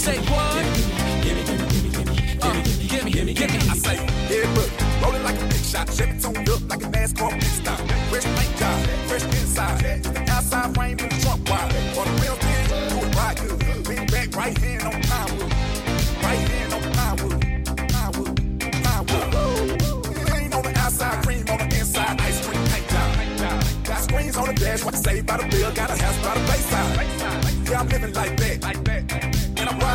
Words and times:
Say 0.00 0.18
what? 0.32 0.64
Gimme, 1.22 1.44
gimme, 1.44 1.68
gimme, 1.68 1.90
gimme, 1.92 2.14
uh, 2.40 2.54
gimme, 2.88 3.10
gimme, 3.10 3.34
gimme. 3.34 3.58
I 3.68 3.76
say, 3.76 3.96
yeah, 4.32 4.54
but 4.54 4.68
rolling 5.02 5.22
like 5.22 5.38
a 5.38 5.44
big 5.44 5.62
shot, 5.62 5.92
Chevy 5.92 6.18
toned 6.18 6.48
up 6.48 6.62
like 6.70 6.82
a 6.82 6.88
NASCAR 6.88 7.32
pit 7.34 7.52
stop. 7.60 7.78
Fresh 8.08 8.24
paint 8.24 8.56
job, 8.56 8.78
fresh 9.08 9.24
inside, 9.24 10.02
the 10.02 10.20
outside 10.30 10.74
frame 10.74 10.98
in 10.98 11.08
the 11.08 11.16
trunk 11.20 11.48
wide. 11.50 11.72
For 11.94 12.04
the 12.08 12.14
real 12.22 12.36
thing, 12.40 12.62
do 12.88 12.96
it 13.04 13.14
right 13.14 13.36
good. 13.36 13.88
Lean 13.88 14.06
back, 14.06 14.28
right 14.34 14.56
hand 14.56 14.84
on 14.88 15.02
pine 15.02 15.36
wood, 15.36 15.52
right 16.24 16.42
hand 16.48 16.72
on 16.72 16.82
pine 16.96 17.16
wood, 17.20 17.40
pine 17.92 18.12
wood, 18.16 18.32
pine 18.84 19.04
wood. 19.04 19.28
Clean 20.28 20.52
on 20.54 20.62
the 20.64 20.72
outside, 20.80 21.22
cream 21.24 21.44
on 21.52 21.58
the 21.58 21.68
inside, 21.78 22.20
ice 22.22 22.40
cream 22.46 22.64
paint 22.72 22.88
job. 22.88 23.84
Got 23.84 24.00
screens 24.04 24.36
on 24.38 24.46
the 24.48 24.54
dash, 24.54 24.82
what 24.82 24.94
you 24.94 25.02
say 25.02 25.20
by 25.20 25.36
the 25.36 25.46
bill, 25.48 25.70
got 25.72 25.90
a 25.90 25.96
house 26.02 26.18
by 26.24 26.32
the 26.38 26.44
bayside. 26.48 27.68
Yeah, 27.68 27.80
I'm 27.80 27.88
living 27.88 28.14
like 28.14 28.36
that, 28.38 28.60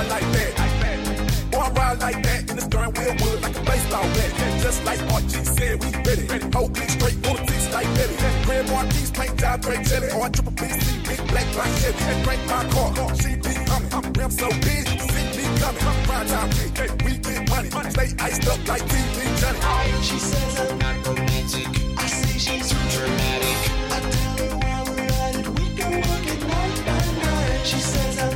I'm 0.06 0.12
like 0.12 0.28
that. 0.34 1.52
Boy, 1.52 1.58
I 1.58 1.70
ride 1.72 2.00
like 2.00 2.24
that 2.24 2.50
in 2.50 2.56
the 2.56 2.62
stern 2.62 2.92
wheel 2.94 3.16
wood 3.22 3.42
like 3.42 3.56
a 3.56 3.62
baseball 3.62 4.04
bat. 4.04 4.32
Just 4.62 4.84
like 4.84 5.00
RG 5.00 5.46
said, 5.46 5.84
we 5.84 5.90
ready. 6.06 6.26
Whole 6.54 6.70
click 6.70 6.90
straight, 6.90 7.18
full 7.26 7.38
of 7.38 7.46
teeth 7.48 7.74
like 7.74 7.88
Betty. 7.96 8.16
Red 8.50 8.70
Marquis, 8.70 9.12
paint 9.14 9.38
job, 9.38 9.62
great 9.62 9.86
jelly. 9.86 10.10
Or 10.12 10.30
triple 10.30 10.54
BC, 10.54 11.08
big 11.08 11.22
black 11.30 11.48
black 11.54 11.72
heavy. 11.82 12.04
And 12.12 12.24
drink 12.24 12.42
my 12.48 12.64
car, 12.70 13.16
she 13.16 13.36
be 13.36 13.54
humming. 13.70 14.14
Rim 14.14 14.32
so 14.32 14.50
big, 14.62 14.86
see 14.86 15.26
me 15.38 15.46
coming. 15.60 15.82
Prime 16.06 16.28
time 16.28 16.50
kick, 16.52 16.92
we 17.06 17.18
get 17.18 17.50
money. 17.50 17.70
Stay 17.90 18.10
iced 18.20 18.48
up 18.48 18.68
like 18.68 18.84
TV 18.84 19.18
Johnny. 19.40 20.04
She 20.04 20.20
says 20.20 20.60
I'm 20.60 20.78
not 20.80 21.08
romantic. 21.08 21.68
I 21.98 22.08
say 22.08 22.38
she's 22.38 22.70
too 22.70 22.84
dramatic. 22.94 23.58
I 23.96 24.00
tell 24.14 24.54
her 24.62 24.82
we're 24.92 25.18
at 25.26 25.48
we 25.58 25.66
can 25.78 25.94
work 26.04 26.26
it 26.34 26.42
night 26.46 26.78
by 26.86 27.02
night. 27.24 27.66
She 27.66 27.80
says 27.80 28.20
I'm 28.20 28.35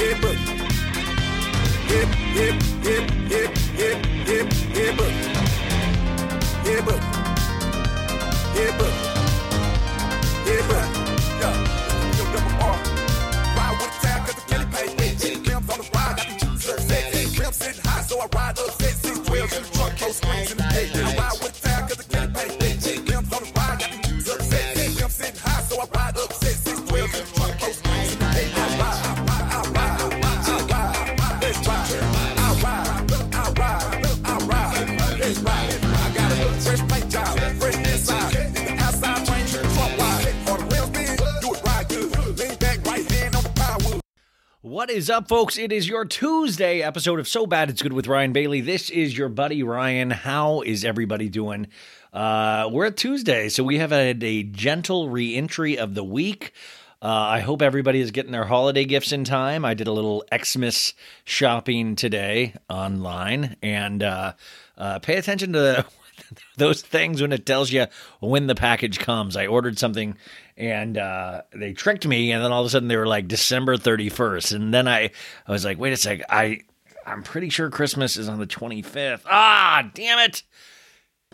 Buddy. 0.00 0.38
Yeah, 1.90 2.08
yeah, 2.34 2.56
yeah, 2.82 3.02
yeah, 3.28 3.48
yeah, 3.76 3.96
yeah, 4.24 4.44
yeah, 4.74 4.96
buddy. 4.96 5.14
Yeah, 6.64 6.80
buddy. 6.86 7.06
Yeah, 8.56 8.70
buddy. 8.78 8.98
Yeah, 10.46 10.62
yo, 11.40 12.24
double 12.32 12.64
R. 12.64 12.76
Ride 13.56 13.76
with 13.78 13.90
the 13.92 13.98
tag 14.00 14.18
'cause 14.24 14.36
the 14.36 14.42
Kelly 14.48 14.66
paid 14.72 14.92
me. 14.98 15.08
Rims 15.46 15.68
on 15.70 15.78
the 15.78 15.84
ride, 15.92 16.16
got 16.16 16.26
the 16.28 16.34
juice 16.46 16.68
up 16.70 16.80
sexy. 16.80 17.22
Rims 17.38 17.56
sitting 17.56 17.84
high, 17.84 18.02
so 18.02 18.20
I 18.20 18.26
ride 18.34 18.58
up 18.58 18.70
sexy. 18.80 19.10
12 19.26 19.50
What 44.90 44.96
is 44.96 45.08
up, 45.08 45.28
folks? 45.28 45.56
It 45.56 45.70
is 45.70 45.86
your 45.88 46.04
Tuesday 46.04 46.82
episode 46.82 47.20
of 47.20 47.28
So 47.28 47.46
Bad 47.46 47.70
It's 47.70 47.80
Good 47.80 47.92
with 47.92 48.08
Ryan 48.08 48.32
Bailey. 48.32 48.60
This 48.60 48.90
is 48.90 49.16
your 49.16 49.28
buddy 49.28 49.62
Ryan. 49.62 50.10
How 50.10 50.62
is 50.62 50.84
everybody 50.84 51.28
doing? 51.28 51.68
Uh, 52.12 52.68
we're 52.72 52.86
at 52.86 52.96
Tuesday, 52.96 53.48
so 53.50 53.62
we 53.62 53.78
have 53.78 53.92
had 53.92 54.24
a 54.24 54.42
gentle 54.42 55.08
reentry 55.08 55.78
of 55.78 55.94
the 55.94 56.02
week. 56.02 56.52
Uh, 57.00 57.06
I 57.06 57.38
hope 57.38 57.62
everybody 57.62 58.00
is 58.00 58.10
getting 58.10 58.32
their 58.32 58.46
holiday 58.46 58.84
gifts 58.84 59.12
in 59.12 59.22
time. 59.22 59.64
I 59.64 59.74
did 59.74 59.86
a 59.86 59.92
little 59.92 60.24
Xmas 60.36 60.92
shopping 61.24 61.94
today 61.94 62.54
online, 62.68 63.54
and 63.62 64.02
uh, 64.02 64.32
uh, 64.76 64.98
pay 64.98 65.18
attention 65.18 65.52
to 65.52 65.86
those 66.56 66.82
things 66.82 67.22
when 67.22 67.32
it 67.32 67.46
tells 67.46 67.70
you 67.70 67.86
when 68.18 68.48
the 68.48 68.56
package 68.56 68.98
comes. 68.98 69.36
I 69.36 69.46
ordered 69.46 69.78
something 69.78 70.16
and 70.60 70.98
uh, 70.98 71.42
they 71.52 71.72
tricked 71.72 72.06
me, 72.06 72.32
and 72.32 72.44
then 72.44 72.52
all 72.52 72.60
of 72.60 72.66
a 72.66 72.70
sudden 72.70 72.88
they 72.88 72.96
were 72.96 73.06
like 73.06 73.26
December 73.26 73.76
31st, 73.76 74.54
and 74.54 74.74
then 74.74 74.86
I 74.86 75.10
I 75.46 75.52
was 75.52 75.64
like, 75.64 75.78
wait 75.78 75.94
a 75.94 75.96
sec, 75.96 76.20
I 76.28 76.60
I'm 77.06 77.22
pretty 77.22 77.48
sure 77.48 77.70
Christmas 77.70 78.16
is 78.16 78.28
on 78.28 78.38
the 78.38 78.46
25th. 78.46 79.22
Ah, 79.26 79.90
damn 79.94 80.18
it. 80.18 80.42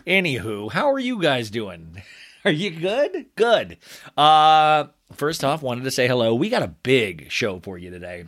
Anywho, 0.07 0.71
how 0.71 0.89
are 0.91 0.99
you 0.99 1.21
guys 1.21 1.49
doing? 1.49 2.01
Are 2.45 2.51
you 2.51 2.69
good? 2.69 3.25
Good. 3.35 3.77
Uh, 4.15 4.85
first 5.11 5.43
off, 5.43 5.61
wanted 5.61 5.83
to 5.83 5.91
say 5.91 6.07
hello. 6.07 6.33
We 6.33 6.47
got 6.49 6.63
a 6.63 6.69
big 6.69 7.29
show 7.29 7.59
for 7.59 7.77
you 7.77 7.89
today. 7.89 8.23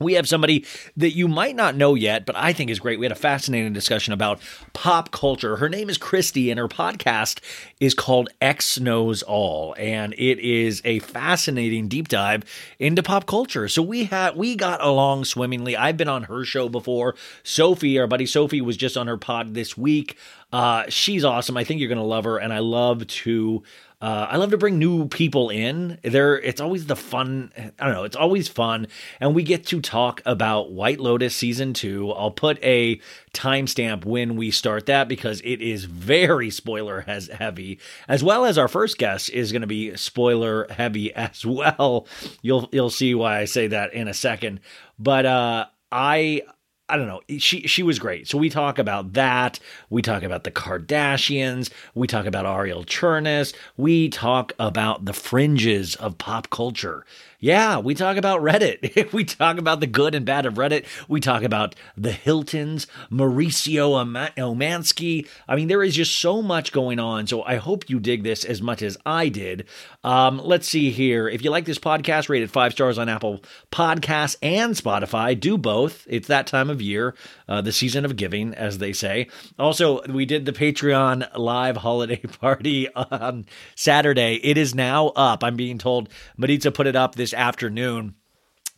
We 0.00 0.14
have 0.14 0.28
somebody 0.28 0.64
that 0.96 1.10
you 1.10 1.28
might 1.28 1.56
not 1.56 1.76
know 1.76 1.94
yet, 1.94 2.26
but 2.26 2.36
I 2.36 2.52
think 2.52 2.70
is 2.70 2.78
great. 2.78 2.98
We 2.98 3.04
had 3.04 3.12
a 3.12 3.16
fascinating 3.16 3.72
discussion 3.72 4.12
about 4.12 4.40
pop 4.72 5.10
culture. 5.10 5.56
Her 5.56 5.68
name 5.68 5.90
is 5.90 5.98
Christy, 5.98 6.50
and 6.50 6.58
her 6.58 6.68
podcast 6.68 7.40
is 7.80 7.94
called 7.94 8.28
X 8.40 8.78
Knows 8.78 9.22
All, 9.22 9.74
and 9.78 10.12
it 10.14 10.38
is 10.38 10.82
a 10.84 10.98
fascinating 11.00 11.88
deep 11.88 12.08
dive 12.08 12.44
into 12.78 13.02
pop 13.02 13.26
culture. 13.26 13.68
So 13.68 13.82
we 13.82 14.04
had 14.04 14.36
we 14.36 14.56
got 14.56 14.82
along 14.82 15.24
swimmingly. 15.24 15.76
I've 15.76 15.96
been 15.96 16.08
on 16.08 16.24
her 16.24 16.44
show 16.44 16.68
before. 16.68 17.14
Sophie, 17.42 17.98
our 17.98 18.06
buddy 18.06 18.26
Sophie, 18.26 18.60
was 18.60 18.76
just 18.76 18.96
on 18.96 19.06
her 19.06 19.16
pod 19.16 19.54
this 19.54 19.76
week. 19.76 20.16
Uh, 20.52 20.84
she's 20.88 21.24
awesome. 21.24 21.56
I 21.56 21.64
think 21.64 21.80
you're 21.80 21.88
gonna 21.88 22.04
love 22.04 22.24
her, 22.24 22.38
and 22.38 22.52
I 22.52 22.60
love 22.60 23.06
to 23.06 23.62
uh, 24.00 24.28
I 24.30 24.36
love 24.36 24.52
to 24.52 24.58
bring 24.58 24.78
new 24.78 25.08
people 25.08 25.50
in. 25.50 25.98
There, 26.02 26.38
it's 26.38 26.60
always 26.60 26.86
the 26.86 26.94
fun. 26.94 27.52
I 27.56 27.84
don't 27.84 27.94
know. 27.94 28.04
It's 28.04 28.14
always 28.14 28.46
fun, 28.46 28.86
and 29.20 29.34
we 29.34 29.42
get 29.42 29.66
to 29.66 29.80
talk 29.80 30.22
about 30.24 30.70
White 30.70 31.00
Lotus 31.00 31.34
season 31.34 31.72
two. 31.72 32.12
I'll 32.12 32.30
put 32.30 32.62
a 32.62 33.00
timestamp 33.34 34.04
when 34.04 34.36
we 34.36 34.52
start 34.52 34.86
that 34.86 35.08
because 35.08 35.40
it 35.40 35.60
is 35.60 35.84
very 35.84 36.48
spoiler 36.50 37.00
has 37.02 37.26
heavy, 37.26 37.80
as 38.06 38.22
well 38.22 38.44
as 38.44 38.56
our 38.56 38.68
first 38.68 38.98
guest 38.98 39.30
is 39.30 39.50
going 39.50 39.62
to 39.62 39.66
be 39.66 39.96
spoiler 39.96 40.68
heavy 40.70 41.12
as 41.14 41.44
well. 41.44 42.06
You'll 42.40 42.68
you'll 42.70 42.90
see 42.90 43.16
why 43.16 43.40
I 43.40 43.46
say 43.46 43.66
that 43.66 43.94
in 43.94 44.06
a 44.06 44.14
second. 44.14 44.60
But 45.00 45.26
uh, 45.26 45.66
I 45.90 46.42
I 46.88 46.96
don't 46.96 47.06
know. 47.06 47.20
She 47.38 47.66
she 47.66 47.82
was 47.82 47.98
great. 47.98 48.28
So 48.28 48.38
we 48.38 48.48
talk 48.48 48.78
about 48.78 49.12
that. 49.12 49.60
We 49.90 50.00
talk 50.00 50.22
about 50.22 50.44
the 50.44 50.50
Kardashians. 50.50 51.70
We 51.94 52.06
talk 52.06 52.24
about 52.24 52.46
Arielle 52.46 52.86
Charnas. 52.86 53.54
We 53.76 54.08
talk 54.08 54.52
about 54.58 55.04
the 55.04 55.12
fringes 55.12 55.96
of 55.96 56.16
pop 56.16 56.48
culture. 56.50 57.04
Yeah, 57.40 57.78
we 57.78 57.94
talk 57.94 58.16
about 58.16 58.40
Reddit. 58.40 59.12
we 59.12 59.22
talk 59.22 59.58
about 59.58 59.78
the 59.78 59.86
good 59.86 60.16
and 60.16 60.26
bad 60.26 60.44
of 60.44 60.54
Reddit. 60.54 60.86
We 61.06 61.20
talk 61.20 61.44
about 61.44 61.76
the 61.96 62.10
Hiltons, 62.10 62.88
Mauricio 63.12 63.96
Oma- 64.00 64.32
Umansky. 64.36 65.28
I 65.46 65.54
mean, 65.54 65.68
there 65.68 65.84
is 65.84 65.94
just 65.94 66.16
so 66.16 66.42
much 66.42 66.72
going 66.72 66.98
on. 66.98 67.28
So 67.28 67.44
I 67.44 67.54
hope 67.56 67.88
you 67.88 68.00
dig 68.00 68.24
this 68.24 68.44
as 68.44 68.60
much 68.60 68.82
as 68.82 68.98
I 69.06 69.28
did. 69.28 69.66
Um, 70.02 70.40
let's 70.42 70.68
see 70.68 70.90
here. 70.90 71.28
If 71.28 71.44
you 71.44 71.50
like 71.50 71.64
this 71.64 71.78
podcast, 71.78 72.28
rate 72.28 72.42
it 72.42 72.50
five 72.50 72.72
stars 72.72 72.98
on 72.98 73.08
Apple 73.08 73.40
Podcasts 73.70 74.36
and 74.42 74.74
Spotify. 74.74 75.38
Do 75.38 75.56
both. 75.56 76.08
It's 76.10 76.26
that 76.26 76.48
time 76.48 76.70
of 76.70 76.82
year, 76.82 77.14
uh, 77.48 77.60
the 77.60 77.72
season 77.72 78.04
of 78.04 78.16
giving, 78.16 78.54
as 78.54 78.78
they 78.78 78.92
say. 78.92 79.28
Also, 79.58 80.02
we 80.06 80.26
did 80.26 80.44
the 80.44 80.52
Patreon 80.52 81.28
live 81.36 81.78
holiday 81.78 82.16
party 82.40 82.92
on 82.94 83.46
Saturday. 83.74 84.40
It 84.42 84.58
is 84.58 84.74
now 84.74 85.08
up. 85.08 85.42
I'm 85.42 85.56
being 85.56 85.78
told 85.78 86.08
Maritza 86.36 86.70
put 86.70 86.86
it 86.86 86.96
up 86.96 87.14
this 87.14 87.32
afternoon. 87.32 88.14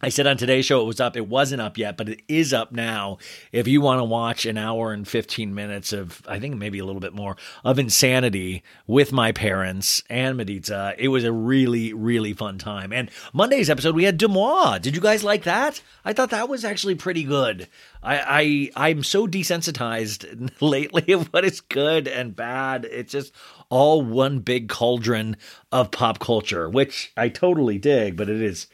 I 0.02 0.08
said 0.08 0.26
on 0.26 0.38
today's 0.38 0.64
show 0.64 0.80
it 0.80 0.86
was 0.86 1.00
up. 1.00 1.14
It 1.14 1.28
wasn't 1.28 1.60
up 1.60 1.76
yet, 1.76 1.98
but 1.98 2.08
it 2.08 2.22
is 2.26 2.54
up 2.54 2.72
now. 2.72 3.18
If 3.52 3.68
you 3.68 3.82
want 3.82 4.00
to 4.00 4.04
watch 4.04 4.46
an 4.46 4.56
hour 4.56 4.92
and 4.92 5.06
15 5.06 5.54
minutes 5.54 5.92
of, 5.92 6.22
I 6.26 6.38
think 6.38 6.56
maybe 6.56 6.78
a 6.78 6.86
little 6.86 7.00
bit 7.00 7.12
more, 7.12 7.36
of 7.64 7.78
insanity 7.78 8.62
with 8.86 9.12
my 9.12 9.32
parents 9.32 10.02
and 10.08 10.38
Maritza, 10.38 10.94
it 10.96 11.08
was 11.08 11.24
a 11.24 11.32
really, 11.32 11.92
really 11.92 12.32
fun 12.32 12.56
time. 12.56 12.94
And 12.94 13.10
Monday's 13.34 13.68
episode, 13.68 13.94
we 13.94 14.04
had 14.04 14.18
Demois. 14.18 14.80
Did 14.80 14.94
you 14.94 15.02
guys 15.02 15.22
like 15.22 15.42
that? 15.42 15.82
I 16.02 16.14
thought 16.14 16.30
that 16.30 16.48
was 16.48 16.64
actually 16.64 16.94
pretty 16.94 17.24
good. 17.24 17.68
I, 18.02 18.70
I 18.76 18.90
I'm 18.90 19.02
so 19.02 19.26
desensitized 19.26 20.50
lately 20.62 21.12
of 21.12 21.26
what 21.28 21.44
is 21.44 21.60
good 21.60 22.08
and 22.08 22.34
bad. 22.34 22.86
It's 22.86 23.12
just 23.12 23.34
all 23.68 24.00
one 24.00 24.38
big 24.38 24.70
cauldron 24.70 25.36
of 25.70 25.90
pop 25.90 26.18
culture, 26.18 26.70
which 26.70 27.12
I 27.18 27.28
totally 27.28 27.78
dig, 27.78 28.16
but 28.16 28.30
it 28.30 28.40
is 28.40 28.66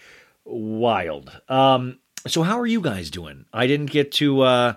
wild. 0.47 1.31
Um, 1.49 1.99
so 2.27 2.43
how 2.43 2.59
are 2.59 2.67
you 2.67 2.81
guys 2.81 3.11
doing? 3.11 3.45
I 3.53 3.67
didn't 3.67 3.91
get 3.91 4.13
to 4.13 4.43
uh 4.43 4.75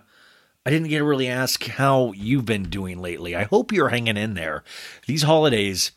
I 0.65 0.69
didn't 0.69 0.89
get 0.89 0.99
to 0.99 1.05
really 1.05 1.27
ask 1.27 1.63
how 1.65 2.11
you've 2.11 2.45
been 2.45 2.63
doing 2.63 2.99
lately. 2.99 3.35
I 3.35 3.43
hope 3.43 3.71
you're 3.71 3.89
hanging 3.89 4.17
in 4.17 4.33
there. 4.33 4.63
These 5.07 5.23
holidays 5.23 5.91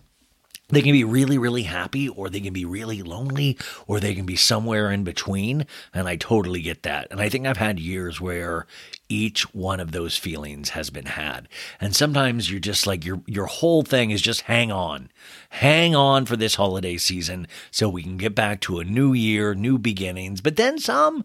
they 0.72 0.82
can 0.82 0.92
be 0.92 1.04
really, 1.04 1.38
really 1.38 1.62
happy, 1.64 2.08
or 2.08 2.28
they 2.28 2.40
can 2.40 2.52
be 2.52 2.64
really 2.64 3.02
lonely, 3.02 3.56
or 3.86 4.00
they 4.00 4.14
can 4.14 4.26
be 4.26 4.36
somewhere 4.36 4.90
in 4.90 5.04
between. 5.04 5.66
And 5.94 6.08
I 6.08 6.16
totally 6.16 6.62
get 6.62 6.82
that. 6.82 7.08
And 7.10 7.20
I 7.20 7.28
think 7.28 7.46
I've 7.46 7.58
had 7.58 7.78
years 7.78 8.20
where 8.20 8.66
each 9.08 9.54
one 9.54 9.78
of 9.78 9.92
those 9.92 10.16
feelings 10.16 10.70
has 10.70 10.88
been 10.88 11.04
had. 11.04 11.46
And 11.80 11.94
sometimes 11.94 12.50
you're 12.50 12.58
just 12.58 12.86
like 12.86 13.04
your 13.04 13.22
your 13.26 13.46
whole 13.46 13.82
thing 13.82 14.10
is 14.10 14.22
just 14.22 14.42
hang 14.42 14.72
on. 14.72 15.10
Hang 15.50 15.94
on 15.94 16.24
for 16.24 16.36
this 16.36 16.54
holiday 16.54 16.96
season 16.96 17.46
so 17.70 17.88
we 17.88 18.02
can 18.02 18.16
get 18.16 18.34
back 18.34 18.60
to 18.62 18.78
a 18.78 18.84
new 18.84 19.12
year, 19.12 19.54
new 19.54 19.78
beginnings. 19.78 20.40
But 20.40 20.56
then 20.56 20.78
some 20.78 21.24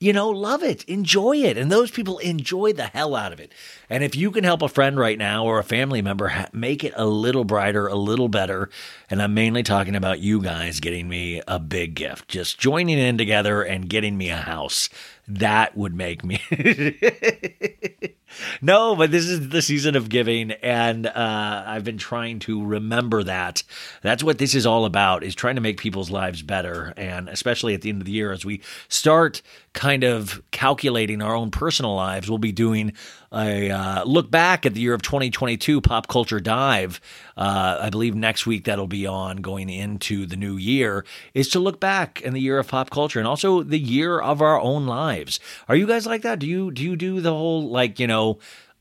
you 0.00 0.14
know, 0.14 0.30
love 0.30 0.62
it, 0.62 0.82
enjoy 0.84 1.36
it. 1.36 1.58
And 1.58 1.70
those 1.70 1.90
people 1.90 2.18
enjoy 2.18 2.72
the 2.72 2.86
hell 2.86 3.14
out 3.14 3.34
of 3.34 3.38
it. 3.38 3.52
And 3.90 4.02
if 4.02 4.16
you 4.16 4.30
can 4.30 4.44
help 4.44 4.62
a 4.62 4.68
friend 4.68 4.98
right 4.98 5.18
now 5.18 5.44
or 5.44 5.58
a 5.58 5.64
family 5.64 6.00
member 6.00 6.46
make 6.54 6.82
it 6.82 6.94
a 6.96 7.04
little 7.04 7.44
brighter, 7.44 7.86
a 7.86 7.94
little 7.94 8.28
better, 8.28 8.70
and 9.10 9.20
I'm 9.20 9.34
mainly 9.34 9.62
talking 9.62 9.94
about 9.94 10.20
you 10.20 10.40
guys 10.40 10.80
getting 10.80 11.06
me 11.06 11.42
a 11.46 11.58
big 11.58 11.94
gift, 11.94 12.28
just 12.28 12.58
joining 12.58 12.98
in 12.98 13.18
together 13.18 13.62
and 13.62 13.90
getting 13.90 14.16
me 14.16 14.30
a 14.30 14.38
house, 14.38 14.88
that 15.28 15.76
would 15.76 15.94
make 15.94 16.24
me. 16.24 16.40
no, 18.60 18.96
but 18.96 19.10
this 19.10 19.26
is 19.26 19.48
the 19.48 19.62
season 19.62 19.96
of 19.96 20.08
giving, 20.08 20.52
and 20.52 21.06
uh, 21.06 21.64
I've 21.66 21.84
been 21.84 21.98
trying 21.98 22.38
to 22.40 22.64
remember 22.64 23.22
that. 23.24 23.62
That's 24.02 24.22
what 24.22 24.38
this 24.38 24.54
is 24.54 24.66
all 24.66 24.84
about: 24.84 25.22
is 25.22 25.34
trying 25.34 25.56
to 25.56 25.60
make 25.60 25.78
people's 25.78 26.10
lives 26.10 26.42
better, 26.42 26.92
and 26.96 27.28
especially 27.28 27.74
at 27.74 27.82
the 27.82 27.90
end 27.90 28.00
of 28.00 28.06
the 28.06 28.12
year, 28.12 28.32
as 28.32 28.44
we 28.44 28.60
start 28.88 29.42
kind 29.72 30.04
of 30.04 30.42
calculating 30.50 31.22
our 31.22 31.34
own 31.34 31.50
personal 31.50 31.94
lives, 31.94 32.28
we'll 32.28 32.38
be 32.38 32.52
doing 32.52 32.92
a 33.32 33.70
uh, 33.70 34.04
look 34.04 34.30
back 34.30 34.66
at 34.66 34.74
the 34.74 34.80
year 34.80 34.94
of 34.94 35.02
2022 35.02 35.80
pop 35.80 36.08
culture 36.08 36.40
dive. 36.40 37.00
Uh, 37.36 37.78
I 37.80 37.90
believe 37.90 38.16
next 38.16 38.46
week 38.46 38.64
that'll 38.64 38.88
be 38.88 39.06
on 39.06 39.38
going 39.38 39.70
into 39.70 40.26
the 40.26 40.36
new 40.36 40.56
year 40.56 41.04
is 41.32 41.48
to 41.50 41.60
look 41.60 41.78
back 41.78 42.20
in 42.22 42.34
the 42.34 42.40
year 42.40 42.58
of 42.58 42.66
pop 42.68 42.90
culture 42.90 43.20
and 43.20 43.28
also 43.28 43.62
the 43.62 43.78
year 43.78 44.18
of 44.18 44.42
our 44.42 44.60
own 44.60 44.86
lives. 44.86 45.38
Are 45.68 45.76
you 45.76 45.86
guys 45.86 46.06
like 46.06 46.22
that? 46.22 46.40
Do 46.40 46.46
you 46.46 46.72
do 46.72 46.82
you 46.82 46.96
do 46.96 47.20
the 47.20 47.32
whole 47.32 47.68
like 47.68 48.00
you 48.00 48.06
know? 48.06 48.19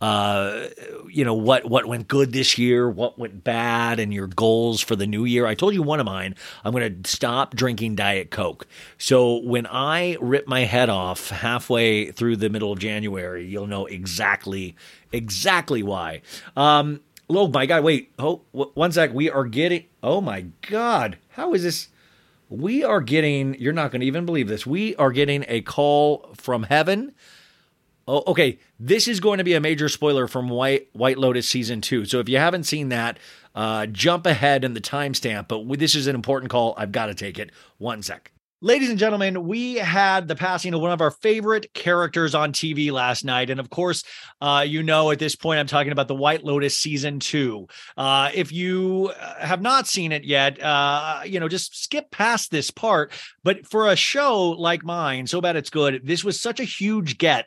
Uh, 0.01 0.67
you 1.09 1.25
know 1.25 1.33
what 1.33 1.65
what 1.69 1.85
went 1.85 2.07
good 2.07 2.31
this 2.31 2.57
year, 2.57 2.89
what 2.89 3.19
went 3.19 3.43
bad, 3.43 3.99
and 3.99 4.13
your 4.13 4.27
goals 4.27 4.79
for 4.81 4.95
the 4.95 5.05
new 5.05 5.25
year. 5.25 5.45
I 5.45 5.55
told 5.55 5.73
you 5.73 5.83
one 5.83 5.99
of 5.99 6.05
mine. 6.05 6.35
I'm 6.63 6.71
going 6.71 7.03
to 7.03 7.09
stop 7.09 7.53
drinking 7.53 7.95
Diet 7.95 8.31
Coke. 8.31 8.65
So 8.97 9.37
when 9.37 9.67
I 9.67 10.15
rip 10.21 10.47
my 10.47 10.61
head 10.61 10.89
off 10.89 11.29
halfway 11.29 12.11
through 12.11 12.37
the 12.37 12.49
middle 12.49 12.71
of 12.71 12.79
January, 12.79 13.45
you'll 13.45 13.67
know 13.67 13.87
exactly 13.87 14.75
exactly 15.11 15.83
why. 15.83 16.21
Um, 16.55 17.01
oh 17.29 17.49
my 17.49 17.65
God! 17.65 17.83
Wait, 17.83 18.13
oh 18.17 18.41
one 18.51 18.93
sec. 18.93 19.13
We 19.13 19.29
are 19.29 19.45
getting. 19.45 19.83
Oh 20.01 20.21
my 20.21 20.45
God! 20.69 21.17
How 21.29 21.53
is 21.53 21.63
this? 21.63 21.89
We 22.47 22.85
are 22.85 23.01
getting. 23.01 23.59
You're 23.59 23.73
not 23.73 23.91
going 23.91 23.99
to 23.99 24.07
even 24.07 24.25
believe 24.25 24.47
this. 24.47 24.65
We 24.65 24.95
are 24.95 25.11
getting 25.11 25.43
a 25.49 25.59
call 25.59 26.29
from 26.35 26.63
heaven. 26.63 27.13
Oh, 28.09 28.23
okay. 28.25 28.57
This 28.79 29.07
is 29.07 29.19
going 29.19 29.37
to 29.37 29.43
be 29.43 29.53
a 29.53 29.59
major 29.59 29.87
spoiler 29.87 30.25
from 30.25 30.49
White 30.49 30.87
White 30.93 31.19
Lotus 31.19 31.47
season 31.47 31.79
two. 31.79 32.05
So 32.05 32.19
if 32.19 32.27
you 32.27 32.39
haven't 32.39 32.63
seen 32.63 32.89
that, 32.89 33.19
uh, 33.53 33.85
jump 33.85 34.25
ahead 34.25 34.63
in 34.63 34.73
the 34.73 34.81
timestamp. 34.81 35.47
But 35.47 35.77
this 35.77 35.93
is 35.93 36.07
an 36.07 36.15
important 36.15 36.51
call. 36.51 36.73
I've 36.75 36.91
got 36.91 37.05
to 37.05 37.13
take 37.13 37.37
it. 37.37 37.51
One 37.77 38.01
sec. 38.01 38.31
Ladies 38.61 38.89
and 38.89 38.99
gentlemen, 38.99 39.47
we 39.47 39.75
had 39.75 40.27
the 40.27 40.35
passing 40.35 40.73
of 40.73 40.81
one 40.81 40.91
of 40.91 40.99
our 40.99 41.11
favorite 41.11 41.73
characters 41.73 42.35
on 42.35 42.51
TV 42.51 42.91
last 42.91 43.23
night. 43.23 43.49
And 43.49 43.57
of 43.59 43.69
course, 43.69 44.03
uh, 44.41 44.65
you 44.67 44.83
know, 44.83 45.11
at 45.11 45.19
this 45.19 45.35
point, 45.35 45.59
I'm 45.59 45.67
talking 45.67 45.93
about 45.93 46.09
the 46.09 46.15
White 46.15 46.43
Lotus 46.43 46.75
season 46.75 47.19
two. 47.21 47.67
Uh, 47.95 48.31
if 48.33 48.51
you 48.51 49.13
have 49.39 49.61
not 49.61 49.87
seen 49.87 50.11
it 50.11 50.25
yet, 50.25 50.61
uh, 50.61 51.21
you 51.25 51.39
know, 51.39 51.47
just 51.47 51.81
skip 51.81 52.11
past 52.11 52.51
this 52.51 52.69
part. 52.69 53.13
But 53.43 53.65
for 53.65 53.87
a 53.87 53.95
show 53.95 54.49
like 54.49 54.83
mine, 54.83 55.27
So 55.27 55.39
Bad 55.39 55.55
It's 55.55 55.69
Good, 55.69 56.01
this 56.03 56.25
was 56.25 56.37
such 56.37 56.59
a 56.59 56.65
huge 56.65 57.17
get 57.17 57.45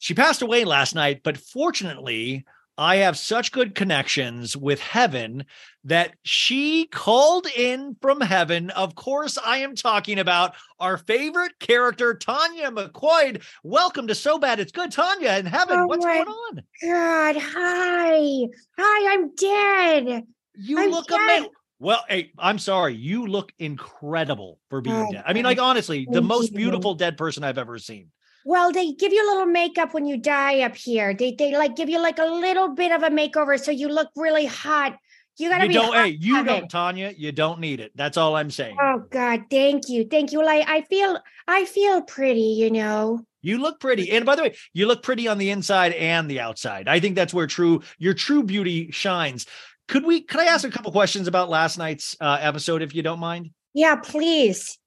she 0.00 0.14
passed 0.14 0.40
away 0.40 0.64
last 0.64 0.94
night, 0.94 1.20
but 1.22 1.36
fortunately, 1.36 2.46
I 2.78 2.96
have 2.96 3.18
such 3.18 3.52
good 3.52 3.74
connections 3.74 4.56
with 4.56 4.80
heaven 4.80 5.44
that 5.84 6.14
she 6.22 6.86
called 6.86 7.46
in 7.54 7.94
from 8.00 8.22
heaven. 8.22 8.70
Of 8.70 8.94
course, 8.94 9.36
I 9.36 9.58
am 9.58 9.74
talking 9.74 10.18
about 10.18 10.54
our 10.78 10.96
favorite 10.96 11.58
character, 11.58 12.14
Tanya 12.14 12.70
McQuoid. 12.70 13.42
Welcome 13.62 14.06
to 14.06 14.14
So 14.14 14.38
Bad 14.38 14.58
It's 14.58 14.72
Good, 14.72 14.90
Tanya 14.90 15.36
in 15.36 15.44
heaven. 15.44 15.80
Oh 15.80 15.86
What's 15.86 16.06
going 16.06 16.26
on? 16.26 16.62
God, 16.82 17.36
hi. 17.38 18.46
Hi, 18.78 19.12
I'm 19.12 19.34
dead. 19.34 20.24
You 20.54 20.78
I'm 20.78 20.90
look 20.90 21.10
amazing. 21.10 21.50
Well, 21.78 22.02
hey, 22.08 22.32
I'm 22.38 22.58
sorry. 22.58 22.94
You 22.94 23.26
look 23.26 23.52
incredible 23.58 24.60
for 24.70 24.80
being 24.80 24.96
Oh, 24.96 25.12
dead. 25.12 25.24
I 25.26 25.34
mean, 25.34 25.44
like 25.44 25.60
honestly, 25.60 26.08
the 26.10 26.22
most 26.22 26.54
beautiful 26.54 26.94
dead 26.94 27.18
person 27.18 27.44
I've 27.44 27.58
ever 27.58 27.76
seen. 27.78 28.10
Well, 28.44 28.72
they 28.72 28.92
give 28.92 29.12
you 29.12 29.24
a 29.24 29.28
little 29.32 29.46
makeup 29.46 29.92
when 29.92 30.06
you 30.06 30.16
die 30.16 30.60
up 30.60 30.76
here. 30.76 31.14
They 31.14 31.32
they 31.32 31.56
like 31.56 31.76
give 31.76 31.88
you 31.88 32.00
like 32.00 32.18
a 32.18 32.24
little 32.24 32.74
bit 32.74 32.92
of 32.92 33.02
a 33.02 33.10
makeover 33.10 33.58
so 33.62 33.70
you 33.70 33.88
look 33.88 34.08
really 34.16 34.46
hot. 34.46 34.96
You 35.38 35.48
gotta 35.48 35.64
You 35.64 35.68
be. 35.68 35.74
don't. 35.74 35.94
hot 35.94 36.04
Hey, 36.06 36.10
you 36.20 36.44
don't, 36.44 36.68
Tanya. 36.70 37.14
You 37.16 37.32
don't 37.32 37.60
need 37.60 37.80
it. 37.80 37.92
That's 37.94 38.16
all 38.16 38.36
I'm 38.36 38.50
saying. 38.50 38.76
Oh 38.80 39.04
God, 39.10 39.44
thank 39.50 39.88
you, 39.88 40.04
thank 40.04 40.32
you. 40.32 40.40
Well, 40.40 40.48
I, 40.48 40.64
I 40.66 40.82
feel, 40.82 41.18
I 41.48 41.64
feel 41.64 42.02
pretty, 42.02 42.40
you 42.40 42.70
know. 42.70 43.24
You 43.42 43.58
look 43.58 43.80
pretty. 43.80 44.10
And 44.10 44.26
by 44.26 44.36
the 44.36 44.42
way, 44.42 44.56
you 44.74 44.86
look 44.86 45.02
pretty 45.02 45.26
on 45.28 45.38
the 45.38 45.48
inside 45.50 45.92
and 45.92 46.30
the 46.30 46.40
outside. 46.40 46.88
I 46.88 47.00
think 47.00 47.14
that's 47.14 47.32
where 47.32 47.46
true 47.46 47.82
your 47.98 48.12
true 48.12 48.42
beauty 48.42 48.90
shines. 48.90 49.46
Could 49.88 50.04
we 50.04 50.20
could 50.20 50.40
I 50.40 50.44
ask 50.44 50.66
a 50.66 50.70
couple 50.70 50.92
questions 50.92 51.26
about 51.26 51.48
last 51.48 51.78
night's 51.78 52.16
uh, 52.20 52.36
episode 52.40 52.82
if 52.82 52.94
you 52.94 53.02
don't 53.02 53.18
mind? 53.18 53.50
Yeah, 53.72 53.96
please. 53.96 54.78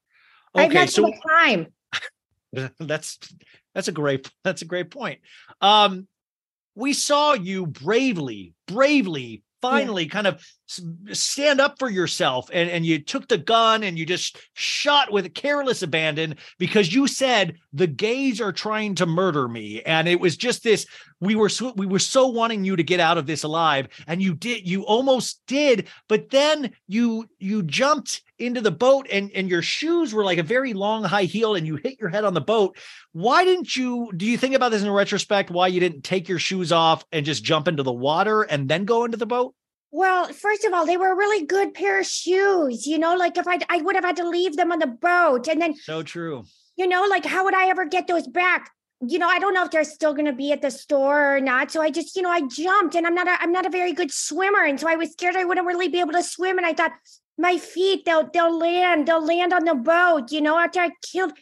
I've 0.53 0.69
Okay, 0.69 0.81
not 0.81 0.89
so 0.89 1.05
so 1.07 1.13
time. 1.27 1.67
that's 2.79 3.19
that's 3.74 3.88
a 3.88 3.91
great 3.91 4.29
that's 4.43 4.62
a 4.62 4.65
great 4.65 4.91
point. 4.91 5.19
Um 5.62 6.07
we 6.75 6.93
saw 6.93 7.33
you 7.33 7.67
bravely, 7.67 8.53
bravely 8.67 9.43
finally 9.63 10.07
kind 10.07 10.27
of 10.27 10.45
stand 11.13 11.62
up 11.62 11.79
for 11.79 11.89
yourself 11.89 12.50
and 12.51 12.69
and 12.69 12.86
you 12.86 13.01
took 13.01 13.29
the 13.29 13.38
gun 13.38 13.81
and 13.83 13.98
you 13.98 14.05
just 14.05 14.38
shot 14.55 15.10
with 15.10 15.33
careless 15.33 15.81
abandon 15.81 16.36
because 16.60 16.93
you 16.93 17.07
said 17.07 17.55
the 17.72 17.88
gays 17.88 18.41
are 18.41 18.51
trying 18.51 18.93
to 18.93 19.05
murder 19.05 19.48
me 19.48 19.81
and 19.83 20.10
it 20.10 20.19
was 20.19 20.36
just 20.36 20.65
this 20.65 20.86
we 21.24 21.36
were 21.36 21.50
so, 21.50 21.74
we 21.75 21.86
were 21.86 22.00
so 22.00 22.27
wanting 22.27 22.63
you 22.63 22.75
to 22.75 22.84
get 22.84 23.00
out 23.00 23.18
of 23.18 23.25
this 23.25 23.44
alive 23.44 23.88
and 24.08 24.22
you 24.22 24.34
did 24.34 24.68
you 24.68 24.84
almost 24.84 25.42
did 25.48 25.88
but 26.08 26.30
then 26.30 26.72
you 26.88 27.25
you 27.39 27.63
jumped 27.63 28.22
into 28.39 28.62
the 28.62 28.72
boat 28.72 29.08
and 29.12 29.32
and 29.34 29.50
your 29.50 29.62
shoes 29.62 30.13
were 30.13 30.24
like 30.24 30.38
a 30.38 30.44
very 30.44 30.74
long 30.74 31.03
high 31.03 31.24
heel 31.24 31.56
and 31.56 31.65
you 31.65 31.75
hit 31.77 32.00
your 32.00 32.10
head 32.10 32.25
on 32.25 32.34
the 32.34 32.42
boat 32.42 32.77
why 33.12 33.44
didn't 33.44 33.75
you 33.75 34.12
do 34.15 34.25
you 34.25 34.38
think 34.38 34.56
about 34.56 34.70
this 34.70 34.84
in 34.84 34.92
retrospect 34.92 35.50
why 35.50 35.68
you 35.68 35.80
didn't 35.80 36.03
take 36.03 36.27
your 36.27 36.39
shoes 36.39 36.72
off 36.72 37.06
and 37.12 37.25
just 37.25 37.44
jump 37.44 37.68
into 37.68 37.84
the 37.84 37.92
water 37.92 38.44
and 38.44 38.68
then 38.68 38.86
go 38.86 39.06
into 39.06 39.18
the 39.18 39.25
boat 39.25 39.56
Well, 39.92 40.34
first 40.34 40.65
of 40.65 40.74
all, 40.74 40.88
they 40.88 40.98
were 40.98 41.12
a 41.13 41.15
really 41.15 41.46
good 41.46 41.75
pair 41.75 42.00
of 42.00 42.08
shoes. 42.08 42.88
You 42.88 42.98
know, 42.98 43.15
like 43.15 43.38
if 43.38 43.48
I, 43.48 43.60
I 43.70 43.77
would 43.77 43.94
have 43.94 44.03
had 44.03 44.18
to 44.18 44.27
leave 44.27 44.56
them 44.58 44.72
on 44.72 44.80
the 44.80 44.88
boat, 44.88 45.48
and 45.48 45.62
then 45.62 45.75
so 45.75 46.01
true 46.01 46.46
you 46.75 46.88
know, 46.88 47.06
like 47.10 47.25
how 47.25 47.44
would 47.46 47.53
I 47.53 47.70
ever 47.70 47.86
get 47.86 48.08
those 48.08 48.27
back? 48.27 48.72
You 49.07 49.19
know, 49.19 49.27
I 49.27 49.39
don't 49.39 49.53
know 49.53 49.63
if 49.63 49.72
they're 49.72 49.83
still 49.83 50.13
going 50.13 50.25
to 50.25 50.33
be 50.33 50.51
at 50.51 50.62
the 50.62 50.72
store 50.72 51.38
or 51.38 51.41
not. 51.41 51.72
So 51.72 51.81
I 51.81 51.89
just, 51.89 52.15
you 52.15 52.22
know, 52.22 52.29
I 52.29 52.41
jumped, 52.41 52.95
and 52.95 53.05
I'm 53.05 53.15
not, 53.15 53.27
a, 53.27 53.41
I'm 53.41 53.51
not 53.51 53.65
a 53.65 53.69
very 53.69 53.93
good 53.93 54.12
swimmer, 54.12 54.63
and 54.63 54.79
so 54.79 54.88
I 54.88 54.95
was 54.95 55.12
scared 55.12 55.36
I 55.36 55.43
wouldn't 55.43 55.67
really 55.67 55.88
be 55.88 56.00
able 56.00 56.13
to 56.13 56.24
swim, 56.24 56.57
and 56.57 56.65
I 56.65 56.74
thought 56.74 56.91
my 57.38 57.57
feet, 57.57 58.05
they'll, 58.05 58.29
they'll 58.33 58.57
land, 58.57 59.07
they'll 59.07 59.25
land 59.25 59.53
on 59.53 59.65
the 59.65 59.75
boat. 59.75 60.31
You 60.31 60.41
know, 60.41 60.57
after 60.57 60.79
I 60.79 60.91
killed, 61.12 61.33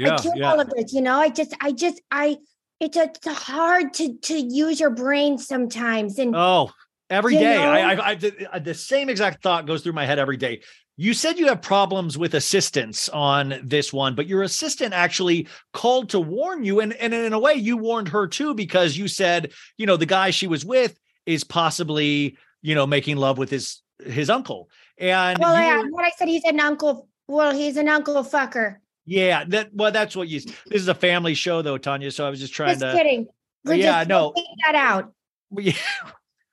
I 0.00 0.16
killed 0.16 0.42
all 0.42 0.60
of 0.60 0.70
this. 0.70 0.92
You 0.92 1.02
know, 1.02 1.18
I 1.18 1.28
just, 1.28 1.54
I 1.60 1.72
just, 1.72 2.00
I. 2.10 2.36
It's, 2.78 2.98
a, 2.98 3.04
it's 3.04 3.26
hard 3.26 3.94
to 3.94 4.18
to 4.18 4.38
use 4.38 4.78
your 4.78 4.90
brain 4.90 5.38
sometimes, 5.38 6.18
and 6.18 6.36
Oh, 6.36 6.70
every 7.08 7.34
day, 7.34 7.56
know? 7.56 7.70
I, 7.70 7.94
I, 7.94 8.18
I, 8.52 8.58
the 8.58 8.74
same 8.74 9.08
exact 9.08 9.42
thought 9.42 9.66
goes 9.66 9.82
through 9.82 9.94
my 9.94 10.04
head 10.04 10.18
every 10.18 10.36
day. 10.36 10.60
You 10.98 11.12
said 11.12 11.38
you 11.38 11.46
have 11.48 11.60
problems 11.60 12.16
with 12.16 12.34
assistance 12.34 13.08
on 13.10 13.60
this 13.62 13.92
one, 13.92 14.14
but 14.14 14.26
your 14.26 14.42
assistant 14.42 14.94
actually 14.94 15.46
called 15.74 16.08
to 16.10 16.20
warn 16.20 16.64
you. 16.64 16.80
And, 16.80 16.94
and 16.94 17.12
in 17.12 17.32
a 17.34 17.38
way, 17.38 17.54
you 17.54 17.76
warned 17.76 18.08
her 18.08 18.26
too, 18.26 18.54
because 18.54 18.96
you 18.96 19.06
said, 19.06 19.52
you 19.76 19.84
know, 19.84 19.98
the 19.98 20.06
guy 20.06 20.30
she 20.30 20.46
was 20.46 20.64
with 20.64 20.98
is 21.26 21.44
possibly, 21.44 22.38
you 22.62 22.74
know, 22.74 22.86
making 22.86 23.16
love 23.18 23.36
with 23.38 23.50
his 23.50 23.82
his 24.04 24.30
uncle. 24.30 24.70
And 24.98 25.38
well, 25.38 25.54
yeah, 25.54 25.82
were- 25.82 25.90
what 25.90 26.04
I 26.06 26.10
said, 26.16 26.28
he's 26.28 26.44
an 26.44 26.60
uncle. 26.60 27.08
Well, 27.28 27.52
he's 27.54 27.76
an 27.76 27.88
uncle 27.88 28.22
fucker. 28.24 28.76
yeah, 29.04 29.44
that 29.48 29.70
well, 29.74 29.92
that's 29.92 30.16
what 30.16 30.28
you 30.28 30.40
this 30.40 30.80
is 30.80 30.88
a 30.88 30.94
family 30.94 31.34
show 31.34 31.60
though, 31.60 31.76
Tanya. 31.76 32.10
So 32.10 32.26
I 32.26 32.30
was 32.30 32.40
just 32.40 32.54
trying 32.54 32.78
Just 32.78 32.80
to 32.80 32.92
kidding. 32.92 33.26
We're 33.64 33.74
Yeah, 33.74 33.98
just 34.00 34.08
no. 34.08 34.32
take 34.34 34.44
that 34.64 34.74
out. 34.76 35.12
we 35.50 35.76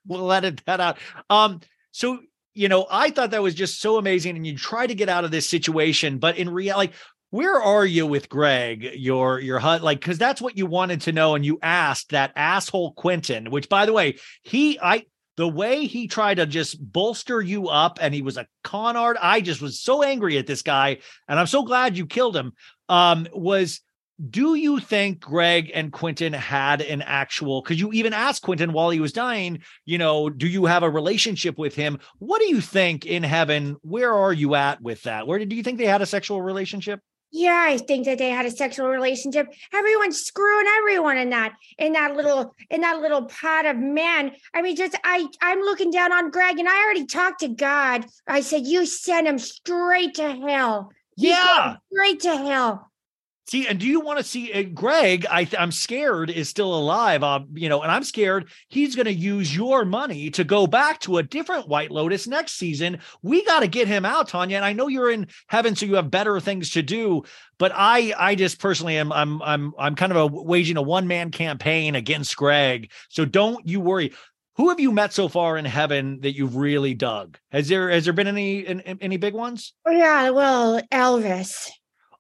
we'll 0.06 0.32
edit 0.34 0.62
that 0.66 0.82
out. 0.82 0.98
Um, 1.30 1.62
so 1.92 2.20
you 2.54 2.70
know, 2.70 2.86
I 2.90 3.10
thought 3.10 3.32
that 3.32 3.42
was 3.42 3.56
just 3.56 3.82
so 3.82 3.98
amazing, 3.98 4.36
and 4.36 4.46
you 4.46 4.58
try 4.58 4.88
to 4.88 4.96
get 4.96 5.10
out 5.10 5.26
of 5.26 5.32
this 5.32 5.50
situation, 5.50 6.20
but 6.20 6.38
in 6.38 6.50
reality, 6.50 6.90
like, 6.90 6.94
where 7.32 7.60
are 7.60 7.86
you 7.86 8.06
with 8.06 8.30
Greg? 8.30 8.92
Your 8.94 9.40
your 9.40 9.58
hut, 9.58 9.82
like, 9.82 10.00
because 10.00 10.20
that's 10.20 10.42
what 10.42 10.58
you 10.58 10.68
wanted 10.68 11.02
to 11.02 11.12
know, 11.12 11.34
and 11.34 11.44
you 11.44 11.58
asked 11.64 12.12
that 12.12 12.32
asshole 12.36 12.94
Quentin, 12.94 13.50
which, 13.50 13.70
by 13.70 13.88
the 13.88 13.94
way, 13.94 14.18
he 14.44 14.80
I 14.80 15.06
the 15.36 15.48
way 15.48 15.86
he 15.88 16.08
tried 16.08 16.36
to 16.36 16.46
just 16.46 16.80
bolster 16.80 17.42
you 17.42 17.70
up, 17.70 17.98
and 18.00 18.14
he 18.14 18.22
was 18.22 18.38
a 18.38 18.48
con 18.64 18.96
art. 18.96 19.18
I 19.20 19.42
just 19.42 19.62
was 19.62 19.80
so 19.80 20.04
angry 20.04 20.38
at 20.38 20.46
this 20.46 20.62
guy, 20.62 21.00
and 21.28 21.40
I'm 21.40 21.48
so 21.48 21.64
glad 21.64 21.98
you 21.98 22.06
killed 22.06 22.36
him. 22.36 22.54
Um, 22.88 23.28
was 23.34 23.82
do 24.30 24.56
you 24.56 24.80
think 24.80 25.20
Greg 25.20 25.72
and 25.74 25.92
Quentin 25.92 26.34
had 26.34 26.82
an 26.82 27.02
actual? 27.02 27.62
Because 27.62 27.80
you 27.80 27.92
even 27.94 28.14
asked 28.14 28.44
Quentin 28.44 28.72
while 28.74 28.90
he 28.90 29.00
was 29.00 29.12
dying, 29.12 29.60
you 29.86 29.98
know, 29.98 30.30
do 30.30 30.48
you 30.48 30.66
have 30.66 30.84
a 30.84 30.90
relationship 30.90 31.58
with 31.58 31.76
him? 31.76 32.00
What 32.20 32.40
do 32.40 32.48
you 32.48 32.62
think 32.62 33.06
in 33.06 33.24
heaven? 33.24 33.76
Where 33.82 34.14
are 34.14 34.34
you 34.34 34.56
at 34.56 34.82
with 34.82 35.04
that? 35.04 35.28
Where 35.28 35.44
do 35.44 35.56
you 35.56 35.64
think 35.64 35.78
they 35.78 35.86
had 35.86 36.02
a 36.02 36.06
sexual 36.06 36.42
relationship? 36.42 37.00
Yeah, 37.36 37.66
I 37.68 37.80
think 37.80 38.06
that 38.06 38.20
they 38.20 38.30
had 38.30 38.46
a 38.46 38.52
sexual 38.52 38.88
relationship. 38.88 39.48
Everyone's 39.74 40.20
screwing 40.20 40.68
everyone 40.78 41.18
in 41.18 41.32
that 41.32 41.54
in 41.80 41.94
that 41.94 42.16
little 42.16 42.54
in 42.70 42.82
that 42.82 43.02
little 43.02 43.26
pot 43.26 43.66
of 43.66 43.76
man. 43.78 44.34
I 44.54 44.62
mean, 44.62 44.76
just 44.76 44.96
I 45.04 45.28
I'm 45.42 45.60
looking 45.62 45.90
down 45.90 46.14
on 46.14 46.30
Greg, 46.30 46.60
and 46.60 46.70
I 46.70 46.84
already 46.84 47.08
talked 47.08 47.40
to 47.40 47.48
God. 47.48 48.06
I 48.28 48.42
said, 48.42 48.68
"You 48.68 48.86
send 48.86 49.28
him 49.28 49.40
straight 49.40 50.14
to 50.16 50.32
hell." 50.36 50.92
He's 51.16 51.30
Yeah. 51.30 51.78
straight 51.92 52.20
to 52.22 52.38
hell. 52.38 52.92
See, 53.46 53.68
and 53.68 53.78
do 53.78 53.86
you 53.86 54.00
want 54.00 54.20
to 54.20 54.24
see 54.24 54.54
uh, 54.54 54.64
Greg? 54.74 55.26
I 55.30 55.48
I'm 55.60 55.72
scared 55.72 56.30
is 56.30 56.48
still 56.48 56.74
alive. 56.74 57.24
Um, 57.24 57.50
you 57.54 57.68
know, 57.68 57.82
and 57.82 57.92
I'm 57.92 58.04
scared 58.04 58.50
he's 58.70 58.96
going 58.96 59.06
to 59.06 59.14
use 59.14 59.54
your 59.54 59.84
money 59.84 60.30
to 60.32 60.46
go 60.46 60.66
back 60.66 61.02
to 61.02 61.18
a 61.18 61.24
different 61.24 61.68
White 61.68 61.92
Lotus 61.92 62.26
next 62.26 62.54
season. 62.54 63.00
We 63.22 63.44
got 63.44 63.60
to 63.60 63.68
get 63.68 63.88
him 63.88 64.06
out, 64.06 64.30
Tanya. 64.30 64.56
And 64.56 64.66
I 64.66 64.72
know 64.72 64.88
you're 64.88 65.12
in 65.12 65.28
heaven, 65.48 65.76
so 65.76 65.86
you 65.86 65.96
have 65.96 66.10
better 66.10 66.40
things 66.40 66.72
to 66.72 66.82
do. 66.82 67.24
But 67.58 67.74
I, 67.76 68.14
I 68.18 68.36
just 68.36 68.60
personally 68.60 68.98
am, 68.98 69.12
I'm, 69.12 69.42
I'm, 69.42 69.74
I'm 69.78 69.96
kind 69.96 70.14
of 70.14 70.18
a, 70.18 70.28
waging 70.28 70.78
a 70.78 70.82
one 70.82 71.08
man 71.08 71.30
campaign 71.30 71.96
against 71.96 72.38
Greg. 72.38 72.92
So 73.10 73.26
don't 73.26 73.68
you 73.68 73.82
worry. 73.82 74.14
Who 74.56 74.70
have 74.70 74.80
you 74.80 74.92
met 74.92 75.14
so 75.14 75.28
far 75.28 75.58
in 75.58 75.66
heaven 75.66 76.20
that 76.22 76.36
you've 76.36 76.56
really 76.56 76.94
dug? 76.94 77.38
Has 77.52 77.68
there, 77.68 77.90
has 77.90 78.06
there 78.06 78.14
been 78.14 78.28
any, 78.28 78.66
an- 78.66 79.00
any 79.02 79.18
big 79.18 79.34
ones? 79.34 79.74
Oh, 79.86 79.92
yeah, 79.92 80.30
well, 80.30 80.80
Elvis. 80.92 81.70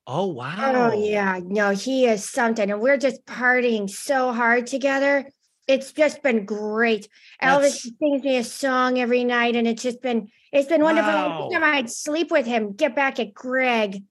Oh, 0.05 0.23
oh 0.23 0.27
wow! 0.27 0.91
Oh 0.91 1.03
yeah, 1.03 1.39
no, 1.43 1.69
he 1.71 2.05
is 2.05 2.27
something, 2.27 2.69
and 2.69 2.81
we're 2.81 2.97
just 2.97 3.25
partying 3.25 3.89
so 3.89 4.33
hard 4.33 4.67
together. 4.67 5.29
It's 5.67 5.93
just 5.93 6.21
been 6.21 6.45
great. 6.45 7.07
That's- 7.39 7.85
Elvis 7.85 7.89
sings 7.99 8.23
me 8.23 8.37
a 8.37 8.43
song 8.43 8.99
every 8.99 9.23
night, 9.23 9.55
and 9.55 9.67
it's 9.67 9.83
just 9.83 10.01
been 10.01 10.29
it's 10.51 10.67
been 10.67 10.83
wonderful. 10.83 11.11
Wow. 11.11 11.45
Every 11.45 11.55
time 11.55 11.63
I'd 11.63 11.89
sleep 11.89 12.31
with 12.31 12.45
him, 12.45 12.73
get 12.73 12.95
back 12.95 13.19
at 13.19 13.33
Greg. 13.33 14.03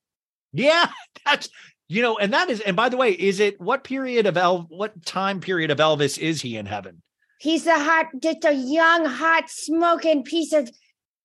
Yeah, 0.52 0.90
that's 1.26 1.50
you 1.88 2.00
know, 2.00 2.16
and 2.16 2.32
that 2.32 2.49
is, 2.49 2.61
and 2.61 2.75
by 2.75 2.88
the 2.88 2.96
way, 2.96 3.11
is 3.12 3.38
it 3.38 3.61
what 3.61 3.84
period 3.84 4.26
of 4.26 4.38
El, 4.38 4.62
what 4.70 5.04
time 5.04 5.40
period 5.40 5.70
of 5.70 5.76
Elvis 5.76 6.16
is 6.16 6.40
he 6.40 6.56
in 6.56 6.64
heaven? 6.64 7.02
He's 7.38 7.66
a 7.66 7.78
hot, 7.78 8.06
just 8.22 8.44
a 8.44 8.54
young, 8.54 9.04
hot, 9.04 9.50
smoking 9.50 10.22
piece 10.22 10.54
of 10.54 10.70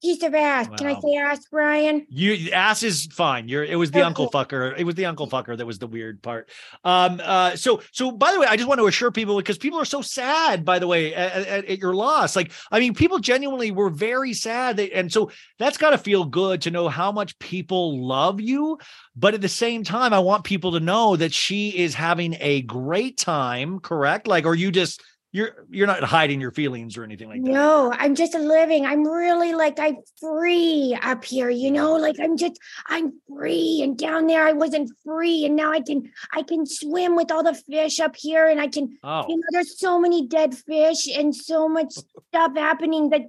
piece 0.07 0.23
of 0.23 0.33
ass. 0.33 0.67
Can 0.77 0.87
I 0.87 0.99
say 0.99 1.15
ass, 1.15 1.45
Brian? 1.51 2.05
You 2.09 2.51
ass 2.51 2.83
is 2.83 3.07
fine. 3.11 3.47
You're 3.49 3.63
it 3.63 3.75
was 3.75 3.91
the 3.91 3.99
Okay. 3.99 4.05
uncle 4.07 4.29
fucker. 4.29 4.73
It 4.77 4.83
was 4.85 4.95
the 4.95 5.05
uncle 5.05 5.27
fucker 5.27 5.57
that 5.57 5.65
was 5.65 5.79
the 5.79 5.87
weird 5.87 6.21
part. 6.21 6.49
Um. 6.83 7.19
Uh. 7.23 7.55
So 7.55 7.81
so 7.91 8.11
by 8.11 8.31
the 8.31 8.39
way, 8.39 8.47
I 8.47 8.55
just 8.55 8.67
want 8.67 8.79
to 8.79 8.87
assure 8.87 9.11
people 9.11 9.35
because 9.37 9.57
people 9.57 9.79
are 9.79 9.85
so 9.85 10.01
sad. 10.01 10.63
By 10.63 10.79
the 10.79 10.87
way, 10.87 11.13
at, 11.13 11.47
at, 11.47 11.65
at 11.65 11.79
your 11.79 11.93
loss, 11.93 12.35
like 12.35 12.51
I 12.71 12.79
mean, 12.79 12.93
people 12.93 13.19
genuinely 13.19 13.71
were 13.71 13.89
very 13.89 14.33
sad, 14.33 14.77
They- 14.77 14.91
and 14.91 15.11
so 15.11 15.31
that's 15.59 15.77
got 15.77 15.89
to 15.91 15.97
feel 15.97 16.23
good 16.25 16.61
to 16.63 16.71
know 16.71 16.87
how 16.87 17.11
much 17.11 17.37
people 17.39 18.05
love 18.07 18.39
you. 18.39 18.77
But 19.15 19.33
at 19.33 19.41
the 19.41 19.49
same 19.49 19.83
time, 19.83 20.13
I 20.13 20.19
want 20.19 20.43
people 20.43 20.71
to 20.73 20.79
know 20.79 21.15
that 21.15 21.33
she 21.33 21.69
is 21.69 21.93
having 21.95 22.35
a 22.39 22.61
great 22.61 23.17
time. 23.17 23.79
Correct? 23.79 24.27
Like, 24.27 24.45
are 24.45 24.55
you 24.55 24.71
just 24.71 25.01
you're 25.38 25.65
you're 25.70 25.88
not 25.88 26.03
hiding 26.03 26.41
your 26.41 26.51
feelings 26.51 26.98
or 26.98 27.03
anything 27.03 27.29
like 27.29 27.44
that? 27.44 27.51
No, 27.51 27.94
I'm 27.96 28.15
just 28.15 28.34
living. 28.34 28.86
I'm 28.86 29.08
really 29.08 29.53
like 29.53 29.79
I'm 29.79 29.98
free 30.20 30.98
up 31.01 31.24
here, 31.24 31.50
you 31.50 31.72
know, 31.72 31.94
like 31.94 32.15
I'm 32.20 32.36
just 32.38 32.60
I'm 32.88 33.13
free 33.29 33.82
and 33.84 33.98
down 33.98 34.25
there 34.27 34.46
I 34.48 34.53
wasn't 34.53 34.89
free 35.06 35.46
and 35.46 35.56
now 35.56 35.72
I 35.72 35.82
can 35.82 36.12
I 36.34 36.41
can 36.41 36.65
swim 36.65 37.15
with 37.15 37.32
all 37.32 37.44
the 37.44 37.53
fish 37.53 38.00
up 38.00 38.15
here 38.17 38.48
and 38.48 38.60
I 38.60 38.67
can 38.67 38.98
Oh. 39.03 39.25
you 39.29 39.36
know 39.38 39.44
there's 39.51 39.79
so 39.79 40.00
many 40.00 40.27
dead 40.27 40.56
fish 40.58 41.08
and 41.08 41.36
so 41.36 41.70
much 41.70 41.94
stuff 42.29 42.51
happening 42.56 43.10
that 43.12 43.22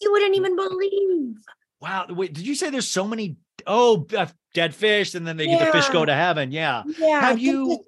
you 0.00 0.12
wouldn't 0.12 0.36
even 0.36 0.56
believe. 0.56 1.36
Wow. 1.80 2.06
Wait, 2.10 2.32
did 2.32 2.46
you 2.46 2.54
say 2.54 2.70
there's 2.70 2.88
so 2.88 3.06
many? 3.06 3.36
Oh, 3.66 4.06
uh, 4.16 4.26
dead 4.54 4.74
fish, 4.74 5.14
and 5.14 5.26
then 5.26 5.36
they 5.36 5.46
get 5.46 5.64
the 5.66 5.72
fish 5.72 5.88
go 5.88 6.04
to 6.04 6.14
heaven. 6.14 6.52
Yeah. 6.52 6.84
Yeah. 6.98 7.20
Have 7.20 7.38
you? 7.38 7.84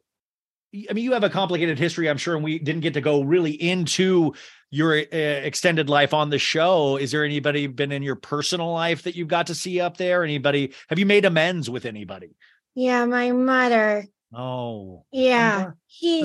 I 0.75 0.93
mean, 0.93 1.05
you 1.05 1.13
have 1.13 1.25
a 1.25 1.31
complicated 1.31 1.79
history, 1.79 2.11
I'm 2.11 2.19
sure, 2.19 2.35
and 2.35 2.45
we 2.45 2.59
didn't 2.59 2.83
get 2.83 2.95
to 2.95 3.01
go 3.01 3.23
really 3.23 3.53
into 3.53 4.35
your 4.71 4.95
uh, 4.99 5.01
extended 5.11 5.89
life 5.89 6.13
on 6.13 6.29
the 6.29 6.39
show. 6.39 6.99
Is 6.99 7.11
there 7.11 7.25
anybody 7.25 7.67
been 7.67 7.91
in 7.91 8.03
your 8.03 8.17
personal 8.17 8.73
life 8.73 9.05
that 9.05 9.17
you've 9.17 9.29
got 9.29 9.47
to 9.47 9.55
see 9.55 9.81
up 9.81 9.97
there? 9.97 10.25
Anybody? 10.25 10.75
Have 10.89 10.99
you 10.99 11.07
made 11.07 11.25
amends 11.25 11.71
with 11.71 11.87
anybody? 11.87 12.37
Yeah, 12.75 13.07
my 13.07 13.33
mother. 13.33 14.07
Oh, 14.35 15.07
Yeah, 15.11 15.71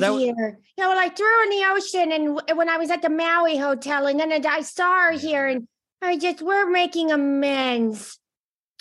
that 0.02 0.12
here. 0.20 0.60
Know, 0.78 0.90
well, 0.90 1.00
I 1.00 1.08
threw 1.08 1.26
her 1.26 1.44
in 1.44 1.50
the 1.50 1.66
ocean, 1.72 2.12
and 2.12 2.58
when 2.58 2.68
I 2.68 2.78
was 2.78 2.92
at 2.92 3.02
the 3.02 3.10
Maui 3.10 3.56
hotel, 3.56 4.08
and 4.08 4.20
then 4.20 4.46
I 4.46 4.62
saw 4.62 5.06
her 5.06 5.12
here, 5.12 5.48
and 5.48 5.68
I 6.02 6.18
just 6.18 6.42
we're 6.42 6.70
making 6.70 7.12
amends. 7.12 8.20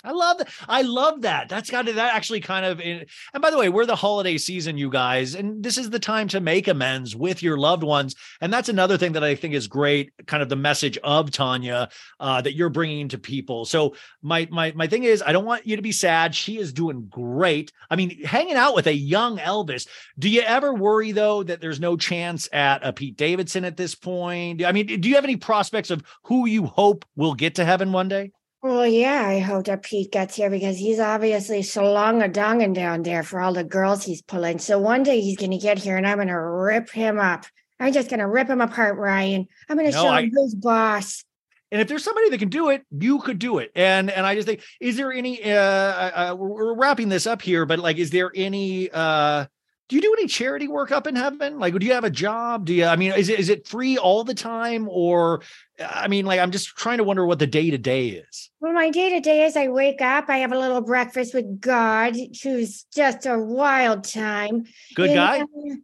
I 0.05 0.11
love 0.11 0.37
that. 0.39 0.49
I 0.67 0.81
love 0.81 1.21
that. 1.21 1.47
That's 1.47 1.69
got 1.69 1.85
to 1.85 1.93
that 1.93 2.13
actually 2.13 2.41
kind 2.41 2.65
of. 2.65 2.81
In, 2.81 3.05
and 3.33 3.41
by 3.41 3.51
the 3.51 3.57
way, 3.57 3.69
we're 3.69 3.85
the 3.85 3.95
holiday 3.95 4.37
season, 4.37 4.77
you 4.77 4.89
guys, 4.89 5.33
and 5.33 5.63
this 5.63 5.77
is 5.77 5.89
the 5.89 5.99
time 5.99 6.27
to 6.29 6.41
make 6.41 6.67
amends 6.67 7.15
with 7.15 7.41
your 7.41 7.57
loved 7.57 7.83
ones. 7.83 8.15
And 8.41 8.51
that's 8.51 8.67
another 8.67 8.97
thing 8.97 9.13
that 9.13 9.23
I 9.23 9.35
think 9.35 9.53
is 9.53 9.67
great. 9.67 10.11
Kind 10.25 10.43
of 10.43 10.49
the 10.49 10.57
message 10.57 10.97
of 11.03 11.31
Tanya 11.31 11.89
uh, 12.19 12.41
that 12.41 12.53
you're 12.53 12.69
bringing 12.69 13.07
to 13.09 13.17
people. 13.17 13.63
So 13.63 13.95
my 14.21 14.47
my 14.51 14.73
my 14.75 14.87
thing 14.87 15.03
is, 15.03 15.23
I 15.25 15.31
don't 15.31 15.45
want 15.45 15.65
you 15.65 15.77
to 15.77 15.81
be 15.81 15.93
sad. 15.93 16.35
She 16.35 16.57
is 16.57 16.73
doing 16.73 17.07
great. 17.09 17.71
I 17.89 17.95
mean, 17.95 18.23
hanging 18.25 18.55
out 18.55 18.75
with 18.75 18.87
a 18.87 18.93
young 18.93 19.37
Elvis. 19.37 19.87
Do 20.19 20.29
you 20.29 20.41
ever 20.41 20.73
worry 20.73 21.13
though 21.13 21.43
that 21.43 21.61
there's 21.61 21.79
no 21.79 21.95
chance 21.95 22.49
at 22.51 22.85
a 22.85 22.91
Pete 22.91 23.15
Davidson 23.15 23.63
at 23.63 23.77
this 23.77 23.95
point? 23.95 24.65
I 24.65 24.73
mean, 24.73 24.99
do 24.99 25.07
you 25.07 25.15
have 25.15 25.23
any 25.23 25.37
prospects 25.37 25.91
of 25.91 26.03
who 26.23 26.45
you 26.45 26.65
hope 26.65 27.05
will 27.15 27.35
get 27.35 27.55
to 27.55 27.65
heaven 27.65 27.93
one 27.93 28.09
day? 28.09 28.31
Well, 28.63 28.87
yeah, 28.87 29.27
I 29.27 29.39
hope 29.39 29.65
that 29.65 29.83
Pete 29.83 30.09
gets 30.09 30.37
here 30.37 30.49
because 30.49 30.77
he's 30.77 30.97
obviously 30.97 31.59
salong 31.63 32.23
a 32.23 32.29
donging 32.29 32.73
down 32.73 33.03
there 33.03 33.21
for 33.21 33.41
all 33.41 33.51
the 33.51 33.65
girls 33.65 34.05
he's 34.05 34.21
pulling. 34.21 34.57
So 34.57 34.79
one 34.79 35.03
day 35.03 35.19
he's 35.19 35.35
gonna 35.35 35.57
get 35.57 35.77
here 35.77 35.97
and 35.97 36.07
I'm 36.07 36.17
gonna 36.17 36.41
rip 36.41 36.89
him 36.89 37.19
up. 37.19 37.45
I'm 37.77 37.91
just 37.91 38.09
gonna 38.09 38.29
rip 38.29 38.47
him 38.49 38.61
apart, 38.61 38.97
Ryan. 38.97 39.47
I'm 39.67 39.75
gonna 39.75 39.91
No, 39.91 40.03
show 40.03 40.07
I- 40.07 40.21
him 40.21 40.31
who's 40.33 40.55
boss. 40.55 41.25
And 41.73 41.81
if 41.81 41.89
there's 41.89 42.05
somebody 42.05 42.29
that 42.29 42.37
can 42.37 42.47
do 42.47 42.69
it, 42.69 42.83
you 42.97 43.19
could 43.19 43.37
do 43.37 43.57
it. 43.57 43.71
And 43.75 44.09
and 44.09 44.25
I 44.25 44.33
just 44.35 44.47
think, 44.47 44.61
is 44.79 44.95
there 44.95 45.11
any? 45.11 45.43
Uh, 45.43 45.57
uh 45.57 46.35
we're, 46.37 46.47
we're 46.47 46.75
wrapping 46.75 47.09
this 47.09 47.27
up 47.27 47.41
here, 47.41 47.65
but 47.65 47.79
like, 47.79 47.97
is 47.97 48.11
there 48.11 48.31
any? 48.33 48.89
uh 48.91 49.45
Do 49.89 49.97
you 49.97 50.01
do 50.01 50.13
any 50.17 50.27
charity 50.27 50.67
work 50.67 50.91
up 50.91 51.07
in 51.07 51.15
heaven? 51.15 51.59
Like, 51.59 51.77
do 51.77 51.85
you 51.85 51.93
have 51.93 52.05
a 52.05 52.09
job? 52.09 52.65
Do 52.65 52.73
you? 52.73 52.85
I 52.85 52.95
mean, 52.95 53.11
is 53.13 53.29
it 53.29 53.39
is 53.39 53.49
it 53.49 53.67
free 53.67 53.97
all 53.97 54.23
the 54.23 54.33
time, 54.33 54.87
or 54.89 55.41
I 55.79 56.07
mean, 56.07 56.25
like, 56.25 56.39
I'm 56.39 56.51
just 56.51 56.67
trying 56.69 56.99
to 56.99 57.03
wonder 57.03 57.25
what 57.25 57.39
the 57.39 57.47
day 57.47 57.69
to 57.69 57.77
day 57.77 58.09
is. 58.09 58.49
Well, 58.59 58.73
my 58.73 58.89
day 58.89 59.09
to 59.09 59.19
day 59.19 59.45
is 59.45 59.57
I 59.57 59.67
wake 59.67 60.01
up, 60.01 60.25
I 60.29 60.37
have 60.37 60.53
a 60.53 60.57
little 60.57 60.81
breakfast 60.81 61.33
with 61.33 61.59
God, 61.59 62.15
who's 62.41 62.85
just 62.95 63.25
a 63.25 63.37
wild 63.37 64.05
time. 64.05 64.63
Good 64.95 65.09
And, 65.09 65.15
guy. 65.15 65.41
uh, 65.41 65.75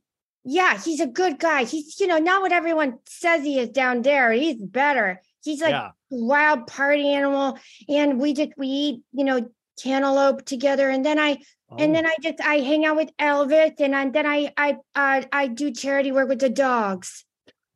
yeah, 0.46 0.80
he's 0.80 1.02
a 1.02 1.08
good 1.08 1.38
guy. 1.38 1.66
He's, 1.66 2.00
you 2.00 2.08
know, 2.08 2.18
not 2.18 2.42
what 2.42 2.54
everyone 2.54 3.00
says 3.06 3.44
he 3.44 3.60
is 3.60 3.70
down 3.70 4.02
there. 4.02 4.32
He's 4.32 4.56
better. 4.56 5.22
He's 5.44 5.62
like 5.62 5.72
yeah. 5.72 5.90
a 5.90 5.92
wild 6.10 6.68
party 6.68 7.10
animal. 7.14 7.60
And 7.88 8.20
we 8.20 8.34
just 8.34 8.52
we 8.58 8.68
eat, 8.68 9.02
you 9.12 9.26
know, 9.26 9.50
cantaloupe 9.82 10.46
together. 10.46 10.90
And 10.90 11.06
then 11.06 11.20
I 11.20 11.40
and 11.78 11.92
Oh. 11.92 11.94
then 11.94 12.06
I 12.06 12.16
just 12.22 12.42
I 12.42 12.56
hang 12.60 12.86
out 12.86 12.96
with 12.96 13.12
Elvis 13.18 13.80
and 13.80 13.96
I, 13.96 14.10
then 14.10 14.26
I 14.26 14.52
I 14.58 14.78
uh, 14.96 15.22
I 15.32 15.48
do 15.48 15.72
charity 15.72 16.12
work 16.12 16.30
with 16.30 16.40
the 16.40 16.50
dogs. 16.50 17.26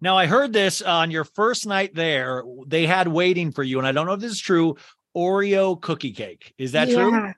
Now 0.02 0.18
I 0.18 0.26
heard 0.26 0.52
this 0.54 0.82
on 0.82 1.12
your 1.12 1.24
first 1.24 1.66
night 1.66 1.96
there. 1.96 2.44
They 2.68 2.86
had 2.88 3.08
waiting 3.08 3.52
for 3.52 3.64
you, 3.64 3.78
and 3.78 3.88
I 3.88 3.92
don't 3.92 4.06
know 4.06 4.14
if 4.14 4.20
this 4.20 4.32
is 4.34 4.40
true. 4.42 4.76
Oreo 5.16 5.80
cookie 5.80 6.12
cake. 6.12 6.54
Is 6.58 6.72
that 6.72 6.90
true? 6.90 7.34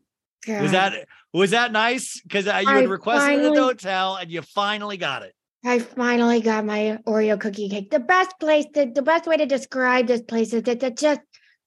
Yeah, 0.47 0.61
Was 0.61 0.71
that 0.71 1.07
was 1.33 1.51
that 1.51 1.71
nice? 1.71 2.21
Because 2.21 2.47
uh, 2.47 2.59
you 2.63 2.69
I 2.69 2.75
had 2.81 2.89
requested 2.89 3.29
finally- 3.39 3.57
the 3.57 3.63
hotel, 3.63 4.15
and 4.15 4.31
you 4.31 4.41
finally 4.41 4.97
got 4.97 5.23
it. 5.23 5.33
I 5.67 5.79
finally 5.79 6.41
got 6.41 6.63
my 6.63 6.99
Oreo 7.07 7.39
cookie 7.39 7.67
cake. 7.69 7.89
The 7.89 7.99
best 7.99 8.29
place, 8.39 8.65
the, 8.75 8.85
the 8.85 9.01
best 9.01 9.25
way 9.25 9.35
to 9.35 9.47
describe 9.47 10.05
this 10.05 10.21
place 10.21 10.53
is 10.53 10.61
that 10.63 10.83
it's 10.83 11.01
just, 11.01 11.21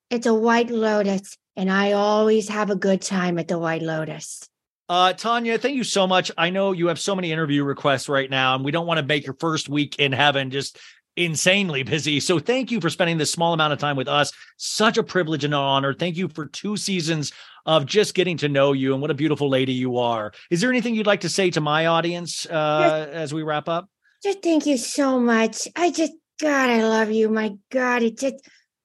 it's 0.08 0.24
a 0.24 0.32
White 0.32 0.70
Lotus. 0.70 1.36
And 1.56 1.68
I 1.68 1.92
always 1.92 2.48
have 2.48 2.70
a 2.70 2.76
good 2.76 3.02
time 3.02 3.40
at 3.40 3.48
the 3.48 3.58
White 3.58 3.82
Lotus. 3.82 4.48
Uh, 4.88 5.12
Tanya, 5.12 5.58
thank 5.58 5.76
you 5.76 5.84
so 5.84 6.06
much. 6.06 6.30
I 6.38 6.48
know 6.48 6.72
you 6.72 6.86
have 6.86 6.98
so 6.98 7.14
many 7.14 7.30
interview 7.30 7.62
requests 7.62 8.08
right 8.08 8.30
now, 8.30 8.54
and 8.54 8.64
we 8.64 8.70
don't 8.70 8.86
want 8.86 8.98
to 8.98 9.04
make 9.04 9.26
your 9.26 9.36
first 9.38 9.68
week 9.68 9.96
in 9.98 10.12
heaven 10.12 10.50
just 10.50 10.78
insanely 11.14 11.82
busy. 11.82 12.20
So 12.20 12.38
thank 12.38 12.70
you 12.70 12.80
for 12.80 12.88
spending 12.88 13.18
this 13.18 13.30
small 13.30 13.52
amount 13.52 13.72
of 13.72 13.78
time 13.78 13.96
with 13.96 14.08
us. 14.08 14.32
Such 14.56 14.96
a 14.96 15.02
privilege 15.02 15.44
and 15.44 15.52
an 15.52 15.60
honor. 15.60 15.92
Thank 15.92 16.16
you 16.16 16.28
for 16.28 16.46
two 16.46 16.76
seasons 16.76 17.32
of 17.66 17.84
just 17.84 18.14
getting 18.14 18.38
to 18.38 18.48
know 18.48 18.72
you 18.72 18.92
and 18.94 19.02
what 19.02 19.10
a 19.10 19.14
beautiful 19.14 19.50
lady 19.50 19.72
you 19.72 19.98
are. 19.98 20.32
Is 20.50 20.60
there 20.60 20.70
anything 20.70 20.94
you'd 20.94 21.06
like 21.06 21.20
to 21.20 21.28
say 21.28 21.50
to 21.50 21.60
my 21.60 21.86
audience 21.86 22.46
uh, 22.46 23.10
as 23.12 23.34
we 23.34 23.42
wrap 23.42 23.68
up? 23.68 23.90
Just 24.22 24.42
thank 24.42 24.64
you 24.64 24.78
so 24.78 25.20
much. 25.20 25.68
I 25.76 25.90
just, 25.90 26.12
God, 26.40 26.70
I 26.70 26.84
love 26.84 27.10
you. 27.10 27.28
My 27.28 27.56
God, 27.70 28.02
it's 28.02 28.22
just, 28.22 28.36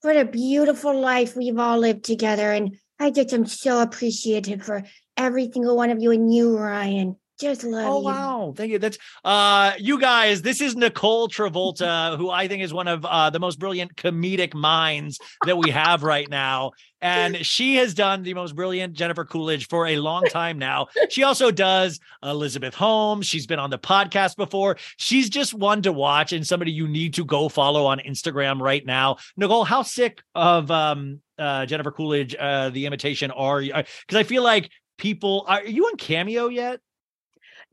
what 0.01 0.17
a 0.17 0.25
beautiful 0.25 0.99
life 0.99 1.37
we've 1.37 1.57
all 1.57 1.77
lived 1.77 2.03
together. 2.03 2.51
And 2.51 2.75
I 2.99 3.09
just 3.11 3.31
am 3.31 3.45
so 3.45 3.81
appreciative 3.81 4.63
for 4.63 4.83
every 5.17 5.51
single 5.51 5.75
one 5.75 5.89
of 5.89 5.99
you 6.01 6.11
and 6.11 6.33
you, 6.33 6.57
Ryan. 6.57 7.17
Just 7.39 7.63
love 7.63 7.85
Oh 7.87 7.97
you. 7.99 8.05
wow, 8.05 8.53
thank 8.55 8.71
you. 8.71 8.77
That's 8.79 8.97
uh 9.25 9.73
you 9.79 9.99
guys, 9.99 10.43
this 10.43 10.61
is 10.61 10.75
Nicole 10.75 11.27
Travolta, 11.27 12.15
who 12.17 12.29
I 12.29 12.47
think 12.47 12.61
is 12.63 12.73
one 12.73 12.87
of 12.87 13.03
uh 13.05 13.31
the 13.31 13.39
most 13.39 13.57
brilliant 13.57 13.95
comedic 13.95 14.53
minds 14.53 15.19
that 15.45 15.57
we 15.57 15.71
have 15.71 16.03
right 16.03 16.29
now. 16.29 16.71
And 17.01 17.43
she 17.45 17.75
has 17.77 17.93
done 17.95 18.23
the 18.23 18.33
most 18.35 18.55
brilliant 18.55 18.93
Jennifer 18.93 19.25
Coolidge 19.25 19.67
for 19.67 19.87
a 19.87 19.97
long 19.97 20.23
time 20.23 20.57
now. 20.57 20.87
She 21.09 21.23
also 21.23 21.51
does 21.51 21.99
Elizabeth 22.23 22.75
Holmes. 22.75 23.25
She's 23.25 23.45
been 23.47 23.59
on 23.59 23.71
the 23.71 23.79
podcast 23.79 24.37
before. 24.37 24.77
She's 24.97 25.29
just 25.29 25.53
one 25.53 25.81
to 25.81 25.91
watch 25.91 26.31
and 26.31 26.47
somebody 26.47 26.71
you 26.71 26.87
need 26.87 27.15
to 27.15 27.25
go 27.25 27.49
follow 27.49 27.85
on 27.87 27.99
Instagram 27.99 28.61
right 28.61 28.85
now. 28.85 29.17
Nicole, 29.35 29.65
how 29.65 29.81
sick 29.81 30.21
of 30.35 30.69
um 30.69 31.19
uh 31.39 31.65
Jennifer 31.65 31.91
Coolidge 31.91 32.35
uh 32.39 32.69
the 32.69 32.85
imitation 32.85 33.31
are 33.31 33.59
you? 33.59 33.73
Because 33.73 34.17
I 34.19 34.23
feel 34.23 34.43
like 34.43 34.69
people 35.03 35.43
are 35.49 35.65
you 35.65 35.85
on 35.85 35.97
Cameo 35.97 36.47
yet? 36.47 36.79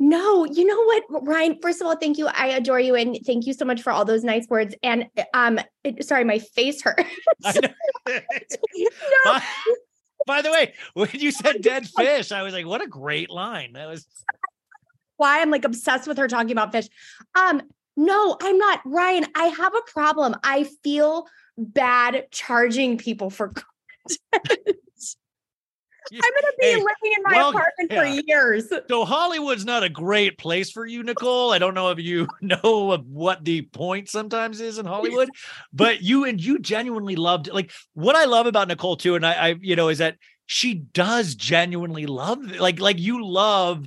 No, 0.00 0.44
you 0.44 0.64
know 0.64 0.82
what, 0.82 1.26
Ryan? 1.26 1.58
First 1.62 1.80
of 1.80 1.86
all, 1.86 1.94
thank 1.94 2.18
you. 2.18 2.26
I 2.26 2.48
adore 2.48 2.80
you, 2.80 2.96
and 2.96 3.16
thank 3.24 3.46
you 3.46 3.52
so 3.52 3.64
much 3.64 3.82
for 3.82 3.92
all 3.92 4.04
those 4.04 4.24
nice 4.24 4.48
words. 4.48 4.74
And 4.82 5.06
um, 5.32 5.60
it- 5.84 6.04
sorry, 6.04 6.24
my 6.24 6.40
face 6.40 6.82
know. 6.86 6.92
by, 9.24 9.42
by 10.26 10.42
the 10.42 10.50
way, 10.50 10.74
when 10.94 11.10
you 11.12 11.30
said 11.30 11.62
dead 11.62 11.86
fish, 11.86 12.32
I 12.32 12.42
was 12.42 12.52
like, 12.52 12.66
what 12.66 12.82
a 12.82 12.88
great 12.88 13.30
line. 13.30 13.74
That 13.74 13.88
was 13.88 14.06
Why 15.18 15.40
I'm 15.40 15.50
like 15.50 15.64
obsessed 15.64 16.08
with 16.08 16.18
her 16.18 16.26
talking 16.26 16.52
about 16.52 16.72
fish. 16.72 16.88
Um, 17.38 17.62
no, 17.96 18.36
I'm 18.42 18.58
not, 18.58 18.80
Ryan. 18.84 19.26
I 19.36 19.44
have 19.44 19.74
a 19.74 19.82
problem. 19.92 20.34
I 20.42 20.68
feel 20.82 21.26
bad 21.56 22.26
charging 22.32 22.98
people 22.98 23.30
for 23.30 23.48
content. 24.32 24.78
I'm 26.12 26.20
gonna 26.20 26.52
be 26.58 26.66
Hey, 26.66 26.74
living 26.74 27.14
in 27.16 27.22
my 27.22 27.36
well, 27.36 27.50
apartment 27.50 27.90
yeah. 27.90 28.00
for 28.00 28.06
years. 28.06 28.72
so 28.88 29.04
Hollywood's 29.04 29.64
not 29.64 29.82
a 29.82 29.88
great 29.88 30.38
place 30.38 30.70
for 30.70 30.86
you, 30.86 31.02
Nicole. 31.02 31.52
I 31.52 31.58
don't 31.58 31.74
know 31.74 31.90
if 31.90 31.98
you 31.98 32.26
know 32.40 32.96
what 33.06 33.44
the 33.44 33.62
point 33.62 34.08
sometimes 34.08 34.60
is 34.60 34.78
in 34.78 34.86
Hollywood, 34.86 35.30
but 35.72 36.02
you 36.02 36.24
and 36.24 36.42
you 36.42 36.58
genuinely 36.58 37.16
loved 37.16 37.48
like 37.52 37.70
what 37.94 38.16
I 38.16 38.24
love 38.24 38.46
about 38.46 38.68
Nicole 38.68 38.96
too, 38.96 39.14
and 39.14 39.24
I, 39.24 39.32
I 39.32 39.54
you 39.60 39.76
know, 39.76 39.88
is 39.88 39.98
that 39.98 40.16
she 40.46 40.74
does 40.74 41.34
genuinely 41.34 42.06
love 42.06 42.38
like 42.58 42.80
like 42.80 42.98
you 42.98 43.24
love 43.24 43.86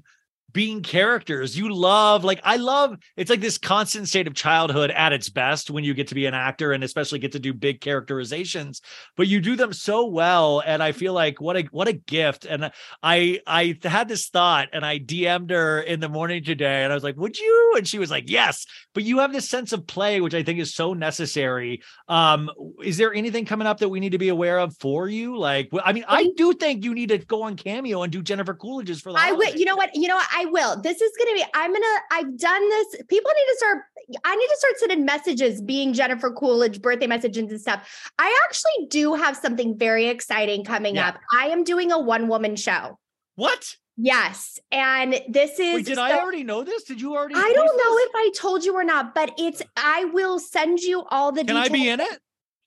being 0.53 0.83
characters. 0.83 1.57
You 1.57 1.73
love, 1.73 2.23
like, 2.23 2.39
I 2.43 2.57
love 2.57 2.97
it's 3.17 3.29
like 3.29 3.41
this 3.41 3.57
constant 3.57 4.07
state 4.07 4.27
of 4.27 4.35
childhood 4.35 4.91
at 4.91 5.11
its 5.11 5.29
best 5.29 5.69
when 5.69 5.83
you 5.83 5.93
get 5.93 6.07
to 6.09 6.15
be 6.15 6.25
an 6.25 6.33
actor 6.33 6.71
and 6.71 6.83
especially 6.83 7.19
get 7.19 7.33
to 7.33 7.39
do 7.39 7.53
big 7.53 7.81
characterizations, 7.81 8.81
but 9.17 9.27
you 9.27 9.41
do 9.41 9.55
them 9.55 9.73
so 9.73 10.05
well. 10.05 10.61
And 10.65 10.81
I 10.81 10.91
feel 10.91 11.13
like 11.13 11.41
what 11.41 11.57
a 11.57 11.63
what 11.71 11.87
a 11.87 11.93
gift. 11.93 12.45
And 12.45 12.71
I 13.01 13.39
I 13.47 13.77
had 13.83 14.07
this 14.07 14.29
thought 14.29 14.69
and 14.71 14.85
I 14.85 14.99
DM'd 14.99 15.49
her 15.49 15.81
in 15.81 15.99
the 15.99 16.09
morning 16.09 16.43
today 16.43 16.83
and 16.83 16.91
I 16.91 16.95
was 16.95 17.03
like, 17.03 17.17
would 17.17 17.37
you? 17.37 17.73
And 17.77 17.87
she 17.87 17.99
was 17.99 18.11
like, 18.11 18.29
yes. 18.29 18.65
But 18.93 19.03
you 19.03 19.19
have 19.19 19.33
this 19.33 19.49
sense 19.49 19.73
of 19.73 19.87
play, 19.87 20.21
which 20.21 20.35
I 20.35 20.43
think 20.43 20.59
is 20.59 20.75
so 20.75 20.93
necessary. 20.93 21.81
Um, 22.07 22.49
is 22.83 22.97
there 22.97 23.13
anything 23.13 23.45
coming 23.45 23.67
up 23.67 23.79
that 23.79 23.89
we 23.89 23.99
need 23.99 24.11
to 24.11 24.17
be 24.17 24.29
aware 24.29 24.59
of 24.59 24.77
for 24.77 25.09
you? 25.09 25.37
Like, 25.37 25.69
I 25.83 25.93
mean, 25.93 26.05
I 26.07 26.29
do 26.37 26.53
think 26.53 26.83
you 26.83 26.93
need 26.93 27.09
to 27.09 27.17
go 27.17 27.43
on 27.43 27.55
Cameo 27.55 28.03
and 28.03 28.11
do 28.11 28.21
Jennifer 28.21 28.53
Coolidge's 28.53 29.01
for 29.01 29.11
the 29.11 29.19
I 29.19 29.31
would. 29.31 29.59
You 29.59 29.65
know 29.65 29.75
what? 29.75 29.95
You 29.95 30.07
know 30.07 30.15
what? 30.15 30.27
I 30.43 30.49
will. 30.49 30.81
This 30.81 31.01
is 31.01 31.11
going 31.17 31.35
to 31.37 31.43
be. 31.43 31.51
I'm 31.53 31.71
gonna. 31.73 31.85
I've 32.11 32.37
done 32.37 32.69
this. 32.69 32.95
People 33.07 33.31
need 33.35 33.51
to 33.51 33.55
start. 33.57 33.77
I 34.25 34.35
need 34.35 34.47
to 34.47 34.57
start 34.57 34.73
sending 34.77 35.05
messages, 35.05 35.61
being 35.61 35.93
Jennifer 35.93 36.31
Coolidge 36.31 36.81
birthday 36.81 37.07
messages 37.07 37.49
and 37.51 37.61
stuff. 37.61 38.11
I 38.19 38.37
actually 38.45 38.87
do 38.89 39.13
have 39.15 39.37
something 39.37 39.77
very 39.77 40.07
exciting 40.07 40.65
coming 40.65 40.95
Yeah. 40.95 41.09
up. 41.09 41.19
I 41.37 41.47
am 41.47 41.63
doing 41.63 41.91
a 41.91 41.99
one 41.99 42.27
woman 42.27 42.55
show. 42.55 42.99
What? 43.35 43.75
Yes, 43.95 44.59
and 44.71 45.13
this 45.29 45.59
is. 45.59 45.75
Wait, 45.75 45.85
did 45.85 45.99
I 45.99 46.19
already 46.19 46.43
know 46.43 46.63
this? 46.63 46.83
Did 46.83 46.99
you 46.99 47.15
already? 47.15 47.35
I 47.35 47.53
don't 47.53 47.77
know 47.77 47.95
this? 47.95 48.05
if 48.05 48.11
I 48.15 48.31
told 48.35 48.65
you 48.65 48.73
or 48.75 48.83
not, 48.83 49.13
but 49.13 49.33
it's. 49.37 49.61
I 49.77 50.05
will 50.05 50.39
send 50.39 50.79
you 50.79 51.03
all 51.09 51.31
the. 51.31 51.43
Can 51.45 51.55
I 51.57 51.67
details. 51.67 51.81
be 51.83 51.89
in 51.89 51.99
it? 51.99 52.19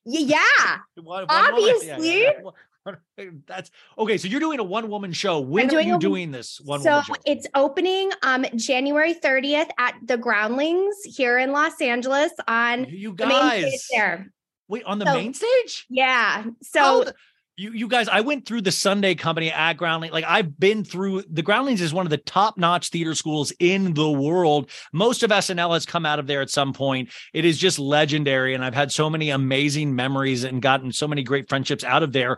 Yeah. 0.09 0.37
One- 0.95 1.05
one 1.05 1.25
Obviously. 1.27 1.87
yeah, 2.21 2.31
yeah. 2.43 2.49
That's 3.47 3.71
okay. 3.97 4.17
So 4.17 4.27
you're 4.27 4.39
doing 4.39 4.59
a 4.59 4.63
one 4.63 4.89
woman 4.89 5.11
show. 5.13 5.39
When 5.39 5.73
are 5.75 5.81
you 5.81 5.95
a- 5.95 5.99
doing 5.99 6.31
this 6.31 6.59
one 6.63 6.81
so 6.81 6.89
woman 6.91 7.03
show? 7.05 7.13
it's 7.25 7.47
opening 7.55 8.11
um 8.23 8.45
January 8.55 9.13
30th 9.13 9.69
at 9.77 9.95
the 10.05 10.17
Groundlings 10.17 10.95
here 11.03 11.37
in 11.37 11.51
Los 11.51 11.79
Angeles 11.81 12.31
on 12.47 12.85
You 12.85 13.13
the 13.15 13.27
main 13.27 13.49
stage 13.51 13.63
guys, 13.71 13.87
there. 13.91 14.31
wait 14.67 14.83
on 14.85 14.99
the 14.99 15.05
So- 15.05 15.13
main 15.13 15.33
stage. 15.33 15.85
Yeah. 15.89 16.45
So 16.61 17.03
the- 17.05 17.15
You, 17.59 17.71
you 17.71 17.87
guys, 17.87 18.07
I 18.07 18.21
went 18.21 18.45
through 18.45 18.61
the 18.61 18.71
Sunday 18.71 19.15
company 19.15 19.51
at 19.51 19.73
Groundling. 19.77 20.11
Like 20.11 20.25
I've 20.27 20.59
been 20.59 20.83
through 20.83 21.23
the 21.27 21.41
Groundlings 21.41 21.81
is 21.81 21.91
one 21.91 22.05
of 22.05 22.11
the 22.11 22.17
top 22.19 22.55
notch 22.55 22.89
theater 22.89 23.15
schools 23.15 23.51
in 23.59 23.95
the 23.95 24.11
world. 24.11 24.69
Most 24.93 25.23
of 25.23 25.31
SNL 25.31 25.73
has 25.73 25.83
come 25.83 26.05
out 26.05 26.19
of 26.19 26.27
there 26.27 26.41
at 26.41 26.51
some 26.51 26.71
point. 26.71 27.09
It 27.33 27.45
is 27.45 27.57
just 27.57 27.79
legendary. 27.79 28.53
And 28.53 28.63
I've 28.63 28.75
had 28.75 28.91
so 28.91 29.09
many 29.09 29.31
amazing 29.31 29.95
memories 29.95 30.43
and 30.43 30.61
gotten 30.61 30.91
so 30.91 31.07
many 31.07 31.23
great 31.23 31.49
friendships 31.49 31.83
out 31.83 32.03
of 32.03 32.13
there. 32.13 32.37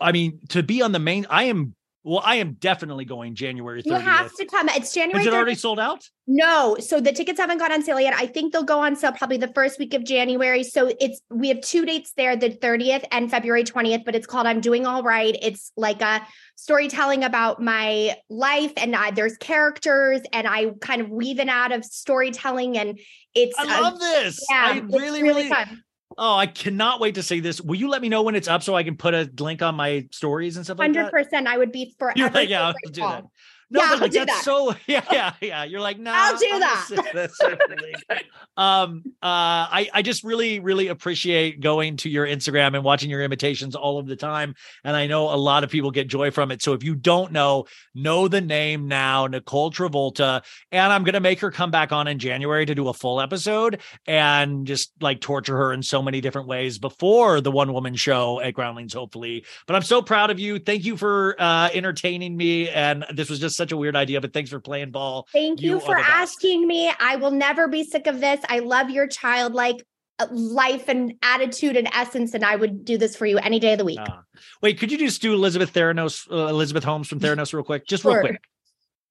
I 0.00 0.12
mean, 0.12 0.40
to 0.50 0.62
be 0.62 0.82
on 0.82 0.92
the 0.92 0.98
main, 0.98 1.26
I 1.28 1.44
am, 1.44 1.74
well, 2.04 2.22
I 2.24 2.36
am 2.36 2.54
definitely 2.54 3.04
going 3.04 3.34
January 3.34 3.82
30th. 3.82 3.86
You 3.86 3.94
have 3.94 4.34
to 4.34 4.46
come. 4.46 4.68
It's 4.70 4.94
January. 4.94 5.20
Is 5.20 5.26
it 5.26 5.30
30th. 5.30 5.36
already 5.36 5.54
sold 5.56 5.80
out? 5.80 6.08
No, 6.26 6.76
so 6.78 7.00
the 7.00 7.12
tickets 7.12 7.40
haven't 7.40 7.58
gone 7.58 7.72
on 7.72 7.82
sale 7.82 8.00
yet. 8.00 8.14
I 8.14 8.26
think 8.26 8.52
they'll 8.52 8.62
go 8.62 8.80
on 8.80 8.94
sale 8.96 9.12
probably 9.12 9.38
the 9.38 9.52
first 9.54 9.78
week 9.78 9.94
of 9.94 10.04
January. 10.04 10.62
So 10.62 10.92
it's 11.00 11.20
we 11.30 11.48
have 11.48 11.60
two 11.60 11.84
dates 11.84 12.12
there, 12.16 12.36
the 12.36 12.50
30th 12.50 13.04
and 13.10 13.30
February 13.30 13.64
20th, 13.64 14.04
but 14.04 14.14
it's 14.14 14.26
called 14.26 14.46
I'm 14.46 14.60
Doing 14.60 14.86
All 14.86 15.02
Right. 15.02 15.36
It's 15.42 15.72
like 15.76 16.00
a 16.00 16.26
storytelling 16.54 17.24
about 17.24 17.60
my 17.60 18.16
life 18.30 18.72
and 18.76 18.94
I, 18.94 19.10
there's 19.10 19.36
characters 19.36 20.20
and 20.32 20.46
I 20.46 20.70
kind 20.80 21.00
of 21.00 21.10
weave 21.10 21.38
in 21.38 21.48
out 21.48 21.72
of 21.72 21.84
storytelling 21.84 22.78
and 22.78 22.98
it's 23.34 23.58
I 23.58 23.78
uh, 23.78 23.82
love 23.82 24.00
this. 24.00 24.38
yeah, 24.50 24.64
I 24.66 24.78
it's 24.78 24.94
really, 24.94 25.22
really, 25.22 25.48
fun. 25.48 25.82
Oh, 26.20 26.34
I 26.34 26.48
cannot 26.48 27.00
wait 27.00 27.14
to 27.14 27.22
see 27.22 27.38
this. 27.38 27.60
Will 27.60 27.76
you 27.76 27.88
let 27.88 28.02
me 28.02 28.08
know 28.08 28.22
when 28.22 28.34
it's 28.34 28.48
up 28.48 28.64
so 28.64 28.74
I 28.74 28.82
can 28.82 28.96
put 28.96 29.14
a 29.14 29.30
link 29.38 29.62
on 29.62 29.76
my 29.76 30.08
stories 30.10 30.56
and 30.56 30.66
stuff 30.66 30.78
like 30.78 30.92
that? 30.92 31.12
100% 31.12 31.46
I 31.46 31.56
would 31.56 31.70
be 31.70 31.94
forever. 31.96 32.14
You're 32.18 32.30
like, 32.30 32.48
yeah, 32.48 32.66
I'll 32.66 32.74
do 32.90 33.00
that. 33.02 33.24
No, 33.70 33.80
Yeah, 33.80 33.86
but 33.88 33.94
I'll 33.94 34.00
like 34.00 34.10
do 34.12 34.18
that's 34.20 34.32
that. 34.32 34.44
so 34.44 34.74
yeah, 34.86 35.04
yeah, 35.12 35.32
yeah. 35.40 35.64
You're 35.64 35.80
like, 35.80 35.98
no, 35.98 36.10
I'll 36.14 36.38
do 36.38 36.46
that. 36.58 38.22
um, 38.56 39.02
uh, 39.22 39.68
I 39.70 39.88
I 39.92 40.02
just 40.02 40.24
really, 40.24 40.60
really 40.60 40.88
appreciate 40.88 41.60
going 41.60 41.98
to 41.98 42.08
your 42.08 42.26
Instagram 42.26 42.74
and 42.74 42.82
watching 42.82 43.10
your 43.10 43.22
imitations 43.22 43.74
all 43.74 43.98
of 43.98 44.06
the 44.06 44.16
time, 44.16 44.54
and 44.84 44.96
I 44.96 45.06
know 45.06 45.32
a 45.32 45.36
lot 45.36 45.64
of 45.64 45.70
people 45.70 45.90
get 45.90 46.08
joy 46.08 46.30
from 46.30 46.50
it. 46.50 46.62
So 46.62 46.72
if 46.72 46.82
you 46.82 46.94
don't 46.94 47.32
know, 47.32 47.66
know 47.94 48.26
the 48.26 48.40
name 48.40 48.88
now, 48.88 49.26
Nicole 49.26 49.70
Travolta, 49.70 50.42
and 50.72 50.92
I'm 50.92 51.04
gonna 51.04 51.20
make 51.20 51.40
her 51.40 51.50
come 51.50 51.70
back 51.70 51.92
on 51.92 52.08
in 52.08 52.18
January 52.18 52.64
to 52.64 52.74
do 52.74 52.88
a 52.88 52.94
full 52.94 53.20
episode 53.20 53.80
and 54.06 54.66
just 54.66 54.92
like 55.00 55.20
torture 55.20 55.56
her 55.56 55.72
in 55.72 55.82
so 55.82 56.00
many 56.00 56.20
different 56.20 56.48
ways 56.48 56.78
before 56.78 57.40
the 57.42 57.50
one 57.50 57.72
woman 57.72 57.94
show 57.94 58.40
at 58.40 58.54
Groundlings, 58.54 58.94
hopefully. 58.94 59.44
But 59.66 59.76
I'm 59.76 59.82
so 59.82 60.00
proud 60.00 60.30
of 60.30 60.38
you. 60.38 60.58
Thank 60.58 60.84
you 60.84 60.96
for 60.96 61.36
uh, 61.38 61.68
entertaining 61.74 62.36
me, 62.36 62.70
and 62.70 63.04
this 63.14 63.28
was 63.28 63.38
just 63.40 63.57
such 63.58 63.72
a 63.72 63.76
weird 63.76 63.94
idea, 63.96 64.22
but 64.22 64.32
thanks 64.32 64.48
for 64.48 64.58
playing 64.60 64.90
ball. 64.92 65.26
Thank 65.32 65.60
you, 65.60 65.72
You 65.72 65.80
for 65.80 65.98
asking 65.98 66.66
me. 66.66 66.90
I 66.98 67.16
will 67.16 67.30
never 67.32 67.68
be 67.68 67.84
sick 67.84 68.06
of 68.06 68.20
this. 68.20 68.40
I 68.48 68.60
love 68.60 68.88
your 68.88 69.06
childlike 69.06 69.84
uh, 70.18 70.26
life 70.32 70.88
and 70.88 71.12
attitude 71.22 71.76
and 71.76 71.88
essence, 71.92 72.32
and 72.34 72.42
I 72.44 72.56
would 72.56 72.84
do 72.84 72.96
this 72.96 73.14
for 73.14 73.26
you 73.26 73.36
any 73.38 73.60
day 73.60 73.72
of 73.72 73.78
the 73.78 73.84
week. 73.84 73.98
Ah. 74.00 74.22
wait, 74.62 74.78
could 74.80 74.90
you 74.90 74.96
just 74.98 75.20
do 75.20 75.34
Elizabeth 75.34 75.72
Theranos, 75.74 76.26
uh, 76.32 76.46
Elizabeth 76.48 76.84
Holmes 76.84 77.06
from 77.08 77.20
Theranos, 77.20 77.52
real 77.52 77.62
quick? 77.62 77.86
Just 77.86 78.04
real 78.04 78.20
quick. 78.20 78.40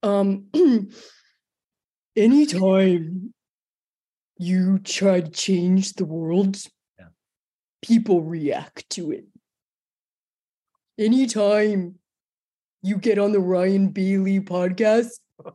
Um, 0.03 0.47
anytime 2.15 3.33
you 4.37 4.79
try 4.79 5.21
to 5.21 5.29
change 5.31 5.93
the 5.93 6.05
world, 6.05 6.57
Yeah. 6.99 7.05
people 7.81 8.21
react 8.23 8.89
to 8.91 9.11
it. 9.11 9.25
Anytime 10.99 11.95
you 12.81 12.97
get 12.97 13.17
on 13.17 13.31
the 13.31 13.39
Ryan 13.39 13.89
Bailey 13.89 14.39
podcast, 14.39 15.09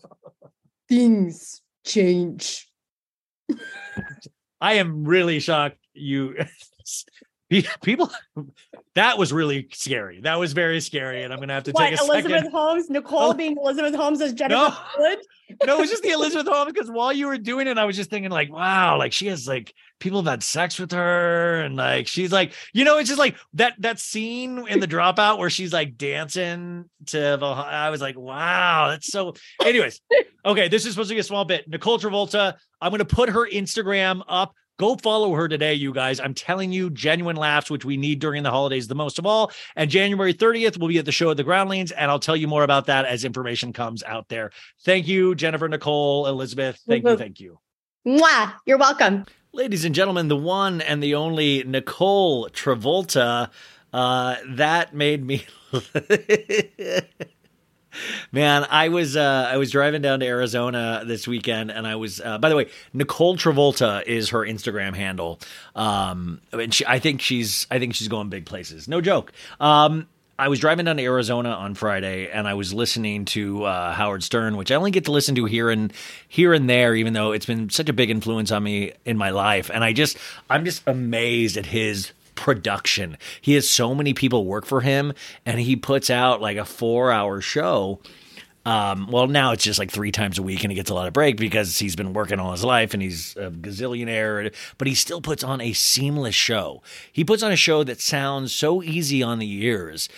things 0.89 1.63
change. 1.85 2.69
I 4.61 4.75
am 4.75 5.05
really 5.05 5.41
shocked. 5.41 5.79
You 5.95 6.37
people, 7.83 8.11
that 8.95 9.19
was 9.19 9.33
really 9.33 9.69
scary. 9.73 10.21
That 10.23 10.39
was 10.39 10.53
very 10.53 10.81
scary, 10.81 11.23
and 11.23 11.33
I'm 11.33 11.39
gonna 11.41 11.53
have 11.55 11.65
to 11.65 11.73
What, 11.73 11.91
take 11.91 12.01
a 12.01 12.05
Elizabeth 12.05 12.33
second. 12.39 12.51
Holmes, 12.53 12.91
Nicole 12.91 13.31
Oh. 13.31 13.35
being 13.35 13.57
Elizabeth 13.57 13.95
Holmes 13.95 14.21
as 14.21 14.33
Jennifer 14.33 14.55
No. 14.71 14.77
Wood? 14.99 15.19
no, 15.67 15.77
it 15.77 15.81
was 15.81 15.91
just 15.91 16.03
the 16.03 16.11
Elizabeth 16.11 16.47
Holmes 16.47 16.73
because 16.73 16.91
while 16.91 17.13
you 17.13 17.27
were 17.27 17.37
doing 17.39 17.67
it, 17.67 17.77
I 17.79 17.85
was 17.85 17.97
just 17.97 18.11
thinking 18.11 18.31
like, 18.31 18.51
wow, 18.53 18.97
like 18.99 19.13
she 19.13 19.27
has 19.27 19.47
like 19.47 19.75
people 20.01 20.23
have 20.23 20.31
had 20.31 20.43
sex 20.43 20.79
with 20.79 20.93
her, 20.93 21.61
and 21.61 21.77
like 21.77 22.07
she's 22.09 22.33
like, 22.33 22.53
you 22.73 22.85
know, 22.85 22.99
it's 22.99 23.09
just 23.09 23.19
like 23.19 23.37
that 23.55 23.75
that 23.81 23.99
scene 23.99 24.67
in 24.69 24.81
the 24.81 24.89
dropout 24.89 25.39
where 25.39 25.51
she's 25.51 25.73
like 25.73 25.97
dancing 25.99 26.89
to 27.07 27.19
the. 27.39 27.47
I 27.47 27.91
was 27.91 28.01
like, 28.01 28.19
wow, 28.19 28.89
that's 28.91 29.09
so. 29.09 29.35
Anyways, 29.65 30.01
okay, 30.45 30.69
this 30.69 30.87
is 30.87 30.93
supposed 30.93 31.09
to 31.11 31.15
be 31.15 31.21
a 31.21 31.25
small 31.25 31.45
bit. 31.45 31.69
Nicole 31.69 31.99
Travolta, 31.99 32.55
I'm 32.81 32.91
gonna 32.91 33.05
put 33.05 33.29
her 33.29 33.47
Instagram 33.49 34.23
up. 34.29 34.55
Go 34.83 34.97
follow 34.97 35.33
her 35.35 35.47
today, 35.47 35.75
you 35.75 35.93
guys. 35.93 36.19
I'm 36.19 36.35
telling 36.35 36.73
you, 36.73 36.91
genuine 36.91 37.37
laughs, 37.37 37.71
which 37.71 37.85
we 37.85 37.97
need 37.97 38.19
during 38.19 38.43
the 38.43 38.51
holidays 38.51 38.89
the 38.89 38.97
most 38.97 39.17
of 39.21 39.25
all. 39.25 39.53
And 39.77 39.89
January 39.89 40.35
30th, 40.35 40.77
we'll 40.77 40.89
be 40.89 40.99
at 40.99 41.05
the 41.05 41.13
show 41.13 41.31
at 41.31 41.37
the 41.37 41.45
Groundlings, 41.45 41.93
and 41.93 42.11
I'll 42.11 42.19
tell 42.19 42.35
you 42.35 42.49
more 42.49 42.65
about 42.65 42.87
that 42.87 43.05
as 43.05 43.25
information 43.25 43.73
comes 43.73 44.03
out 44.03 44.29
there. 44.29 44.51
Thank 44.85 45.07
you, 45.07 45.37
Jennifer, 45.37 45.69
Nicole, 45.69 46.27
Elizabeth. 46.27 46.81
Thank 46.89 47.05
you, 47.05 47.11
Mhm. 47.11 47.19
thank 47.19 47.39
you. 47.39 47.61
Mwah, 48.05 48.55
you're 48.67 48.77
welcome. 48.77 49.25
Ladies 49.53 49.85
and 49.85 49.95
gentlemen, 49.95 50.27
the 50.27 50.37
one 50.37 50.81
and 50.81 51.01
the 51.01 51.15
only 51.15 51.63
Nicole 51.63 52.49
Travolta. 52.49 53.51
Uh, 53.93 54.35
that 54.49 54.97
made 54.97 55.25
me. 55.25 55.47
Man, 58.31 58.67
I 58.71 58.89
was 58.89 59.17
uh, 59.17 59.49
I 59.51 59.57
was 59.57 59.71
driving 59.71 60.03
down 60.03 60.21
to 60.21 60.27
Arizona 60.27 61.03
this 61.07 61.29
weekend, 61.29 61.71
and 61.71 61.87
I 61.87 61.97
was. 61.97 62.21
Uh, 62.21 62.39
by 62.39 62.49
the 62.49 62.57
way, 62.57 62.69
Nicole 62.93 63.37
Travolta 63.37 64.03
is 64.05 64.31
her 64.31 64.41
Instagram 64.41 64.95
handle. 64.95 65.41
Um, 65.75 66.41
and 66.53 66.73
she, 66.73 66.85
I 66.87 66.99
think 66.99 67.21
she's 67.21 67.67
I 67.71 67.79
think 67.79 67.95
she's 67.95 68.09
going 68.09 68.29
big 68.29 68.47
places. 68.47 68.89
No 68.89 69.01
joke. 69.01 69.33
Um, 69.61 70.07
I 70.39 70.49
was 70.49 70.59
driving 70.59 70.87
down 70.87 70.97
to 70.97 71.03
Arizona 71.03 71.51
on 71.51 71.75
Friday, 71.75 72.29
and 72.31 72.49
I 72.49 72.55
was 72.55 72.73
listening 72.73 73.27
to 73.27 73.65
uh, 73.65 73.93
Howard 73.93 74.25
Stern, 74.25 74.57
which 74.57 74.73
I 74.73 74.75
only 74.75 74.91
get 74.91 75.05
to 75.05 75.13
listen 75.13 75.35
to 75.37 75.45
here 75.45 75.71
and 75.71 75.93
here 76.27 76.53
and 76.55 76.69
there, 76.69 76.95
even 76.95 77.13
though 77.13 77.33
it's 77.33 77.47
been 77.47 77.71
such 77.71 77.89
a 77.89 77.93
big 77.93 78.11
influence 78.11 78.51
on 78.51 78.63
me 78.63 78.93
in 79.05 79.17
my 79.19 79.31
life. 79.31 79.71
And 79.73 79.85
I 79.85 79.93
just 79.93 80.17
I'm 80.49 80.65
just 80.65 80.83
amazed 80.87 81.57
at 81.57 81.67
his 81.67 82.13
production. 82.43 83.17
He 83.41 83.55
has 83.55 83.71
so 83.71 83.95
many 83.95 84.15
people 84.15 84.45
work 84.45 84.67
for 84.67 84.81
him, 84.81 85.13
and 85.47 85.61
he 85.61 85.77
puts 85.77 86.11
out 86.11 86.41
like 86.41 86.57
a 86.57 86.65
four 86.65 87.13
hour 87.13 87.41
show. 87.41 88.01
Um, 88.67 89.09
well, 89.13 89.29
now 89.29 89.53
it's 89.53 89.63
just 89.63 89.79
like 89.79 89.93
three 89.93 90.11
times 90.11 90.39
a 90.39 90.43
week, 90.43 90.65
and 90.65 90.73
he 90.73 90.75
gets 90.75 90.91
a 90.91 90.95
lot 90.95 91.07
of 91.07 91.13
break 91.13 91.37
because 91.37 91.79
he's 91.79 91.95
been 91.95 92.13
working 92.13 92.41
all 92.41 92.51
his 92.51 92.65
life 92.65 92.95
and 92.95 93.03
he's 93.03 93.37
a 93.37 93.53
gazillionaire. 93.53 94.53
But 94.77 94.89
he 94.89 94.97
still 94.97 95.21
puts 95.21 95.45
on 95.45 95.61
a 95.61 95.73
seamless 95.73 96.35
show. 96.35 96.83
He 97.13 97.23
puts 97.23 97.45
on 97.45 97.53
a 97.53 97.57
show 97.57 97.85
that 97.85 98.01
sounds 98.01 98.53
so 98.53 98.83
easy 98.83 99.23
on 99.23 99.39
the 99.39 99.65
ears, 99.65 100.09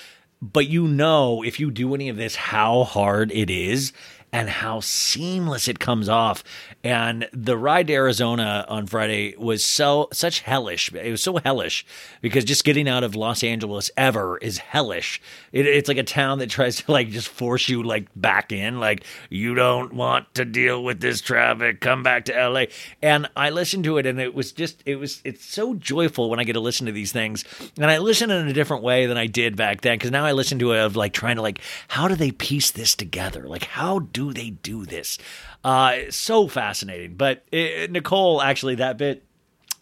but 0.41 0.67
you 0.67 0.89
know 0.89 1.45
if 1.45 1.61
you 1.61 1.71
do 1.71 1.95
any 1.95 2.09
of 2.09 2.17
this, 2.17 2.37
how 2.37 2.85
hard 2.85 3.31
it 3.33 3.51
is 3.51 3.93
and 4.35 4.51
how 4.51 4.81
seamless 4.81 5.68
it 5.68 5.79
comes 5.79 6.09
off. 6.09 6.42
And 6.83 7.29
the 7.33 7.57
ride 7.57 7.87
to 7.87 7.92
Arizona 7.92 8.66
on 8.68 8.88
Friday 8.88 9.37
was 9.38 9.64
so 9.64 10.09
such 10.12 10.40
hellish. 10.40 10.92
It 10.92 11.11
was 11.12 11.23
so 11.23 11.37
hellish 11.37 11.87
because 12.20 12.44
just 12.44 12.64
getting 12.64 12.88
out 12.88 13.05
of 13.05 13.14
Los 13.14 13.44
Angeles 13.44 13.92
ever 13.97 14.37
is 14.38 14.59
hellish. 14.59 15.23
It, 15.53 15.66
it's 15.66 15.88
like 15.88 15.99
a 15.99 16.03
town 16.03 16.40
that 16.40 16.51
tries 16.51 16.83
to 16.83 16.90
like 16.90 17.11
just 17.11 17.29
force 17.29 17.68
you 17.68 17.85
like 17.85 18.09
back 18.16 18.51
in. 18.51 18.81
Like 18.81 19.05
you 19.31 19.55
don't 19.55 19.94
want 19.94 20.35
to 20.35 20.44
deal 20.44 20.83
with 20.83 21.01
this 21.01 21.20
traffic. 21.20 21.81
Come 21.81 22.03
back 22.03 22.25
to 22.25 22.49
LA. 22.49 22.64
And 23.01 23.29
I 23.37 23.51
listened 23.51 23.85
to 23.85 23.99
it, 23.99 24.05
and 24.05 24.20
it 24.20 24.35
was 24.35 24.51
just 24.51 24.83
it 24.85 24.97
was 24.97 25.23
it's 25.23 25.44
so 25.44 25.75
joyful 25.75 26.29
when 26.29 26.40
I 26.40 26.44
get 26.44 26.55
to 26.55 26.61
listen 26.61 26.87
to 26.87 26.92
these 26.92 27.12
things. 27.12 27.44
And 27.77 27.88
I 27.88 27.99
listen 27.99 28.33
in 28.33 28.49
a 28.49 28.53
different 28.53 28.83
way 28.83 29.07
than 29.07 29.16
I 29.16 29.27
did 29.27 29.55
back 29.55 29.83
then 29.83 29.97
because 29.97 30.11
now 30.11 30.25
I 30.25 30.33
listen 30.33 30.59
to 30.59 30.73
it 30.73 30.81
of 30.81 30.97
like 30.97 31.12
trying 31.12 31.37
to 31.37 31.42
like 31.42 31.61
how 31.87 32.09
do 32.09 32.16
they 32.16 32.33
piece 32.33 32.73
this 32.73 32.97
together? 32.97 33.47
Like 33.47 33.62
how 33.62 34.01
do 34.01 34.24
they 34.33 34.51
do 34.51 34.87
this? 34.87 35.19
Uh, 35.63 35.97
so 36.11 36.49
fascinating. 36.49 37.17
But 37.17 37.45
it, 37.53 37.91
Nicole, 37.91 38.41
actually, 38.43 38.77
that 38.77 38.97
bit 38.99 39.25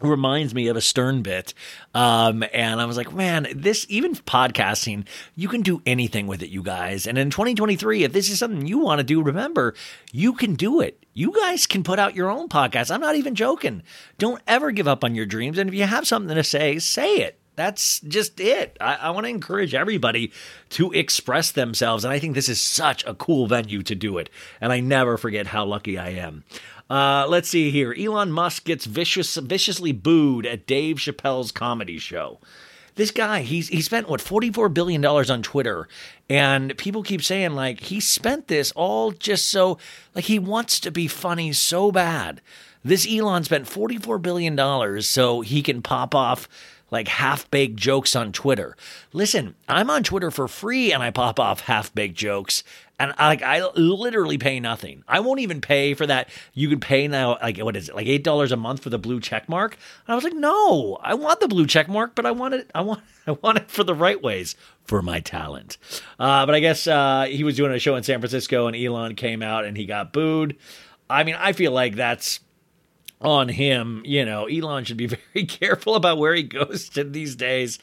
reminds 0.03 0.53
me 0.53 0.67
of 0.67 0.75
a 0.75 0.81
Stern 0.81 1.21
bit. 1.21 1.53
Um, 1.93 2.43
and 2.53 2.81
I 2.81 2.85
was 2.85 2.97
like, 2.97 3.13
man, 3.13 3.47
this 3.55 3.85
even 3.89 4.15
podcasting, 4.15 5.07
you 5.35 5.47
can 5.47 5.61
do 5.61 5.81
anything 5.85 6.27
with 6.27 6.43
it, 6.43 6.49
you 6.49 6.61
guys. 6.61 7.07
And 7.07 7.17
in 7.17 7.29
2023, 7.29 8.03
if 8.03 8.13
this 8.13 8.29
is 8.29 8.39
something 8.39 8.65
you 8.65 8.79
want 8.79 8.99
to 8.99 9.03
do, 9.03 9.21
remember, 9.21 9.75
you 10.11 10.33
can 10.33 10.55
do 10.55 10.81
it. 10.81 11.05
You 11.13 11.31
guys 11.31 11.67
can 11.67 11.83
put 11.83 11.99
out 11.99 12.15
your 12.15 12.29
own 12.29 12.49
podcast. 12.49 12.91
I'm 12.91 13.01
not 13.01 13.15
even 13.15 13.35
joking. 13.35 13.83
Don't 14.17 14.41
ever 14.47 14.71
give 14.71 14.87
up 14.87 15.03
on 15.03 15.15
your 15.15 15.25
dreams. 15.25 15.57
And 15.57 15.69
if 15.69 15.75
you 15.75 15.83
have 15.83 16.07
something 16.07 16.35
to 16.35 16.43
say, 16.43 16.79
say 16.79 17.17
it. 17.17 17.39
That's 17.55 17.99
just 17.99 18.39
it. 18.39 18.77
I, 18.81 18.95
I 18.95 19.09
want 19.11 19.25
to 19.25 19.29
encourage 19.29 19.75
everybody 19.75 20.31
to 20.69 20.91
express 20.91 21.51
themselves. 21.51 22.03
And 22.03 22.13
I 22.13 22.19
think 22.19 22.33
this 22.33 22.49
is 22.49 22.59
such 22.61 23.05
a 23.05 23.13
cool 23.13 23.47
venue 23.47 23.83
to 23.83 23.95
do 23.95 24.17
it. 24.17 24.29
And 24.59 24.71
I 24.71 24.79
never 24.79 25.17
forget 25.17 25.47
how 25.47 25.65
lucky 25.65 25.97
I 25.97 26.09
am. 26.09 26.43
Uh, 26.89 27.25
let's 27.27 27.49
see 27.49 27.71
here. 27.71 27.95
Elon 27.97 28.31
Musk 28.31 28.65
gets 28.65 28.85
vicious, 28.85 29.35
viciously 29.35 29.91
booed 29.91 30.45
at 30.45 30.67
Dave 30.67 30.97
Chappelle's 30.97 31.51
comedy 31.51 31.97
show. 31.97 32.39
This 32.95 33.09
guy, 33.09 33.41
he's 33.41 33.69
he 33.69 33.81
spent 33.81 34.07
what 34.07 34.21
forty 34.21 34.51
four 34.51 34.69
billion 34.69 35.01
dollars 35.01 35.31
on 35.31 35.41
Twitter, 35.41 35.87
and 36.29 36.77
people 36.77 37.01
keep 37.01 37.23
saying 37.23 37.53
like 37.53 37.79
he 37.79 37.99
spent 37.99 38.47
this 38.47 38.71
all 38.73 39.11
just 39.11 39.49
so 39.49 39.79
like 40.13 40.25
he 40.25 40.37
wants 40.37 40.79
to 40.81 40.91
be 40.91 41.07
funny 41.07 41.53
so 41.53 41.91
bad. 41.91 42.39
This 42.83 43.07
Elon 43.09 43.45
spent 43.45 43.67
forty 43.67 43.97
four 43.97 44.19
billion 44.19 44.55
dollars 44.55 45.07
so 45.07 45.41
he 45.41 45.63
can 45.63 45.81
pop 45.81 46.13
off 46.13 46.47
like 46.93 47.07
half 47.07 47.49
baked 47.51 47.75
jokes 47.75 48.15
on 48.15 48.31
Twitter. 48.31 48.77
Listen, 49.11 49.55
I'm 49.67 49.89
on 49.89 50.03
Twitter 50.03 50.31
for 50.31 50.47
free 50.47 50.93
and 50.93 51.01
I 51.01 51.09
pop 51.09 51.39
off 51.39 51.61
half 51.61 51.93
baked 51.93 52.15
jokes. 52.15 52.63
And 52.99 53.11
I, 53.17 53.27
like 53.27 53.41
I 53.41 53.67
literally 53.75 54.37
pay 54.37 54.59
nothing. 54.59 55.03
I 55.07 55.19
won't 55.19 55.39
even 55.39 55.59
pay 55.59 55.95
for 55.95 56.05
that. 56.05 56.29
You 56.53 56.69
can 56.69 56.79
pay 56.79 57.07
now, 57.07 57.39
like 57.41 57.57
what 57.57 57.75
is 57.75 57.89
it, 57.89 57.95
like 57.95 58.05
eight 58.05 58.23
dollars 58.23 58.51
a 58.51 58.57
month 58.57 58.83
for 58.83 58.91
the 58.91 58.99
blue 58.99 59.19
check 59.19 59.49
mark? 59.49 59.75
And 60.05 60.13
I 60.13 60.15
was 60.15 60.23
like, 60.23 60.35
no, 60.35 60.99
I 61.01 61.15
want 61.15 61.39
the 61.39 61.47
blue 61.47 61.65
check 61.65 61.89
mark, 61.89 62.13
but 62.13 62.27
I 62.27 62.31
want 62.31 62.53
it. 62.53 62.69
I 62.75 62.81
want, 62.81 63.01
I 63.27 63.31
want 63.31 63.57
it 63.57 63.71
for 63.71 63.83
the 63.83 63.95
right 63.95 64.21
ways 64.21 64.55
for 64.85 65.01
my 65.01 65.19
talent. 65.19 65.77
Uh, 66.19 66.45
but 66.45 66.53
I 66.53 66.59
guess 66.59 66.85
uh, 66.85 67.25
he 67.27 67.43
was 67.43 67.55
doing 67.55 67.71
a 67.71 67.79
show 67.79 67.95
in 67.95 68.03
San 68.03 68.19
Francisco, 68.19 68.67
and 68.67 68.75
Elon 68.75 69.15
came 69.15 69.41
out 69.41 69.65
and 69.65 69.75
he 69.75 69.85
got 69.85 70.13
booed. 70.13 70.55
I 71.09 71.23
mean, 71.23 71.35
I 71.35 71.53
feel 71.53 71.71
like 71.71 71.95
that's 71.95 72.39
on 73.23 73.49
him. 73.49 74.01
You 74.05 74.25
know, 74.25 74.45
Elon 74.45 74.83
should 74.83 74.97
be 74.97 75.07
very 75.33 75.45
careful 75.45 75.95
about 75.95 76.17
where 76.17 76.35
he 76.35 76.43
goes 76.43 76.89
to 76.89 77.03
these 77.03 77.35
days. 77.35 77.79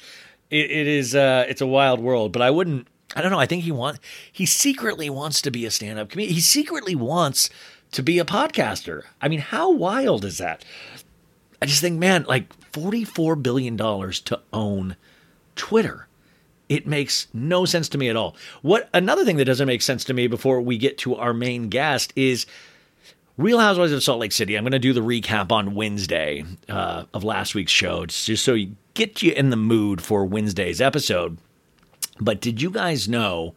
It, 0.50 0.70
it 0.70 0.86
is 0.86 1.14
uh, 1.14 1.46
it's 1.48 1.60
a 1.60 1.66
wild 1.66 2.00
world, 2.00 2.32
but 2.32 2.42
I 2.42 2.50
wouldn't. 2.50 2.86
I 3.16 3.22
don't 3.22 3.32
know. 3.32 3.40
I 3.40 3.46
think 3.46 3.64
he 3.64 3.72
want 3.72 3.98
he 4.30 4.46
secretly 4.46 5.10
wants 5.10 5.42
to 5.42 5.50
be 5.50 5.66
a 5.66 5.70
stand 5.70 5.98
up 5.98 6.10
comedian. 6.10 6.34
He 6.34 6.40
secretly 6.40 6.94
wants 6.94 7.50
to 7.92 8.02
be 8.02 8.18
a 8.18 8.24
podcaster. 8.24 9.02
I 9.20 9.28
mean, 9.28 9.40
how 9.40 9.72
wild 9.72 10.24
is 10.24 10.38
that? 10.38 10.64
I 11.60 11.66
just 11.66 11.80
think, 11.80 11.98
man, 11.98 12.24
like 12.28 12.52
forty 12.72 13.04
four 13.04 13.34
billion 13.36 13.76
dollars 13.76 14.20
to 14.22 14.40
own 14.52 14.96
Twitter. 15.56 16.06
It 16.68 16.86
makes 16.86 17.26
no 17.32 17.64
sense 17.64 17.88
to 17.90 17.98
me 17.98 18.08
at 18.08 18.14
all. 18.14 18.36
What 18.62 18.88
another 18.94 19.24
thing 19.24 19.38
that 19.38 19.44
doesn't 19.44 19.66
make 19.66 19.82
sense 19.82 20.04
to 20.04 20.14
me 20.14 20.28
before 20.28 20.60
we 20.60 20.78
get 20.78 20.98
to 20.98 21.16
our 21.16 21.34
main 21.34 21.68
guest 21.68 22.12
is 22.14 22.46
Real 23.40 23.58
Housewives 23.58 23.92
of 23.92 24.02
Salt 24.02 24.20
Lake 24.20 24.32
City. 24.32 24.54
I'm 24.54 24.64
going 24.64 24.72
to 24.72 24.78
do 24.78 24.92
the 24.92 25.00
recap 25.00 25.50
on 25.50 25.74
Wednesday 25.74 26.44
uh, 26.68 27.04
of 27.14 27.24
last 27.24 27.54
week's 27.54 27.72
show, 27.72 28.04
just 28.04 28.44
so 28.44 28.52
you 28.52 28.76
get 28.92 29.22
you 29.22 29.32
in 29.32 29.48
the 29.48 29.56
mood 29.56 30.02
for 30.02 30.26
Wednesday's 30.26 30.78
episode. 30.78 31.38
But 32.20 32.42
did 32.42 32.60
you 32.60 32.70
guys 32.70 33.08
know 33.08 33.54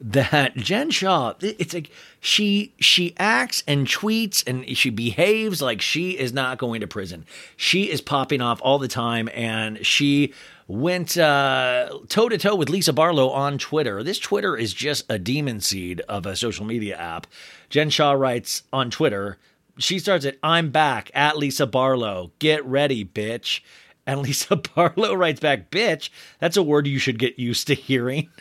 that 0.00 0.56
Jen 0.56 0.90
Shah? 0.90 1.34
It's 1.40 1.74
like 1.74 1.90
she 2.20 2.74
she 2.80 3.14
acts 3.18 3.62
and 3.66 3.86
tweets 3.86 4.42
and 4.46 4.76
she 4.76 4.90
behaves 4.90 5.60
like 5.60 5.80
she 5.82 6.12
is 6.18 6.32
not 6.32 6.58
going 6.58 6.80
to 6.80 6.86
prison. 6.86 7.26
She 7.56 7.90
is 7.90 8.00
popping 8.00 8.40
off 8.40 8.60
all 8.62 8.78
the 8.78 8.88
time, 8.88 9.28
and 9.34 9.84
she 9.84 10.32
went 10.66 11.10
toe 11.10 12.00
to 12.08 12.38
toe 12.38 12.54
with 12.54 12.70
Lisa 12.70 12.92
Barlow 12.92 13.28
on 13.30 13.58
Twitter. 13.58 14.02
This 14.02 14.18
Twitter 14.18 14.56
is 14.56 14.72
just 14.72 15.04
a 15.10 15.18
demon 15.18 15.60
seed 15.60 16.00
of 16.02 16.26
a 16.26 16.36
social 16.36 16.64
media 16.64 16.96
app. 16.96 17.26
Jen 17.68 17.90
Shah 17.90 18.12
writes 18.12 18.62
on 18.72 18.90
Twitter. 18.90 19.38
She 19.78 19.98
starts 19.98 20.24
it. 20.24 20.38
I'm 20.42 20.70
back 20.70 21.10
at 21.14 21.38
Lisa 21.38 21.66
Barlow. 21.66 22.32
Get 22.38 22.64
ready, 22.64 23.04
bitch. 23.04 23.60
And 24.06 24.20
Lisa 24.22 24.56
Barlow 24.56 25.14
writes 25.14 25.40
back, 25.40 25.70
bitch. 25.70 26.10
That's 26.38 26.56
a 26.56 26.62
word 26.62 26.86
you 26.86 26.98
should 26.98 27.18
get 27.18 27.38
used 27.38 27.66
to 27.66 27.74
hearing. 27.74 28.28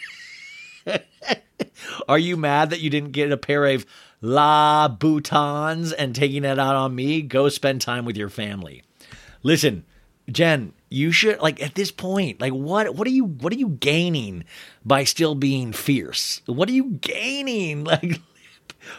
Are 2.07 2.19
you 2.19 2.37
mad 2.37 2.69
that 2.69 2.81
you 2.81 2.89
didn't 2.89 3.11
get 3.11 3.31
a 3.31 3.37
pair 3.37 3.65
of 3.65 3.85
Louboutins 4.21 5.93
and 5.97 6.15
taking 6.15 6.43
it 6.43 6.59
out 6.59 6.75
on 6.75 6.95
me? 6.95 7.21
Go 7.21 7.49
spend 7.49 7.81
time 7.81 8.05
with 8.05 8.17
your 8.17 8.29
family. 8.29 8.83
Listen, 9.43 9.85
Jen, 10.29 10.73
you 10.89 11.11
should 11.11 11.39
like 11.39 11.61
at 11.61 11.75
this 11.75 11.91
point, 11.91 12.41
like 12.41 12.53
what 12.53 12.95
what 12.95 13.07
are 13.07 13.11
you 13.11 13.25
what 13.25 13.53
are 13.53 13.57
you 13.57 13.69
gaining 13.69 14.43
by 14.85 15.03
still 15.03 15.35
being 15.35 15.71
fierce? 15.71 16.41
What 16.45 16.69
are 16.69 16.73
you 16.73 16.91
gaining? 17.01 17.83
Like 17.89 18.21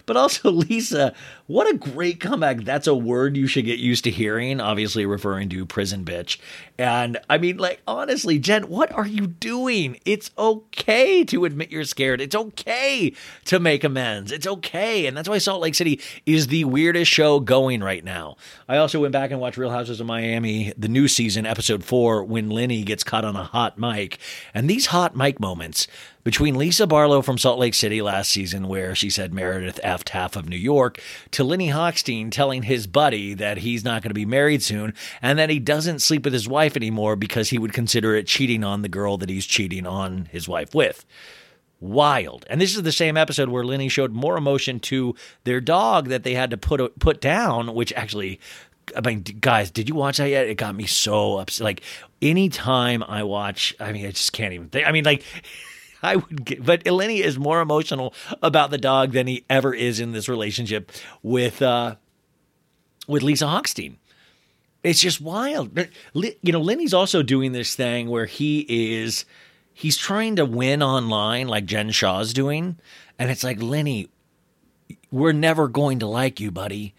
but 0.07 0.17
also, 0.17 0.51
Lisa, 0.51 1.15
what 1.51 1.69
a 1.69 1.77
great 1.77 2.21
comeback. 2.21 2.59
That's 2.59 2.87
a 2.87 2.95
word 2.95 3.37
you 3.37 3.49
should 3.49 3.65
get 3.65 3.81
used 3.81 4.05
to 4.05 4.11
hearing, 4.11 4.61
obviously 4.61 5.05
referring 5.05 5.49
to 5.49 5.67
prison 5.67 6.05
bitch. 6.05 6.39
And 6.79 7.19
I 7.29 7.39
mean, 7.39 7.57
like, 7.57 7.83
honestly, 7.89 8.39
Jen, 8.39 8.69
what 8.69 8.93
are 8.93 9.07
you 9.07 9.27
doing? 9.27 9.99
It's 10.05 10.31
okay 10.39 11.25
to 11.25 11.45
admit 11.45 11.73
you're 11.73 11.83
scared. 11.83 12.21
It's 12.21 12.37
okay 12.37 13.13
to 13.47 13.59
make 13.59 13.83
amends. 13.83 14.31
It's 14.31 14.47
okay. 14.47 15.07
And 15.07 15.17
that's 15.17 15.29
why 15.29 15.39
Salt 15.39 15.61
Lake 15.61 15.75
City 15.75 16.01
is 16.25 16.47
the 16.47 16.65
weirdest 16.67 17.11
show 17.11 17.41
going 17.41 17.83
right 17.83 18.05
now. 18.05 18.37
I 18.69 18.77
also 18.77 19.01
went 19.01 19.13
back 19.13 19.33
and 19.33 19.41
watched 19.41 19.59
Real 19.59 19.71
Houses 19.71 20.01
of 20.01 20.07
Miami, 20.07 20.73
the 20.79 20.87
new 20.87 21.09
season, 21.09 21.47
episode 21.47 21.83
four, 21.83 22.23
when 22.23 22.49
Lenny 22.49 22.85
gets 22.85 23.03
caught 23.03 23.25
on 23.25 23.35
a 23.35 23.43
hot 23.43 23.77
mic. 23.77 24.19
And 24.55 24.71
these 24.71 24.87
hot 24.87 25.17
mic 25.17 25.41
moments, 25.41 25.89
between 26.23 26.59
Lisa 26.59 26.87
Barlow 26.87 27.23
from 27.23 27.39
Salt 27.39 27.59
Lake 27.59 27.75
City 27.75 28.03
last 28.03 28.31
season, 28.31 28.69
where 28.69 28.95
she 28.95 29.09
said 29.09 29.33
Meredith 29.33 29.81
effed 29.83 30.11
half 30.11 30.37
of 30.37 30.49
New 30.49 30.57
York, 30.57 31.01
to 31.31 31.40
Lenny 31.45 31.69
Hochstein 31.69 32.31
telling 32.31 32.63
his 32.63 32.87
buddy 32.87 33.35
that 33.35 33.59
he's 33.59 33.85
not 33.85 34.03
going 34.03 34.11
to 34.11 34.15
be 34.15 34.27
married 34.27 34.63
soon 34.63 34.95
and 35.23 35.39
that 35.39 35.51
he 35.51 35.59
doesn't 35.59 36.01
sleep 36.01 36.25
with 36.25 36.33
his 36.33 36.49
wife 36.49 36.77
anymore 36.77 37.17
because 37.17 37.51
he 37.51 37.59
would 37.59 37.73
consider 37.73 38.15
it 38.15 38.27
cheating 38.27 38.65
on 38.65 38.83
the 38.83 38.89
girl 38.89 39.17
that 39.19 39.29
he's 39.29 39.47
cheating 39.47 39.87
on 39.87 40.27
his 40.27 40.49
wife 40.49 40.75
with. 40.75 41.05
Wild. 41.81 42.45
And 42.51 42.61
this 42.61 42.77
is 42.77 42.83
the 42.83 42.93
same 42.93 43.17
episode 43.17 43.49
where 43.49 43.65
Lenny 43.65 43.89
showed 43.89 44.13
more 44.13 44.37
emotion 44.37 44.81
to 44.81 45.15
their 45.45 45.61
dog 45.61 46.09
that 46.09 46.25
they 46.25 46.35
had 46.35 46.51
to 46.51 46.59
put 46.59 46.99
put 46.99 47.21
down, 47.21 47.75
which 47.75 47.93
actually 47.95 48.39
I 48.97 49.01
mean, 49.01 49.23
guys, 49.23 49.71
did 49.71 49.89
you 49.89 49.95
watch 49.95 50.19
that 50.19 50.29
yet? 50.29 50.47
It 50.47 50.57
got 50.57 50.75
me 50.75 50.87
so 50.87 51.39
upset. 51.39 51.65
Like, 51.65 51.83
anytime 52.21 53.03
I 53.03 53.23
watch, 53.23 53.75
I 53.81 53.93
mean, 53.93 54.07
I 54.07 54.11
just 54.11 54.33
can't 54.33 54.53
even 54.53 54.69
think. 54.69 54.87
I 54.87 54.93
mean, 54.93 55.05
like, 55.05 55.23
I 56.03 56.17
would 56.17 56.45
get, 56.45 56.65
but 56.65 56.87
Lenny 56.87 57.21
is 57.21 57.39
more 57.39 57.61
emotional 57.61 58.15
about 58.43 58.71
the 58.71 58.79
dog 58.79 59.13
than 59.13 59.27
he 59.27 59.45
ever 59.51 59.75
is 59.75 60.01
in 60.01 60.13
this 60.13 60.29
relationship 60.29 60.91
with 61.23 61.63
uh 61.63 61.97
with 63.07 63.23
Lisa 63.23 63.47
Hochstein. 63.47 63.97
It's 64.83 65.01
just 65.01 65.21
wild. 65.21 65.79
You 66.15 66.53
know, 66.53 66.61
Lenny's 66.61 66.95
also 66.95 67.23
doing 67.23 67.53
this 67.53 67.75
thing 67.75 68.09
where 68.09 68.27
he 68.27 68.61
is 68.69 69.25
he's 69.75 69.97
trying 69.97 70.37
to 70.37 70.45
win 70.45 70.83
online 70.83 71.49
like 71.49 71.67
Jen 71.67 71.91
Shah's 71.91 72.33
doing, 72.33 72.79
and 73.19 73.31
it's 73.31 73.45
like 73.45 73.63
Lenny, 73.63 74.09
we're 75.11 75.33
never 75.33 75.69
going 75.69 75.99
to 75.99 76.07
like 76.07 76.41
you, 76.41 76.51
buddy. 76.51 76.95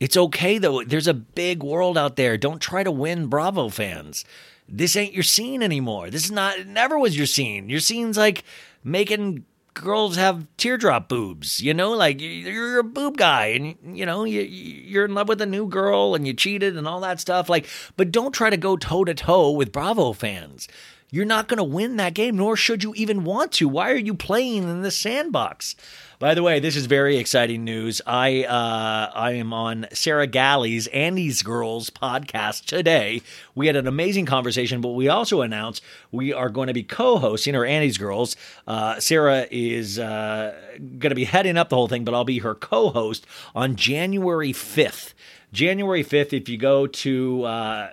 It's 0.00 0.16
okay 0.16 0.58
though. 0.58 0.82
There's 0.82 1.06
a 1.06 1.14
big 1.14 1.62
world 1.62 1.96
out 1.96 2.16
there. 2.16 2.36
Don't 2.36 2.60
try 2.60 2.82
to 2.82 2.90
win 2.90 3.26
Bravo 3.26 3.68
fans 3.68 4.24
this 4.70 4.96
ain't 4.96 5.14
your 5.14 5.22
scene 5.22 5.62
anymore. 5.62 6.10
This 6.10 6.24
is 6.24 6.30
not, 6.30 6.66
never 6.66 6.98
was 6.98 7.16
your 7.16 7.26
scene. 7.26 7.68
Your 7.68 7.80
scene's 7.80 8.16
like 8.16 8.44
making 8.84 9.44
girls 9.74 10.16
have 10.16 10.46
teardrop 10.56 11.08
boobs, 11.08 11.60
you 11.60 11.72
know, 11.74 11.92
like 11.92 12.20
you're 12.20 12.78
a 12.78 12.84
boob 12.84 13.16
guy 13.16 13.46
and, 13.46 13.96
you 13.96 14.04
know, 14.04 14.24
you, 14.24 14.42
you're 14.42 15.04
in 15.04 15.14
love 15.14 15.28
with 15.28 15.40
a 15.40 15.46
new 15.46 15.66
girl 15.66 16.14
and 16.14 16.26
you 16.26 16.34
cheated 16.34 16.76
and 16.76 16.86
all 16.86 17.00
that 17.00 17.20
stuff. 17.20 17.48
Like, 17.48 17.66
but 17.96 18.10
don't 18.10 18.32
try 18.32 18.50
to 18.50 18.56
go 18.56 18.76
toe 18.76 19.04
to 19.04 19.14
toe 19.14 19.50
with 19.50 19.72
Bravo 19.72 20.12
fans. 20.12 20.68
You're 21.12 21.24
not 21.24 21.48
going 21.48 21.58
to 21.58 21.64
win 21.64 21.96
that 21.96 22.14
game, 22.14 22.36
nor 22.36 22.56
should 22.56 22.84
you 22.84 22.94
even 22.94 23.24
want 23.24 23.52
to. 23.52 23.68
Why 23.68 23.90
are 23.90 23.96
you 23.96 24.14
playing 24.14 24.62
in 24.62 24.82
the 24.82 24.92
sandbox? 24.92 25.74
By 26.20 26.34
the 26.34 26.42
way, 26.42 26.60
this 26.60 26.76
is 26.76 26.84
very 26.84 27.16
exciting 27.16 27.64
news. 27.64 28.02
I 28.06 28.44
uh, 28.44 29.10
I 29.14 29.32
am 29.32 29.54
on 29.54 29.86
Sarah 29.94 30.26
Galley's 30.26 30.86
Andy's 30.88 31.40
Girls 31.40 31.88
podcast 31.88 32.66
today. 32.66 33.22
We 33.54 33.68
had 33.68 33.74
an 33.74 33.86
amazing 33.86 34.26
conversation, 34.26 34.82
but 34.82 34.90
we 34.90 35.08
also 35.08 35.40
announced 35.40 35.82
we 36.12 36.30
are 36.34 36.50
going 36.50 36.66
to 36.66 36.74
be 36.74 36.82
co-hosting 36.82 37.54
her 37.54 37.64
Andy's 37.64 37.96
Girls. 37.96 38.36
Uh, 38.66 39.00
Sarah 39.00 39.46
is 39.50 39.98
uh, 39.98 40.54
going 40.76 41.08
to 41.08 41.14
be 41.14 41.24
heading 41.24 41.56
up 41.56 41.70
the 41.70 41.76
whole 41.76 41.88
thing, 41.88 42.04
but 42.04 42.12
I'll 42.12 42.24
be 42.24 42.40
her 42.40 42.54
co-host 42.54 43.26
on 43.54 43.74
January 43.74 44.52
fifth. 44.52 45.14
January 45.52 46.04
5th, 46.04 46.32
if 46.32 46.48
you 46.48 46.56
go 46.56 46.86
to 46.86 47.42
uh, 47.42 47.90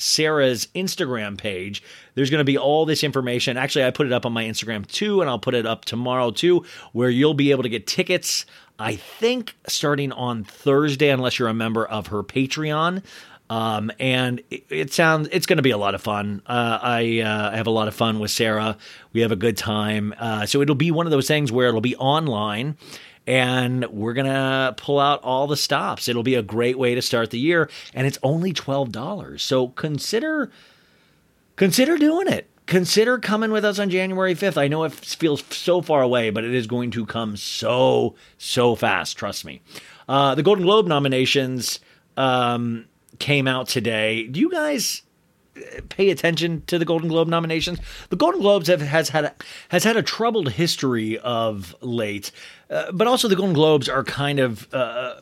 Sarah's 0.00 0.66
Instagram 0.74 1.36
page. 1.38 1.82
There's 2.14 2.30
going 2.30 2.40
to 2.40 2.44
be 2.44 2.58
all 2.58 2.86
this 2.86 3.04
information. 3.04 3.56
Actually, 3.56 3.84
I 3.84 3.90
put 3.90 4.06
it 4.06 4.12
up 4.12 4.26
on 4.26 4.32
my 4.32 4.44
Instagram 4.44 4.86
too, 4.86 5.20
and 5.20 5.30
I'll 5.30 5.38
put 5.38 5.54
it 5.54 5.66
up 5.66 5.84
tomorrow 5.84 6.30
too, 6.30 6.64
where 6.92 7.10
you'll 7.10 7.34
be 7.34 7.50
able 7.50 7.62
to 7.62 7.68
get 7.68 7.86
tickets. 7.86 8.46
I 8.78 8.96
think 8.96 9.56
starting 9.66 10.10
on 10.12 10.44
Thursday, 10.44 11.10
unless 11.10 11.38
you're 11.38 11.48
a 11.48 11.54
member 11.54 11.86
of 11.86 12.08
her 12.08 12.22
Patreon. 12.22 13.02
Um, 13.50 13.90
and 13.98 14.40
it, 14.50 14.64
it, 14.70 14.92
sounds 14.92 15.28
it's 15.32 15.44
going 15.44 15.56
to 15.56 15.62
be 15.62 15.72
a 15.72 15.76
lot 15.76 15.96
of 15.96 16.00
fun. 16.00 16.40
Uh, 16.46 16.78
I, 16.80 17.18
uh, 17.18 17.50
have 17.50 17.66
a 17.66 17.70
lot 17.70 17.88
of 17.88 17.94
fun 17.94 18.20
with 18.20 18.30
Sarah. 18.30 18.78
We 19.12 19.22
have 19.22 19.32
a 19.32 19.36
good 19.36 19.56
time. 19.56 20.14
Uh, 20.16 20.46
so 20.46 20.62
it'll 20.62 20.76
be 20.76 20.92
one 20.92 21.06
of 21.06 21.10
those 21.10 21.26
things 21.26 21.50
where 21.50 21.66
it'll 21.68 21.80
be 21.80 21.96
online 21.96 22.76
and 23.26 23.84
we're 23.86 24.12
going 24.14 24.26
to 24.26 24.74
pull 24.76 24.98
out 24.98 25.22
all 25.22 25.46
the 25.46 25.56
stops. 25.56 26.08
It'll 26.08 26.22
be 26.22 26.34
a 26.34 26.42
great 26.42 26.78
way 26.78 26.94
to 26.94 27.02
start 27.02 27.30
the 27.30 27.38
year 27.38 27.70
and 27.94 28.06
it's 28.06 28.18
only 28.22 28.52
$12. 28.52 29.40
So 29.40 29.68
consider 29.68 30.50
consider 31.56 31.96
doing 31.96 32.28
it. 32.28 32.48
Consider 32.66 33.18
coming 33.18 33.50
with 33.50 33.64
us 33.64 33.78
on 33.78 33.90
January 33.90 34.34
5th. 34.34 34.56
I 34.56 34.68
know 34.68 34.84
it 34.84 34.92
feels 34.92 35.42
so 35.50 35.82
far 35.82 36.02
away, 36.02 36.30
but 36.30 36.44
it 36.44 36.54
is 36.54 36.66
going 36.66 36.92
to 36.92 37.04
come 37.04 37.36
so 37.36 38.14
so 38.38 38.76
fast, 38.76 39.16
trust 39.16 39.44
me. 39.44 39.60
Uh, 40.08 40.34
the 40.34 40.42
Golden 40.42 40.64
Globe 40.64 40.86
nominations 40.86 41.80
um, 42.16 42.86
came 43.18 43.48
out 43.48 43.68
today. 43.68 44.26
Do 44.26 44.38
you 44.38 44.50
guys 44.50 45.02
pay 45.88 46.10
attention 46.10 46.62
to 46.66 46.78
the 46.78 46.84
Golden 46.84 47.08
Globe 47.08 47.28
nominations. 47.28 47.78
The 48.08 48.16
Golden 48.16 48.40
Globes 48.40 48.68
have, 48.68 48.80
has 48.80 49.10
had 49.10 49.24
a, 49.24 49.34
has 49.70 49.84
had 49.84 49.96
a 49.96 50.02
troubled 50.02 50.52
history 50.52 51.18
of 51.18 51.74
late, 51.80 52.30
uh, 52.70 52.92
but 52.92 53.06
also 53.06 53.28
the 53.28 53.36
Golden 53.36 53.54
Globes 53.54 53.88
are 53.88 54.04
kind 54.04 54.38
of 54.38 54.72
uh, 54.72 55.20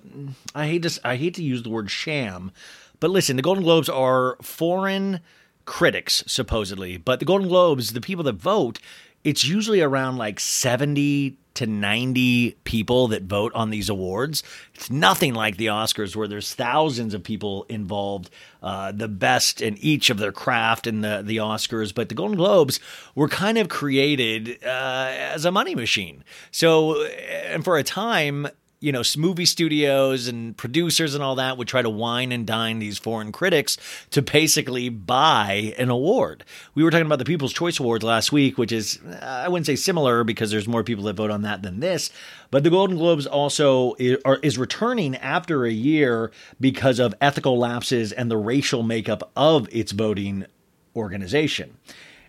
I 0.55 0.67
hate 0.67 0.83
to 0.83 1.01
I 1.05 1.17
hate 1.17 1.35
to 1.35 1.43
use 1.43 1.63
the 1.63 1.71
word 1.71 1.91
sham, 1.91 2.53
but 3.01 3.11
listen, 3.11 3.37
the 3.37 3.43
Golden 3.43 3.65
Globes 3.65 3.89
are 3.89 4.37
foreign 4.43 5.21
critics, 5.65 6.25
supposedly. 6.27 6.97
But 6.97 7.21
the 7.21 7.27
Golden 7.27 7.49
Globes, 7.49 7.93
the 7.93 8.01
people 8.01 8.25
that 8.25 8.37
vote, 8.37 8.81
it's 9.25 9.45
usually 9.45 9.81
around 9.81 10.17
like 10.17 10.41
70 10.41 11.37
to 11.59 11.67
90 11.67 12.57
people 12.63 13.09
that 13.09 13.25
vote 13.25 13.53
on 13.53 13.71
these 13.71 13.89
awards. 13.89 14.45
It's 14.75 14.91
nothing 14.91 15.35
like 15.35 15.57
the 15.57 15.67
Oscars, 15.67 16.15
where 16.15 16.29
there's 16.29 16.55
thousands 16.55 17.15
of 17.15 17.25
people 17.25 17.67
involved, 17.69 18.31
uh, 18.63 18.93
the 18.93 19.09
best 19.09 19.61
in 19.61 19.77
each 19.79 20.09
of 20.09 20.19
their 20.19 20.31
craft 20.31 20.87
in 20.87 21.01
the, 21.01 21.23
the 21.25 21.39
Oscars. 21.39 21.93
But 21.93 22.09
the 22.09 22.15
Golden 22.15 22.37
Globes 22.37 22.79
were 23.17 23.29
kind 23.29 23.59
of 23.59 23.69
created 23.69 24.59
uh, 24.65 25.13
as 25.13 25.45
a 25.45 25.51
money 25.51 25.75
machine. 25.75 26.23
So, 26.53 27.03
and 27.05 27.65
for 27.65 27.77
a 27.77 27.83
time, 27.83 28.47
you 28.81 28.93
know, 28.93 29.03
movie 29.17 29.45
studios 29.45 30.29
and 30.29 30.57
producers 30.57 31.15
and 31.15 31.25
all 31.25 31.35
that 31.35 31.59
would 31.59 31.67
try 31.67 31.83
to 31.83 31.91
wine 31.91 32.31
and 32.31 32.47
dine 32.47 32.79
these 32.79 32.97
foreign 32.97 33.33
critics 33.33 33.77
to 34.11 34.23
basically 34.23 34.89
buy 34.89 35.75
an 35.79 35.91
award. 35.91 36.45
We 36.77 36.85
were 36.85 36.91
talking 36.91 37.07
about 37.07 37.19
the 37.19 37.25
People's 37.25 37.53
Choice 37.53 37.81
Awards 37.81 38.05
last 38.05 38.31
week, 38.31 38.57
which 38.57 38.71
is, 38.71 39.01
uh, 39.03 39.43
I 39.45 39.49
wouldn't 39.49 39.67
say 39.67 39.75
similar 39.75 40.23
because 40.23 40.53
there's 40.53 40.69
more 40.69 40.85
people 40.85 41.05
that 41.05 41.17
vote 41.17 41.33
on 41.33 41.43
that 41.43 41.63
than 41.63 41.81
this. 41.81 42.11
But 42.53 42.63
the 42.63 42.71
Golden 42.71 42.97
Globes 42.97 43.27
also 43.27 43.95
is, 43.99 44.19
are, 44.25 44.39
is 44.45 44.59
returning 44.59 45.17
after 45.17 45.65
a 45.65 45.73
year 45.73 46.31
because 46.61 47.01
of 47.01 47.15
ethical 47.21 47.59
lapses 47.59 48.13
and 48.13 48.31
the 48.31 48.37
racial 48.37 48.85
makeup 48.85 49.29
of 49.35 49.69
its 49.73 49.91
voting 49.91 50.47
organization. 50.95 51.77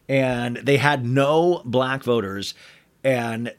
And 0.07 0.57
they 0.57 0.77
had 0.77 1.05
no 1.05 1.61
black 1.63 2.03
voters. 2.03 2.55
And 3.03 3.53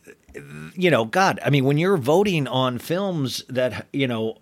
you 0.75 0.90
know, 0.90 1.05
God, 1.05 1.40
I 1.45 1.51
mean, 1.51 1.64
when 1.64 1.79
you're 1.79 1.97
voting 1.97 2.47
on 2.47 2.79
films 2.79 3.45
that, 3.49 3.87
you 3.93 4.07
know, 4.07 4.38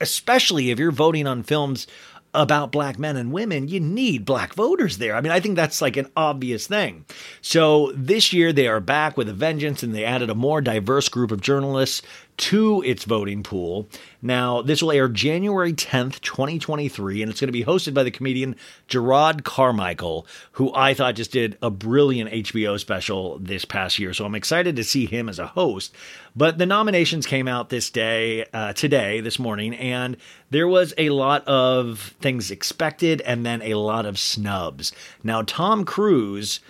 especially 0.00 0.70
if 0.70 0.78
you're 0.78 0.90
voting 0.90 1.26
on 1.26 1.42
films 1.42 1.86
about 2.32 2.70
black 2.70 2.98
men 2.98 3.16
and 3.16 3.32
women, 3.32 3.68
you 3.68 3.80
need 3.80 4.24
black 4.24 4.54
voters 4.54 4.98
there. 4.98 5.16
I 5.16 5.20
mean, 5.20 5.32
I 5.32 5.40
think 5.40 5.56
that's 5.56 5.82
like 5.82 5.96
an 5.96 6.10
obvious 6.16 6.66
thing. 6.66 7.04
So 7.40 7.92
this 7.94 8.32
year 8.32 8.52
they 8.52 8.68
are 8.68 8.80
back 8.80 9.16
with 9.16 9.28
a 9.28 9.32
vengeance 9.32 9.82
and 9.82 9.94
they 9.94 10.04
added 10.04 10.30
a 10.30 10.34
more 10.34 10.60
diverse 10.60 11.08
group 11.08 11.32
of 11.32 11.40
journalists 11.40 12.02
to 12.40 12.82
its 12.86 13.04
voting 13.04 13.42
pool. 13.42 13.86
Now, 14.22 14.62
this 14.62 14.82
will 14.82 14.92
air 14.92 15.08
January 15.08 15.74
10th, 15.74 16.20
2023, 16.22 17.20
and 17.20 17.30
it's 17.30 17.38
going 17.38 17.48
to 17.48 17.52
be 17.52 17.64
hosted 17.64 17.92
by 17.92 18.02
the 18.02 18.10
comedian 18.10 18.56
Jerrod 18.88 19.44
Carmichael, 19.44 20.26
who 20.52 20.74
I 20.74 20.94
thought 20.94 21.16
just 21.16 21.32
did 21.32 21.58
a 21.60 21.70
brilliant 21.70 22.30
HBO 22.30 22.80
special 22.80 23.38
this 23.38 23.66
past 23.66 23.98
year. 23.98 24.14
So 24.14 24.24
I'm 24.24 24.34
excited 24.34 24.74
to 24.76 24.84
see 24.84 25.04
him 25.04 25.28
as 25.28 25.38
a 25.38 25.48
host. 25.48 25.94
But 26.34 26.56
the 26.56 26.64
nominations 26.64 27.26
came 27.26 27.46
out 27.46 27.68
this 27.68 27.90
day, 27.90 28.46
uh, 28.54 28.72
today, 28.72 29.20
this 29.20 29.38
morning, 29.38 29.74
and 29.74 30.16
there 30.48 30.68
was 30.68 30.94
a 30.96 31.10
lot 31.10 31.46
of 31.46 32.14
things 32.22 32.50
expected 32.50 33.20
and 33.20 33.44
then 33.44 33.60
a 33.60 33.74
lot 33.74 34.06
of 34.06 34.18
snubs. 34.18 34.92
Now, 35.22 35.42
Tom 35.42 35.84
Cruise 35.84 36.60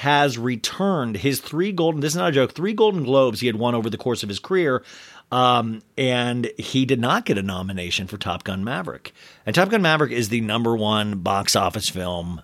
has 0.00 0.36
returned 0.36 1.18
his 1.18 1.40
three 1.40 1.70
golden 1.70 2.00
this 2.00 2.12
is 2.14 2.16
not 2.16 2.30
a 2.30 2.32
joke 2.32 2.52
three 2.52 2.72
golden 2.72 3.04
globes 3.04 3.40
he 3.40 3.46
had 3.46 3.54
won 3.56 3.76
over 3.76 3.88
the 3.88 3.96
course 3.96 4.24
of 4.24 4.28
his 4.28 4.40
career 4.40 4.82
um, 5.30 5.82
and 5.96 6.50
he 6.58 6.84
did 6.84 7.00
not 7.00 7.24
get 7.24 7.38
a 7.38 7.42
nomination 7.42 8.06
for 8.06 8.16
Top 8.16 8.44
Gun 8.44 8.62
Maverick. 8.62 9.12
And 9.44 9.54
Top 9.54 9.68
Gun 9.68 9.82
Maverick 9.82 10.12
is 10.12 10.28
the 10.28 10.40
number 10.40 10.76
one 10.76 11.18
box 11.18 11.56
office 11.56 11.88
film 11.88 12.42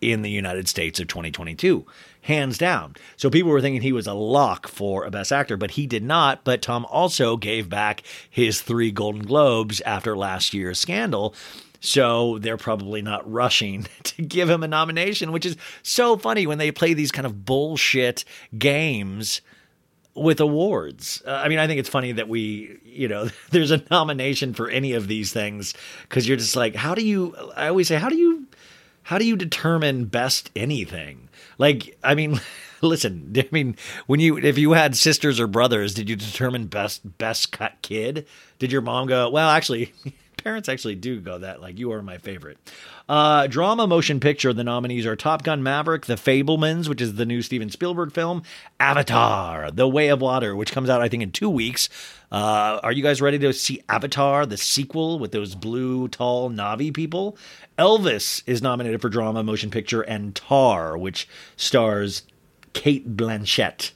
in 0.00 0.22
the 0.22 0.30
United 0.30 0.68
States 0.68 1.00
of 1.00 1.08
2022, 1.08 1.86
hands 2.22 2.58
down. 2.58 2.94
So 3.16 3.30
people 3.30 3.50
were 3.50 3.60
thinking 3.60 3.82
he 3.82 3.92
was 3.92 4.06
a 4.06 4.14
lock 4.14 4.68
for 4.68 5.04
a 5.04 5.10
Best 5.10 5.32
Actor, 5.32 5.56
but 5.56 5.72
he 5.72 5.86
did 5.86 6.02
not. 6.02 6.44
But 6.44 6.62
Tom 6.62 6.86
also 6.86 7.36
gave 7.36 7.68
back 7.68 8.02
his 8.28 8.60
three 8.60 8.90
Golden 8.90 9.24
Globes 9.24 9.80
after 9.82 10.16
last 10.16 10.52
year's 10.52 10.78
scandal. 10.78 11.34
So 11.80 12.38
they're 12.38 12.56
probably 12.56 13.02
not 13.02 13.30
rushing 13.30 13.86
to 14.04 14.22
give 14.22 14.50
him 14.50 14.62
a 14.62 14.68
nomination, 14.68 15.32
which 15.32 15.46
is 15.46 15.56
so 15.82 16.16
funny 16.16 16.46
when 16.46 16.58
they 16.58 16.72
play 16.72 16.94
these 16.94 17.12
kind 17.12 17.26
of 17.26 17.44
bullshit 17.44 18.24
games 18.58 19.40
with 20.14 20.40
awards. 20.40 21.22
Uh, 21.26 21.32
I 21.32 21.48
mean, 21.48 21.58
I 21.58 21.66
think 21.66 21.80
it's 21.80 21.88
funny 21.88 22.12
that 22.12 22.28
we, 22.28 22.78
you 22.84 23.08
know, 23.08 23.28
there's 23.50 23.70
a 23.70 23.82
nomination 23.90 24.54
for 24.54 24.68
any 24.68 24.92
of 24.92 25.08
these 25.08 25.32
things 25.32 25.74
because 26.02 26.26
you're 26.28 26.36
just 26.36 26.56
like, 26.56 26.74
how 26.74 26.94
do 26.94 27.04
you? 27.04 27.34
I 27.56 27.68
always 27.68 27.88
say, 27.88 27.96
how 27.96 28.08
do 28.08 28.16
you, 28.16 28.46
how 29.02 29.18
do 29.18 29.26
you 29.26 29.36
determine 29.36 30.06
best 30.06 30.50
anything? 30.56 31.28
Like, 31.58 31.96
I 32.02 32.14
mean. 32.14 32.40
Listen, 32.82 33.32
I 33.38 33.48
mean, 33.50 33.76
when 34.06 34.20
you 34.20 34.36
if 34.36 34.58
you 34.58 34.72
had 34.72 34.94
sisters 34.94 35.40
or 35.40 35.46
brothers, 35.46 35.94
did 35.94 36.10
you 36.10 36.16
determine 36.16 36.66
best 36.66 37.16
best 37.16 37.50
cut 37.50 37.80
kid? 37.80 38.26
Did 38.58 38.72
your 38.72 38.82
mom 38.82 39.06
go, 39.06 39.30
well, 39.30 39.48
actually, 39.48 39.94
parents 40.36 40.68
actually 40.68 40.94
do 40.94 41.18
go 41.20 41.38
that 41.38 41.62
like 41.62 41.78
you 41.78 41.92
are 41.92 42.02
my 42.02 42.18
favorite. 42.18 42.58
Uh, 43.06 43.46
drama 43.46 43.86
motion 43.86 44.18
picture. 44.18 44.54
The 44.54 44.64
nominees 44.64 45.04
are 45.04 45.14
Top 45.14 45.42
Gun 45.42 45.62
Maverick, 45.62 46.06
The 46.06 46.14
Fabelmans, 46.14 46.88
which 46.88 47.02
is 47.02 47.16
the 47.16 47.26
new 47.26 47.42
Steven 47.42 47.68
Spielberg 47.68 48.12
film, 48.12 48.42
Avatar, 48.80 49.70
The 49.70 49.86
Way 49.86 50.08
of 50.08 50.22
Water, 50.22 50.56
which 50.56 50.72
comes 50.72 50.88
out 50.88 51.02
I 51.02 51.08
think 51.08 51.22
in 51.22 51.30
two 51.30 51.50
weeks. 51.50 51.90
Uh, 52.32 52.80
are 52.82 52.92
you 52.92 53.02
guys 53.02 53.20
ready 53.20 53.38
to 53.38 53.52
see 53.52 53.82
Avatar, 53.90 54.46
the 54.46 54.56
sequel 54.56 55.18
with 55.18 55.32
those 55.32 55.54
blue 55.54 56.08
tall 56.08 56.48
Na'vi 56.50 56.94
people? 56.94 57.36
Elvis 57.78 58.42
is 58.46 58.62
nominated 58.62 59.02
for 59.02 59.10
drama 59.10 59.42
motion 59.42 59.70
picture, 59.70 60.00
and 60.00 60.34
Tar, 60.34 60.96
which 60.96 61.28
stars 61.56 62.22
Cate 62.72 63.16
Blanchett. 63.16 63.92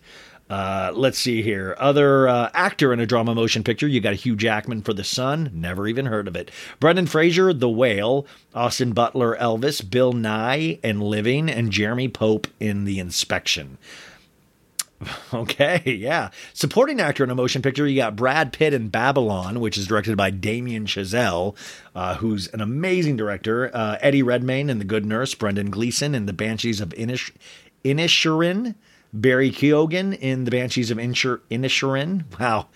Uh, 0.50 0.90
let's 0.94 1.18
see 1.18 1.42
here. 1.42 1.76
Other 1.78 2.26
uh, 2.26 2.50
actor 2.54 2.92
in 2.92 3.00
a 3.00 3.06
drama 3.06 3.34
motion 3.34 3.62
picture. 3.62 3.86
You 3.86 4.00
got 4.00 4.14
Hugh 4.14 4.36
Jackman 4.36 4.82
for 4.82 4.94
The 4.94 5.04
Son. 5.04 5.50
Never 5.52 5.86
even 5.86 6.06
heard 6.06 6.26
of 6.26 6.36
it. 6.36 6.50
Brendan 6.80 7.06
Fraser, 7.06 7.52
The 7.52 7.68
Whale. 7.68 8.26
Austin 8.54 8.92
Butler, 8.92 9.36
Elvis. 9.36 9.88
Bill 9.88 10.12
Nighy 10.14 10.80
in 10.82 11.00
Living. 11.00 11.50
And 11.50 11.70
Jeremy 11.70 12.08
Pope 12.08 12.46
in 12.58 12.84
The 12.84 12.98
Inspection. 12.98 13.78
Okay, 15.32 15.82
yeah. 15.84 16.30
Supporting 16.54 17.00
actor 17.00 17.22
in 17.22 17.30
a 17.30 17.34
motion 17.34 17.62
picture, 17.62 17.86
you 17.86 17.96
got 17.96 18.16
Brad 18.16 18.52
Pitt 18.52 18.74
in 18.74 18.88
Babylon, 18.88 19.60
which 19.60 19.78
is 19.78 19.86
directed 19.86 20.16
by 20.16 20.30
Damien 20.30 20.86
Chazelle, 20.86 21.54
uh, 21.94 22.16
who's 22.16 22.48
an 22.48 22.60
amazing 22.60 23.16
director. 23.16 23.70
Uh, 23.72 23.98
Eddie 24.00 24.24
Redmayne 24.24 24.68
in 24.70 24.78
The 24.78 24.84
Good 24.84 25.06
Nurse. 25.06 25.34
Brendan 25.34 25.70
Gleeson 25.70 26.14
in 26.16 26.26
The 26.26 26.32
Banshees 26.32 26.80
of 26.80 26.88
Inish- 26.90 27.30
Inisherin. 27.84 28.74
Barry 29.12 29.50
Keoghan 29.50 30.16
in 30.18 30.44
The 30.44 30.50
Banshees 30.50 30.90
of 30.90 30.98
Inshur- 30.98 31.40
Inisherin. 31.50 32.24
Wow. 32.38 32.68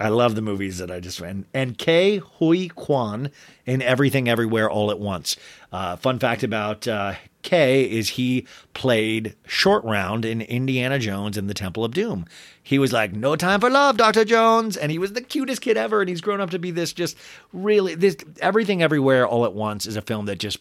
I 0.00 0.10
love 0.10 0.36
the 0.36 0.42
movies 0.42 0.78
that 0.78 0.90
I 0.92 1.00
just 1.00 1.20
went. 1.20 1.46
And 1.52 1.76
Ke 1.76 2.22
Huy 2.38 2.68
Quan 2.68 3.30
in 3.66 3.82
Everything 3.82 4.28
Everywhere 4.28 4.70
All 4.70 4.92
at 4.92 5.00
Once. 5.00 5.36
Uh, 5.72 5.96
fun 5.96 6.20
fact 6.20 6.44
about 6.44 6.86
uh, 6.86 7.14
Ke 7.42 7.52
is 7.52 8.10
he 8.10 8.46
played 8.74 9.34
Short 9.44 9.82
Round 9.84 10.24
in 10.24 10.40
Indiana 10.40 11.00
Jones 11.00 11.36
and 11.36 11.50
the 11.50 11.54
Temple 11.54 11.84
of 11.84 11.92
Doom. 11.92 12.26
He 12.62 12.78
was 12.78 12.92
like, 12.92 13.12
"No 13.12 13.34
time 13.34 13.60
for 13.60 13.70
love, 13.70 13.96
Doctor 13.96 14.24
Jones," 14.24 14.76
and 14.76 14.92
he 14.92 14.98
was 14.98 15.14
the 15.14 15.20
cutest 15.20 15.62
kid 15.62 15.76
ever. 15.76 16.00
And 16.00 16.08
he's 16.08 16.20
grown 16.20 16.40
up 16.40 16.50
to 16.50 16.58
be 16.60 16.70
this 16.70 16.92
just 16.92 17.16
really 17.52 17.96
this 17.96 18.16
Everything 18.40 18.82
Everywhere 18.82 19.26
All 19.26 19.44
at 19.44 19.52
Once 19.52 19.84
is 19.84 19.96
a 19.96 20.02
film 20.02 20.26
that 20.26 20.38
just 20.38 20.58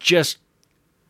just 0.00 0.38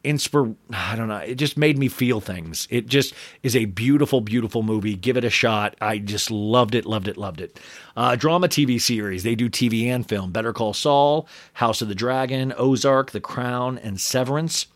inspire 0.05 0.55
I 0.73 0.97
don't 0.97 1.09
know, 1.09 1.17
it 1.17 1.37
just 1.37 1.57
made 1.57 1.79
me 1.79 1.88
feel 1.88 2.21
things. 2.21 2.69
It 2.71 2.87
just 2.87 3.14
is 3.43 3.57
a 3.57 3.64
beautiful 3.64 4.21
beautiful 4.21 4.62
movie. 4.62 4.95
Give 4.95 5.17
it 5.17 5.25
a 5.25 5.31
shot. 5.31 5.77
I 5.81 5.99
just 5.99 6.31
loved 6.31 6.75
it, 6.75 6.87
loved 6.87 7.09
it, 7.09 7.17
loved 7.17 7.40
it. 7.40 7.59
Uh, 7.97 8.17
drama 8.17 8.49
TV 8.49 8.81
series. 8.81 9.23
They 9.23 9.35
do 9.35 9.49
TV 9.49 9.87
and 9.87 10.09
film. 10.09 10.33
Better 10.33 10.53
Call 10.53 10.75
Saul, 10.75 11.29
House 11.55 11.83
of 11.83 11.88
the 11.88 11.95
Dragon, 11.95 12.53
Ozark, 12.57 13.11
The 13.11 13.21
Crown, 13.21 13.79
and 13.79 14.01
Severance. 14.01 14.67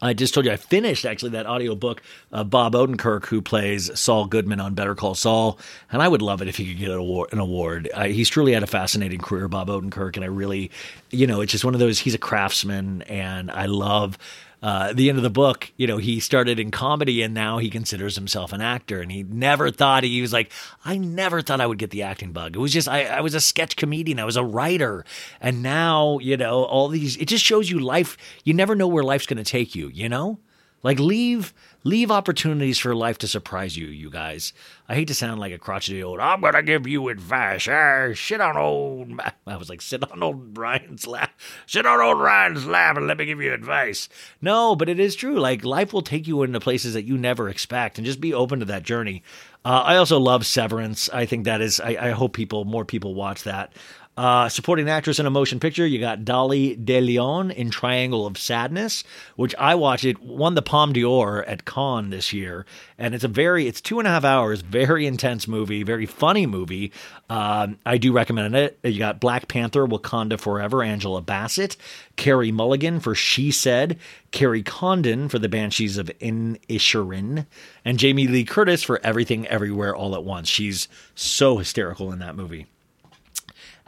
I 0.00 0.14
just 0.14 0.32
told 0.32 0.46
you 0.46 0.52
I 0.52 0.56
finished 0.56 1.04
actually 1.04 1.30
that 1.30 1.46
audiobook 1.46 2.02
of 2.30 2.50
Bob 2.50 2.74
Odenkirk, 2.74 3.26
who 3.26 3.42
plays 3.42 3.98
Saul 3.98 4.26
Goodman 4.26 4.60
on 4.60 4.74
Better 4.74 4.94
Call 4.94 5.14
Saul, 5.14 5.58
and 5.90 6.00
I 6.00 6.06
would 6.06 6.22
love 6.22 6.40
it 6.40 6.48
if 6.48 6.56
he 6.56 6.66
could 6.66 6.78
get 6.78 6.90
an 6.90 7.38
award. 7.38 7.90
He's 8.06 8.28
truly 8.28 8.52
had 8.52 8.62
a 8.62 8.68
fascinating 8.68 9.18
career, 9.18 9.48
Bob 9.48 9.68
Odenkirk, 9.68 10.14
and 10.14 10.24
I 10.24 10.28
really, 10.28 10.70
you 11.10 11.26
know, 11.26 11.40
it's 11.40 11.50
just 11.50 11.64
one 11.64 11.74
of 11.74 11.80
those. 11.80 11.98
He's 11.98 12.14
a 12.14 12.18
craftsman, 12.18 13.02
and 13.02 13.50
I 13.50 13.66
love 13.66 14.18
uh, 14.60 14.92
the 14.92 15.08
end 15.08 15.18
of 15.18 15.22
the 15.22 15.30
book, 15.30 15.72
you 15.76 15.86
know, 15.86 15.98
he 15.98 16.18
started 16.18 16.58
in 16.58 16.70
comedy 16.70 17.22
and 17.22 17.32
now 17.32 17.58
he 17.58 17.70
considers 17.70 18.16
himself 18.16 18.52
an 18.52 18.60
actor. 18.60 19.00
And 19.00 19.12
he 19.12 19.22
never 19.22 19.70
thought 19.70 20.02
he 20.02 20.20
was 20.20 20.32
like, 20.32 20.50
I 20.84 20.98
never 20.98 21.42
thought 21.42 21.60
I 21.60 21.66
would 21.66 21.78
get 21.78 21.90
the 21.90 22.02
acting 22.02 22.32
bug. 22.32 22.56
It 22.56 22.58
was 22.58 22.72
just, 22.72 22.88
I, 22.88 23.04
I 23.04 23.20
was 23.20 23.34
a 23.34 23.40
sketch 23.40 23.76
comedian, 23.76 24.18
I 24.18 24.24
was 24.24 24.36
a 24.36 24.44
writer. 24.44 25.04
And 25.40 25.62
now, 25.62 26.18
you 26.18 26.36
know, 26.36 26.64
all 26.64 26.88
these, 26.88 27.16
it 27.16 27.26
just 27.26 27.44
shows 27.44 27.70
you 27.70 27.78
life. 27.78 28.16
You 28.44 28.52
never 28.52 28.74
know 28.74 28.88
where 28.88 29.04
life's 29.04 29.26
going 29.26 29.42
to 29.42 29.44
take 29.44 29.74
you, 29.74 29.88
you 29.88 30.08
know? 30.08 30.38
Like 30.82 31.00
leave 31.00 31.52
leave 31.84 32.10
opportunities 32.10 32.78
for 32.78 32.94
life 32.94 33.18
to 33.18 33.28
surprise 33.28 33.76
you, 33.76 33.86
you 33.86 34.10
guys. 34.10 34.52
I 34.88 34.94
hate 34.94 35.08
to 35.08 35.14
sound 35.14 35.40
like 35.40 35.52
a 35.52 35.58
crotchety 35.58 36.02
old. 36.02 36.20
I'm 36.20 36.40
gonna 36.40 36.62
give 36.62 36.86
you 36.86 37.08
advice. 37.08 37.68
Ah, 37.68 38.08
sit 38.14 38.40
on 38.40 38.56
old. 38.56 39.20
I 39.46 39.56
was 39.56 39.68
like, 39.68 39.82
sit 39.82 40.10
on 40.10 40.22
old 40.22 40.56
Ryan's 40.56 41.06
lap. 41.06 41.30
Sit 41.66 41.86
on 41.86 42.00
old 42.00 42.20
Ryan's 42.20 42.66
lap 42.66 42.96
and 42.96 43.06
let 43.06 43.18
me 43.18 43.26
give 43.26 43.40
you 43.40 43.52
advice. 43.52 44.08
No, 44.40 44.74
but 44.74 44.88
it 44.88 44.98
is 44.98 45.14
true. 45.14 45.38
Like 45.38 45.64
life 45.64 45.92
will 45.92 46.02
take 46.02 46.26
you 46.26 46.42
into 46.42 46.60
places 46.60 46.94
that 46.94 47.04
you 47.04 47.16
never 47.16 47.48
expect, 47.48 47.98
and 47.98 48.06
just 48.06 48.20
be 48.20 48.34
open 48.34 48.58
to 48.60 48.64
that 48.66 48.82
journey. 48.82 49.22
Uh, 49.64 49.82
I 49.84 49.96
also 49.96 50.18
love 50.18 50.46
Severance. 50.46 51.08
I 51.10 51.26
think 51.26 51.44
that 51.44 51.60
is. 51.60 51.80
I, 51.80 51.96
I 52.00 52.10
hope 52.10 52.32
people, 52.32 52.64
more 52.64 52.84
people, 52.84 53.14
watch 53.14 53.42
that. 53.44 53.72
Uh, 54.18 54.48
supporting 54.48 54.90
actress 54.90 55.20
in 55.20 55.26
a 55.26 55.30
motion 55.30 55.60
picture, 55.60 55.86
you 55.86 56.00
got 56.00 56.24
Dolly 56.24 56.74
De 56.74 57.00
Leon 57.00 57.52
in 57.52 57.70
Triangle 57.70 58.26
of 58.26 58.36
Sadness, 58.36 59.04
which 59.36 59.54
I 59.60 59.76
watched. 59.76 60.04
It 60.04 60.20
won 60.20 60.56
the 60.56 60.60
Palme 60.60 60.92
d'Or 60.92 61.44
at 61.44 61.64
Cannes 61.64 62.10
this 62.10 62.32
year, 62.32 62.66
and 62.98 63.14
it's 63.14 63.22
a 63.22 63.28
very, 63.28 63.68
it's 63.68 63.80
two 63.80 64.00
and 64.00 64.08
a 64.08 64.10
half 64.10 64.24
hours, 64.24 64.62
very 64.62 65.06
intense 65.06 65.46
movie, 65.46 65.84
very 65.84 66.04
funny 66.04 66.46
movie. 66.46 66.90
Um, 67.30 67.78
I 67.86 67.96
do 67.96 68.10
recommend 68.10 68.56
it. 68.56 68.80
You 68.82 68.98
got 68.98 69.20
Black 69.20 69.46
Panther, 69.46 69.86
Wakanda 69.86 70.36
Forever, 70.36 70.82
Angela 70.82 71.22
Bassett, 71.22 71.76
Carey 72.16 72.50
Mulligan 72.50 72.98
for 72.98 73.14
She 73.14 73.52
Said, 73.52 74.00
Kerry 74.32 74.64
Condon 74.64 75.28
for 75.28 75.38
The 75.38 75.48
Banshees 75.48 75.96
of 75.96 76.10
Inisherin, 76.18 77.46
and 77.84 78.00
Jamie 78.00 78.26
Lee 78.26 78.44
Curtis 78.44 78.82
for 78.82 78.98
Everything 79.04 79.46
Everywhere 79.46 79.94
All 79.94 80.16
at 80.16 80.24
Once. 80.24 80.48
She's 80.48 80.88
so 81.14 81.58
hysterical 81.58 82.10
in 82.10 82.18
that 82.18 82.34
movie. 82.34 82.66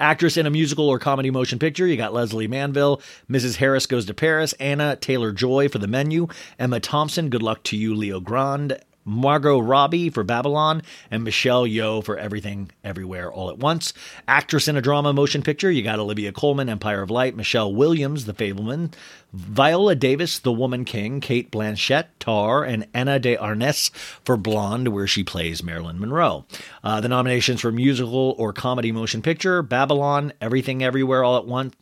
Actress 0.01 0.38
in 0.38 0.46
a 0.46 0.51
musical 0.51 0.88
or 0.88 0.98
comedy 0.98 1.30
motion 1.30 1.59
picture, 1.59 1.86
you 1.86 1.98
got 1.98 2.14
Lesley 2.14 2.48
Manville, 2.48 3.03
Mrs. 3.30 3.57
Harris 3.57 3.84
Goes 3.84 4.07
to 4.07 4.14
Paris, 4.14 4.55
Anya 4.59 4.96
Taylor 4.96 5.30
Joy 5.30 5.68
for 5.68 5.76
the 5.76 5.86
menu, 5.86 6.26
Emma 6.59 6.80
Thompson, 6.80 7.28
Good 7.28 7.42
Luck 7.42 7.62
to 7.64 7.76
You, 7.76 7.94
Leo 7.94 8.18
Grande, 8.18 8.80
Margot 9.11 9.58
Robbie 9.58 10.08
for 10.08 10.22
Babylon, 10.22 10.82
and 11.11 11.24
Michelle 11.24 11.66
Yeoh 11.66 12.02
for 12.02 12.16
Everything 12.16 12.70
Everywhere 12.84 13.30
All 13.30 13.50
at 13.50 13.58
Once. 13.58 13.92
Actress 14.28 14.68
in 14.68 14.76
a 14.76 14.80
drama 14.80 15.12
motion 15.12 15.42
picture, 15.42 15.70
you 15.70 15.82
got 15.82 15.98
Olivia 15.98 16.32
Colman, 16.32 16.68
Empire 16.68 17.02
of 17.02 17.11
Light, 17.11 17.36
Michelle 17.36 17.74
Williams, 17.74 18.24
The 18.24 18.32
Fabelman, 18.32 18.92
Viola 19.32 19.94
Davis, 19.94 20.38
The 20.38 20.52
Woman 20.52 20.84
King, 20.84 21.20
Cate 21.20 21.50
Blanchett, 21.50 22.06
Tar, 22.20 22.64
and 22.64 22.86
Ana 22.94 23.18
de 23.18 23.36
Armas 23.36 23.90
for 24.24 24.36
Blonde, 24.36 24.88
where 24.88 25.06
she 25.06 25.24
plays 25.24 25.62
Marilyn 25.62 26.00
Monroe. 26.00 26.44
Uh, 26.84 27.00
the 27.00 27.08
nominations 27.08 27.61
for 27.61 27.72
musical 27.72 28.34
or 28.38 28.52
comedy 28.52 28.92
motion 28.92 29.22
picture, 29.22 29.62
Babylon, 29.62 30.32
Everything 30.40 30.82
Everywhere 30.82 31.24
All 31.24 31.36
at 31.36 31.46
Once, 31.46 31.74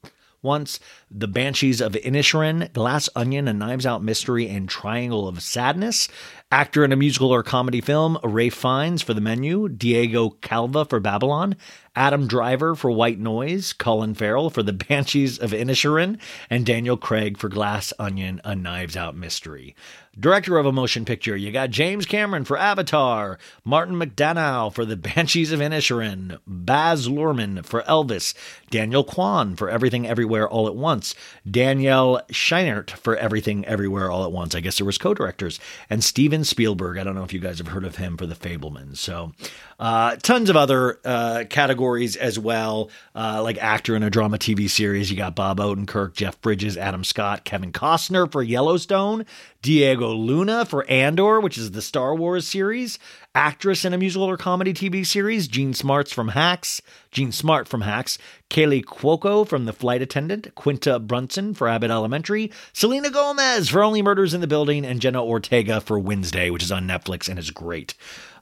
once, 0.42 0.80
The 1.10 1.28
Banshees 1.28 1.80
of 1.80 1.92
Inisherin, 1.92 2.72
Glass 2.72 3.08
Onion, 3.16 3.48
A 3.48 3.52
Knives 3.52 3.86
Out 3.86 4.02
Mystery, 4.02 4.48
and 4.48 4.68
Triangle 4.68 5.26
of 5.26 5.42
Sadness. 5.42 6.08
Actor 6.50 6.84
in 6.84 6.92
a 6.92 6.96
musical 6.96 7.30
or 7.30 7.42
comedy 7.42 7.80
film, 7.80 8.18
Ralph 8.24 8.54
Fiennes 8.54 9.02
for 9.02 9.12
The 9.12 9.20
Menu, 9.20 9.68
Diego 9.68 10.30
Calva 10.40 10.86
for 10.86 10.98
Babylon, 10.98 11.56
Adam 11.94 12.26
Driver 12.26 12.74
for 12.74 12.90
White 12.90 13.18
Noise, 13.18 13.72
Colin 13.72 14.14
Farrell 14.14 14.48
for 14.48 14.62
The 14.62 14.72
Banshees 14.72 15.38
of 15.38 15.50
Inisherin, 15.50 16.18
and 16.48 16.64
Daniel 16.64 16.96
Craig 16.96 17.36
for 17.36 17.48
Glass 17.48 17.92
Onion, 17.98 18.40
A 18.44 18.54
Knives 18.54 18.96
Out 18.96 19.16
Mystery. 19.16 19.74
Director 20.20 20.58
of 20.58 20.66
a 20.66 20.72
motion 20.72 21.04
picture, 21.04 21.36
you 21.36 21.52
got 21.52 21.70
James 21.70 22.04
Cameron 22.04 22.44
for 22.44 22.58
Avatar, 22.58 23.38
Martin 23.64 23.94
McDonagh 23.94 24.74
for 24.74 24.84
The 24.84 24.96
Banshees 24.96 25.52
of 25.52 25.60
Inisherin, 25.60 26.40
Baz 26.44 27.06
Luhrmann 27.06 27.64
for 27.64 27.82
Elvis, 27.82 28.34
Daniel 28.68 29.04
Kwan 29.04 29.54
for 29.54 29.70
Everything 29.70 30.08
Everywhere 30.08 30.48
All 30.48 30.66
at 30.66 30.74
Once, 30.74 31.14
Daniel 31.48 32.20
Scheinert 32.32 32.90
for 32.90 33.16
Everything 33.16 33.64
Everywhere 33.66 34.10
All 34.10 34.24
at 34.24 34.32
Once. 34.32 34.56
I 34.56 34.60
guess 34.60 34.78
there 34.78 34.86
was 34.86 34.98
co-directors, 34.98 35.60
and 35.88 36.02
Steven 36.02 36.42
Spielberg. 36.42 36.98
I 36.98 37.04
don't 37.04 37.14
know 37.14 37.22
if 37.22 37.32
you 37.32 37.38
guys 37.38 37.58
have 37.58 37.68
heard 37.68 37.84
of 37.84 37.96
him 37.96 38.16
for 38.16 38.26
The 38.26 38.34
Fabelman. 38.34 38.96
So, 38.96 39.32
uh, 39.78 40.16
tons 40.16 40.50
of 40.50 40.56
other 40.56 40.98
uh, 41.04 41.44
categories 41.48 42.16
as 42.16 42.38
well, 42.38 42.90
uh, 43.14 43.40
like 43.42 43.58
actor 43.58 43.94
in 43.94 44.02
a 44.02 44.10
drama 44.10 44.38
TV 44.38 44.68
series. 44.68 45.10
You 45.10 45.16
got 45.16 45.36
Bob 45.36 45.58
Odenkirk, 45.58 46.14
Jeff 46.14 46.40
Bridges, 46.40 46.76
Adam 46.76 47.04
Scott, 47.04 47.44
Kevin 47.44 47.70
Costner 47.70 48.30
for 48.30 48.42
Yellowstone, 48.42 49.24
Diego 49.60 50.12
Luna 50.12 50.64
for 50.64 50.88
Andor, 50.88 51.40
which 51.40 51.58
is 51.58 51.72
the 51.72 51.82
Star 51.82 52.14
Wars 52.14 52.46
series, 52.46 52.98
actress 53.38 53.84
in 53.84 53.94
a 53.94 53.98
musical 53.98 54.28
or 54.28 54.36
comedy 54.36 54.74
TV 54.74 55.06
series, 55.06 55.46
Jean 55.46 55.72
Smarts 55.72 56.12
from 56.12 56.26
Hacks, 56.26 56.82
Jean 57.12 57.30
Smart 57.30 57.68
from 57.68 57.82
Hacks, 57.82 58.18
Kaley 58.50 58.84
Cuoco 58.84 59.46
from 59.46 59.64
The 59.64 59.72
Flight 59.72 60.02
Attendant, 60.02 60.52
Quinta 60.56 60.98
Brunson 60.98 61.54
for 61.54 61.68
Abbott 61.68 61.92
Elementary, 61.92 62.50
Selena 62.72 63.10
Gomez 63.10 63.68
for 63.68 63.84
Only 63.84 64.02
Murders 64.02 64.34
in 64.34 64.40
the 64.40 64.48
Building, 64.48 64.84
and 64.84 65.00
Jenna 65.00 65.24
Ortega 65.24 65.80
for 65.80 66.00
Wednesday, 66.00 66.50
which 66.50 66.64
is 66.64 66.72
on 66.72 66.88
Netflix 66.88 67.28
and 67.28 67.38
is 67.38 67.52
great. 67.52 67.94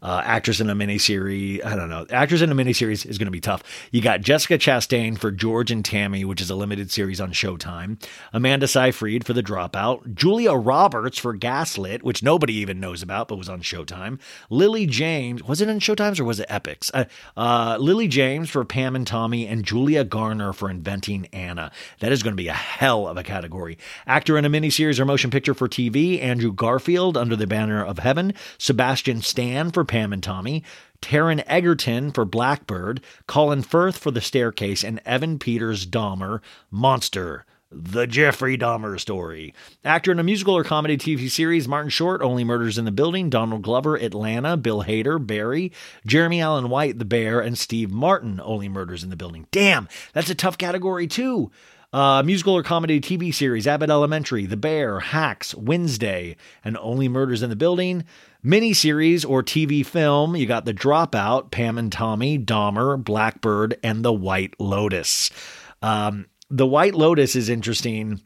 Uh, 0.03 0.23
actress 0.25 0.61
in 0.61 0.71
a 0.71 0.75
miniseries, 0.75 1.65
I 1.65 1.75
don't 1.75 1.89
know. 1.89 2.07
Actress 2.11 2.43
in 2.43 2.53
a 2.53 2.55
miniseries 2.55 3.07
is 3.07 3.19
going 3.19 3.27
to 3.27 3.33
be 3.33 3.41
tough. 3.41 3.63
You 3.91 4.01
got 4.01 4.21
Jessica 4.21 4.59
Chastain 4.59 5.19
for 5.19 5.31
George 5.31 5.71
and 5.71 5.85
Tammy, 5.85 6.25
which 6.25 6.41
is 6.41 6.51
a 6.51 6.55
limited 6.55 6.91
series 6.91 7.21
on 7.21 7.33
Showtime. 7.33 8.01
Amanda 8.33 8.69
Seyfried 8.69 9.27
for 9.27 9.33
The 9.33 9.43
Dropout. 9.43 10.15
Julia 10.15 10.53
Roberts 10.53 11.19
for 11.19 11.35
Gaslit, 11.35 12.03
which 12.03 12.23
nobody 12.23 12.55
even 12.55 12.79
knows 12.79 13.03
about, 13.03 13.29
but 13.29 13.37
was 13.37 13.49
on 13.49 13.63
Showtime. 13.63 14.21
Lily 14.51 14.86
James, 14.87 15.43
was 15.45 15.61
it 15.61 15.69
on 15.69 15.81
Showtimes 15.81 16.19
or 16.21 16.25
was 16.25 16.41
it 16.41 16.49
Epix? 16.49 16.91
Uh, 16.95 17.05
uh, 17.37 17.77
Lily 17.79 18.09
James 18.09 18.49
for 18.49 18.65
Pam 18.65 18.97
and 18.97 19.07
Tommy, 19.07 19.47
and 19.47 19.65
Julia 19.65 20.05
Garner 20.05 20.53
for 20.53 20.71
Inventing 20.71 21.27
Anna. 21.33 21.71
That 22.01 22.13
is 22.13 22.23
going 22.23 22.33
to 22.33 22.43
be 22.43 22.49
a 22.49 22.55
hell 22.55 23.07
of 23.07 23.17
a 23.17 23.23
category. 23.23 23.79
Actor 24.07 24.39
in 24.39 24.45
a 24.45 24.51
miniseries 24.51 24.99
or 24.99 25.05
motion 25.05 25.31
picture 25.31 25.55
for 25.55 25.69
TV, 25.69 26.23
Andrew 26.23 26.53
Garfield 26.53 27.17
under 27.17 27.37
the 27.37 27.47
banner 27.47 27.85
of 27.85 27.99
Heaven. 27.99 28.33
Sebastian 28.59 29.21
Stan 29.21 29.71
for 29.71 29.85
Pam 29.85 30.13
and 30.13 30.23
Tommy. 30.23 30.63
Taron 31.03 31.43
Egerton 31.47 32.11
for 32.11 32.25
Blackbird, 32.25 33.03
Colin 33.27 33.63
Firth 33.63 33.99
for 33.99 34.11
The 34.11 34.21
Staircase, 34.21 34.83
and 34.83 35.01
Evan 35.05 35.39
Peters 35.39 35.87
Dahmer, 35.87 36.41
Monster. 36.71 37.45
The 37.79 38.07
Jeffrey 38.07 38.57
Dahmer 38.57 38.99
story. 38.99 39.53
Actor 39.85 40.13
in 40.13 40.19
a 40.19 40.23
musical 40.23 40.57
or 40.57 40.65
comedy 40.65 40.97
TV 40.97 41.31
series, 41.31 41.69
Martin 41.69 41.91
Short, 41.91 42.23
Only 42.23 42.43
Murders 42.43 42.79
in 42.79 42.87
the 42.87 42.91
Building, 42.91 43.29
Donald 43.29 43.61
Glover, 43.61 43.97
Atlanta, 43.97 44.57
Bill 44.57 44.85
Hader, 44.85 45.25
Barry, 45.25 45.73
Jeremy 46.07 46.41
Allen 46.41 46.71
White, 46.71 46.99
The 46.99 47.05
Bear, 47.05 47.41
and 47.41 47.59
Steve 47.59 47.91
Martin, 47.91 48.41
Only 48.43 48.71
Murders 48.71 49.05
in 49.05 49.11
the 49.11 49.17
Building. 49.17 49.47
Damn, 49.51 49.89
that's 50.15 50.31
a 50.31 50.35
tough 50.35 50.57
category 50.57 51.07
too. 51.07 51.51
Uh, 51.93 52.23
musical 52.23 52.55
or 52.55 52.63
comedy 52.63 52.99
TV 52.99 53.33
series, 53.33 53.67
Abbott 53.67 53.91
Elementary, 53.91 54.47
The 54.47 54.57
Bear, 54.57 55.01
Hacks, 55.01 55.55
Wednesday, 55.55 56.37
and 56.65 56.79
Only 56.79 57.09
Murders 57.09 57.43
in 57.43 57.51
the 57.51 57.57
Building. 57.57 58.05
Miniseries 58.45 59.29
or 59.29 59.43
TV 59.43 59.85
film, 59.85 60.35
you 60.35 60.47
got 60.47 60.65
The 60.65 60.75
Dropout, 60.75 61.51
Pam 61.51 61.77
and 61.77 61.93
Tommy, 61.93 62.39
Dahmer, 62.39 63.03
Blackbird, 63.03 63.79
and 63.83 64.03
The 64.03 64.13
White 64.13 64.55
Lotus. 64.59 65.31
Um, 65.83 66.27
the 66.51 66.67
White 66.67 66.95
Lotus 66.95 67.37
is 67.37 67.49
interesting 67.49 68.21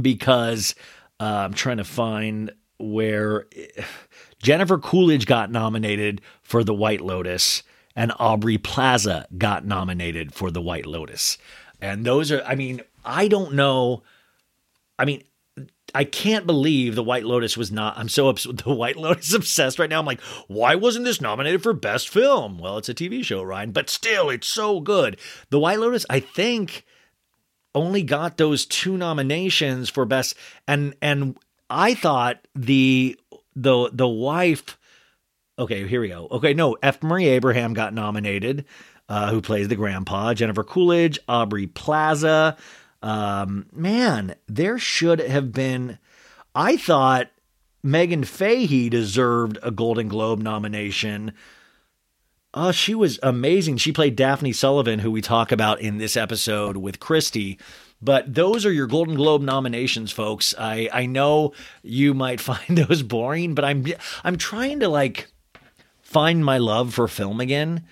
because 0.00 0.74
uh, 1.18 1.24
I'm 1.44 1.54
trying 1.54 1.78
to 1.78 1.84
find 1.84 2.52
where 2.78 3.46
Jennifer 4.42 4.78
Coolidge 4.78 5.26
got 5.26 5.50
nominated 5.50 6.20
for 6.42 6.64
The 6.64 6.74
White 6.74 7.00
Lotus 7.00 7.62
and 7.96 8.12
Aubrey 8.18 8.56
Plaza 8.58 9.26
got 9.36 9.64
nominated 9.64 10.32
for 10.32 10.50
The 10.50 10.62
White 10.62 10.86
Lotus. 10.86 11.38
And 11.80 12.04
those 12.04 12.30
are, 12.30 12.42
I 12.44 12.54
mean, 12.54 12.80
I 13.04 13.28
don't 13.28 13.54
know. 13.54 14.02
I 14.98 15.04
mean, 15.04 15.24
I 15.94 16.04
can't 16.04 16.46
believe 16.46 16.94
the 16.94 17.02
White 17.02 17.24
Lotus 17.24 17.56
was 17.56 17.72
not. 17.72 17.98
I'm 17.98 18.08
so 18.08 18.28
obs- 18.28 18.44
the 18.64 18.74
White 18.74 18.96
Lotus 18.96 19.34
obsessed 19.34 19.78
right 19.78 19.90
now. 19.90 19.98
I'm 19.98 20.06
like, 20.06 20.20
why 20.46 20.74
wasn't 20.74 21.04
this 21.04 21.20
nominated 21.20 21.62
for 21.62 21.72
Best 21.72 22.08
Film? 22.08 22.58
Well, 22.58 22.78
it's 22.78 22.88
a 22.88 22.94
TV 22.94 23.24
show, 23.24 23.42
Ryan, 23.42 23.72
but 23.72 23.90
still, 23.90 24.30
it's 24.30 24.48
so 24.48 24.80
good. 24.80 25.18
The 25.50 25.58
White 25.58 25.80
Lotus, 25.80 26.06
I 26.08 26.20
think, 26.20 26.84
only 27.74 28.02
got 28.02 28.36
those 28.36 28.66
two 28.66 28.96
nominations 28.96 29.88
for 29.88 30.04
Best, 30.04 30.34
and 30.66 30.94
and 31.00 31.38
I 31.68 31.94
thought 31.94 32.46
the 32.54 33.18
the 33.54 33.90
the 33.92 34.08
wife. 34.08 34.78
Okay, 35.58 35.86
here 35.86 36.00
we 36.00 36.08
go. 36.08 36.26
Okay, 36.30 36.54
no, 36.54 36.76
F. 36.82 37.02
Murray 37.02 37.26
Abraham 37.26 37.74
got 37.74 37.92
nominated, 37.92 38.64
uh, 39.08 39.30
who 39.30 39.42
plays 39.42 39.68
the 39.68 39.76
grandpa. 39.76 40.32
Jennifer 40.32 40.64
Coolidge, 40.64 41.18
Aubrey 41.28 41.66
Plaza. 41.66 42.56
Um, 43.02 43.66
man, 43.72 44.34
there 44.48 44.78
should 44.78 45.20
have 45.20 45.52
been. 45.52 45.98
I 46.54 46.76
thought 46.76 47.30
Meghann 47.84 48.24
Fahy 48.24 48.90
deserved 48.90 49.58
a 49.62 49.70
Golden 49.70 50.08
Globe 50.08 50.40
nomination. 50.40 51.32
Oh, 52.52 52.72
she 52.72 52.96
was 52.96 53.20
amazing. 53.22 53.76
She 53.76 53.92
played 53.92 54.16
Daphne 54.16 54.52
Sullivan, 54.52 54.98
who 54.98 55.12
we 55.12 55.20
talk 55.20 55.52
about 55.52 55.80
in 55.80 55.98
this 55.98 56.16
episode 56.16 56.76
with 56.76 56.98
Christy. 56.98 57.58
But 58.02 58.34
those 58.34 58.66
are 58.66 58.72
your 58.72 58.88
Golden 58.88 59.14
Globe 59.14 59.42
nominations, 59.42 60.10
folks. 60.10 60.52
I 60.58 60.88
I 60.92 61.06
know 61.06 61.52
you 61.82 62.12
might 62.12 62.40
find 62.40 62.76
those 62.76 63.02
boring, 63.02 63.54
but 63.54 63.64
I'm 63.64 63.86
I'm 64.24 64.36
trying 64.36 64.80
to 64.80 64.88
like 64.88 65.30
find 66.00 66.44
my 66.44 66.58
love 66.58 66.92
for 66.92 67.06
film 67.06 67.40
again 67.40 67.84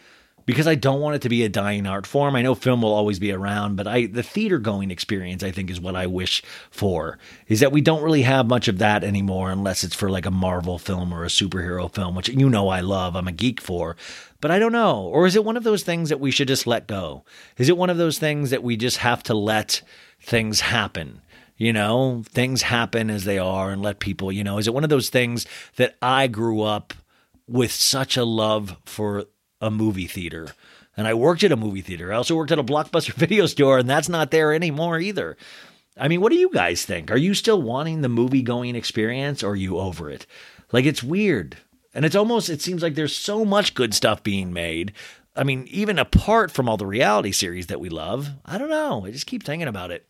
because 0.49 0.67
I 0.67 0.77
don't 0.77 1.03
want 1.03 1.15
it 1.15 1.23
to 1.23 1.29
be 1.29 1.45
a 1.45 1.49
dying 1.51 1.87
art 1.87 2.07
form. 2.07 2.35
I 2.35 2.41
know 2.41 2.55
film 2.55 2.81
will 2.81 2.95
always 2.95 3.19
be 3.19 3.31
around, 3.31 3.77
but 3.77 3.87
I 3.87 4.07
the 4.07 4.23
theater 4.23 4.59
going 4.59 4.91
experience 4.91 5.45
I 5.45 5.51
think 5.51 5.71
is 5.71 5.79
what 5.79 5.95
I 5.95 6.07
wish 6.07 6.43
for. 6.71 7.19
Is 7.49 7.61
that 7.61 7.71
we 7.71 7.83
don't 7.83 8.03
really 8.03 8.23
have 8.23 8.49
much 8.49 8.67
of 8.67 8.79
that 8.79 9.05
anymore 9.05 9.51
unless 9.51 9.85
it's 9.85 9.95
for 9.95 10.09
like 10.09 10.25
a 10.25 10.31
Marvel 10.31 10.79
film 10.79 11.13
or 11.13 11.23
a 11.23 11.29
superhero 11.29 11.95
film, 11.95 12.15
which 12.15 12.31
you 12.31 12.49
know 12.49 12.71
I 12.71 12.81
love. 12.81 13.15
I'm 13.15 13.29
a 13.29 13.33
geek 13.33 13.61
for. 13.61 13.95
But 14.41 14.51
I 14.51 14.59
don't 14.59 14.73
know. 14.73 15.03
Or 15.03 15.27
is 15.27 15.37
it 15.37 15.45
one 15.45 15.57
of 15.57 15.65
those 15.65 15.83
things 15.83 16.09
that 16.11 16.21
we 16.21 16.31
should 16.31 16.49
just 16.49 16.67
let 16.67 16.87
go? 16.87 17.25
Is 17.57 17.69
it 17.69 17.77
one 17.77 17.91
of 17.91 17.97
those 17.97 18.19
things 18.19 18.51
that 18.51 18.63
we 18.63 18.77
just 18.77 18.99
have 18.99 19.23
to 19.25 19.35
let 19.35 19.83
things 20.21 20.61
happen? 20.61 21.21
You 21.57 21.73
know, 21.73 22.23
things 22.29 22.63
happen 22.63 23.11
as 23.11 23.25
they 23.25 23.39
are 23.39 23.71
and 23.71 23.83
let 23.83 23.99
people, 23.99 24.31
you 24.31 24.45
know, 24.45 24.59
is 24.59 24.69
it 24.69 24.75
one 24.75 24.85
of 24.85 24.91
those 24.91 25.09
things 25.09 25.45
that 25.75 25.97
I 26.01 26.29
grew 26.29 26.63
up 26.63 26.95
with 27.49 27.73
such 27.73 28.17
a 28.17 28.25
love 28.25 28.77
for 28.85 29.25
a 29.61 29.71
movie 29.71 30.07
theater 30.07 30.51
and 30.99 31.07
I 31.07 31.15
worked 31.15 31.45
at 31.45 31.53
a 31.53 31.57
movie 31.57 31.81
theater. 31.81 32.13
I 32.13 32.17
also 32.17 32.35
worked 32.35 32.51
at 32.51 32.59
a 32.59 32.65
blockbuster 32.65 33.13
video 33.15 33.47
store, 33.47 33.79
and 33.79 33.89
that's 33.89 34.09
not 34.09 34.33
there 34.33 34.53
anymore 34.53 34.99
either. 34.99 35.37
I 35.97 36.09
mean, 36.09 36.21
what 36.21 36.33
do 36.33 36.39
you 36.39 36.51
guys 36.53 36.85
think? 36.85 37.11
Are 37.13 37.17
you 37.17 37.35
still 37.35 37.63
wanting 37.63 38.01
the 38.03 38.09
movie 38.09 38.43
going 38.43 38.75
experience 38.75 39.45
or 39.45 39.53
are 39.53 39.57
you 39.57 39.79
over 39.79 40.11
it? 40.11 40.27
Like, 40.73 40.85
it's 40.85 41.03
weird. 41.03 41.57
And 41.95 42.05
it's 42.05 42.17
almost, 42.17 42.51
it 42.51 42.61
seems 42.61 42.83
like 42.83 42.95
there's 42.95 43.17
so 43.17 43.45
much 43.45 43.75
good 43.75 43.95
stuff 43.95 44.23
being 44.23 44.53
made. 44.53 44.93
I 45.35 45.45
mean, 45.45 45.67
even 45.71 45.99
apart 45.99 46.51
from 46.51 46.69
all 46.69 46.77
the 46.77 46.87
reality 46.87 47.33
series 47.33 47.69
that 47.69 47.81
we 47.81 47.89
love, 47.89 48.29
I 48.45 48.59
don't 48.59 48.71
know. 48.71 49.07
I 49.07 49.11
just 49.11 49.27
keep 49.27 49.45
thinking 49.45 49.69
about 49.69 49.91
it. 49.91 50.07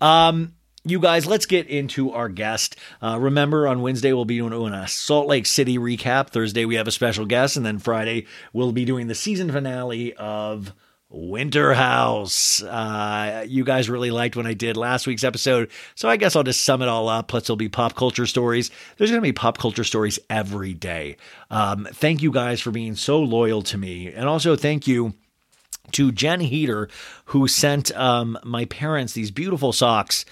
Um, 0.00 0.54
you 0.84 0.98
guys, 0.98 1.26
let's 1.26 1.46
get 1.46 1.68
into 1.68 2.10
our 2.10 2.28
guest. 2.28 2.76
Uh, 3.00 3.18
remember, 3.20 3.68
on 3.68 3.82
Wednesday, 3.82 4.12
we'll 4.12 4.24
be 4.24 4.38
doing 4.38 4.72
a 4.72 4.88
Salt 4.88 5.28
Lake 5.28 5.46
City 5.46 5.78
recap. 5.78 6.30
Thursday, 6.30 6.64
we 6.64 6.74
have 6.74 6.88
a 6.88 6.92
special 6.92 7.24
guest. 7.24 7.56
And 7.56 7.64
then 7.64 7.78
Friday, 7.78 8.26
we'll 8.52 8.72
be 8.72 8.84
doing 8.84 9.06
the 9.06 9.14
season 9.14 9.52
finale 9.52 10.14
of 10.14 10.72
Winter 11.12 11.74
House. 11.74 12.62
Uh, 12.62 13.44
you 13.46 13.64
guys 13.64 13.90
really 13.90 14.10
liked 14.10 14.34
when 14.34 14.46
I 14.46 14.54
did 14.54 14.76
last 14.76 15.06
week's 15.06 15.24
episode. 15.24 15.70
So 15.94 16.08
I 16.08 16.16
guess 16.16 16.34
I'll 16.34 16.42
just 16.42 16.64
sum 16.64 16.82
it 16.82 16.88
all 16.88 17.08
up. 17.08 17.28
Plus, 17.28 17.46
there'll 17.46 17.56
be 17.56 17.68
pop 17.68 17.94
culture 17.94 18.26
stories. 18.26 18.70
There's 18.96 19.10
going 19.10 19.20
to 19.20 19.26
be 19.26 19.32
pop 19.32 19.58
culture 19.58 19.84
stories 19.84 20.18
every 20.30 20.74
day. 20.74 21.16
Um, 21.50 21.86
thank 21.92 22.22
you 22.22 22.30
guys 22.32 22.60
for 22.60 22.70
being 22.70 22.96
so 22.96 23.20
loyal 23.20 23.62
to 23.62 23.78
me. 23.78 24.12
And 24.12 24.28
also, 24.28 24.56
thank 24.56 24.86
you 24.86 25.14
to 25.92 26.12
Jen 26.12 26.40
Heater, 26.40 26.88
who 27.26 27.46
sent 27.46 27.94
um, 27.96 28.38
my 28.44 28.64
parents 28.64 29.12
these 29.12 29.30
beautiful 29.30 29.72
socks 29.72 30.24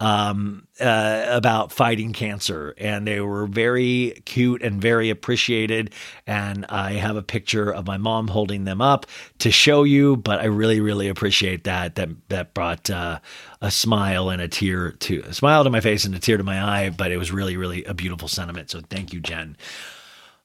um, 0.00 0.66
uh, 0.80 1.24
about 1.28 1.72
fighting 1.72 2.12
cancer, 2.12 2.74
and 2.78 3.06
they 3.06 3.20
were 3.20 3.46
very 3.46 4.22
cute 4.26 4.62
and 4.62 4.80
very 4.80 5.10
appreciated. 5.10 5.92
And 6.26 6.66
I 6.68 6.92
have 6.92 7.16
a 7.16 7.22
picture 7.22 7.72
of 7.72 7.86
my 7.86 7.96
mom 7.96 8.28
holding 8.28 8.64
them 8.64 8.80
up 8.80 9.06
to 9.38 9.50
show 9.50 9.84
you. 9.84 10.16
But 10.16 10.40
I 10.40 10.44
really, 10.44 10.80
really 10.80 11.08
appreciate 11.08 11.64
that. 11.64 11.94
That 11.94 12.10
that 12.28 12.54
brought 12.54 12.90
uh, 12.90 13.20
a 13.60 13.70
smile 13.70 14.28
and 14.28 14.42
a 14.42 14.48
tear 14.48 14.92
to 14.92 15.20
a 15.26 15.32
smile 15.32 15.64
to 15.64 15.70
my 15.70 15.80
face 15.80 16.04
and 16.04 16.14
a 16.14 16.18
tear 16.18 16.36
to 16.36 16.44
my 16.44 16.62
eye. 16.62 16.90
But 16.90 17.10
it 17.10 17.16
was 17.16 17.32
really, 17.32 17.56
really 17.56 17.84
a 17.84 17.94
beautiful 17.94 18.28
sentiment. 18.28 18.70
So 18.70 18.80
thank 18.80 19.12
you, 19.12 19.20
Jen. 19.20 19.56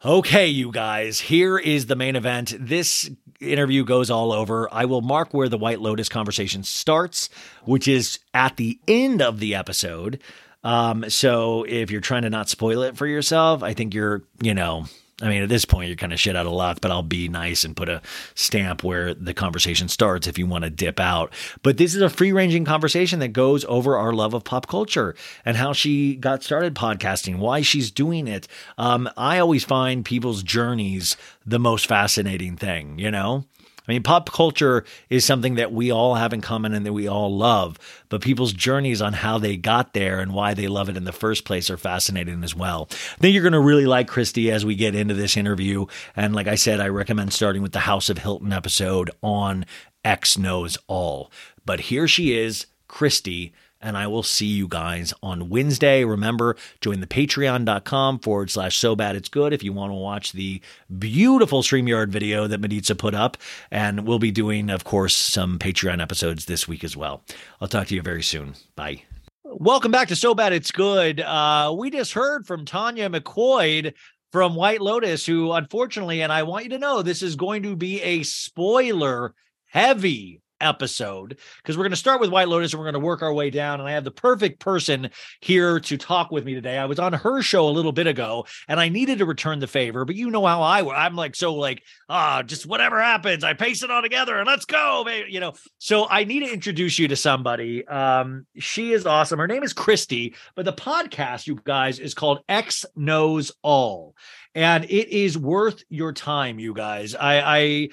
Okay, 0.04 0.48
you 0.48 0.72
guys, 0.72 1.20
here 1.20 1.60
is 1.60 1.86
the 1.86 1.96
main 1.96 2.16
event. 2.16 2.56
This 2.60 3.08
interview 3.40 3.86
goes 3.86 4.10
all 4.10 4.32
over. 4.32 4.68
I 4.74 4.86
will 4.86 5.02
mark 5.02 5.32
where 5.32 5.48
the 5.48 5.60
White 5.60 5.80
Lotus 5.80 6.10
conversation 6.10 6.64
starts, 6.64 7.30
which 7.66 7.88
is 7.88 8.18
at 8.34 8.58
the 8.58 8.80
end 8.88 9.22
of 9.22 9.40
the 9.40 9.54
episode. 9.54 10.20
Um, 10.64 11.08
so 11.12 11.66
if 11.70 11.92
you're 11.92 12.02
trying 12.02 12.24
to 12.24 12.32
not 12.32 12.50
spoil 12.50 12.82
it 12.82 12.98
for 12.98 13.06
yourself, 13.06 13.62
I 13.62 13.76
think 13.76 13.94
you're, 13.94 14.24
you 14.42 14.56
know, 14.56 14.86
I 15.22 15.30
mean, 15.30 15.44
at 15.44 15.50
this 15.50 15.66
point, 15.66 15.88
you're 15.88 15.96
kind 15.96 16.14
of 16.14 16.20
shit 16.20 16.36
out 16.36 16.46
of 16.46 16.52
luck, 16.52 16.80
but 16.82 16.92
I'll 16.92 17.04
be 17.04 17.28
nice 17.28 17.64
and 17.64 17.76
put 17.76 17.90
a 17.90 18.02
stamp 18.34 18.84
where 18.84 19.14
the 19.14 19.34
conversation 19.34 19.88
starts 19.88 20.28
if 20.28 20.38
you 20.38 20.48
want 20.48 20.64
to 20.64 20.70
dip 20.70 21.00
out. 21.00 21.32
But 21.62 21.78
this 21.78 21.94
is 21.94 22.02
a 22.02 22.10
free 22.10 22.32
ranging 22.32 22.66
conversation 22.66 23.20
that 23.20 23.30
goes 23.30 23.64
over 23.66 23.98
our 23.98 24.14
love 24.14 24.34
of 24.34 24.44
pop 24.44 24.68
culture 24.68 25.16
and 25.46 25.58
how 25.58 25.74
she 25.74 26.16
got 26.16 26.44
started 26.44 26.74
podcasting, 26.74 27.38
why 27.38 27.62
she's 27.62 27.92
doing 27.92 28.28
it. 28.28 28.48
Um, 28.78 29.10
I 29.16 29.40
always 29.40 29.64
find 29.64 30.04
people's 30.04 30.44
journeys 30.44 31.16
the 31.46 31.60
most 31.60 31.88
fascinating 31.88 32.58
thing, 32.58 32.98
you 32.98 33.12
know? 33.12 33.46
I 33.88 33.92
mean, 33.92 34.04
pop 34.04 34.32
culture 34.32 34.86
is 35.10 35.26
something 35.26 35.56
that 35.56 35.74
we 35.74 35.92
all 35.92 36.16
have 36.16 36.34
in 36.34 36.42
common 36.42 36.74
and 36.74 36.86
that 36.86 36.94
we 36.94 37.08
all 37.08 37.36
love, 37.36 37.80
but 38.10 38.22
people's 38.22 38.54
journeys 38.54 39.02
on 39.02 39.14
how 39.14 39.38
they 39.38 39.58
got 39.58 39.94
there 39.94 40.20
and 40.20 40.34
why 40.34 40.54
they 40.54 40.68
love 40.68 40.88
it 40.88 40.98
in 40.98 41.04
the 41.04 41.12
first 41.12 41.46
place 41.46 41.70
are 41.70 41.78
fascinating 41.78 42.44
as 42.44 42.56
well. 42.56 42.88
I 42.92 43.18
think 43.18 43.34
you're 43.34 43.44
going 43.44 43.54
to 43.54 43.60
really 43.60 43.88
like 43.88 44.08
Christy 44.08 44.52
as 44.52 44.66
we 44.66 44.76
get 44.76 44.96
into 44.96 45.14
this 45.14 45.36
interview. 45.36 45.88
And 46.16 46.36
like 46.36 46.48
I 46.48 46.56
said, 46.56 46.80
I 46.80 46.90
recommend 46.90 47.34
starting 47.34 47.62
with 47.62 47.72
the 47.72 47.80
House 47.80 48.10
of 48.10 48.20
Hilton 48.20 48.54
episode 48.54 49.10
on 49.24 49.66
X 50.06 50.38
Knows 50.38 50.78
All. 50.88 51.32
But 51.66 51.80
here 51.82 52.08
she 52.08 52.38
is, 52.38 52.68
Christy 52.88 53.54
and 53.82 53.98
I 53.98 54.08
will 54.08 54.24
see 54.24 54.46
you 54.46 54.68
guys 54.68 55.14
on 55.22 55.50
Wednesday. 55.50 56.04
Remember, 56.04 56.56
join 56.80 57.00
the 57.00 57.08
patreon.com 57.08 58.20
forward 58.20 58.52
slash 58.52 58.78
so 58.78 58.96
bad 58.96 59.16
it's 59.16 59.30
good 59.30 59.54
if 59.54 59.64
you 59.64 59.74
want 59.74 59.92
to 59.92 59.96
watch 59.96 60.32
the 60.32 60.62
beautiful 61.00 61.62
StreamYard 61.64 62.10
video 62.10 62.48
that 62.48 62.62
Maritza 62.62 62.96
put 62.96 63.14
up. 63.14 63.38
And 63.70 64.08
we'll 64.08 64.20
be 64.20 64.32
doing, 64.32 64.70
of 64.70 64.84
course, 64.84 65.16
some 65.16 65.60
Patreon 65.60 66.02
episodes 66.02 66.46
this 66.46 66.68
week 66.68 66.84
as 66.84 66.96
well. 66.96 67.24
I'll 67.60 67.68
talk 67.68 67.88
to 67.88 67.96
you 67.96 68.02
very 68.02 68.24
soon. 68.24 68.56
Bye. 68.76 69.04
Welcome 69.44 69.92
back 69.92 70.08
to 70.08 70.16
So 70.16 70.34
Bad 70.34 70.54
It's 70.54 70.72
Good. 70.72 71.20
Uh, 71.20 71.76
we 71.78 71.90
just 71.90 72.14
heard 72.14 72.48
from 72.48 72.64
Tanya 72.64 73.10
McQuoid 73.10 73.94
from 74.32 74.56
White 74.56 74.80
Lotus, 74.80 75.26
who 75.26 75.52
unfortunately, 75.52 76.22
and 76.22 76.32
I 76.32 76.44
want 76.44 76.64
you 76.64 76.70
to 76.70 76.80
know 76.80 77.02
this 77.02 77.22
is 77.22 77.36
going 77.36 77.64
to 77.64 77.76
be 77.76 78.02
a 78.02 78.24
spoiler 78.24 79.34
heavy 79.66 80.42
episode 80.62 81.38
because 81.58 81.78
we're 81.78 81.84
going 81.84 81.92
to 81.92 81.98
start 81.98 82.22
with 82.22 82.30
White 82.30 82.48
Lotus 82.48 82.74
and 82.74 82.80
we're 82.80 82.86
going 82.86 83.02
to 83.02 83.06
work 83.06 83.22
our 83.22 83.34
way 83.34 83.50
down. 83.50 83.80
And 83.80 83.90
I 83.90 83.94
have 83.94 84.04
the 84.04 84.12
perfect 84.12 84.60
person 84.60 85.10
here 85.42 85.80
to 85.82 85.98
talk 85.98 86.32
with 86.32 86.46
me 86.46 86.54
today. 86.54 86.78
I 86.78 86.86
was 86.86 87.00
on 87.00 87.14
her 87.14 87.42
show 87.42 87.68
a 87.68 87.72
little 87.72 87.92
bit 87.92 88.08
ago 88.08 88.46
and 88.68 88.80
I 88.80 88.90
needed 88.90 89.20
to 89.20 89.26
return 89.26 89.60
the 89.60 89.68
favor, 89.68 90.06
but 90.06 90.16
you 90.16 90.30
know 90.30 90.46
how 90.46 90.62
I 90.62 91.06
I'm 91.06 91.16
like 91.16 91.36
so 91.36 91.56
like 91.56 91.84
ah 92.10 92.44
just 92.44 92.66
whatever 92.66 93.02
happens, 93.02 93.44
I 93.44 93.54
paste 93.54 93.84
it 93.84 93.92
all 93.92 94.02
together 94.02 94.38
and 94.38 94.48
let's 94.48 94.66
go, 94.66 95.04
baby. 95.06 95.32
you 95.32 95.40
know. 95.40 95.54
So 95.80 96.08
I 96.10 96.24
need 96.24 96.42
to 96.42 96.54
introduce 96.54 97.00
you 97.00 97.08
to 97.08 97.16
somebody. 97.16 97.88
Um, 97.88 98.46
she 98.58 98.94
is 98.94 99.06
awesome. 99.06 99.40
Her 99.40 99.48
name 99.48 99.64
is 99.64 99.74
Christy, 99.74 100.36
but 100.56 100.66
the 100.66 100.74
podcast, 100.74 101.48
you 101.48 101.60
guys, 101.64 102.00
is 102.00 102.14
called 102.14 102.40
X 102.48 102.86
Knows 102.96 103.52
All 103.62 104.16
and 104.56 104.84
it 104.86 105.10
is 105.10 105.38
worth 105.38 105.84
your 105.90 106.12
time 106.12 106.60
you 106.60 106.74
guys 106.74 107.16
i 107.16 107.60
i 107.60 107.90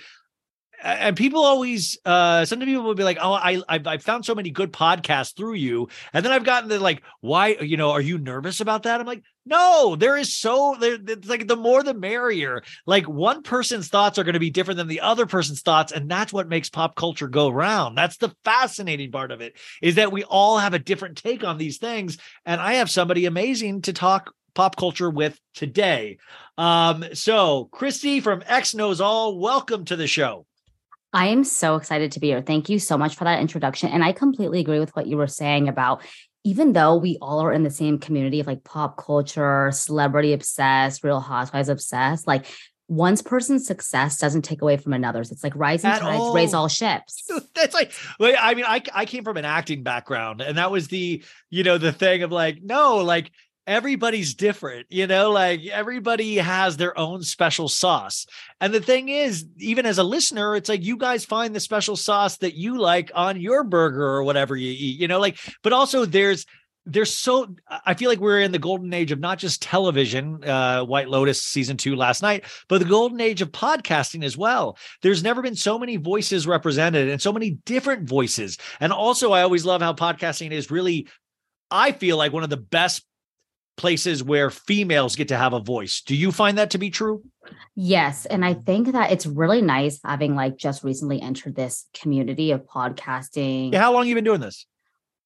and 0.82 1.16
people 1.16 1.42
always 1.42 1.98
uh 2.04 2.44
some 2.44 2.60
people 2.60 2.82
will 2.82 2.94
be 2.94 3.04
like 3.04 3.18
oh 3.20 3.32
i 3.32 3.60
I've, 3.68 3.86
I've 3.86 4.02
found 4.02 4.24
so 4.24 4.34
many 4.34 4.50
good 4.50 4.72
podcasts 4.72 5.36
through 5.36 5.54
you. 5.54 5.88
And 6.12 6.24
then 6.24 6.32
i've 6.32 6.44
gotten 6.44 6.68
to 6.70 6.78
like 6.78 7.02
why 7.20 7.56
you 7.60 7.76
know 7.76 7.90
are 7.90 8.00
you 8.00 8.18
nervous 8.18 8.60
about 8.60 8.84
that? 8.84 9.00
I'm 9.00 9.06
like 9.06 9.22
no 9.44 9.96
there 9.96 10.16
is 10.16 10.34
so 10.34 10.76
there 10.78 10.98
it's 11.06 11.28
like 11.28 11.48
the 11.48 11.56
more 11.56 11.82
the 11.82 11.94
merrier. 11.94 12.62
Like 12.86 13.08
one 13.08 13.42
person's 13.42 13.88
thoughts 13.88 14.18
are 14.18 14.24
going 14.24 14.34
to 14.34 14.40
be 14.40 14.50
different 14.50 14.78
than 14.78 14.88
the 14.88 15.00
other 15.00 15.26
person's 15.26 15.62
thoughts 15.62 15.92
and 15.92 16.10
that's 16.10 16.32
what 16.32 16.48
makes 16.48 16.70
pop 16.70 16.94
culture 16.94 17.28
go 17.28 17.48
round. 17.48 17.96
That's 17.96 18.18
the 18.18 18.34
fascinating 18.44 19.10
part 19.10 19.32
of 19.32 19.40
it 19.40 19.56
is 19.82 19.96
that 19.96 20.12
we 20.12 20.24
all 20.24 20.58
have 20.58 20.74
a 20.74 20.78
different 20.78 21.16
take 21.16 21.44
on 21.44 21.58
these 21.58 21.78
things 21.78 22.18
and 22.46 22.60
i 22.60 22.74
have 22.74 22.90
somebody 22.90 23.26
amazing 23.26 23.82
to 23.82 23.92
talk 23.92 24.32
pop 24.54 24.76
culture 24.76 25.10
with 25.10 25.38
today. 25.54 26.18
Um 26.56 27.04
so 27.14 27.68
christy 27.72 28.20
from 28.20 28.42
x 28.46 28.74
knows 28.74 29.00
all 29.00 29.38
welcome 29.38 29.84
to 29.86 29.96
the 29.96 30.06
show 30.06 30.46
I 31.18 31.26
am 31.26 31.42
so 31.42 31.74
excited 31.74 32.12
to 32.12 32.20
be 32.20 32.28
here. 32.28 32.40
Thank 32.40 32.68
you 32.68 32.78
so 32.78 32.96
much 32.96 33.16
for 33.16 33.24
that 33.24 33.40
introduction. 33.40 33.90
And 33.90 34.04
I 34.04 34.12
completely 34.12 34.60
agree 34.60 34.78
with 34.78 34.94
what 34.94 35.08
you 35.08 35.16
were 35.16 35.26
saying 35.26 35.68
about 35.68 36.02
even 36.44 36.74
though 36.74 36.96
we 36.96 37.18
all 37.20 37.40
are 37.40 37.52
in 37.52 37.64
the 37.64 37.70
same 37.70 37.98
community 37.98 38.38
of 38.38 38.46
like 38.46 38.62
pop 38.62 38.96
culture, 38.96 39.72
celebrity 39.72 40.32
obsessed, 40.32 41.02
real 41.02 41.18
housewives 41.18 41.68
obsessed, 41.68 42.28
like 42.28 42.46
one 42.86 43.16
person's 43.16 43.66
success 43.66 44.18
doesn't 44.18 44.42
take 44.42 44.62
away 44.62 44.76
from 44.76 44.92
another's. 44.92 45.32
It's 45.32 45.42
like 45.42 45.56
rising 45.56 45.90
At 45.90 46.00
tides 46.00 46.20
all. 46.20 46.34
raise 46.34 46.54
all 46.54 46.68
ships. 46.68 47.28
that's 47.54 47.74
like 47.74 47.92
like, 48.20 48.36
i 48.38 48.54
mean 48.54 48.64
I, 48.64 48.80
I 48.94 49.04
came 49.04 49.24
from 49.24 49.36
an 49.38 49.44
acting 49.44 49.82
background 49.82 50.40
and 50.40 50.56
that 50.56 50.70
was 50.70 50.86
the 50.86 51.24
you 51.50 51.64
know 51.64 51.78
the 51.78 51.92
thing 51.92 52.22
of 52.22 52.30
like 52.30 52.62
no 52.62 52.98
like 52.98 53.32
everybody's 53.68 54.34
different 54.34 54.86
you 54.88 55.06
know 55.06 55.30
like 55.30 55.64
everybody 55.66 56.36
has 56.36 56.76
their 56.76 56.98
own 56.98 57.22
special 57.22 57.68
sauce 57.68 58.26
and 58.60 58.72
the 58.72 58.80
thing 58.80 59.10
is 59.10 59.46
even 59.58 59.84
as 59.84 59.98
a 59.98 60.02
listener 60.02 60.56
it's 60.56 60.68
like 60.68 60.82
you 60.82 60.96
guys 60.96 61.24
find 61.24 61.54
the 61.54 61.60
special 61.60 61.94
sauce 61.94 62.38
that 62.38 62.54
you 62.54 62.78
like 62.78 63.12
on 63.14 63.38
your 63.38 63.62
burger 63.62 64.02
or 64.02 64.24
whatever 64.24 64.56
you 64.56 64.70
eat 64.70 64.98
you 64.98 65.06
know 65.06 65.20
like 65.20 65.38
but 65.62 65.74
also 65.74 66.06
there's 66.06 66.46
there's 66.86 67.12
so 67.12 67.54
I 67.84 67.92
feel 67.92 68.08
like 68.08 68.18
we're 68.18 68.40
in 68.40 68.50
the 68.50 68.58
golden 68.58 68.94
age 68.94 69.12
of 69.12 69.20
not 69.20 69.38
just 69.38 69.60
television, 69.60 70.42
uh, 70.42 70.82
White 70.84 71.10
Lotus 71.10 71.42
season 71.42 71.76
two 71.76 71.94
last 71.94 72.22
night, 72.22 72.44
but 72.66 72.78
the 72.78 72.86
golden 72.86 73.20
age 73.20 73.42
of 73.42 73.52
podcasting 73.52 74.24
as 74.24 74.38
well. 74.38 74.78
There's 75.02 75.22
never 75.22 75.42
been 75.42 75.54
so 75.54 75.78
many 75.78 75.96
voices 75.96 76.46
represented 76.46 77.10
and 77.10 77.20
so 77.20 77.30
many 77.30 77.58
different 77.66 78.08
voices. 78.08 78.56
And 78.80 78.90
also, 78.90 79.32
I 79.32 79.42
always 79.42 79.66
love 79.66 79.82
how 79.82 79.92
podcasting 79.92 80.50
is 80.50 80.70
really, 80.70 81.08
I 81.70 81.92
feel 81.92 82.16
like 82.16 82.32
one 82.32 82.42
of 82.42 82.50
the 82.50 82.56
best 82.56 83.04
places 83.78 84.22
where 84.22 84.50
females 84.50 85.16
get 85.16 85.28
to 85.28 85.36
have 85.38 85.54
a 85.54 85.60
voice. 85.60 86.02
Do 86.02 86.14
you 86.14 86.30
find 86.32 86.58
that 86.58 86.70
to 86.72 86.78
be 86.78 86.90
true? 86.90 87.22
Yes. 87.74 88.26
And 88.26 88.44
I 88.44 88.52
think 88.52 88.92
that 88.92 89.10
it's 89.12 89.24
really 89.24 89.62
nice 89.62 89.98
having 90.04 90.34
like 90.34 90.58
just 90.58 90.84
recently 90.84 91.22
entered 91.22 91.56
this 91.56 91.86
community 91.94 92.50
of 92.50 92.66
podcasting. 92.66 93.72
Yeah, 93.72 93.80
how 93.80 93.92
long 93.94 94.06
you 94.06 94.14
been 94.14 94.24
doing 94.24 94.40
this? 94.40 94.66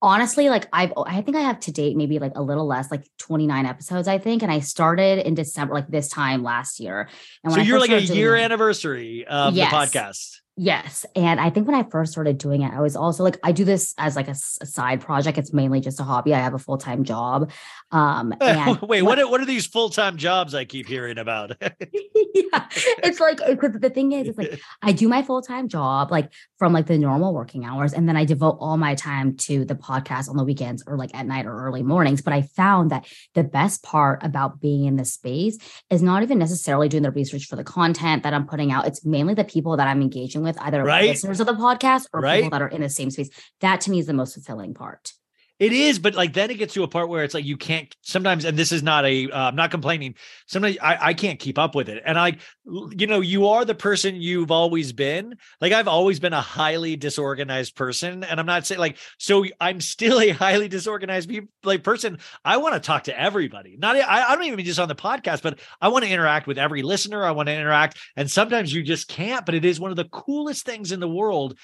honestly 0.04 0.48
like 0.48 0.66
i've 0.72 0.92
i 1.06 1.22
think 1.22 1.36
i 1.36 1.40
have 1.40 1.60
to 1.60 1.70
date 1.70 1.96
maybe 1.96 2.18
like 2.18 2.32
a 2.34 2.42
little 2.42 2.66
less 2.66 2.90
like 2.90 3.06
29 3.20 3.64
episodes 3.66 4.08
i 4.08 4.18
think 4.18 4.42
and 4.42 4.50
i 4.50 4.58
started 4.58 5.24
in 5.24 5.34
december 5.34 5.72
like 5.74 5.86
this 5.86 6.08
time 6.08 6.42
last 6.42 6.80
year 6.80 7.08
and 7.44 7.52
So 7.52 7.60
I 7.60 7.62
you're 7.62 7.78
like 7.78 7.90
a 7.90 8.00
doing 8.04 8.18
year 8.18 8.34
anniversary 8.34 9.24
of 9.24 9.54
Yes. 9.54 9.70
the 9.70 9.76
podcast. 9.76 10.40
Yes. 10.56 11.06
And 11.16 11.40
I 11.40 11.48
think 11.48 11.66
when 11.66 11.74
I 11.74 11.82
first 11.82 12.12
started 12.12 12.36
doing 12.36 12.60
it, 12.60 12.74
I 12.74 12.80
was 12.82 12.94
also 12.94 13.22
like, 13.24 13.38
I 13.42 13.52
do 13.52 13.64
this 13.64 13.94
as 13.96 14.16
like 14.16 14.28
a 14.28 14.34
side 14.34 15.00
project. 15.00 15.38
It's 15.38 15.54
mainly 15.54 15.80
just 15.80 15.98
a 15.98 16.02
hobby. 16.02 16.34
I 16.34 16.40
have 16.40 16.52
a 16.52 16.58
full 16.58 16.76
time 16.76 17.04
job. 17.04 17.50
Um, 17.90 18.34
and 18.40 18.78
Wait, 18.82 19.00
what 19.00 19.18
are, 19.18 19.26
what 19.26 19.40
are 19.40 19.46
these 19.46 19.66
full 19.66 19.88
time 19.88 20.18
jobs 20.18 20.54
I 20.54 20.66
keep 20.66 20.86
hearing 20.86 21.16
about? 21.16 21.56
yeah, 21.60 22.66
it's 23.02 23.18
like 23.18 23.38
because 23.46 23.72
the 23.80 23.88
thing 23.88 24.12
is, 24.12 24.28
it's 24.28 24.36
like 24.36 24.60
I 24.82 24.92
do 24.92 25.08
my 25.08 25.22
full 25.22 25.40
time 25.40 25.68
job 25.68 26.10
like 26.10 26.30
from 26.58 26.74
like 26.74 26.86
the 26.86 26.98
normal 26.98 27.32
working 27.32 27.64
hours, 27.64 27.94
and 27.94 28.06
then 28.06 28.18
I 28.18 28.26
devote 28.26 28.58
all 28.60 28.76
my 28.76 28.94
time 28.94 29.36
to 29.38 29.64
the 29.64 29.74
podcast 29.74 30.28
on 30.28 30.36
the 30.36 30.44
weekends 30.44 30.84
or 30.86 30.98
like 30.98 31.14
at 31.14 31.26
night 31.26 31.46
or 31.46 31.66
early 31.66 31.82
mornings. 31.82 32.20
But 32.20 32.34
I 32.34 32.42
found 32.42 32.90
that 32.90 33.06
the 33.32 33.44
best 33.44 33.82
part 33.82 34.22
about 34.22 34.60
being 34.60 34.84
in 34.84 34.96
this 34.96 35.14
space 35.14 35.56
is 35.88 36.02
not 36.02 36.22
even 36.22 36.38
necessarily 36.38 36.90
doing 36.90 37.04
the 37.04 37.10
research 37.10 37.46
for 37.46 37.56
the 37.56 37.64
content 37.64 38.22
that 38.24 38.34
I'm 38.34 38.46
putting 38.46 38.70
out. 38.70 38.86
It's 38.86 39.04
mainly 39.04 39.32
the 39.32 39.44
people 39.44 39.78
that 39.78 39.88
I'm 39.88 40.02
engaging 40.02 40.41
with, 40.42 40.58
either 40.60 40.82
Right. 40.82 41.08
listeners 41.08 41.40
of 41.40 41.46
the 41.46 41.54
podcast 41.54 42.06
or 42.12 42.20
Right. 42.20 42.42
people 42.42 42.50
that 42.50 42.62
are 42.62 42.68
in 42.68 42.80
the 42.82 42.88
same 42.88 43.10
space. 43.10 43.30
That 43.60 43.80
to 43.82 43.90
me 43.90 43.98
is 43.98 44.06
the 44.06 44.12
most 44.14 44.34
fulfilling 44.34 44.74
part. 44.74 45.12
It 45.62 45.72
is, 45.72 46.00
but 46.00 46.16
like 46.16 46.32
then 46.32 46.50
it 46.50 46.58
gets 46.58 46.74
to 46.74 46.82
a 46.82 46.88
part 46.88 47.08
where 47.08 47.22
it's 47.22 47.34
like 47.34 47.44
you 47.44 47.56
can't 47.56 47.94
sometimes, 48.00 48.44
and 48.44 48.58
this 48.58 48.72
is 48.72 48.82
not 48.82 49.04
a, 49.04 49.30
uh, 49.30 49.46
I'm 49.46 49.54
not 49.54 49.70
complaining. 49.70 50.16
Sometimes 50.48 50.76
I, 50.82 50.98
I 51.00 51.14
can't 51.14 51.38
keep 51.38 51.56
up 51.56 51.76
with 51.76 51.88
it. 51.88 52.02
And 52.04 52.18
I, 52.18 52.38
you 52.66 53.06
know, 53.06 53.20
you 53.20 53.46
are 53.46 53.64
the 53.64 53.72
person 53.72 54.16
you've 54.16 54.50
always 54.50 54.92
been. 54.92 55.36
Like 55.60 55.72
I've 55.72 55.86
always 55.86 56.18
been 56.18 56.32
a 56.32 56.40
highly 56.40 56.96
disorganized 56.96 57.76
person. 57.76 58.24
And 58.24 58.40
I'm 58.40 58.46
not 58.46 58.66
saying 58.66 58.80
like, 58.80 58.96
so 59.18 59.44
I'm 59.60 59.80
still 59.80 60.20
a 60.20 60.30
highly 60.30 60.66
disorganized 60.66 61.30
pe- 61.30 61.42
like 61.62 61.84
person. 61.84 62.18
I 62.44 62.56
want 62.56 62.74
to 62.74 62.80
talk 62.80 63.04
to 63.04 63.16
everybody. 63.16 63.76
Not, 63.78 63.94
I, 63.94 64.30
I 64.30 64.34
don't 64.34 64.44
even 64.46 64.56
mean 64.56 64.66
just 64.66 64.80
on 64.80 64.88
the 64.88 64.96
podcast, 64.96 65.42
but 65.42 65.60
I 65.80 65.86
want 65.88 66.04
to 66.04 66.10
interact 66.10 66.48
with 66.48 66.58
every 66.58 66.82
listener. 66.82 67.22
I 67.22 67.30
want 67.30 67.46
to 67.46 67.54
interact. 67.54 67.98
And 68.16 68.28
sometimes 68.28 68.74
you 68.74 68.82
just 68.82 69.06
can't, 69.06 69.46
but 69.46 69.54
it 69.54 69.64
is 69.64 69.78
one 69.78 69.92
of 69.92 69.96
the 69.96 70.08
coolest 70.08 70.66
things 70.66 70.90
in 70.90 70.98
the 70.98 71.08
world 71.08 71.56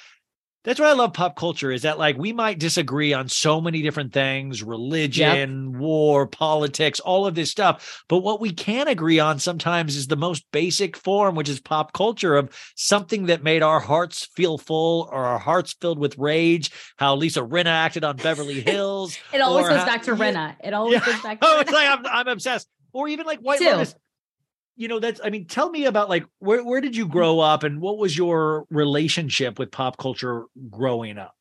that's 0.64 0.80
what 0.80 0.88
I 0.88 0.92
love 0.92 1.12
pop 1.12 1.36
culture 1.36 1.70
is 1.70 1.82
that 1.82 1.98
like 1.98 2.18
we 2.18 2.32
might 2.32 2.58
disagree 2.58 3.12
on 3.12 3.28
so 3.28 3.60
many 3.60 3.80
different 3.80 4.12
things, 4.12 4.62
religion, 4.62 5.78
war, 5.78 6.26
politics, 6.26 7.00
all 7.00 7.26
of 7.26 7.34
this 7.34 7.50
stuff. 7.50 8.02
But 8.08 8.18
what 8.18 8.40
we 8.40 8.52
can 8.52 8.88
agree 8.88 9.18
on 9.20 9.38
sometimes 9.38 9.96
is 9.96 10.08
the 10.08 10.16
most 10.16 10.44
basic 10.52 10.96
form, 10.96 11.34
which 11.36 11.48
is 11.48 11.60
pop 11.60 11.92
culture 11.92 12.36
of 12.36 12.52
something 12.76 13.26
that 13.26 13.42
made 13.42 13.62
our 13.62 13.80
hearts 13.80 14.26
feel 14.36 14.58
full 14.58 15.08
or 15.12 15.24
our 15.24 15.38
hearts 15.38 15.74
filled 15.80 15.98
with 15.98 16.18
rage. 16.18 16.70
How 16.96 17.14
Lisa 17.14 17.40
Rinna 17.40 17.66
acted 17.66 18.04
on 18.04 18.16
Beverly 18.16 18.60
Hills. 18.66 19.16
It 19.32 19.40
always 19.40 19.68
goes 19.68 19.78
how- 19.78 19.86
back 19.86 20.02
to. 20.02 20.12
Rinna. 20.14 20.56
It 20.62 20.74
always 20.74 20.94
Yeah. 20.94 21.06
goes 21.06 21.22
back 21.22 21.40
to 21.40 21.46
Oh, 21.46 21.60
it's 21.60 21.70
like 21.72 21.88
I'm, 21.88 22.04
I'm 22.06 22.28
obsessed. 22.28 22.68
Or 22.92 23.06
even 23.08 23.26
like 23.26 23.38
White. 23.40 23.60
Lotus. 23.60 23.94
You 24.78 24.86
know, 24.86 25.00
that's 25.00 25.20
I 25.24 25.30
mean, 25.30 25.46
tell 25.46 25.70
me 25.70 25.86
about 25.86 26.08
like 26.08 26.24
where 26.38 26.64
where 26.64 26.80
did 26.80 26.96
you 26.96 27.08
grow 27.08 27.40
up 27.40 27.64
and 27.64 27.80
what 27.80 27.98
was 27.98 28.16
your 28.16 28.64
relationship 28.70 29.58
with 29.58 29.72
pop 29.72 29.96
culture 29.98 30.44
growing 30.70 31.18
up? 31.18 31.34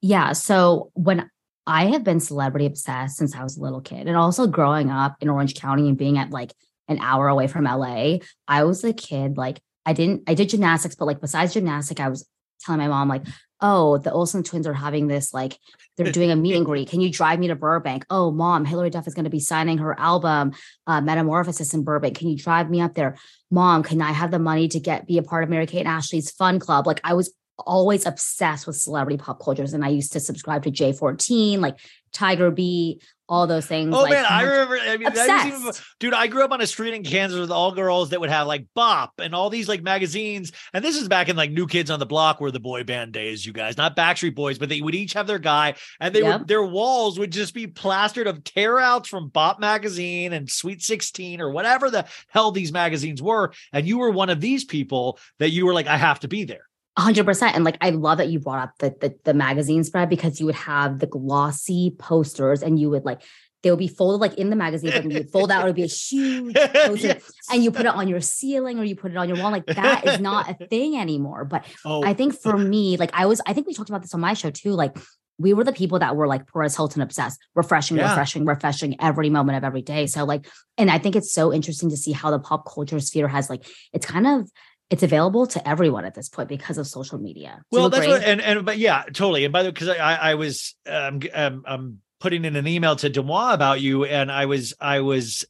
Yeah. 0.00 0.32
So 0.32 0.90
when 0.94 1.30
I 1.66 1.86
have 1.86 2.02
been 2.02 2.18
celebrity 2.18 2.64
obsessed 2.64 3.18
since 3.18 3.36
I 3.36 3.42
was 3.42 3.58
a 3.58 3.60
little 3.60 3.82
kid, 3.82 4.08
and 4.08 4.16
also 4.16 4.46
growing 4.46 4.90
up 4.90 5.16
in 5.20 5.28
Orange 5.28 5.54
County 5.54 5.86
and 5.86 5.98
being 5.98 6.16
at 6.16 6.30
like 6.30 6.54
an 6.88 6.98
hour 7.00 7.28
away 7.28 7.46
from 7.46 7.64
LA, 7.64 8.18
I 8.48 8.64
was 8.64 8.82
a 8.84 8.94
kid. 8.94 9.36
Like 9.36 9.60
I 9.84 9.92
didn't, 9.92 10.22
I 10.26 10.32
did 10.32 10.48
gymnastics, 10.48 10.94
but 10.94 11.04
like 11.04 11.20
besides 11.20 11.52
gymnastic, 11.52 12.00
I 12.00 12.08
was 12.08 12.26
telling 12.60 12.80
my 12.80 12.88
mom, 12.88 13.08
like, 13.08 13.24
oh, 13.60 13.96
the 13.98 14.12
Olsen 14.12 14.42
twins 14.42 14.66
are 14.66 14.74
having 14.74 15.06
this, 15.06 15.32
like, 15.32 15.58
they're 15.96 16.12
doing 16.12 16.30
a 16.30 16.36
meet 16.36 16.54
and 16.54 16.66
greet. 16.66 16.90
Can 16.90 17.00
you 17.00 17.10
drive 17.10 17.38
me 17.38 17.48
to 17.48 17.54
Burbank? 17.54 18.04
Oh, 18.10 18.30
mom, 18.30 18.66
Hilary 18.66 18.90
Duff 18.90 19.06
is 19.06 19.14
going 19.14 19.24
to 19.24 19.30
be 19.30 19.40
signing 19.40 19.78
her 19.78 19.98
album, 19.98 20.52
uh, 20.86 21.00
Metamorphosis 21.00 21.72
in 21.72 21.84
Burbank. 21.84 22.18
Can 22.18 22.28
you 22.28 22.36
drive 22.36 22.68
me 22.68 22.82
up 22.82 22.94
there? 22.94 23.16
Mom, 23.50 23.82
can 23.82 24.02
I 24.02 24.12
have 24.12 24.30
the 24.30 24.38
money 24.38 24.68
to 24.68 24.78
get 24.78 25.06
be 25.06 25.16
a 25.16 25.22
part 25.22 25.42
of 25.42 25.48
Mary 25.48 25.66
Kate 25.66 25.80
and 25.80 25.88
Ashley's 25.88 26.30
fun 26.30 26.58
club? 26.58 26.86
Like, 26.86 27.00
I 27.02 27.14
was 27.14 27.32
always 27.58 28.06
obsessed 28.06 28.66
with 28.66 28.76
celebrity 28.76 29.16
pop 29.16 29.42
cultures 29.42 29.72
and 29.72 29.84
I 29.84 29.88
used 29.88 30.12
to 30.12 30.20
subscribe 30.20 30.64
to 30.64 30.70
J14, 30.70 31.58
like 31.58 31.78
Tiger 32.12 32.50
Beat, 32.50 33.02
all 33.28 33.46
those 33.46 33.66
things. 33.66 33.94
Oh 33.94 34.02
like, 34.02 34.12
man, 34.12 34.24
I 34.28 34.42
remember. 34.42 34.78
I 34.78 34.96
mean, 34.96 35.12
that 35.12 35.46
even, 35.46 35.72
dude, 35.98 36.14
I 36.14 36.28
grew 36.28 36.44
up 36.44 36.52
on 36.52 36.60
a 36.60 36.66
street 36.66 36.94
in 36.94 37.02
Kansas 37.02 37.38
with 37.40 37.50
all 37.50 37.72
girls 37.72 38.10
that 38.10 38.20
would 38.20 38.30
have 38.30 38.46
like 38.46 38.66
Bop 38.74 39.14
and 39.18 39.34
all 39.34 39.50
these 39.50 39.68
like 39.68 39.82
magazines. 39.82 40.52
And 40.72 40.84
this 40.84 40.96
is 40.96 41.08
back 41.08 41.28
in 41.28 41.36
like 41.36 41.50
New 41.50 41.66
Kids 41.66 41.90
on 41.90 41.98
the 41.98 42.06
Block, 42.06 42.40
were 42.40 42.50
the 42.50 42.60
boy 42.60 42.84
band 42.84 43.12
days, 43.12 43.44
you 43.44 43.52
guys, 43.52 43.76
not 43.76 43.96
Backstreet 43.96 44.34
Boys, 44.34 44.58
but 44.58 44.68
they 44.68 44.80
would 44.80 44.94
each 44.94 45.14
have 45.14 45.26
their 45.26 45.38
guy, 45.38 45.74
and 46.00 46.14
they 46.14 46.20
Yep. 46.22 46.40
would 46.40 46.48
their 46.48 46.64
walls 46.64 47.18
would 47.18 47.32
just 47.32 47.52
be 47.52 47.66
plastered 47.66 48.26
of 48.26 48.44
tear 48.44 48.78
outs 48.78 49.08
from 49.08 49.28
Bop 49.28 49.60
magazine 49.60 50.32
and 50.32 50.48
Sweet 50.48 50.82
Sixteen 50.82 51.40
or 51.40 51.50
whatever 51.50 51.90
the 51.90 52.06
hell 52.28 52.52
these 52.52 52.72
magazines 52.72 53.20
were. 53.20 53.52
And 53.72 53.86
you 53.86 53.98
were 53.98 54.10
one 54.10 54.30
of 54.30 54.40
these 54.40 54.64
people 54.64 55.18
that 55.38 55.50
you 55.50 55.66
were 55.66 55.74
like, 55.74 55.88
I 55.88 55.96
have 55.96 56.20
to 56.20 56.28
be 56.28 56.44
there. 56.44 56.66
Hundred 56.98 57.24
percent. 57.26 57.54
And 57.54 57.64
like 57.64 57.76
I 57.80 57.90
love 57.90 58.18
that 58.18 58.28
you 58.28 58.38
brought 58.40 58.62
up 58.62 58.72
the, 58.78 58.94
the 59.00 59.14
the 59.24 59.34
magazine 59.34 59.84
spread 59.84 60.08
because 60.08 60.40
you 60.40 60.46
would 60.46 60.54
have 60.54 60.98
the 60.98 61.06
glossy 61.06 61.94
posters 61.98 62.62
and 62.62 62.78
you 62.78 62.90
would 62.90 63.04
like 63.04 63.22
they 63.62 63.70
would 63.70 63.78
be 63.78 63.88
folded 63.88 64.20
like 64.20 64.34
in 64.34 64.50
the 64.50 64.54
magazine, 64.56 64.90
but 64.92 65.02
when 65.04 65.10
you 65.10 65.24
fold 65.24 65.50
out, 65.50 65.62
it 65.62 65.66
would 65.66 65.74
be 65.74 65.82
a 65.82 65.86
huge 66.10 66.54
poster. 66.54 67.06
Yes. 67.08 67.30
And 67.50 67.64
you 67.64 67.70
put 67.72 67.80
it 67.86 67.88
on 67.88 68.06
your 68.06 68.20
ceiling 68.20 68.78
or 68.78 68.84
you 68.84 68.94
put 68.94 69.10
it 69.10 69.16
on 69.16 69.28
your 69.28 69.38
wall. 69.38 69.50
Like 69.50 69.66
that 69.66 70.06
is 70.06 70.20
not 70.20 70.48
a 70.50 70.66
thing 70.70 70.96
anymore. 70.96 71.44
But 71.44 71.64
Oh, 71.84 72.04
I 72.04 72.14
think 72.14 72.38
for 72.38 72.56
me, 72.56 72.96
like 72.96 73.10
I 73.12 73.26
was, 73.26 73.40
I 73.46 73.54
think 73.54 73.66
we 73.66 73.74
talked 73.74 73.88
about 73.88 74.02
this 74.02 74.14
on 74.14 74.20
my 74.20 74.34
show 74.34 74.50
too. 74.50 74.70
Like 74.72 74.96
we 75.38 75.52
were 75.52 75.64
the 75.64 75.72
people 75.72 75.98
that 75.98 76.14
were 76.14 76.28
like 76.28 76.46
Perez 76.50 76.76
Hilton 76.76 77.02
obsessed, 77.02 77.40
refreshing, 77.54 77.96
Yeah. 77.96 78.08
refreshing, 78.10 78.44
refreshing 78.44 79.00
every 79.00 79.30
moment 79.30 79.58
of 79.58 79.64
every 79.64 79.82
day. 79.82 80.06
So 80.06 80.24
like, 80.24 80.46
and 80.78 80.90
I 80.90 80.98
think 80.98 81.16
it's 81.16 81.32
so 81.32 81.52
interesting 81.52 81.90
to 81.90 81.96
see 81.96 82.12
how 82.12 82.30
the 82.30 82.38
pop 82.38 82.70
culture 82.72 83.00
sphere 83.00 83.26
has 83.26 83.50
like, 83.50 83.66
it's 83.92 84.06
kind 84.06 84.26
of, 84.26 84.48
it's 84.90 85.02
available 85.02 85.46
to 85.48 85.68
everyone 85.68 86.04
at 86.04 86.14
this 86.14 86.28
point 86.28 86.48
because 86.48 86.78
of 86.78 86.86
social 86.86 87.18
media. 87.18 87.62
Do 87.72 87.78
Well, 87.78 87.90
that's 87.90 88.06
what, 88.06 88.22
and 88.22 88.40
and 88.40 88.64
but 88.64 88.78
yeah, 88.78 89.02
totally. 89.04 89.44
And 89.44 89.52
by 89.52 89.62
the 89.62 89.68
way, 89.68 89.72
because 89.72 89.88
I, 89.88 90.14
I 90.14 90.34
was 90.34 90.74
um, 90.86 91.20
g- 91.20 91.30
um 91.30 91.64
I'm 91.66 92.00
putting 92.20 92.44
in 92.44 92.56
an 92.56 92.66
email 92.66 92.96
to 92.96 93.10
DeuxMoi 93.10 93.52
about 93.54 93.80
you, 93.80 94.04
and 94.04 94.30
I 94.30 94.46
was 94.46 94.74
I 94.80 95.00
was 95.00 95.44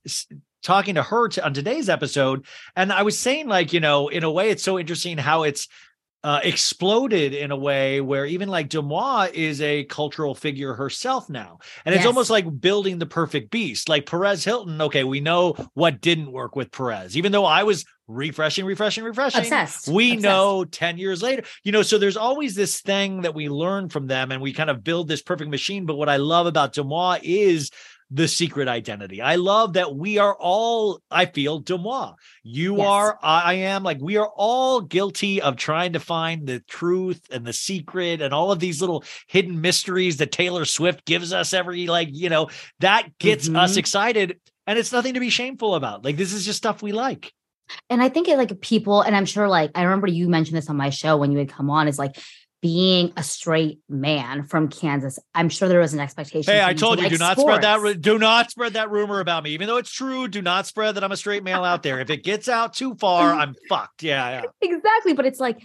talking 0.63 0.95
to 0.97 1.03
her 1.03 1.29
to, 1.29 1.45
on 1.45 1.53
today's 1.55 1.89
episode, 1.89 2.47
and 2.75 2.93
I 2.93 3.03
was 3.03 3.19
saying 3.19 3.47
like 3.49 3.73
you 3.73 3.81
know 3.81 4.09
in 4.09 4.25
a 4.25 4.31
way 4.31 4.51
it's 4.51 4.63
so 4.63 4.79
interesting 4.79 5.19
how 5.19 5.43
it's 5.43 5.69
uh, 6.25 6.41
exploded 6.43 7.35
in 7.35 7.53
a 7.53 7.57
way 7.57 8.01
where 8.01 8.27
even 8.27 8.49
like 8.49 8.69
DeuxMoi 8.69 9.33
is 9.33 9.61
a 9.61 9.85
cultural 9.85 10.35
figure 10.35 10.75
herself 10.75 11.29
now. 11.29 11.59
And 11.85 11.95
it's 11.95 12.01
Yes. 12.03 12.07
almost 12.09 12.31
like 12.31 12.61
building 12.61 12.99
the 12.99 13.07
perfect 13.07 13.51
beast. 13.53 13.89
Like 13.89 14.07
Perez 14.07 14.43
Hilton, 14.43 14.81
okay, 14.81 15.05
we 15.05 15.21
know 15.21 15.53
what 15.75 16.01
didn't 16.01 16.33
work 16.33 16.57
with 16.57 16.73
Perez, 16.73 17.17
even 17.17 17.31
though 17.31 17.45
I 17.45 17.63
was 17.63 17.85
refreshing, 18.09 18.65
refreshing, 18.65 19.05
refreshing. 19.05 19.41
Obsessed. 19.41 19.89
We 19.89 20.13
Obsessed. 20.13 20.23
know 20.25 20.65
10 20.65 20.99
years 20.99 21.23
later, 21.23 21.43
you 21.65 21.73
know, 21.73 21.83
so 21.83 21.99
there's 21.99 22.17
always 22.17 22.55
this 22.55 22.81
thing 22.81 23.23
that 23.23 23.35
we 23.35 23.49
learn 23.49 23.89
from 23.89 24.07
them 24.07 24.33
and 24.33 24.41
we 24.41 24.53
kind 24.53 24.71
of 24.71 24.85
build 24.85 25.09
this 25.09 25.23
perfect 25.23 25.51
machine. 25.51 25.87
But 25.87 25.97
what 25.97 26.09
I 26.09 26.17
love 26.17 26.47
about 26.47 26.73
DeuxMoi 26.75 27.21
is 27.23 27.71
the 28.13 28.29
secret 28.29 28.69
identity. 28.69 29.21
I 29.21 29.35
love 29.35 29.73
that 29.73 29.97
we 29.97 30.19
are 30.19 30.37
all, 30.39 31.01
I 31.11 31.27
feel, 31.27 31.61
DeuxMoi. 31.61 32.15
You 32.45 32.77
Yes. 32.77 32.87
are, 32.87 33.19
I 33.21 33.55
am, 33.55 33.83
like 33.83 33.99
we 34.01 34.17
are 34.17 34.31
all 34.37 34.81
guilty 34.81 35.43
of 35.43 35.57
trying 35.57 35.95
to 35.95 35.99
find 35.99 36.47
the 36.47 36.61
truth 36.61 37.21
and 37.33 37.45
the 37.45 37.53
secret 37.53 38.23
and 38.23 38.33
all 38.33 38.53
of 38.53 38.61
these 38.61 38.81
little 38.81 39.03
hidden 39.27 39.61
mysteries 39.61 40.19
that 40.19 40.31
Taylor 40.31 40.65
Swift 40.65 41.05
gives 41.05 41.33
us 41.33 41.53
every, 41.53 41.89
like, 41.89 42.11
you 42.13 42.29
know, 42.29 42.49
that 42.79 43.09
gets 43.19 43.49
us 43.49 43.75
Mhm. 43.75 43.79
excited. 43.79 44.39
And 44.69 44.79
it's 44.79 44.93
nothing 44.93 45.15
to 45.15 45.21
be 45.21 45.31
shameful 45.31 45.75
about. 45.75 46.05
Like, 46.05 46.17
this 46.17 46.33
is 46.33 46.45
just 46.45 46.59
stuff 46.59 46.83
we 46.83 46.93
like. 46.93 47.33
And 47.91 48.03
I 48.03 48.09
think 48.09 48.29
it 48.29 48.37
like 48.37 48.61
people, 48.61 49.03
and 49.03 49.17
I'm 49.17 49.27
sure 49.27 49.49
like 49.49 49.71
I 49.75 49.83
remember 49.83 50.07
you 50.07 50.29
mentioned 50.29 50.57
this 50.57 50.71
on 50.71 50.77
my 50.77 50.91
show 50.91 51.17
when 51.17 51.33
you 51.33 51.39
would 51.39 51.49
come 51.49 51.71
on, 51.71 51.89
is 51.89 51.99
like 51.99 52.19
being 52.63 53.13
a 53.17 53.23
straight 53.23 53.81
man 53.89 54.45
from 54.45 54.69
Kansas. 54.69 55.19
I'm 55.35 55.49
sure 55.49 55.69
there 55.69 55.81
was 55.81 55.95
an 55.95 56.01
expectation. 56.01 56.53
Hey, 56.53 56.65
I 56.65 56.73
to 56.73 56.79
told 56.79 56.99
you, 56.99 57.05
like 57.05 57.13
do 57.13 57.19
not 57.19 57.39
spread 57.39 57.63
that. 57.63 58.01
Do 58.01 58.19
not 58.19 58.51
spread 58.51 58.73
that 58.75 58.91
rumor 58.91 59.21
about 59.21 59.45
me. 59.45 59.51
Even 59.51 59.67
though 59.67 59.77
it's 59.77 59.93
true, 59.93 60.29
do 60.29 60.43
not 60.43 60.67
spread 60.67 60.97
that 60.97 61.05
I'm 61.05 61.13
a 61.13 61.17
straight 61.17 61.45
male 61.45 61.65
out 61.65 61.83
there. 61.83 62.01
If 62.01 62.11
it 62.11 62.25
gets 62.25 62.49
out 62.49 62.75
too 62.75 62.95
far, 62.95 63.33
I'm 63.35 63.55
fucked. 63.69 64.03
Yeah, 64.03 64.43
yeah. 64.43 64.69
exactly. 64.69 65.13
But 65.13 65.27
it's 65.27 65.41
like 65.41 65.61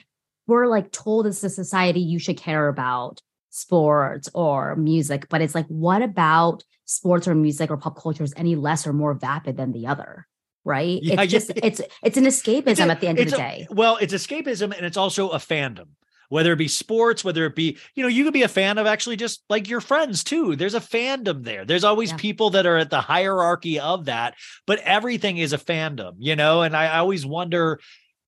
we're 0.48 0.68
like 0.68 0.92
told 0.92 1.28
as 1.28 1.44
a 1.44 1.50
society 1.50 2.02
you 2.02 2.20
should 2.20 2.38
care 2.38 2.68
about 2.68 3.22
sports 3.50 4.30
or 4.34 4.76
music, 4.76 5.28
but 5.30 5.42
it's 5.42 5.56
like, 5.56 5.68
what 5.68 6.02
about 6.02 6.64
sports 6.86 7.28
or 7.28 7.36
music 7.36 7.70
or 7.70 7.78
pop 7.78 8.02
culture 8.02 8.24
is 8.24 8.34
any 8.36 8.56
less 8.56 8.88
or 8.88 8.94
more 8.94 9.14
vapid 9.14 9.58
than 9.58 9.72
the 9.72 9.88
other? 9.88 10.28
Right? 10.64 11.00
Yeah, 11.02 11.22
it's 11.22 11.34
yeah. 11.34 11.40
just 11.40 11.52
it's 11.56 11.82
it's 12.04 12.18
an 12.18 12.26
escapism 12.26 12.88
at 12.90 13.02
the 13.02 13.08
end 13.08 13.20
of 13.20 13.30
the 13.30 13.36
a- 13.36 13.38
day. 13.38 13.68
well, 13.72 13.98
it's 13.98 14.14
escapism 14.14 14.76
and 14.76 14.86
it's 14.86 14.98
also 14.98 15.30
a 15.30 15.38
fandom. 15.38 15.88
Whether 16.30 16.54
it 16.54 16.58
be 16.58 16.70
sports, 16.70 17.26
whether 17.26 17.46
it 17.46 17.56
be, 17.58 17.78
you 17.94 18.04
know, 18.04 18.08
you 18.08 18.24
could 18.24 18.32
be 18.32 18.44
a 18.44 18.48
fan 18.48 18.78
of 18.78 18.88
actually 18.88 19.18
just 19.18 19.44
like 19.50 19.68
your 19.68 19.82
friends 19.82 20.24
too. 20.24 20.56
There's 20.56 20.76
a 20.76 20.80
fandom 20.80 21.44
there. 21.44 21.66
There's 21.66 21.84
always 21.84 22.12
Yeah. 22.12 22.18
people 22.18 22.52
that 22.52 22.66
are 22.66 22.78
at 22.78 22.90
the 22.90 23.02
hierarchy 23.02 23.82
of 23.82 24.06
that, 24.06 24.36
but 24.66 24.80
everything 24.80 25.40
is 25.40 25.52
a 25.52 25.58
fandom, 25.58 26.14
you 26.20 26.38
know? 26.38 26.62
And 26.62 26.74
I, 26.74 26.86
I 26.86 26.98
always 27.00 27.26
wonder, 27.26 27.82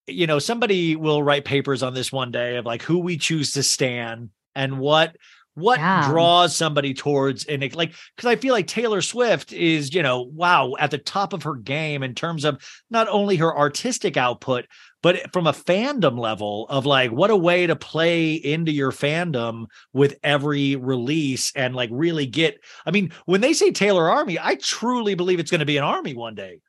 you 0.05 0.27
know, 0.27 0.37
somebody 0.39 0.97
will 0.97 1.23
write 1.23 1.45
papers 1.45 1.81
on 1.81 1.93
this 1.93 2.11
one 2.11 2.31
day 2.31 2.57
of 2.57 2.65
like 2.65 2.81
who 2.81 2.99
we 2.99 3.17
choose 3.17 3.53
to 3.53 3.63
stand 3.63 4.31
and 4.53 4.79
what 4.79 5.15
what 5.55 5.79
Yeah. 5.79 6.07
draws 6.09 6.55
somebody 6.55 6.93
towards 6.93 7.45
and 7.45 7.63
it, 7.63 7.75
like 7.75 7.93
because 8.15 8.27
I 8.29 8.35
feel 8.35 8.53
like 8.53 8.67
Taylor 8.67 9.01
Swift 9.01 9.53
is, 9.53 9.93
you 9.93 10.01
know, 10.01 10.21
wow, 10.21 10.73
at 10.79 10.91
the 10.91 10.97
top 10.97 11.33
of 11.33 11.43
her 11.43 11.55
game 11.55 12.03
in 12.03 12.15
terms 12.15 12.43
of 12.45 12.61
not 12.89 13.07
only 13.07 13.35
her 13.37 13.55
artistic 13.55 14.17
output, 14.17 14.65
but 15.01 15.31
from 15.33 15.47
a 15.47 15.53
fandom 15.53 16.17
level 16.17 16.65
of 16.69 16.85
like 16.85 17.11
what 17.11 17.29
a 17.29 17.35
way 17.35 17.67
to 17.67 17.75
play 17.75 18.33
into 18.33 18.71
your 18.71 18.91
fandom 18.91 19.65
with 19.91 20.17
every 20.23 20.75
release 20.75 21.51
and 21.55 21.75
like 21.75 21.89
really 21.91 22.25
get 22.25 22.59
I 22.85 22.91
mean, 22.91 23.11
when 23.25 23.41
they 23.41 23.53
say 23.53 23.71
Taylor 23.71 24.09
Army, 24.09 24.39
I 24.39 24.55
truly 24.55 25.15
believe 25.15 25.39
it's 25.39 25.51
going 25.51 25.59
to 25.59 25.65
be 25.65 25.77
an 25.77 25.83
army 25.83 26.13
one 26.13 26.35
day. 26.35 26.61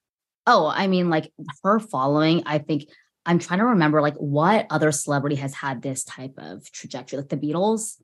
Oh, 0.47 0.67
I 0.67 0.89
mean, 0.89 1.09
like 1.09 1.33
her 1.63 1.81
following, 1.81 2.43
I 2.45 2.59
think 2.59 2.89
I'm 3.25 3.39
trying 3.39 3.61
to 3.61 3.67
remember 3.67 4.03
like 4.03 4.17
what 4.17 4.67
other 4.69 4.93
celebrity 4.93 5.37
has 5.37 5.55
had 5.55 5.81
this 5.81 6.05
type 6.05 6.35
of 6.37 6.71
trajectory, 6.71 7.19
like 7.19 7.31
the 7.31 7.39
Beatles. 7.39 7.97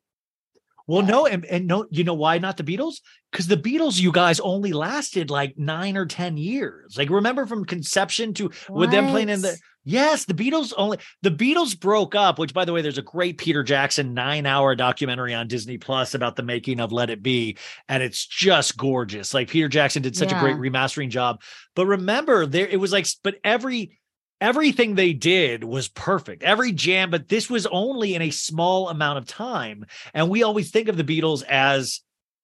Well, 0.90 1.02
no, 1.06 1.26
and, 1.26 1.44
and 1.44 1.68
no, 1.68 1.86
you 1.90 2.02
know 2.02 2.14
why 2.14 2.38
not 2.38 2.56
the 2.56 2.64
Beatles? 2.64 2.96
Because 3.30 3.46
the 3.46 3.56
Beatles, 3.56 4.00
you 4.00 4.10
guys, 4.10 4.40
only 4.40 4.72
lasted 4.72 5.30
like 5.30 5.56
nine 5.56 5.96
or 5.96 6.04
ten 6.04 6.36
years. 6.36 6.98
Like, 6.98 7.10
remember 7.10 7.46
from 7.46 7.64
conception 7.64 8.34
to 8.34 8.50
with 8.68 8.90
them 8.90 9.08
playing 9.08 9.28
in 9.28 9.40
the 9.40 9.56
yes, 9.84 10.24
the 10.24 10.34
Beatles 10.34 10.72
only 10.76 10.98
the 11.22 11.30
Beatles 11.30 11.78
broke 11.78 12.16
up. 12.16 12.40
Which, 12.40 12.52
by 12.52 12.64
the 12.64 12.72
way, 12.72 12.82
there's 12.82 12.98
a 12.98 13.02
great 13.02 13.38
Peter 13.38 13.62
Jackson 13.62 14.14
nine-hour 14.14 14.74
documentary 14.74 15.32
on 15.32 15.46
Disney 15.46 15.78
Plus 15.78 16.14
about 16.14 16.34
the 16.34 16.42
making 16.42 16.80
of 16.80 16.90
Let 16.90 17.08
It 17.08 17.22
Be, 17.22 17.56
and 17.88 18.02
it's 18.02 18.26
just 18.26 18.76
gorgeous. 18.76 19.32
Like 19.32 19.48
Peter 19.48 19.68
Jackson 19.68 20.02
did 20.02 20.16
such 20.16 20.32
a 20.32 20.40
great 20.40 20.56
remastering 20.56 21.10
job. 21.10 21.40
But 21.76 21.86
remember, 21.86 22.46
there 22.46 22.66
it 22.66 22.80
was 22.80 22.90
like, 22.90 23.06
but 23.22 23.36
every 23.44 23.99
everything 24.40 24.94
they 24.94 25.12
did 25.12 25.64
was 25.64 25.88
perfect. 25.88 26.42
Every 26.42 26.72
jam, 26.72 27.10
but 27.10 27.28
this 27.28 27.50
was 27.50 27.66
only 27.66 28.14
in 28.14 28.22
a 28.22 28.30
small 28.30 28.88
amount 28.88 29.18
of 29.18 29.26
time. 29.26 29.86
And 30.14 30.28
we 30.28 30.42
always 30.42 30.70
think 30.70 30.88
of 30.88 30.96
the 30.96 31.04
Beatles 31.04 31.44
as 31.44 32.00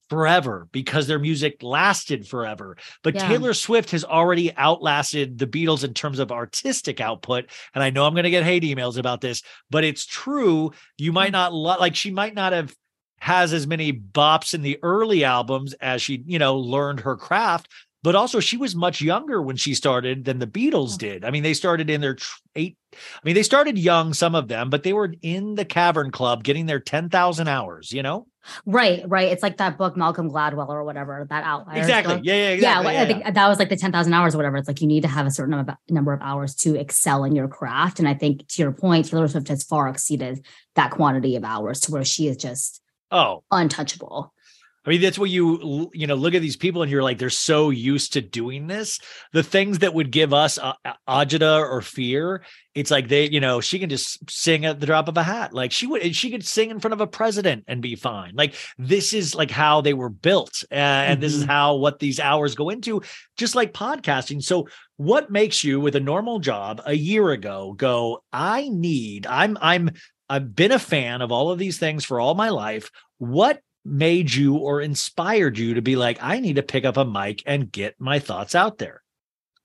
forever 0.08 0.68
because 0.70 1.06
their 1.06 1.18
music 1.18 1.62
lasted 1.62 2.28
forever. 2.28 2.76
But 3.02 3.14
Yeah. 3.14 3.28
Taylor 3.28 3.54
Swift 3.54 3.90
has 3.90 4.04
already 4.04 4.54
outlasted 4.56 5.38
the 5.38 5.46
Beatles 5.46 5.82
in 5.82 5.94
terms 5.94 6.18
of 6.18 6.30
artistic 6.30 7.00
output. 7.00 7.46
And 7.74 7.82
I 7.82 7.90
know 7.90 8.06
I'm 8.06 8.14
going 8.14 8.24
to 8.24 8.30
get 8.30 8.44
hate 8.44 8.62
emails 8.62 8.98
about 8.98 9.20
this, 9.20 9.42
but 9.70 9.84
it's 9.84 10.06
true. 10.06 10.72
You 10.96 11.12
might 11.12 11.30
mm. 11.30 11.32
not 11.32 11.52
lo- 11.52 11.78
like, 11.80 11.96
she 11.96 12.10
might 12.10 12.34
not 12.34 12.52
have 12.52 12.74
has 13.18 13.52
as 13.52 13.66
many 13.66 13.92
bops 13.92 14.54
in 14.54 14.62
the 14.62 14.78
early 14.82 15.24
albums 15.24 15.72
as 15.74 16.02
she, 16.02 16.22
you 16.26 16.38
know, 16.38 16.58
learned 16.58 17.00
her 17.00 17.16
craft. 17.16 17.68
But 18.06 18.14
also, 18.14 18.38
she 18.38 18.56
was 18.56 18.76
much 18.76 19.00
younger 19.00 19.42
when 19.42 19.56
she 19.56 19.74
started 19.74 20.26
than 20.26 20.38
the 20.38 20.46
Beatles 20.46 20.96
did. 20.96 21.24
I 21.24 21.32
mean, 21.32 21.42
they 21.42 21.54
started 21.54 21.90
in 21.90 22.00
their 22.00 22.16
eight. 22.54 22.76
I 22.94 22.96
mean, 23.24 23.34
they 23.34 23.42
started 23.42 23.76
young, 23.76 24.14
some 24.14 24.36
of 24.36 24.46
them, 24.46 24.70
but 24.70 24.84
they 24.84 24.92
were 24.92 25.12
in 25.22 25.56
the 25.56 25.64
Cavern 25.64 26.12
Club 26.12 26.44
getting 26.44 26.66
their 26.66 26.78
10,000 26.78 27.48
hours, 27.48 27.90
you 27.90 28.04
know? 28.04 28.28
Right, 28.64 29.02
right. 29.08 29.32
It's 29.32 29.42
like 29.42 29.56
that 29.56 29.76
book, 29.76 29.96
Malcolm 29.96 30.30
Gladwell 30.30 30.68
or 30.68 30.84
whatever, 30.84 31.26
that 31.30 31.42
outlier. 31.42 31.78
Exactly. 31.78 32.20
Yeah, 32.22 32.34
yeah, 32.34 32.42
Yeah, 32.42 32.50
exactly. 32.50 32.86
well, 32.94 33.02
I 33.02 33.06
think 33.06 33.34
that 33.34 33.48
was 33.48 33.58
like 33.58 33.70
the 33.70 33.76
10,000 33.76 34.12
hours 34.14 34.36
or 34.36 34.38
whatever. 34.38 34.56
It's 34.58 34.68
like 34.68 34.80
you 34.80 34.86
need 34.86 35.02
to 35.02 35.08
have 35.08 35.26
a 35.26 35.32
certain 35.32 35.50
number 35.56 35.72
of- 35.72 35.78
number 35.92 36.12
of 36.12 36.22
hours 36.22 36.54
to 36.58 36.76
excel 36.76 37.24
in 37.24 37.34
your 37.34 37.48
craft. 37.48 37.98
And 37.98 38.06
I 38.08 38.14
think 38.14 38.46
to 38.50 38.62
your 38.62 38.70
point, 38.70 39.06
Taylor 39.06 39.26
Swift 39.26 39.48
has 39.48 39.64
far 39.64 39.88
exceeded 39.88 40.46
that 40.76 40.92
quantity 40.92 41.34
of 41.34 41.42
hours 41.42 41.80
to 41.80 41.90
where 41.90 42.04
she 42.04 42.28
is 42.28 42.36
just 42.36 42.80
Oh, 43.10 43.42
untouchable. 43.50 44.32
I 44.86 44.90
mean, 44.90 45.00
that's 45.00 45.18
what 45.18 45.30
you 45.30 45.90
you 45.92 46.06
know 46.06 46.14
look 46.14 46.34
at 46.34 46.42
these 46.42 46.56
people 46.56 46.82
and 46.82 46.90
you're 46.90 47.02
like, 47.02 47.18
they're 47.18 47.30
so 47.30 47.70
used 47.70 48.12
to 48.12 48.20
doing 48.20 48.68
this. 48.68 49.00
The 49.32 49.42
things 49.42 49.80
that 49.80 49.94
would 49.94 50.12
give 50.12 50.32
us 50.32 50.58
uh, 50.58 50.74
uh, 50.84 50.92
agita 51.08 51.58
or 51.60 51.82
fear, 51.82 52.44
it's 52.74 52.90
like 52.90 53.08
they, 53.08 53.28
you 53.28 53.40
know, 53.40 53.60
she 53.60 53.80
can 53.80 53.90
just 53.90 54.30
sing 54.30 54.64
at 54.64 54.78
the 54.78 54.86
drop 54.86 55.08
of 55.08 55.16
a 55.16 55.22
hat. 55.22 55.52
Like 55.52 55.72
she 55.72 55.88
would, 55.88 56.14
she 56.14 56.30
could 56.30 56.44
sing 56.44 56.70
in 56.70 56.78
front 56.78 56.92
of 56.92 57.00
a 57.00 57.06
president 57.06 57.64
and 57.66 57.82
be 57.82 57.96
fine. 57.96 58.32
Like 58.36 58.54
this 58.78 59.12
is 59.12 59.34
like 59.34 59.50
how 59.50 59.80
they 59.80 59.94
were 59.94 60.08
built, 60.10 60.62
uh, 60.70 60.74
and 60.74 61.20
this 61.20 61.34
is 61.34 61.44
how 61.44 61.76
what 61.76 61.98
these 61.98 62.20
hours 62.20 62.54
go 62.54 62.70
into. 62.70 63.02
Just 63.36 63.56
like 63.56 63.72
podcasting. 63.72 64.42
So, 64.42 64.68
what 64.98 65.30
makes 65.30 65.64
you 65.64 65.80
with 65.80 65.96
a 65.96 66.00
normal 66.00 66.38
job 66.38 66.80
a 66.86 66.94
year 66.94 67.30
ago 67.30 67.74
go? 67.76 68.22
I 68.32 68.68
need. 68.68 69.26
I'm. 69.26 69.58
I'm. 69.60 69.90
I've 70.28 70.54
been 70.56 70.72
a 70.72 70.78
fan 70.78 71.22
of 71.22 71.30
all 71.30 71.50
of 71.50 71.58
these 71.58 71.78
things 71.78 72.04
for 72.04 72.18
all 72.20 72.34
my 72.34 72.48
life. 72.48 72.90
What 73.18 73.60
made 73.86 74.34
you 74.34 74.56
or 74.56 74.80
inspired 74.80 75.58
you 75.58 75.74
to 75.74 75.82
be 75.82 75.96
like, 75.96 76.18
I 76.20 76.40
need 76.40 76.56
to 76.56 76.62
pick 76.62 76.84
up 76.84 76.96
a 76.96 77.04
mic 77.04 77.42
and 77.46 77.70
get 77.70 78.00
my 78.00 78.18
thoughts 78.18 78.54
out 78.54 78.78
there? 78.78 79.02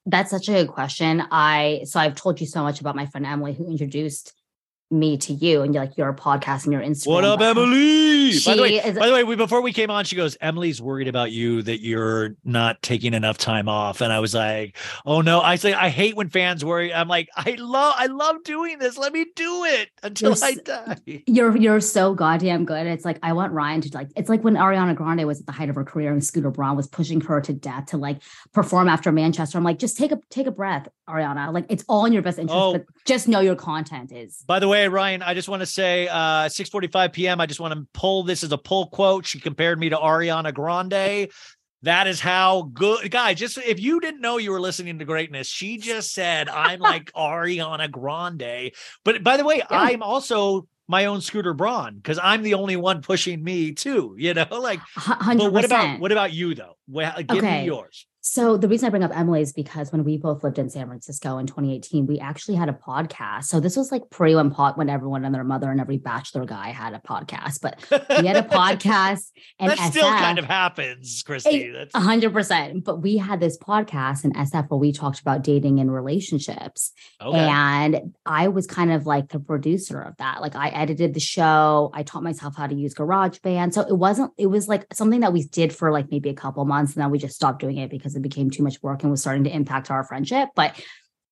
That's 0.06 0.32
such 0.32 0.50
a 0.50 0.54
good 0.54 0.68
question. 0.70 1.24
I 1.32 1.82
so 1.86 2.00
I've 2.00 2.16
told 2.16 2.42
you 2.42 2.48
so 2.48 2.64
much 2.64 2.82
about 2.82 2.96
my 2.96 3.06
friend 3.06 3.26
Emily 3.26 3.54
who 3.54 3.70
introduced 3.70 4.34
me 4.92 5.18
to 5.18 5.34
you 5.34 5.62
and 5.62 5.74
you're 5.74 5.84
like 5.86 5.98
your 5.98 6.14
podcast 6.14 6.66
and 6.66 6.74
your 6.74 6.82
Instagram. 6.82 7.08
What 7.08 7.24
up, 7.26 7.42
Emily? 7.42 8.38
by 8.46 8.56
the 8.56 8.62
way, 8.62 8.76
is- 8.76 8.98
by 8.98 9.08
the 9.08 9.14
way, 9.14 9.24
we, 9.24 9.36
before 9.36 9.62
we 9.62 9.72
came 9.74 9.90
on, 9.90 10.06
she 10.06 10.16
goes, 10.16 10.38
Emily's 10.42 10.82
worried 10.82 11.08
about 11.08 11.32
you 11.32 11.62
that 11.64 11.82
you're 11.82 12.36
not 12.44 12.82
taking 12.82 13.14
enough 13.14 13.38
time 13.38 13.70
off. 13.70 14.02
And 14.02 14.12
I 14.12 14.20
was 14.20 14.34
like, 14.34 14.78
oh 15.06 15.22
no. 15.22 15.42
I 15.42 15.56
say 15.56 15.74
I 15.74 15.90
hate 15.90 16.16
when 16.16 16.30
fans 16.30 16.64
worry. 16.66 16.94
I'm 16.94 17.08
like, 17.08 17.30
I 17.36 17.56
love 17.58 17.96
I 17.98 18.08
love 18.08 18.44
doing 18.44 18.80
this. 18.80 18.98
Let 18.98 19.14
me 19.14 19.26
do 19.36 19.64
it 19.66 19.90
until 20.04 20.36
I 20.44 20.54
die. 20.56 20.98
You're 21.28 21.56
you're 21.58 21.80
so 21.80 22.14
goddamn 22.14 22.66
good. 22.66 22.86
It's 22.88 23.06
like 23.06 23.20
I 23.24 23.34
want 23.34 23.54
Ryan 23.54 23.82
to 23.82 23.90
like. 23.94 24.10
It's 24.16 24.30
like 24.30 24.44
when 24.44 24.56
Ariana 24.56 24.96
Grande 24.96 25.26
was 25.26 25.40
at 25.40 25.46
the 25.46 25.52
height 25.52 25.70
of 25.70 25.76
her 25.76 25.84
career 25.84 26.12
and 26.12 26.24
Scooter 26.24 26.52
Braun 26.52 26.76
was 26.76 26.88
pushing 26.88 27.22
her 27.22 27.40
to 27.42 27.54
death 27.54 27.88
to 27.88 27.98
like 27.98 28.22
perform 28.54 28.88
after 28.90 29.12
Manchester. 29.12 29.58
I'm 29.58 29.64
like, 29.64 29.80
just 29.80 29.98
take 29.98 30.12
a 30.12 30.20
take 30.30 30.48
a 30.48 30.52
breath, 30.52 30.88
Ariana. 31.10 31.54
Like 31.54 31.66
it's 31.70 31.84
all 31.88 32.06
in 32.06 32.14
your 32.14 32.22
best 32.22 32.40
interest, 32.40 32.56
Oh. 32.58 32.74
but 32.74 32.84
just 33.06 33.28
know 33.28 33.40
your 33.40 33.56
content 33.56 34.12
is. 34.12 34.44
By 34.48 34.60
the 34.60 34.68
way, 34.68 34.81
Ryan, 34.88 35.22
I 35.22 35.34
just 35.34 35.50
want 35.50 35.62
to 35.62 35.66
say 35.66 36.08
uh 36.08 36.48
6:45 36.48 37.14
p.m. 37.14 37.42
I 37.42 37.46
just 37.46 37.60
want 37.60 37.74
to 37.74 37.88
pull 37.94 38.24
this 38.24 38.44
as 38.44 38.52
a 38.52 38.58
pull 38.58 38.88
quote. 38.88 39.26
She 39.26 39.40
compared 39.40 39.80
me 39.80 39.90
to 39.90 39.98
Ariana 39.98 40.54
Grande. 40.54 41.30
That 41.84 42.06
is 42.06 42.20
how 42.20 42.70
good 42.74 43.10
guys. 43.10 43.40
Just 43.40 43.58
if 43.58 43.80
you 43.80 44.00
didn't 44.00 44.22
know 44.22 44.38
you 44.38 44.52
were 44.52 44.62
listening 44.62 45.00
to 45.00 45.06
greatness, 45.06 45.48
she 45.48 45.78
just 45.78 46.14
said 46.14 46.48
I'm 46.48 46.80
like 46.92 47.12
Ariana 47.14 47.90
Grande. 47.90 48.72
But 49.04 49.24
by 49.24 49.38
the 49.38 49.46
way, 49.46 49.64
I'm 49.70 50.04
also 50.04 50.68
my 50.88 51.06
own 51.06 51.22
Scooter 51.22 51.54
Braun 51.54 51.96
because 51.96 52.20
I'm 52.22 52.44
the 52.44 52.56
only 52.56 52.76
one 52.76 53.02
pushing 53.02 53.44
me 53.44 53.72
too. 53.72 54.16
You 54.18 54.34
know, 54.34 54.46
like. 54.52 54.80
Hundred 54.96 55.46
But 55.46 55.54
what 55.54 55.66
about 55.66 56.00
what 56.00 56.12
about 56.12 56.34
you 56.34 56.54
though? 56.54 56.78
Well, 56.88 57.24
give 57.24 57.44
me 57.44 57.66
yours. 57.66 58.06
So 58.24 58.56
the 58.56 58.68
reason 58.68 58.86
I 58.86 58.92
bring 58.92 59.04
up 59.04 59.18
Emily 59.18 59.42
is 59.42 59.52
because 59.52 59.92
when 59.92 60.04
we 60.04 60.16
both 60.16 60.44
lived 60.44 60.60
in 60.60 60.70
San 60.70 60.86
Francisco 60.86 61.40
in 61.40 61.48
2018, 61.48 62.06
we 62.06 62.20
actually 62.20 62.54
had 62.54 62.70
a 62.70 62.74
podcast. 62.74 63.46
So 63.46 63.60
this 63.60 63.76
was 63.76 63.92
like 63.92 64.12
pre 64.12 64.36
when 64.36 64.52
pot 64.52 64.78
when 64.78 64.90
everyone 64.90 65.26
and 65.26 65.34
their 65.34 65.44
mother 65.44 65.72
and 65.72 65.82
every 65.82 65.98
bachelor 65.98 66.46
guy 66.46 66.70
had 66.70 66.94
a 66.94 67.00
podcast, 67.00 67.62
but 67.62 67.84
we 67.90 68.28
had 68.28 68.38
a 68.38 68.44
podcast 68.48 69.32
and 69.60 69.72
that 69.72 69.92
still 69.92 70.08
kind 70.08 70.38
of 70.38 70.46
happens, 70.46 71.24
Christy. 71.26 71.72
That's 71.72 71.96
A 71.96 72.00
hundred 72.00 72.32
percent. 72.32 72.84
But 72.84 73.02
we 73.02 73.18
had 73.18 73.40
this 73.40 73.58
podcast 73.58 74.24
in 74.24 74.34
SF 74.34 74.70
where 74.70 74.78
we 74.78 74.92
talked 74.92 75.20
about 75.20 75.42
dating 75.44 75.80
and 75.80 75.92
relationships. 75.92 76.92
okay. 77.20 77.40
And 77.40 78.14
I 78.24 78.50
was 78.50 78.68
kind 78.68 78.92
of 78.92 79.08
like 79.08 79.30
the 79.30 79.40
producer 79.40 80.00
of 80.00 80.16
that. 80.18 80.42
Like 80.42 80.56
I 80.56 80.70
edited 80.70 81.16
the 81.16 81.20
show. 81.20 81.90
I 81.96 82.04
taught 82.04 82.22
myself 82.22 82.56
how 82.56 82.68
to 82.68 82.76
use 82.76 82.94
GarageBand. 82.94 83.74
So 83.74 83.82
it 83.82 83.98
wasn't, 83.98 84.32
it 84.38 84.46
was 84.46 84.68
like 84.68 84.86
something 84.94 85.22
that 85.22 85.34
we 85.34 85.46
did 85.46 85.74
for 85.74 85.92
like 85.92 86.12
maybe 86.12 86.30
a 86.30 86.36
couple 86.36 86.64
months 86.66 86.94
and 86.94 87.02
then 87.02 87.10
we 87.10 87.18
just 87.18 87.36
stopped 87.36 87.60
doing 87.60 87.78
it 87.78 87.90
because 87.90 88.11
it 88.16 88.22
became 88.22 88.50
too 88.50 88.64
much 88.64 88.82
work 88.82 89.04
and 89.04 89.12
was 89.12 89.22
starting 89.22 89.44
to 89.46 89.56
impact 89.56 89.92
our 89.92 90.04
friendship. 90.04 90.50
But 90.56 90.80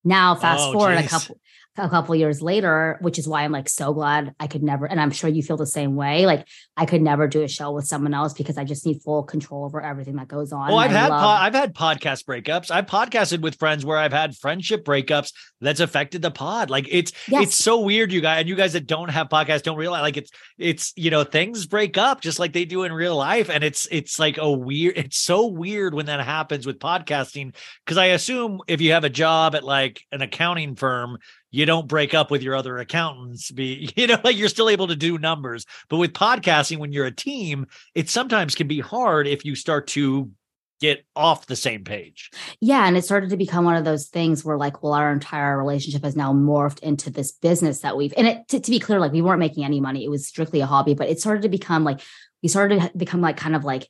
now 0.03 0.35
fast 0.35 0.63
Oh, 0.63 0.73
forward 0.73 0.97
a 0.97 1.07
couple 1.07 1.39
a 1.79 1.89
couple 1.89 2.15
years 2.15 2.41
later, 2.41 2.97
which 3.01 3.17
is 3.17 3.27
why 3.27 3.43
I'm 3.43 3.51
like 3.51 3.69
so 3.69 3.93
glad 3.93 4.33
I 4.39 4.47
could 4.47 4.63
never, 4.63 4.85
and 4.85 4.99
I'm 4.99 5.11
sure 5.11 5.29
you 5.29 5.41
feel 5.43 5.57
the 5.57 5.65
same 5.65 5.95
way. 5.95 6.25
Like 6.25 6.47
I 6.77 6.85
could 6.85 7.01
never 7.01 7.27
do 7.27 7.41
a 7.41 7.47
show 7.47 7.71
with 7.71 7.85
someone 7.85 8.13
else 8.13 8.33
because 8.33 8.57
I 8.57 8.63
just 8.63 8.85
need 8.85 9.01
full 9.01 9.23
control 9.23 9.65
over 9.65 9.81
everything 9.81 10.15
that 10.17 10.27
goes 10.27 10.51
on. 10.51 10.71
Oh, 10.71 10.75
I've 10.77 10.91
had 10.91 11.09
love- 11.09 11.21
po- 11.21 11.27
I've 11.43 11.53
had 11.53 11.73
podcast 11.73 12.25
breakups. 12.25 12.71
I've 12.71 12.85
podcasted 12.85 13.41
with 13.41 13.55
friends 13.57 13.85
where 13.85 13.97
I've 13.97 14.13
had 14.13 14.35
friendship 14.35 14.83
breakups 14.83 15.33
that's 15.61 15.79
affected 15.79 16.21
the 16.21 16.31
pod. 16.31 16.69
Like 16.69 16.87
it's 16.89 17.11
Yes. 17.27 17.43
it's 17.47 17.55
so 17.55 17.79
weird, 17.81 18.11
you 18.11 18.21
guys, 18.21 18.39
and 18.41 18.49
you 18.49 18.55
guys 18.55 18.73
that 18.73 18.87
don't 18.87 19.09
have 19.09 19.29
podcasts 19.29 19.63
don't 19.63 19.77
realize 19.77 20.01
like 20.01 20.17
it's 20.17 20.31
it's 20.57 20.93
you 20.95 21.09
know 21.11 21.23
things 21.23 21.65
break 21.65 21.97
up 21.97 22.21
just 22.21 22.39
like 22.39 22.53
they 22.53 22.65
do 22.65 22.83
in 22.83 22.93
real 22.93 23.15
life, 23.15 23.49
and 23.49 23.63
it's 23.63 23.87
it's 23.91 24.19
like 24.19 24.37
a 24.37 24.51
weird. 24.51 24.97
It's 24.97 25.17
so 25.17 25.47
weird 25.47 25.93
when 25.93 26.07
that 26.07 26.19
happens 26.25 26.65
with 26.65 26.79
podcasting 26.79 27.55
because 27.85 27.97
I 27.97 28.07
assume 28.07 28.59
if 28.67 28.81
you 28.81 28.91
have 28.93 29.03
a 29.03 29.09
job 29.09 29.55
at 29.55 29.63
like 29.63 30.01
an 30.11 30.21
accounting 30.21 30.75
firm. 30.75 31.17
You 31.51 31.65
don't 31.65 31.87
break 31.87 32.13
up 32.13 32.31
with 32.31 32.43
your 32.43 32.55
other 32.55 32.77
accountants, 32.77 33.51
be 33.51 33.91
you 33.95 34.07
know, 34.07 34.19
like 34.23 34.37
you're 34.37 34.49
still 34.49 34.69
able 34.69 34.87
to 34.87 34.95
do 34.95 35.17
numbers. 35.17 35.65
But 35.89 35.97
with 35.97 36.13
podcasting, 36.13 36.77
when 36.77 36.91
you're 36.91 37.05
a 37.05 37.11
team, 37.11 37.67
it 37.95 38.09
sometimes 38.09 38.55
can 38.55 38.67
be 38.67 38.79
hard 38.79 39.27
if 39.27 39.45
you 39.45 39.55
start 39.55 39.87
to 39.87 40.31
get 40.79 41.05
off 41.15 41.45
the 41.45 41.55
same 41.55 41.83
page. 41.83 42.29
Yeah. 42.61 42.87
And 42.87 42.95
it 42.95 43.03
started 43.03 43.29
to 43.31 43.37
become 43.37 43.65
one 43.65 43.75
of 43.75 43.83
those 43.83 44.07
things 44.07 44.45
where, 44.45 44.57
like, 44.57 44.81
well, 44.81 44.93
our 44.93 45.11
entire 45.11 45.57
relationship 45.57 46.03
has 46.03 46.15
now 46.15 46.33
morphed 46.33 46.79
into 46.79 47.09
this 47.09 47.31
business 47.31 47.79
that 47.79 47.97
we've, 47.97 48.13
and 48.15 48.27
it, 48.27 48.47
to, 48.47 48.59
to 48.59 48.71
be 48.71 48.79
clear, 48.79 48.99
like, 48.99 49.11
we 49.11 49.21
weren't 49.21 49.39
making 49.39 49.65
any 49.65 49.81
money. 49.81 50.05
It 50.05 50.09
was 50.09 50.25
strictly 50.25 50.61
a 50.61 50.65
hobby, 50.65 50.93
but 50.93 51.09
it 51.09 51.19
started 51.19 51.41
to 51.41 51.49
become 51.49 51.83
like, 51.83 52.01
we 52.41 52.49
started 52.49 52.81
to 52.81 52.97
become 52.97 53.19
like 53.19 53.35
kind 53.35 53.55
of 53.55 53.65
like 53.65 53.89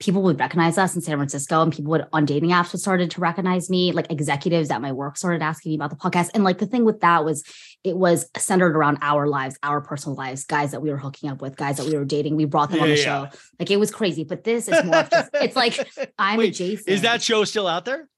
people 0.00 0.22
would 0.22 0.38
recognize 0.38 0.78
us 0.78 0.94
in 0.94 1.00
San 1.00 1.16
Francisco 1.16 1.60
and 1.60 1.72
people 1.72 1.90
would 1.90 2.06
on 2.12 2.24
dating 2.24 2.50
apps 2.50 2.72
would 2.72 2.80
started 2.80 3.10
to 3.10 3.20
recognize 3.20 3.68
me. 3.68 3.90
Like 3.92 4.10
executives 4.12 4.70
at 4.70 4.80
my 4.80 4.92
work 4.92 5.16
started 5.16 5.42
asking 5.42 5.70
me 5.70 5.76
about 5.76 5.90
the 5.90 5.96
podcast. 5.96 6.30
And 6.34 6.44
like 6.44 6.58
the 6.58 6.66
thing 6.66 6.84
with 6.84 7.00
that 7.00 7.24
was 7.24 7.42
it 7.82 7.96
was 7.96 8.28
centered 8.36 8.76
around 8.76 8.98
our 9.02 9.26
lives, 9.26 9.58
our 9.62 9.80
personal 9.80 10.16
lives, 10.16 10.44
guys 10.44 10.70
that 10.70 10.80
we 10.82 10.90
were 10.90 10.96
hooking 10.98 11.28
up 11.30 11.40
with, 11.42 11.56
guys 11.56 11.78
that 11.78 11.86
we 11.86 11.96
were 11.96 12.04
dating. 12.04 12.36
We 12.36 12.44
brought 12.44 12.70
them 12.70 12.80
on 12.80 12.88
the 12.88 12.96
yeah. 12.96 13.28
show. 13.30 13.38
Like 13.58 13.70
it 13.70 13.78
was 13.78 13.90
crazy. 13.90 14.22
But 14.24 14.44
this 14.44 14.68
is 14.68 14.84
more 14.84 14.96
of 14.98 15.10
just 15.10 15.30
it's 15.34 15.56
like 15.56 15.88
I'm 16.18 16.38
Wait, 16.38 16.54
Jason. 16.54 16.92
Is 16.92 17.02
that 17.02 17.20
show 17.22 17.42
still 17.44 17.66
out 17.66 17.84
there? 17.84 18.08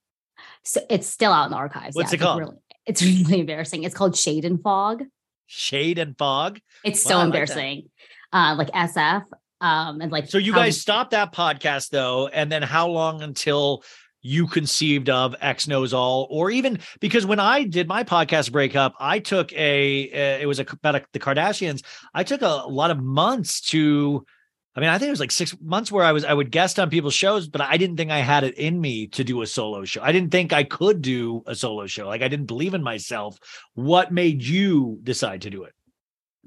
so 0.63 0.81
it's 0.89 1.07
still 1.07 1.31
out 1.31 1.45
in 1.45 1.51
the 1.51 1.57
archives. 1.57 1.95
What's 1.95 2.11
Yeah, 2.11 2.13
it 2.13 2.15
it's, 2.17 2.23
called? 2.23 2.39
really- 2.41 2.57
it's 2.85 3.01
really 3.27 3.39
embarrassing. 3.39 3.83
It's 3.83 3.95
called 3.95 4.15
Shade 4.15 4.45
and 4.45 4.61
Fog. 4.61 5.03
Shade 5.47 5.97
and 5.97 6.15
Fog. 6.17 6.59
It's 6.83 7.03
Wow, 7.05 7.09
so 7.09 7.15
I 7.15 7.17
like 7.17 7.25
embarrassing. 7.25 7.89
uh, 8.31 8.55
like 8.57 8.69
SF. 8.71 9.23
Um, 9.61 10.01
and 10.01 10.11
like 10.11 10.27
So 10.27 10.37
you 10.37 10.53
how- 10.53 10.59
guys 10.59 10.81
stopped 10.81 11.11
that 11.11 11.33
podcast 11.33 11.89
though, 11.89 12.27
and 12.27 12.51
then 12.51 12.63
how 12.63 12.87
long 12.87 13.21
until 13.21 13.83
you 14.23 14.45
conceived 14.47 15.09
of 15.09 15.35
X 15.41 15.67
knows 15.67 15.93
all, 15.93 16.27
or 16.29 16.51
even 16.51 16.79
because 16.99 17.25
when 17.25 17.39
I 17.39 17.63
did 17.63 17.87
my 17.87 18.03
podcast 18.03 18.51
breakup, 18.51 18.93
I 18.99 19.19
took 19.19 19.51
a 19.53 20.09
uh, 20.11 20.41
it 20.41 20.45
was 20.47 20.59
a, 20.59 20.65
about 20.71 20.95
a, 20.95 21.05
the 21.13 21.19
Kardashians. 21.19 21.83
I 22.13 22.23
took 22.23 22.41
a, 22.41 22.65
lot 22.67 22.91
of 22.91 22.99
months 23.01 23.61
to. 23.69 24.25
I 24.73 24.79
mean, 24.79 24.89
I 24.89 24.97
think 24.97 25.07
it 25.07 25.11
was 25.11 25.19
like 25.19 25.31
six 25.31 25.53
months 25.59 25.91
where 25.91 26.05
I 26.05 26.11
was 26.11 26.23
I 26.23 26.33
would 26.33 26.49
guest 26.49 26.79
on 26.79 26.89
people's 26.89 27.13
shows, 27.13 27.47
but 27.47 27.61
I 27.61 27.77
didn't 27.77 27.97
think 27.97 28.09
I 28.09 28.19
had 28.19 28.43
it 28.43 28.57
in 28.57 28.79
me 28.79 29.07
to 29.07 29.23
do 29.23 29.41
a 29.41 29.47
solo 29.47 29.85
show. 29.85 30.01
I 30.01 30.11
didn't 30.11 30.31
think 30.31 30.53
I 30.53 30.63
could 30.63 31.01
do 31.01 31.43
a 31.45 31.55
solo 31.55 31.87
show. 31.87 32.07
Like 32.07 32.21
I 32.21 32.27
didn't 32.29 32.45
believe 32.45 32.73
in 32.73 32.81
myself. 32.81 33.37
What 33.73 34.13
made 34.13 34.41
you 34.43 34.99
decide 35.03 35.41
to 35.43 35.49
do 35.49 35.63
it? 35.63 35.73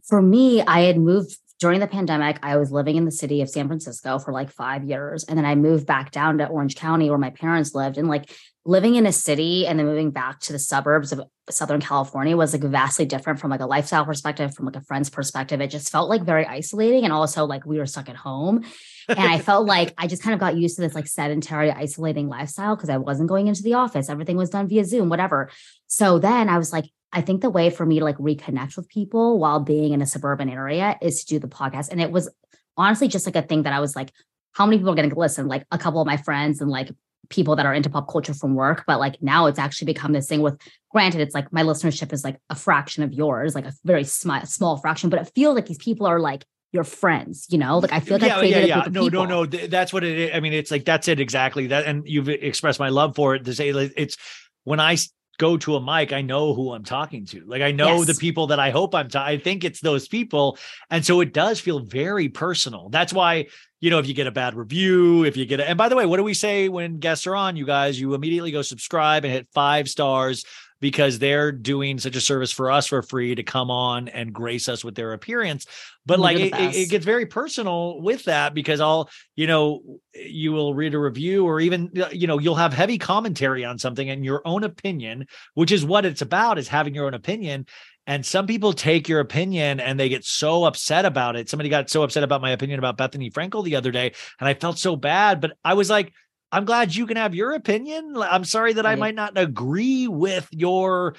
for 0.04 0.20
me, 0.20 0.60
I 0.62 0.80
had 0.80 0.98
moved 0.98 1.38
during 1.64 1.80
the 1.80 1.86
pandemic. 1.86 2.38
I 2.42 2.58
was 2.58 2.70
living 2.70 2.96
in 2.96 3.06
the 3.06 3.10
city 3.10 3.40
of 3.40 3.48
San 3.48 3.68
Francisco 3.68 4.18
for 4.18 4.34
like 4.34 4.50
five 4.50 4.84
years. 4.84 5.24
And 5.24 5.38
then 5.38 5.46
I 5.46 5.54
moved 5.54 5.86
back 5.86 6.10
down 6.10 6.36
to 6.36 6.46
Orange 6.46 6.76
County 6.76 7.08
where 7.08 7.18
my 7.18 7.30
parents 7.30 7.74
lived. 7.74 7.96
And 7.96 8.06
like 8.06 8.30
living 8.66 8.96
in 8.96 9.06
a 9.06 9.12
city 9.12 9.66
and 9.66 9.78
then 9.78 9.86
moving 9.86 10.10
back 10.10 10.40
to 10.40 10.52
the 10.52 10.58
suburbs 10.58 11.10
of 11.10 11.22
Southern 11.48 11.80
California 11.80 12.36
was 12.36 12.52
like 12.52 12.70
vastly 12.70 13.06
different 13.06 13.40
from 13.40 13.50
like 13.50 13.62
a 13.62 13.66
lifestyle 13.66 14.04
perspective, 14.04 14.54
from 14.54 14.66
like 14.66 14.76
a 14.76 14.82
friend's 14.82 15.08
perspective. 15.08 15.62
It 15.62 15.68
just 15.70 15.90
felt 15.90 16.10
like 16.10 16.20
very 16.20 16.44
isolating. 16.44 17.04
And 17.04 17.14
also 17.14 17.46
like 17.46 17.64
we 17.64 17.78
were 17.78 17.86
stuck 17.86 18.10
at 18.10 18.16
home. 18.16 18.62
and 19.08 19.18
I 19.18 19.38
felt 19.38 19.66
like 19.66 19.94
I 19.96 20.06
just 20.06 20.22
kind 20.22 20.34
of 20.34 20.40
got 20.40 20.58
used 20.58 20.76
to 20.76 20.82
this 20.82 20.94
like 20.94 21.06
sedentary, 21.06 21.70
isolating 21.70 22.28
lifestyle 22.28 22.76
because 22.76 22.90
I 22.90 22.98
wasn't 22.98 23.30
going 23.30 23.46
into 23.46 23.62
the 23.62 23.72
office. 23.72 24.10
Everything 24.10 24.36
was 24.36 24.50
done 24.50 24.68
via 24.68 24.84
Zoom, 24.84 25.08
whatever. 25.08 25.48
So 25.86 26.18
then 26.18 26.50
I 26.50 26.58
was 26.58 26.74
like, 26.74 26.84
I 27.14 27.20
think 27.20 27.40
the 27.40 27.50
way 27.50 27.70
for 27.70 27.86
me 27.86 28.00
to 28.00 28.04
like 28.04 28.18
reconnect 28.18 28.76
with 28.76 28.88
people 28.88 29.38
while 29.38 29.60
being 29.60 29.92
in 29.92 30.02
a 30.02 30.06
suburban 30.06 30.50
area 30.50 30.98
is 31.00 31.24
to 31.24 31.34
do 31.34 31.38
the 31.38 31.48
podcast. 31.48 31.90
And 31.90 32.00
it 32.00 32.10
was 32.10 32.28
honestly 32.76 33.08
just 33.08 33.24
like 33.24 33.36
a 33.36 33.42
thing 33.42 33.62
that 33.62 33.72
I 33.72 33.80
was 33.80 33.94
like, 33.94 34.12
how 34.52 34.66
many 34.66 34.78
people 34.78 34.92
are 34.92 34.96
going 34.96 35.08
to 35.08 35.18
listen? 35.18 35.46
Like 35.48 35.64
a 35.70 35.78
couple 35.78 36.00
of 36.00 36.06
my 36.06 36.16
friends 36.16 36.60
and 36.60 36.70
like 36.70 36.90
people 37.28 37.56
that 37.56 37.66
are 37.66 37.72
into 37.72 37.88
pop 37.88 38.08
culture 38.10 38.34
from 38.34 38.54
work. 38.54 38.84
But 38.86 38.98
like 38.98 39.22
now 39.22 39.46
it's 39.46 39.58
actually 39.58 39.86
become 39.86 40.12
this 40.12 40.28
thing 40.28 40.42
with, 40.42 40.60
granted, 40.90 41.20
it's 41.20 41.34
like 41.34 41.52
my 41.52 41.62
listenership 41.62 42.12
is 42.12 42.24
like 42.24 42.38
a 42.50 42.54
fraction 42.54 43.02
of 43.04 43.12
yours, 43.12 43.54
like 43.54 43.64
a 43.64 43.72
very 43.84 44.04
small, 44.04 44.44
small 44.44 44.76
fraction, 44.76 45.08
but 45.08 45.20
it 45.20 45.30
feels 45.34 45.54
like 45.54 45.66
these 45.66 45.78
people 45.78 46.06
are 46.06 46.20
like 46.20 46.44
your 46.72 46.84
friends, 46.84 47.46
you 47.48 47.58
know? 47.58 47.78
Like 47.78 47.92
I 47.92 48.00
feel 48.00 48.18
like 48.18 48.30
I 48.30 48.38
created 48.40 48.70
a 48.70 48.72
group 48.74 48.86
of 48.86 48.92
No, 48.92 49.04
people. 49.04 49.26
no, 49.26 49.44
no. 49.44 49.46
That's 49.46 49.92
what 49.92 50.02
it 50.02 50.18
is. 50.18 50.30
I 50.34 50.40
mean, 50.40 50.52
it's 50.52 50.72
like 50.72 50.84
that's 50.84 51.06
it 51.06 51.20
exactly. 51.20 51.68
That, 51.68 51.86
and 51.86 52.02
you've 52.06 52.28
expressed 52.28 52.80
my 52.80 52.88
love 52.88 53.14
for 53.14 53.36
it 53.36 53.44
to 53.44 53.54
say 53.54 53.70
eh, 53.70 53.74
like, 53.74 53.92
it's 53.96 54.16
when 54.64 54.80
I 54.80 54.96
go 55.38 55.56
to 55.58 55.76
a 55.76 55.80
mic, 55.80 56.12
I 56.12 56.22
know 56.22 56.54
who 56.54 56.72
I'm 56.72 56.84
talking 56.84 57.26
to. 57.26 57.44
Like 57.46 57.62
I 57.62 57.72
know 57.72 58.04
the 58.04 58.14
people 58.14 58.48
that 58.48 58.60
I 58.60 58.70
hope 58.70 58.94
I'm. 58.94 59.08
ta- 59.08 59.24
I 59.24 59.38
think 59.38 59.64
it's 59.64 59.80
those 59.80 60.08
people, 60.08 60.58
and 60.90 61.04
so 61.04 61.20
it 61.20 61.32
does 61.32 61.60
feel 61.60 61.80
very 61.80 62.28
personal. 62.28 62.88
That's 62.88 63.12
why 63.12 63.46
you 63.80 63.90
know 63.90 63.98
if 63.98 64.06
you 64.06 64.14
get 64.14 64.26
a 64.26 64.32
bad 64.32 64.54
review, 64.54 65.24
if 65.24 65.36
you 65.36 65.46
get 65.46 65.60
a, 65.60 65.68
and 65.68 65.78
by 65.78 65.88
the 65.88 65.96
way, 65.96 66.06
what 66.06 66.16
do 66.16 66.22
we 66.22 66.34
say 66.34 66.68
when 66.68 66.98
guests 66.98 67.26
are 67.26 67.36
on? 67.36 67.56
You 67.56 67.66
guys, 67.66 68.00
you 68.00 68.14
immediately 68.14 68.50
go 68.50 68.62
subscribe 68.62 69.24
and 69.24 69.32
hit 69.32 69.48
five 69.52 69.88
stars 69.88 70.44
because 70.80 71.18
they're 71.18 71.52
doing 71.52 71.98
such 71.98 72.16
a 72.16 72.20
service 72.20 72.52
for 72.52 72.70
us 72.70 72.86
for 72.86 73.00
free 73.02 73.34
to 73.34 73.42
come 73.42 73.70
on 73.70 74.08
and 74.08 74.32
grace 74.32 74.68
us 74.68 74.84
with 74.84 74.94
their 74.94 75.12
appearance. 75.12 75.66
But 76.06 76.20
like 76.20 76.38
it, 76.38 76.52
it, 76.54 76.76
it 76.76 76.90
gets 76.90 77.04
very 77.04 77.26
personal 77.26 78.00
with 78.02 78.24
that 78.24 78.52
because 78.54 78.80
I'll, 78.80 79.08
you 79.34 79.46
know, 79.46 79.80
you 80.14 80.52
will 80.52 80.74
read 80.74 80.94
a 80.94 80.98
review 80.98 81.46
or 81.46 81.60
even, 81.60 81.90
uh, 81.98 82.08
you 82.12 82.26
know, 82.26 82.38
you'll 82.38 82.56
have 82.56 82.72
heavy 82.72 82.98
commentary 82.98 83.64
on 83.64 83.78
something 83.78 84.10
and 84.10 84.24
your 84.24 84.42
own 84.44 84.64
opinion, 84.64 85.26
which 85.54 85.72
is 85.72 85.84
what 85.84 86.04
it's 86.04 86.22
about, 86.22 86.58
is 86.58 86.68
having 86.68 86.94
your 86.94 87.06
own 87.06 87.14
opinion. 87.14 87.66
And 88.06 88.24
some 88.24 88.46
people 88.46 88.74
take 88.74 89.08
your 89.08 89.20
opinion 89.20 89.80
and 89.80 89.98
they 89.98 90.10
get 90.10 90.24
so 90.24 90.64
upset 90.64 91.06
about 91.06 91.36
it. 91.36 91.48
Somebody 91.48 91.70
got 91.70 91.88
so 91.88 92.02
upset 92.02 92.22
about 92.22 92.42
my 92.42 92.50
opinion 92.50 92.78
about 92.78 92.98
Bethenny 92.98 93.32
Frankel 93.32 93.64
the 93.64 93.76
other 93.76 93.90
day, 93.90 94.12
and 94.38 94.48
I 94.48 94.52
felt 94.52 94.78
so 94.78 94.94
bad. 94.94 95.40
But 95.40 95.52
I 95.64 95.72
was 95.72 95.88
like, 95.88 96.12
I'm 96.54 96.64
glad 96.66 96.94
you 96.94 97.06
can 97.08 97.16
have 97.16 97.34
your 97.34 97.52
opinion. 97.52 98.14
I'm 98.16 98.44
sorry 98.44 98.74
that 98.74 98.86
I 98.86 98.94
might 98.94 99.16
not 99.16 99.36
agree 99.36 100.06
with 100.06 100.46
your, 100.52 101.16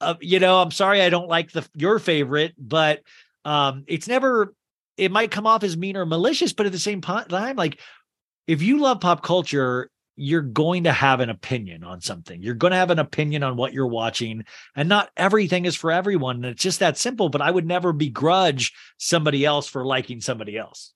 uh, 0.00 0.14
you 0.18 0.40
know, 0.40 0.62
I'm 0.62 0.70
sorry 0.70 1.02
I 1.02 1.10
don't 1.10 1.28
like 1.28 1.52
the 1.52 1.68
your 1.74 1.98
favorite, 1.98 2.54
but 2.56 3.02
um, 3.44 3.84
it's 3.86 4.08
never. 4.08 4.54
It 4.96 5.12
might 5.12 5.30
come 5.30 5.46
off 5.46 5.62
as 5.62 5.76
mean 5.76 5.98
or 5.98 6.06
malicious, 6.06 6.54
but 6.54 6.64
at 6.64 6.72
the 6.72 6.78
same 6.78 7.02
po- 7.02 7.24
time, 7.24 7.56
like 7.56 7.80
if 8.46 8.62
you 8.62 8.78
love 8.78 9.00
pop 9.00 9.22
culture, 9.22 9.90
you're 10.16 10.40
going 10.40 10.84
to 10.84 10.92
have 10.92 11.20
an 11.20 11.28
opinion 11.28 11.84
on 11.84 12.00
something. 12.00 12.42
You're 12.42 12.54
going 12.54 12.70
to 12.70 12.78
have 12.78 12.90
an 12.90 12.98
opinion 12.98 13.42
on 13.42 13.56
what 13.56 13.74
you're 13.74 13.86
watching, 13.86 14.46
and 14.74 14.88
not 14.88 15.10
everything 15.18 15.66
is 15.66 15.76
for 15.76 15.92
everyone. 15.92 16.36
And 16.36 16.46
it's 16.46 16.62
just 16.62 16.80
that 16.80 16.96
simple. 16.96 17.28
But 17.28 17.42
I 17.42 17.50
would 17.50 17.66
never 17.66 17.92
begrudge 17.92 18.72
somebody 18.96 19.44
else 19.44 19.68
for 19.68 19.84
liking 19.84 20.22
somebody 20.22 20.56
else. 20.56 20.94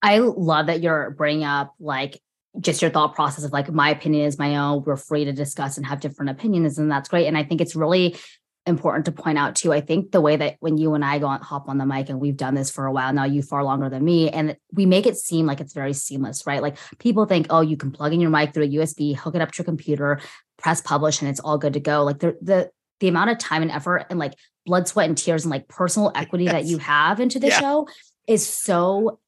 I 0.00 0.18
love 0.18 0.66
that 0.66 0.80
you're 0.80 1.10
bringing 1.10 1.42
up 1.42 1.74
like 1.80 2.20
just 2.60 2.82
your 2.82 2.90
thought 2.90 3.14
process 3.14 3.44
of 3.44 3.52
like 3.52 3.70
my 3.72 3.90
opinion 3.90 4.26
is 4.26 4.38
my 4.38 4.56
own. 4.56 4.82
We're 4.84 4.96
free 4.96 5.24
to 5.24 5.32
discuss 5.32 5.76
and 5.76 5.86
have 5.86 6.00
different 6.00 6.30
opinions, 6.30 6.78
and 6.78 6.90
that's 6.90 7.08
great. 7.08 7.26
And 7.26 7.36
I 7.36 7.44
think 7.44 7.60
it's 7.60 7.74
really 7.74 8.16
important 8.64 9.06
to 9.06 9.12
point 9.12 9.38
out 9.38 9.56
too. 9.56 9.72
I 9.72 9.80
think 9.80 10.12
the 10.12 10.20
way 10.20 10.36
that 10.36 10.56
when 10.60 10.78
you 10.78 10.94
and 10.94 11.04
I 11.04 11.18
go 11.18 11.26
on, 11.26 11.40
hop 11.40 11.68
on 11.68 11.78
the 11.78 11.86
mic, 11.86 12.08
and 12.10 12.20
we've 12.20 12.36
done 12.36 12.54
this 12.54 12.70
for 12.70 12.86
a 12.86 12.92
while 12.92 13.12
now, 13.12 13.24
you 13.24 13.42
far 13.42 13.64
longer 13.64 13.88
than 13.88 14.04
me, 14.04 14.30
and 14.30 14.56
we 14.72 14.86
make 14.86 15.06
it 15.06 15.16
seem 15.16 15.46
like 15.46 15.60
it's 15.60 15.72
very 15.72 15.92
seamless, 15.92 16.46
right? 16.46 16.62
Like 16.62 16.76
people 16.98 17.24
think, 17.26 17.46
oh, 17.50 17.60
you 17.62 17.76
can 17.76 17.90
plug 17.90 18.12
in 18.12 18.20
your 18.20 18.30
mic 18.30 18.52
through 18.52 18.64
a 18.64 18.68
USB, 18.68 19.16
hook 19.16 19.34
it 19.34 19.40
up 19.40 19.50
to 19.52 19.58
your 19.58 19.64
computer, 19.64 20.20
press 20.58 20.80
publish, 20.80 21.20
and 21.20 21.30
it's 21.30 21.40
all 21.40 21.58
good 21.58 21.72
to 21.72 21.80
go. 21.80 22.04
Like 22.04 22.18
the 22.18 22.36
the 22.42 22.70
the 23.00 23.08
amount 23.08 23.30
of 23.30 23.38
time 23.38 23.62
and 23.62 23.70
effort 23.70 24.06
and 24.10 24.18
like 24.18 24.34
blood, 24.66 24.86
sweat, 24.86 25.08
and 25.08 25.18
tears 25.18 25.44
and 25.44 25.50
like 25.50 25.66
personal 25.68 26.12
equity 26.14 26.46
that 26.46 26.66
you 26.66 26.78
have 26.78 27.18
into 27.18 27.40
the 27.40 27.48
Yeah. 27.48 27.58
show 27.58 27.88
is 28.28 28.46
so 28.46 29.18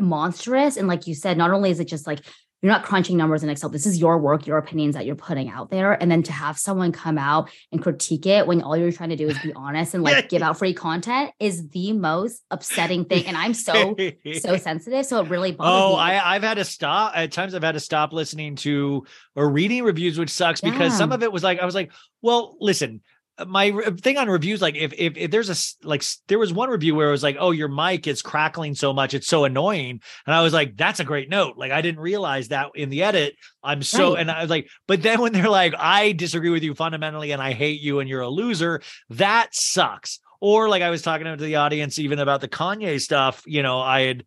monstrous. 0.00 0.76
And 0.76 0.86
like 0.86 1.06
you 1.06 1.14
said, 1.14 1.36
not 1.36 1.50
only 1.50 1.70
is 1.70 1.80
it 1.80 1.88
just 1.88 2.06
like 2.06 2.20
you're 2.62 2.72
not 2.72 2.84
crunching 2.84 3.16
numbers 3.16 3.42
in 3.42 3.50
Excel, 3.50 3.68
this 3.68 3.86
is 3.86 3.98
your 3.98 4.18
work, 4.18 4.46
your 4.46 4.56
opinions 4.58 4.94
that 4.94 5.04
you're 5.04 5.14
putting 5.14 5.50
out 5.50 5.70
there. 5.70 5.92
And 5.92 6.10
then 6.10 6.22
to 6.24 6.32
have 6.32 6.58
someone 6.58 6.90
come 6.90 7.18
out 7.18 7.50
and 7.70 7.82
critique 7.82 8.26
it 8.26 8.46
when 8.46 8.62
all 8.62 8.76
you're 8.76 8.92
trying 8.92 9.10
to 9.10 9.16
do 9.16 9.28
is 9.28 9.38
be 9.40 9.52
honest 9.54 9.94
and 9.94 10.02
like 10.02 10.28
give 10.28 10.42
out 10.46 10.58
free 10.58 10.72
content 10.72 11.32
is 11.38 11.68
the 11.68 11.92
most 11.92 12.42
upsetting 12.50 13.04
thing. 13.04 13.26
And 13.26 13.36
I'm 13.36 13.54
so, 13.54 13.94
so 14.40 14.56
sensitive. 14.56 15.04
So 15.04 15.22
it 15.22 15.28
really 15.28 15.52
bothers 15.52 15.82
Oh, 15.84 15.96
me. 15.96 16.02
I, 16.02 16.34
I've 16.34 16.42
had 16.42 16.54
to 16.54 16.64
stop 16.64 17.12
at 17.14 17.30
times. 17.30 17.54
I've 17.54 17.62
had 17.62 17.72
to 17.72 17.80
stop 17.80 18.12
listening 18.12 18.56
to 18.56 19.04
or 19.34 19.50
reading 19.50 19.84
reviews, 19.84 20.18
which 20.18 20.30
sucks 20.30 20.60
because 20.60 20.96
some 20.96 21.12
of 21.12 21.22
it 21.22 21.30
was 21.30 21.42
like 21.42 21.60
I 21.60 21.66
was 21.66 21.74
like, 21.74 21.92
well, 22.22 22.56
listen. 22.60 23.02
My 23.46 23.70
thing 24.00 24.16
on 24.16 24.28
reviews, 24.30 24.62
like 24.62 24.76
if, 24.76 24.94
if 24.96 25.16
if 25.16 25.30
there's 25.30 25.50
a 25.50 25.86
like 25.86 26.02
there 26.28 26.38
was 26.38 26.52
one 26.54 26.70
review 26.70 26.94
where 26.94 27.08
it 27.08 27.10
was 27.10 27.22
like, 27.22 27.36
oh, 27.38 27.50
your 27.50 27.68
mic 27.68 28.06
is 28.06 28.22
crackling 28.22 28.74
so 28.74 28.94
much, 28.94 29.12
it's 29.12 29.26
so 29.26 29.44
annoying, 29.44 30.00
and 30.26 30.34
I 30.34 30.42
was 30.42 30.54
like, 30.54 30.76
that's 30.76 31.00
a 31.00 31.04
great 31.04 31.28
note. 31.28 31.58
Like 31.58 31.70
I 31.70 31.82
didn't 31.82 32.00
realize 32.00 32.48
that 32.48 32.70
in 32.74 32.88
the 32.88 33.02
edit. 33.02 33.34
I'm 33.62 33.82
so, 33.82 34.12
Right. 34.14 34.20
and 34.20 34.30
I 34.30 34.40
was 34.40 34.48
like, 34.48 34.68
but 34.86 35.02
then 35.02 35.20
when 35.20 35.32
they're 35.34 35.50
like, 35.50 35.74
I 35.78 36.12
disagree 36.12 36.50
with 36.50 36.62
you 36.62 36.74
fundamentally, 36.74 37.32
and 37.32 37.42
I 37.42 37.52
hate 37.52 37.80
you, 37.82 38.00
and 38.00 38.08
you're 38.08 38.22
a 38.22 38.28
loser, 38.28 38.80
that 39.10 39.48
sucks. 39.52 40.20
Or 40.40 40.68
like 40.68 40.82
I 40.82 40.90
was 40.90 41.02
talking 41.02 41.26
to 41.26 41.36
the 41.36 41.56
audience 41.56 41.98
even 41.98 42.18
about 42.18 42.40
the 42.40 42.48
Kanye 42.48 43.00
stuff. 43.00 43.42
You 43.46 43.62
know, 43.62 43.80
I 43.80 44.02
had 44.02 44.24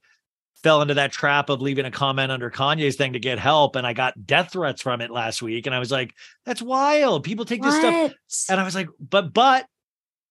fell 0.63 0.81
into 0.81 0.95
that 0.95 1.11
trap 1.11 1.49
of 1.49 1.61
leaving 1.61 1.85
a 1.85 1.91
comment 1.91 2.31
under 2.31 2.49
Kanye's 2.49 2.95
thing 2.95 3.13
to 3.13 3.19
get 3.19 3.39
help. 3.39 3.75
And 3.75 3.87
I 3.87 3.93
got 3.93 4.25
death 4.25 4.51
threats 4.51 4.81
from 4.81 5.01
it 5.01 5.11
last 5.11 5.41
week. 5.41 5.65
And 5.65 5.75
I 5.75 5.79
was 5.79 5.91
like, 5.91 6.13
that's 6.45 6.61
wild. 6.61 7.23
People 7.23 7.45
take 7.45 7.61
this 7.61 7.75
stuff. 7.75 8.13
And 8.49 8.59
I 8.59 8.63
was 8.63 8.75
like, 8.75 8.89
but, 8.99 9.33
but 9.33 9.65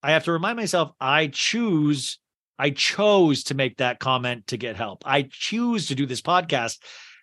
I 0.03 0.12
have 0.12 0.24
to 0.24 0.33
remind 0.33 0.57
myself, 0.57 0.93
I 1.01 1.29
choose, 1.29 2.18
I 2.59 2.70
chose 2.70 3.45
to 3.45 3.55
make 3.55 3.79
that 3.79 4.01
comment 4.01 4.49
to 4.49 4.57
get 4.57 4.76
help. 4.76 5.03
I 5.07 5.29
choose 5.31 5.89
to 5.89 5.95
do 5.95 6.07
this 6.07 6.22
podcast. 6.22 6.79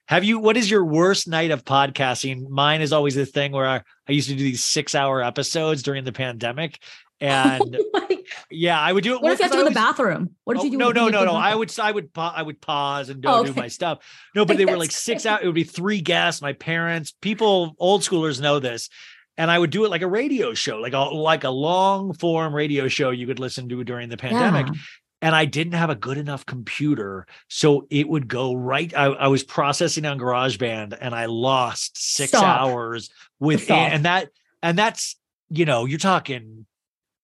Have 0.08 0.24
you, 0.24 0.38
what 0.38 0.58
is 0.58 0.70
your 0.70 0.86
worst 0.86 1.28
night 1.28 1.52
of 1.52 1.66
podcasting? 1.66 2.48
Mine 2.50 2.82
is 2.82 2.94
always 2.94 3.16
the 3.16 3.26
thing 3.26 3.52
where 3.52 3.68
I, 3.68 3.82
I 4.08 4.12
used 4.12 4.30
to 4.30 4.36
do 4.36 4.44
these 4.44 4.64
six 4.64 4.94
hour 4.94 5.24
episodes 5.24 5.82
during 5.82 6.04
the 6.04 6.12
pandemic. 6.12 6.80
Oh 7.22 7.26
and 7.28 7.78
Like, 7.94 8.28
yeah, 8.52 8.80
I 8.80 8.92
would 8.92 9.04
do 9.04 9.16
it. 9.16 9.22
what 9.22 9.32
if 9.32 9.40
you 9.40 9.44
have 9.44 9.52
to 9.52 9.58
go 9.58 9.64
to 9.64 9.70
the 9.70 9.74
bathroom? 9.74 10.32
What 10.44 10.56
did 10.56 10.62
Oh, 10.62 10.66
you 10.66 10.72
do? 10.72 10.78
no, 10.78 10.92
no, 10.92 11.08
no, 11.10 11.24
no. 11.26 11.32
I 11.34 11.56
would, 11.56 11.78
I 11.80 11.92
would, 11.92 12.10
I 12.16 12.44
would 12.44 12.60
pause 12.62 13.10
and 13.10 13.22
go 13.22 13.36
Oh, 13.40 13.46
do 13.46 13.54
my 13.54 13.68
stuff. 13.70 14.00
No, 14.36 14.46
but 14.46 14.58
they 14.58 14.66
were 14.66 14.78
like 14.78 14.92
six 14.92 15.26
out. 15.26 15.42
It 15.42 15.46
would 15.46 15.56
be 15.56 15.64
three 15.64 16.02
guests. 16.02 16.42
My 16.42 16.54
parents, 16.54 17.14
people, 17.22 17.76
old 17.80 18.02
schoolers 18.02 18.42
know 18.42 18.60
this, 18.60 18.90
and 19.38 19.50
I 19.50 19.58
would 19.58 19.70
do 19.70 19.86
it 19.86 19.92
like 19.92 20.02
a 20.02 20.08
radio 20.08 20.54
show, 20.54 20.78
like 20.80 20.94
a 20.94 21.00
like 21.00 21.44
a 21.46 21.50
long 21.50 22.14
form 22.14 22.54
radio 22.54 22.88
show 22.90 23.12
you 23.12 23.26
could 23.28 23.40
listen 23.40 23.70
to 23.70 23.84
during 23.86 24.10
the 24.10 24.18
pandemic. 24.18 24.68
Yeah. 24.68 24.74
and 25.22 25.34
I 25.36 25.46
didn't 25.46 25.74
have 25.74 25.90
a 25.90 25.96
good 25.96 26.18
enough 26.18 26.46
computer. 26.46 27.26
So 27.48 27.88
it 27.90 28.08
would 28.10 28.28
go 28.28 28.54
right. 28.54 28.94
I, 28.96 29.06
I 29.06 29.28
was 29.28 29.44
processing 29.44 30.06
on 30.06 30.20
GarageBand 30.20 30.98
and 31.00 31.16
I 31.16 31.26
lost 31.28 31.98
six 31.98 32.30
Stop. 32.32 32.44
hours 32.62 33.10
with 33.40 33.64
Stop. 33.64 33.92
and 33.92 34.04
that 34.06 34.30
and 34.62 34.78
that's 34.78 35.16
you 35.50 35.64
know, 35.66 35.86
you're 35.86 36.00
talking 36.00 36.66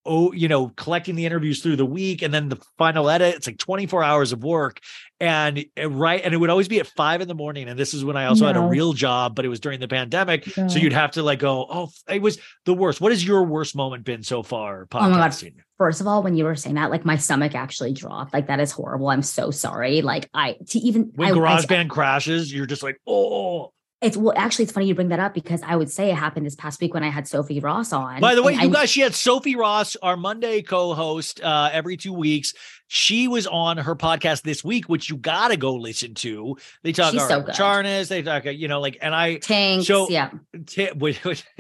oh, 0.06 0.32
you 0.32 0.48
know, 0.48 0.70
collecting 0.70 1.16
the 1.16 1.26
interviews 1.26 1.62
through 1.62 1.76
the 1.76 1.86
week 1.86 2.22
and 2.22 2.34
then 2.34 2.50
the 2.50 2.60
final 2.78 3.10
edit. 3.10 3.36
It's 3.36 3.48
like 3.48 3.58
24 3.58 4.04
hours 4.04 4.32
of 4.32 4.44
work. 4.44 4.80
And 5.20 5.66
uh, 5.80 5.90
right, 5.90 6.22
and 6.24 6.34
it 6.34 6.38
would 6.38 6.50
always 6.50 6.68
be 6.68 6.80
at 6.80 6.88
five 6.88 7.22
in 7.22 7.28
the 7.28 7.36
morning. 7.36 7.70
And 7.70 7.78
this 7.78 7.94
is 7.94 8.04
when 8.04 8.18
I 8.18 8.26
also 8.26 8.48
had 8.48 8.58
a 8.58 8.62
real 8.62 8.94
job, 8.94 9.36
but 9.36 9.46
it 9.46 9.50
was 9.50 9.60
during 9.60 9.80
the 9.80 9.88
pandemic. 9.88 10.58
No. 10.58 10.68
So 10.68 10.80
you'd 10.80 10.94
have 10.94 11.12
to 11.12 11.24
like 11.24 11.40
go, 11.40 11.68
oh, 11.70 11.90
it 12.10 12.22
was 12.22 12.40
the 12.66 12.74
worst. 12.74 13.00
What 13.00 13.12
has 13.12 13.26
your 13.26 13.44
worst 13.44 13.76
moment 13.76 14.04
been 14.04 14.24
so 14.24 14.42
far? 14.42 14.88
Oh 14.92 15.00
my 15.00 15.10
God. 15.10 15.32
Podcasting? 15.32 15.56
First 15.78 16.02
of 16.02 16.08
all, 16.08 16.24
when 16.24 16.36
you 16.36 16.44
were 16.46 16.56
saying 16.56 16.76
that, 16.76 16.90
like 16.90 17.06
my 17.06 17.18
stomach 17.18 17.54
actually 17.54 17.94
dropped. 17.94 18.34
Like 18.34 18.48
that 18.48 18.60
is 18.60 18.72
horrible. 18.72 19.10
I'm 19.10 19.22
so 19.22 19.52
sorry. 19.52 20.02
Like 20.02 20.30
I 20.34 20.58
to 20.70 20.80
even 20.80 21.12
When 21.16 21.30
I, 21.30 21.32
I- 21.32 21.62
GarageBand 21.62 21.90
crashes, 21.90 22.52
you're 22.52 22.66
just 22.66 22.84
like, 22.84 23.00
oh. 23.08 23.74
It's 24.02 24.18
well, 24.18 24.34
actually 24.36 24.64
it's 24.64 24.72
funny 24.72 24.88
you 24.88 24.96
bring 24.96 25.10
that 25.10 25.20
up 25.20 25.34
because 25.34 25.62
I 25.64 25.76
would 25.76 25.92
say 25.92 26.10
it 26.10 26.16
happened 26.16 26.46
this 26.46 26.56
past 26.56 26.82
week 26.82 26.94
when 26.94 27.04
I 27.04 27.10
had 27.10 27.28
Sophie 27.28 27.60
Ross 27.60 27.94
on. 27.94 28.20
By 28.20 28.34
the 28.36 28.42
way, 28.44 28.54
you 28.54 28.60
I- 28.62 28.68
guys, 28.68 28.90
she 28.90 29.02
had 29.02 29.14
Sophie 29.14 29.56
Ross, 29.56 29.96
our 30.02 30.18
Monday 30.18 30.62
co-host, 30.64 31.42
uh, 31.42 31.70
every 31.72 31.98
two 31.98 32.14
weeks. 32.14 32.54
She 32.88 33.28
was 33.30 33.48
on 33.48 33.78
her 33.78 33.96
podcast 33.96 34.42
this 34.42 34.64
week, 34.66 34.90
which 34.90 35.10
you 35.10 35.16
gotta 35.16 35.56
go 35.56 35.76
listen 35.76 36.14
to. 36.16 36.58
They 36.84 36.92
talk 36.92 37.14
She's 37.14 37.26
so 37.28 37.40
about. 37.40 37.56
Charnas, 37.56 38.10
they 38.10 38.22
talk, 38.22 38.44
you 38.46 38.68
know, 38.68 38.82
like, 38.82 38.98
and 39.02 39.16
I 39.16 39.38
Tanks, 39.38 39.88
so 39.88 40.10
yeah. 40.10 40.32
Ti- 40.66 40.92
which- 40.96 41.24
which- 41.24 41.46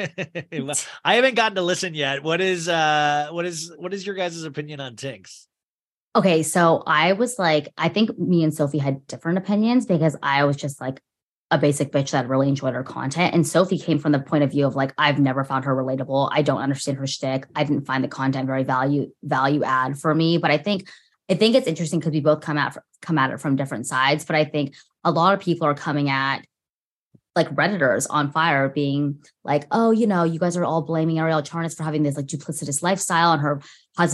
I 1.05 1.15
haven't 1.15 1.35
gotten 1.35 1.55
to 1.55 1.61
listen 1.61 1.93
yet. 1.93 2.23
What 2.23 2.41
is 2.41 2.67
uh 2.67 3.29
what 3.31 3.45
is 3.45 3.71
what 3.77 3.93
is 3.93 4.05
your 4.05 4.15
guys' 4.15 4.43
opinion 4.43 4.79
on 4.79 4.95
Tinks? 4.95 5.47
Okay, 6.15 6.43
so 6.43 6.83
I 6.85 7.13
was 7.13 7.39
like, 7.39 7.69
I 7.77 7.87
think 7.87 8.17
me 8.19 8.43
and 8.43 8.53
Sophie 8.53 8.79
had 8.79 9.07
different 9.07 9.37
opinions 9.37 9.85
because 9.85 10.17
I 10.21 10.43
was 10.43 10.57
just 10.57 10.81
like 10.81 11.01
a 11.52 11.58
basic 11.58 11.91
bitch 11.91 12.12
that 12.12 12.30
really 12.30 12.47
enjoyed 12.47 12.74
her 12.74 12.84
content. 12.84 13.36
And 13.36 13.45
Sophie 13.45 13.78
came 13.78 13.99
from 13.99 14.14
the 14.14 14.20
point 14.20 14.43
of 14.43 14.52
view 14.52 14.66
of 14.66 14.76
like, 14.76 14.93
I've 14.97 15.20
never 15.20 15.43
found 15.43 15.66
her 15.66 15.76
relatable. 15.76 16.30
I 16.32 16.41
don't 16.41 16.62
understand 16.62 16.97
her 16.97 17.06
shtick. 17.06 17.45
I 17.56 17.66
didn't 17.66 17.86
find 17.86 18.04
the 18.04 18.08
content 18.08 18.47
very 18.47 18.64
value 18.64 19.12
value 19.22 19.64
add 19.64 19.99
for 19.99 20.16
me. 20.16 20.38
But 20.38 20.52
I 20.52 20.58
think 20.58 20.89
I 21.30 21.36
think 21.36 21.56
it's 21.56 21.68
interesting 21.68 21.99
because 21.99 22.14
we 22.14 22.22
both 22.22 22.41
come 22.41 22.58
at 22.58 22.78
come 23.02 23.18
at 23.18 23.32
it 23.32 23.39
from 23.39 23.58
different 23.58 23.86
sides. 23.86 24.24
But 24.24 24.38
I 24.38 24.45
think 24.45 24.76
a 25.04 25.12
lot 25.12 25.34
of 25.34 25.41
people 25.41 25.68
are 25.68 25.76
coming 25.76 26.10
at 26.10 26.45
like 27.36 27.49
redditors 27.56 28.08
on 28.10 28.32
fire 28.32 28.68
being 28.68 29.24
like 29.45 29.66
oh 29.72 29.91
you 29.91 30.06
know 30.06 30.24
you 30.24 30.38
guys 30.38 30.58
are 30.58 30.66
all 30.66 30.82
blaming 30.82 31.16
arielle 31.16 31.47
charnas 31.47 31.76
for 31.76 31.84
having 31.84 32.04
this 32.04 32.18
like 32.18 32.26
duplicitous 32.26 32.84
lifestyle 32.84 33.32
and 33.32 33.41
her 33.41 33.62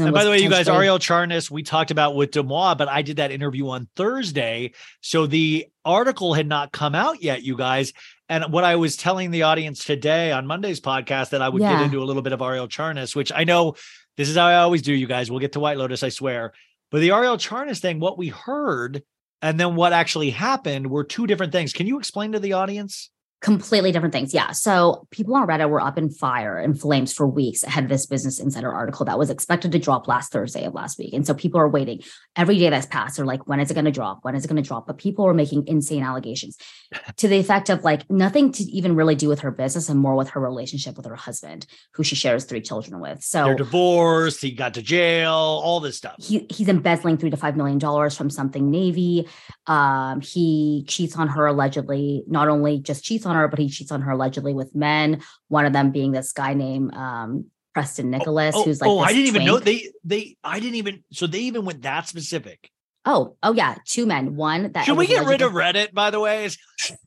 And 0.07 0.13
by 0.13 0.23
the 0.23 0.31
way, 0.31 0.39
you 0.39 0.49
guys, 0.49 0.67
Arielle 0.67 0.99
Charnas, 0.99 1.51
we 1.51 1.61
talked 1.61 1.91
about 1.91 2.15
with 2.15 2.31
DeuxMoi, 2.31 2.77
but 2.77 2.87
I 2.87 3.03
did 3.03 3.17
that 3.17 3.31
interview 3.31 3.69
on 3.69 3.87
Thursday. 3.95 4.73
So 5.01 5.27
the 5.27 5.67
article 5.85 6.33
had 6.33 6.47
not 6.47 6.71
come 6.71 6.95
out 6.95 7.21
yet, 7.21 7.43
you 7.43 7.55
guys. 7.55 7.93
And 8.27 8.51
what 8.51 8.63
I 8.63 8.75
was 8.75 8.97
telling 8.97 9.31
the 9.31 9.43
audience 9.43 9.85
today 9.85 10.31
on 10.31 10.47
Monday's 10.47 10.81
podcast 10.81 11.29
that 11.29 11.41
I 11.41 11.49
would 11.49 11.61
get 11.61 11.81
into 11.81 12.01
a 12.01 12.05
little 12.05 12.23
bit 12.23 12.33
of 12.33 12.39
Arielle 12.39 12.67
Charnas, 12.67 13.15
which 13.15 13.31
I 13.33 13.43
know 13.43 13.75
this 14.17 14.29
is 14.29 14.35
how 14.35 14.47
I 14.47 14.55
always 14.55 14.81
do, 14.81 14.93
you 14.93 15.07
guys. 15.07 15.29
We'll 15.29 15.39
get 15.39 15.53
to 15.53 15.59
White 15.59 15.77
Lotus, 15.77 16.03
I 16.03 16.09
swear. 16.09 16.53
But 16.89 16.99
the 16.99 17.09
Arielle 17.09 17.37
Charnas 17.37 17.79
thing, 17.79 17.99
what 17.99 18.17
we 18.17 18.29
heard 18.29 19.03
and 19.41 19.59
then 19.59 19.75
what 19.75 19.93
actually 19.93 20.31
happened 20.31 20.89
were 20.89 21.03
two 21.03 21.27
different 21.27 21.51
things. 21.51 21.73
Can 21.73 21.87
you 21.87 21.99
explain 21.99 22.31
to 22.31 22.39
the 22.39 22.53
audience? 22.53 23.11
Completely 23.39 23.91
different 23.91 24.13
things. 24.13 24.33
Yeah. 24.33 24.51
So 24.51 25.07
people 25.11 25.35
on 25.35 25.47
Reddit 25.47 25.69
were 25.69 25.79
up 25.81 25.97
in 25.97 26.09
fire 26.09 26.57
and 26.57 26.79
flames 26.79 27.13
for 27.13 27.27
weeks 27.27 27.61
ahead 27.63 27.83
of 27.83 27.89
this 27.89 28.07
Business 28.07 28.39
Insider 28.39 28.71
article 28.71 29.05
that 29.05 29.19
was 29.19 29.29
expected 29.29 29.71
to 29.73 29.79
drop 29.79 30.07
last 30.07 30.31
Thursday 30.31 30.63
of 30.63 30.73
last 30.73 30.97
week. 30.97 31.13
And 31.13 31.25
so 31.25 31.35
people 31.35 31.59
are 31.59 31.69
waiting 31.69 32.01
every 32.35 32.57
day 32.57 32.69
that's 32.69 32.87
passed. 32.87 33.17
They're 33.17 33.25
like, 33.27 33.47
when 33.47 33.59
is 33.59 33.69
it 33.69 33.75
going 33.75 33.85
to 33.85 33.91
drop? 33.91 34.19
When 34.23 34.33
is 34.33 34.43
it 34.43 34.47
going 34.47 34.61
to 34.61 34.67
drop? 34.67 34.87
But 34.87 34.97
people 34.97 35.23
were 35.23 35.35
making 35.35 35.67
insane 35.67 36.01
allegations 36.03 36.57
to 37.17 37.27
the 37.27 37.37
effect 37.37 37.69
of 37.69 37.83
like 37.83 38.09
nothing 38.09 38.51
to 38.53 38.63
even 38.63 38.95
really 38.95 39.13
do 39.15 39.27
with 39.29 39.41
her 39.41 39.51
business 39.51 39.87
and 39.87 39.99
more 39.99 40.15
with 40.15 40.29
her 40.29 40.41
relationship 40.41 40.97
with 40.97 41.05
her 41.05 41.15
husband, 41.15 41.67
who 41.93 42.03
she 42.03 42.15
shares 42.15 42.45
three 42.45 42.61
children 42.61 42.99
with. 42.99 43.21
So 43.21 43.43
They're 43.43 43.55
divorced, 43.55 44.41
he 44.41 44.51
got 44.51 44.73
to 44.73 44.81
jail, 44.81 45.31
all 45.31 45.79
this 45.79 45.97
stuff. 45.97 46.15
he 46.17 46.47
he's 46.49 46.67
embezzling 46.67 47.17
three 47.17 47.29
to 47.29 47.37
five 47.37 47.55
million 47.55 47.77
dollars 47.77 48.17
from 48.17 48.31
something 48.31 48.71
Navy. 48.71 49.27
Um, 49.67 50.21
he 50.21 50.85
cheats 50.87 51.15
on 51.17 51.27
her 51.27 51.45
allegedly. 51.45 52.23
Not 52.27 52.47
only 52.47 52.79
just 52.79 53.03
cheats 53.03 53.26
on 53.27 53.35
her, 53.35 53.47
but 53.47 53.59
he 53.59 53.69
cheats 53.69 53.91
on 53.91 54.01
her 54.01 54.11
allegedly 54.11 54.53
with 54.53 54.73
men. 54.73 55.21
One 55.49 55.65
of 55.65 55.73
them 55.73 55.91
being 55.91 56.11
this 56.11 56.31
guy 56.33 56.53
named 56.53 56.93
um, 56.95 57.45
Preston 57.73 58.09
Nicholas, 58.09 58.55
oh, 58.57 58.63
who's 58.63 58.81
like, 58.81 58.89
oh 58.89 58.99
I 58.99 59.13
didn't 59.13 59.27
even 59.27 59.45
know 59.45 59.59
they 59.59 59.91
they 60.03 60.37
I 60.43 60.59
didn't 60.59 60.75
even 60.75 61.03
so 61.11 61.27
they 61.27 61.41
even 61.41 61.65
went 61.65 61.83
that 61.83 62.07
specific. 62.07 62.71
Oh, 63.05 63.37
oh 63.43 63.53
yeah, 63.53 63.75
two 63.85 64.05
men. 64.05 64.35
One 64.35 64.71
that 64.73 64.85
Should 64.85 64.97
we 64.97 65.07
get 65.07 65.25
rid 65.25 65.41
of 65.41 65.53
Reddit, 65.53 65.93
by 65.93 66.09
the 66.09 66.19
way? 66.19 66.45
Is- 66.45 66.57
Should 66.77 66.97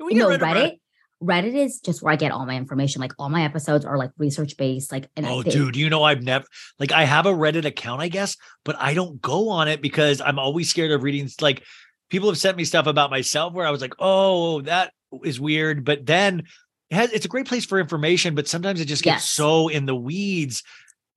we 0.00 0.14
get 0.14 0.20
no 0.20 0.28
rid 0.28 0.42
of 0.42 0.48
Reddit. 0.48 0.78
Reddit 1.22 1.54
is 1.54 1.80
just 1.80 2.02
where 2.02 2.12
I 2.12 2.16
get 2.16 2.32
all 2.32 2.46
my 2.46 2.56
information. 2.56 3.00
Like 3.00 3.12
all 3.18 3.28
my 3.28 3.44
episodes 3.44 3.84
are 3.84 3.96
like 3.96 4.10
research 4.18 4.56
based. 4.56 4.90
Like, 4.90 5.08
and 5.16 5.24
Oh, 5.26 5.42
they- 5.42 5.50
dude, 5.50 5.76
you 5.76 5.88
know 5.90 6.02
I've 6.02 6.22
never 6.22 6.44
like 6.78 6.90
I 6.92 7.04
have 7.04 7.26
a 7.26 7.32
Reddit 7.32 7.64
account, 7.64 8.00
I 8.00 8.08
guess, 8.08 8.36
but 8.64 8.76
I 8.78 8.94
don't 8.94 9.20
go 9.20 9.48
on 9.50 9.68
it 9.68 9.80
because 9.82 10.20
I'm 10.20 10.38
always 10.38 10.68
scared 10.70 10.90
of 10.90 11.02
reading. 11.02 11.28
Like 11.40 11.62
people 12.10 12.28
have 12.28 12.38
sent 12.38 12.56
me 12.56 12.64
stuff 12.64 12.86
about 12.86 13.10
myself 13.10 13.52
where 13.52 13.66
I 13.66 13.70
was 13.70 13.80
like, 13.80 13.94
oh, 13.98 14.62
that 14.62 14.92
is 15.24 15.40
weird. 15.40 15.84
But 15.84 16.06
then 16.06 16.44
it 16.90 16.94
has 16.94 17.12
it's 17.12 17.24
a 17.24 17.28
great 17.28 17.46
place 17.46 17.64
for 17.64 17.78
information, 17.80 18.34
but 18.34 18.48
sometimes 18.48 18.80
it 18.80 18.86
just 18.86 19.02
gets 19.02 19.22
Yes. 19.22 19.28
so 19.28 19.68
in 19.68 19.86
the 19.86 19.94
weeds. 19.94 20.62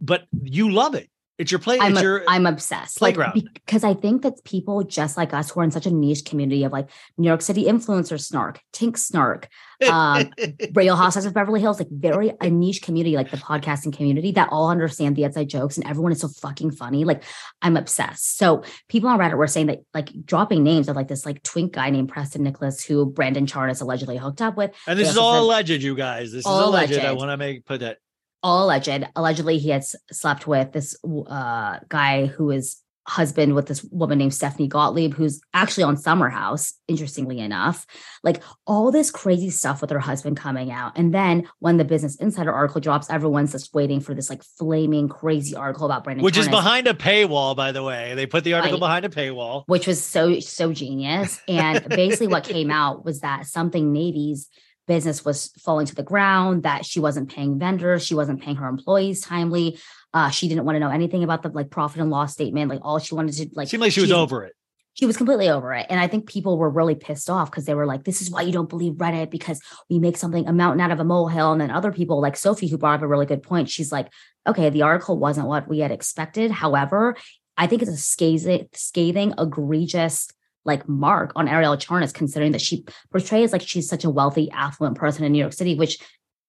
But 0.02 0.26
you 0.44 0.72
love 0.72 0.96
it. 0.96 1.10
It's 1.38 1.52
your 1.52 1.60
play. 1.60 1.78
I'm, 1.80 1.98
a- 1.98 2.02
your 2.02 2.24
I'm 2.28 2.46
obsessed. 2.46 3.02
Like 3.02 3.16
playground. 3.16 3.50
because 3.54 3.84
I 3.84 3.94
think 3.94 4.22
that 4.22 4.44
people 4.46 4.84
just 4.84 5.18
like 5.18 5.34
us 5.34 5.52
who 5.52 5.60
are 5.60 5.64
in 5.64 5.72
such 5.72 5.86
a 5.86 5.92
niche 5.92 6.24
community 6.24 6.64
of 6.64 6.72
like 6.72 6.90
New 7.18 7.28
York 7.28 7.42
City 7.42 7.66
influencer 7.66 8.20
snark, 8.20 8.62
Tinx 8.72 9.00
snark, 9.00 9.50
um, 9.90 10.30
Real 10.74 10.96
Housewives 10.96 11.26
of 11.26 11.34
Beverly 11.34 11.60
Hills, 11.60 11.78
like 11.80 11.90
very 11.92 12.32
a 12.40 12.50
niche 12.50 12.82
community, 12.82 13.18
like 13.18 13.32
the 13.32 13.38
podcasting 13.38 13.92
community 13.94 14.32
that 14.32 14.48
all 14.50 14.70
understand 14.70 15.18
the 15.18 15.26
inside 15.26 15.50
jokes 15.50 15.76
and 15.78 15.86
everyone 15.86 16.14
is 16.14 16.22
so 16.22 16.30
fucking 16.30 16.72
funny. 16.72 17.04
Like 17.04 17.24
I'm 17.62 17.76
obsessed. 17.76 18.38
So 18.38 18.64
people 18.88 19.10
on 19.10 19.20
Reddit 19.20 19.36
were 19.38 19.48
saying 19.48 19.68
that 19.68 19.80
like 19.94 20.10
dropping 20.26 20.64
names 20.64 20.88
of 20.88 20.96
like 20.96 21.10
this 21.10 21.26
like 21.26 21.44
twink 21.44 21.74
guy 21.74 21.90
named 21.90 22.08
Preston 22.08 22.44
Nicholas 22.44 22.84
who 22.86 23.06
Brandon 23.08 23.46
Charnas 23.46 23.82
allegedly 23.82 24.16
hooked 24.16 24.42
up 24.42 24.56
with. 24.56 24.72
and 24.88 24.98
this 24.98 25.10
is 25.10 25.18
all 25.18 25.34
said- 25.34 25.40
alleged, 25.42 25.84
you 25.84 25.96
guys. 25.96 26.32
This 26.32 26.40
is 26.40 26.46
All 26.46 26.70
alleged. 26.70 26.98
I 26.98 27.12
want 27.12 27.32
to 27.32 27.38
make 27.38 27.66
put 27.66 27.82
that. 27.82 27.98
All 28.46 28.66
alleged. 28.66 29.06
Allegedly, 29.16 29.58
he 29.58 29.70
had 29.70 29.84
slept 30.12 30.46
with 30.46 30.72
this 30.72 30.96
uh, 31.04 31.80
guy 31.90 32.28
who 32.28 32.52
is 32.52 32.78
husband 33.08 33.54
with 33.54 33.68
this 33.68 33.84
woman 33.92 34.18
named 34.18 34.34
Stephanie 34.34 34.68
Gottlieb, 34.68 35.14
who's 35.14 35.40
actually 35.54 35.84
on 35.84 35.96
Summer 35.96 36.28
House, 36.30 36.74
interestingly 36.88 37.40
enough. 37.40 37.86
Like 38.24 38.42
all 38.66 38.92
this 38.92 39.12
crazy 39.12 39.52
stuff 39.52 39.82
with 39.82 39.92
her 39.92 40.00
husband 40.00 40.38
coming 40.38 40.72
out. 40.72 40.94
And 40.98 41.14
then 41.14 41.48
when 41.60 41.78
the 41.78 41.86
Business 41.86 42.16
Insider 42.16 42.52
article 42.52 42.82
drops, 42.82 43.10
everyone's 43.10 43.52
just 43.52 43.74
waiting 43.76 44.00
for 44.00 44.16
this 44.16 44.30
like 44.30 44.44
flaming 44.44 45.08
crazy 45.08 45.56
article 45.56 45.86
about 45.86 46.04
Brandon 46.04 46.24
Which 46.24 46.38
is 46.38 46.48
behind 46.48 46.88
a 46.88 46.94
paywall, 46.96 47.56
by 47.56 47.72
the 47.72 47.84
way. 47.84 48.14
They 48.16 48.26
put 48.26 48.44
the 48.44 48.54
article 48.54 48.80
Right. 48.80 49.02
behind 49.02 49.06
a 49.06 49.10
paywall. 49.10 49.64
which 49.68 49.86
was 49.86 50.04
so 50.04 50.40
so 50.40 50.74
genius. 50.74 51.40
And 51.48 51.88
basically, 51.90 52.28
what 52.28 52.44
came 52.44 52.72
out 52.82 53.06
was 53.06 53.20
that 53.22 53.46
something 53.46 53.92
Navy's 53.92 54.50
business 54.88 55.26
was 55.26 55.48
falling 55.60 55.86
to 55.88 55.96
the 55.96 56.04
ground. 56.04 56.64
That 56.64 56.86
she 56.86 57.00
wasn't 57.00 57.32
paying 57.32 57.60
vendors, 57.60 58.06
she 58.06 58.16
wasn't 58.16 58.42
paying 58.42 58.58
her 58.58 58.68
employees 58.68 59.22
timely. 59.22 59.80
Uh, 60.14 60.30
she 60.30 60.48
didn't 60.48 60.66
want 60.66 60.76
to 60.76 60.80
know 60.80 60.90
anything 60.92 61.24
about 61.24 61.44
the 61.44 61.50
like 61.50 61.70
profit 61.70 62.02
and 62.02 62.10
loss 62.10 62.34
statement. 62.34 62.70
Like 62.70 62.80
all 62.84 63.00
she 63.00 63.16
wanted 63.16 63.34
to 63.36 63.50
like 63.54 63.68
Seemed 63.68 63.82
like 63.82 63.92
she 63.92 64.02
was 64.02 64.12
over 64.14 64.44
it. 64.46 64.54
she 64.94 65.06
was 65.06 65.18
completely 65.18 65.50
over 65.50 65.74
it. 65.74 65.86
And 65.90 66.00
I 66.00 66.08
think 66.08 66.26
people 66.26 66.58
were 66.58 66.70
really 66.70 66.96
pissed 66.96 67.30
off 67.30 67.52
because 67.52 67.66
they 67.66 67.74
were 67.74 67.86
like, 67.86 68.06
this 68.06 68.22
is 68.22 68.32
why 68.32 68.44
you 68.44 68.54
don't 68.54 68.70
believe 68.70 68.94
Reddit 68.94 69.30
because 69.30 69.62
we 69.90 70.00
make 70.00 70.16
something 70.16 70.48
a 70.48 70.54
mountain 70.54 70.80
out 70.80 70.92
of 70.92 71.02
a 71.02 71.04
molehill. 71.04 71.52
And 71.52 71.60
then 71.60 71.70
other 71.70 71.92
people 71.92 72.22
like 72.22 72.38
Sophie, 72.38 72.68
who 72.70 72.78
brought 72.78 72.96
up 72.96 73.02
a 73.02 73.08
really 73.08 73.26
good 73.26 73.44
point, 73.44 73.70
she's 73.70 73.92
like, 73.92 74.08
okay, 74.48 74.70
the 74.70 74.84
article 74.84 75.18
wasn't 75.20 75.48
what 75.48 75.68
we 75.68 75.80
had 75.80 75.92
expected. 75.92 76.50
However, 76.50 77.18
I 77.58 77.68
think 77.68 77.82
it's 77.82 77.92
a 77.92 77.98
scathing, 77.98 78.70
scathing, 78.74 79.34
egregious 79.38 80.30
like 80.66 80.90
mark 80.90 81.32
on 81.36 81.48
Arielle 81.48 81.78
Charnas, 81.78 82.14
considering 82.14 82.52
that 82.52 82.62
she 82.62 82.84
portrays 83.12 83.54
like 83.54 83.62
she's 83.62 83.88
such 83.88 84.04
a 84.04 84.10
wealthy, 84.10 84.50
affluent 84.52 84.98
person 84.98 85.24
in 85.24 85.32
New 85.32 85.40
York 85.40 85.54
City, 85.54 85.76
which 85.76 86.00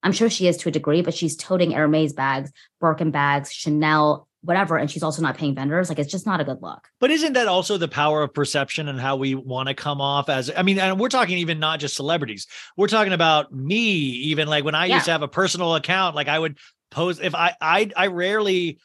I'm 0.03 0.13
sure 0.13 0.31
she 0.31 0.49
is 0.49 0.57
to 0.59 0.69
a 0.69 0.73
degree, 0.73 1.03
but 1.03 1.15
she's 1.15 1.37
toting 1.37 1.73
Hermes 1.73 2.13
bags, 2.13 2.51
Birkin 2.81 3.11
bags, 3.11 3.53
Chanel, 3.53 4.29
whatever, 4.43 4.77
and 4.77 4.91
she's 4.91 5.03
also 5.03 5.21
not 5.21 5.37
paying 5.37 5.55
vendors. 5.55 5.89
Like 5.89 5.99
it's 5.99 6.11
just 6.11 6.27
not 6.27 6.41
a 6.41 6.45
good 6.45 6.63
look. 6.63 6.87
But 7.01 7.11
isn't 7.11 7.33
that 7.35 7.49
also 7.49 7.77
the 7.77 7.89
power 7.89 8.23
of 8.23 8.33
perception 8.33 8.89
and 8.89 9.01
how 9.01 9.17
we 9.17 9.35
want 9.35 9.69
to 9.69 9.75
come 9.75 10.01
off 10.01 10.29
as? 10.29 10.51
I 10.57 10.63
mean, 10.63 10.79
and 10.79 10.99
we're 11.01 11.09
talking 11.09 11.39
even 11.39 11.59
not 11.59 11.81
just 11.81 11.97
celebrities. 11.97 12.47
We're 12.77 12.89
talking 12.89 13.13
about 13.13 13.53
me. 13.53 13.81
Even 13.81 14.49
like 14.49 14.65
when 14.65 14.75
I 14.75 14.87
Yeah. 14.87 14.95
used 14.95 15.07
to 15.07 15.13
have 15.13 15.23
a 15.23 15.29
personal 15.29 15.75
account, 15.75 16.15
like 16.15 16.29
I 16.29 16.39
would 16.39 16.59
post 16.91 17.21
if 17.21 17.35
I 17.35 17.55
I 17.61 17.91
I 17.97 18.07
rarely 18.07 18.79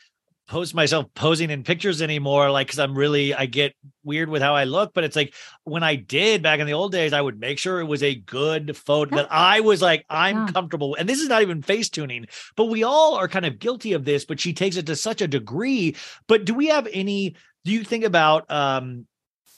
post 0.52 0.76
myself 0.76 1.06
posing 1.16 1.50
in 1.50 1.64
pictures 1.64 2.02
anymore 2.02 2.52
like 2.52 2.68
because 2.68 2.78
i'm 2.78 2.94
really 2.94 3.34
i 3.34 3.46
get 3.46 3.74
weird 4.04 4.28
with 4.28 4.42
how 4.42 4.54
i 4.54 4.66
look 4.66 4.94
but 4.94 5.06
it's 5.06 5.16
like 5.16 5.34
when 5.64 5.82
i 5.82 5.96
did 5.96 6.44
back 6.44 6.60
in 6.60 6.68
the 6.68 6.74
old 6.74 6.92
days 6.92 7.14
i 7.14 7.22
would 7.22 7.40
make 7.40 7.58
sure 7.58 7.80
it 7.80 7.86
was 7.86 8.04
a 8.04 8.16
good 8.16 8.76
photo 8.76 9.16
that 9.16 9.28
i 9.32 9.62
was 9.62 9.82
like 9.82 10.06
i'm 10.10 10.36
Yeah. 10.36 10.52
comfortable 10.52 10.96
and 10.96 11.08
this 11.08 11.22
is 11.22 11.30
not 11.30 11.42
even 11.42 11.62
face 11.62 11.90
tuning 11.90 12.26
but 12.58 12.66
we 12.66 12.84
all 12.84 13.16
are 13.16 13.30
kind 13.30 13.46
of 13.46 13.60
guilty 13.60 13.94
of 13.94 14.04
this 14.04 14.26
but 14.26 14.42
she 14.42 14.52
takes 14.52 14.76
it 14.76 14.88
to 14.88 14.96
such 14.98 15.22
a 15.22 15.28
degree 15.28 15.96
but 16.28 16.44
do 16.44 16.54
we 16.54 16.68
have 16.68 16.86
any 16.92 17.38
do 17.64 17.72
you 17.72 17.86
think 17.86 18.04
about 18.04 18.52
um 18.52 19.06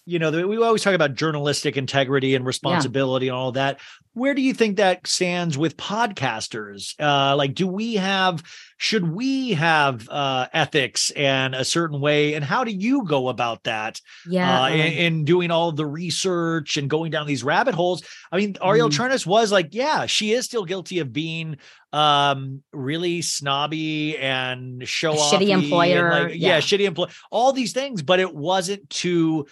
you 0.06 0.20
know 0.20 0.32
the, 0.32 0.48
we 0.48 0.58
always 0.58 0.84
talk 0.84 0.94
about 0.94 1.16
journalistic 1.16 1.78
integrity 1.78 2.36
and 2.36 2.46
responsibility 2.46 3.28
and 3.30 3.36
all 3.36 3.52
that 3.54 3.80
where 4.14 4.34
do 4.36 4.42
you 4.42 4.54
think 4.54 4.78
that 4.78 5.06
stands 5.08 5.58
with 5.58 5.78
podcasters 5.78 6.94
uh 7.00 7.36
like 7.36 7.54
do 7.56 7.68
we 7.68 7.96
have 7.96 8.44
should 8.78 9.10
we 9.10 9.52
have 9.54 10.08
uh 10.10 10.48
ethics 10.54 11.10
and 11.12 11.56
a 11.56 11.64
certain 11.64 12.02
way 12.02 12.34
and 12.34 12.44
how 12.44 12.64
do 12.64 12.72
you 12.72 13.06
go 13.06 13.30
about 13.30 13.64
that 13.64 14.00
Yeah. 14.28 14.64
uh, 14.64 14.70
in, 14.70 14.80
um, 14.82 14.88
in 14.88 15.26
doing 15.26 15.52
all 15.52 15.72
the 15.72 15.86
research 15.86 16.76
and 16.78 16.90
going 16.90 17.12
down 17.12 17.26
these 17.26 17.44
rabbit 17.44 17.74
holes. 17.76 18.04
I 18.32 18.38
mean, 18.38 18.54
Arielle 18.56 18.90
Mhm. 18.90 18.98
Charnas 19.10 19.26
was 19.26 19.52
like, 19.52 19.70
yeah, 19.72 20.06
she 20.06 20.34
is 20.34 20.46
still 20.46 20.66
guilty 20.66 21.00
of 21.00 21.14
being 21.14 21.58
um 21.94 22.62
really 22.74 23.22
snobby 23.22 24.18
and 24.18 24.86
show 24.88 25.14
off 25.14 25.34
shitty 25.34 25.50
employer, 25.50 26.10
like, 26.10 26.30
yeah. 26.32 26.56
yeah. 26.56 26.58
shitty 26.60 26.86
employer 26.86 27.10
all 27.32 27.54
these 27.54 27.72
things 27.72 28.02
but 28.02 28.20
it 28.20 28.34
wasn't 28.34 28.90
to 28.90 29.46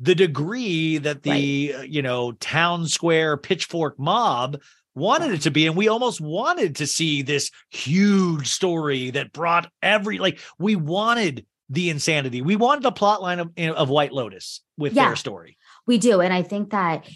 the 0.00 0.14
degree 0.14 0.98
that 0.98 1.22
the 1.22 1.74
uh, 1.78 1.82
you 1.82 2.02
know 2.02 2.32
town 2.32 2.88
square 2.88 3.36
pitchfork 3.36 3.98
mob 3.98 4.58
wanted 4.94 5.30
it 5.32 5.42
to 5.42 5.50
be 5.50 5.66
and 5.66 5.76
we 5.76 5.88
almost 5.88 6.20
wanted 6.20 6.76
to 6.76 6.86
see 6.86 7.22
this 7.22 7.50
huge 7.70 8.48
story 8.48 9.10
that 9.10 9.32
brought 9.32 9.70
every 9.82 10.18
like 10.18 10.38
we 10.58 10.74
wanted 10.74 11.46
the 11.68 11.90
insanity 11.90 12.42
we 12.42 12.56
wanted 12.56 12.82
the 12.82 12.90
plot 12.90 13.22
line 13.22 13.38
of, 13.38 13.50
of 13.76 13.88
white 13.88 14.12
lotus 14.12 14.60
with 14.76 14.92
Yeah. 14.92 15.06
their 15.06 15.16
story 15.16 15.56
We 15.86 15.98
do. 15.98 16.20
And 16.20 16.32
I 16.32 16.42
think 16.42 16.70
that 16.70 17.08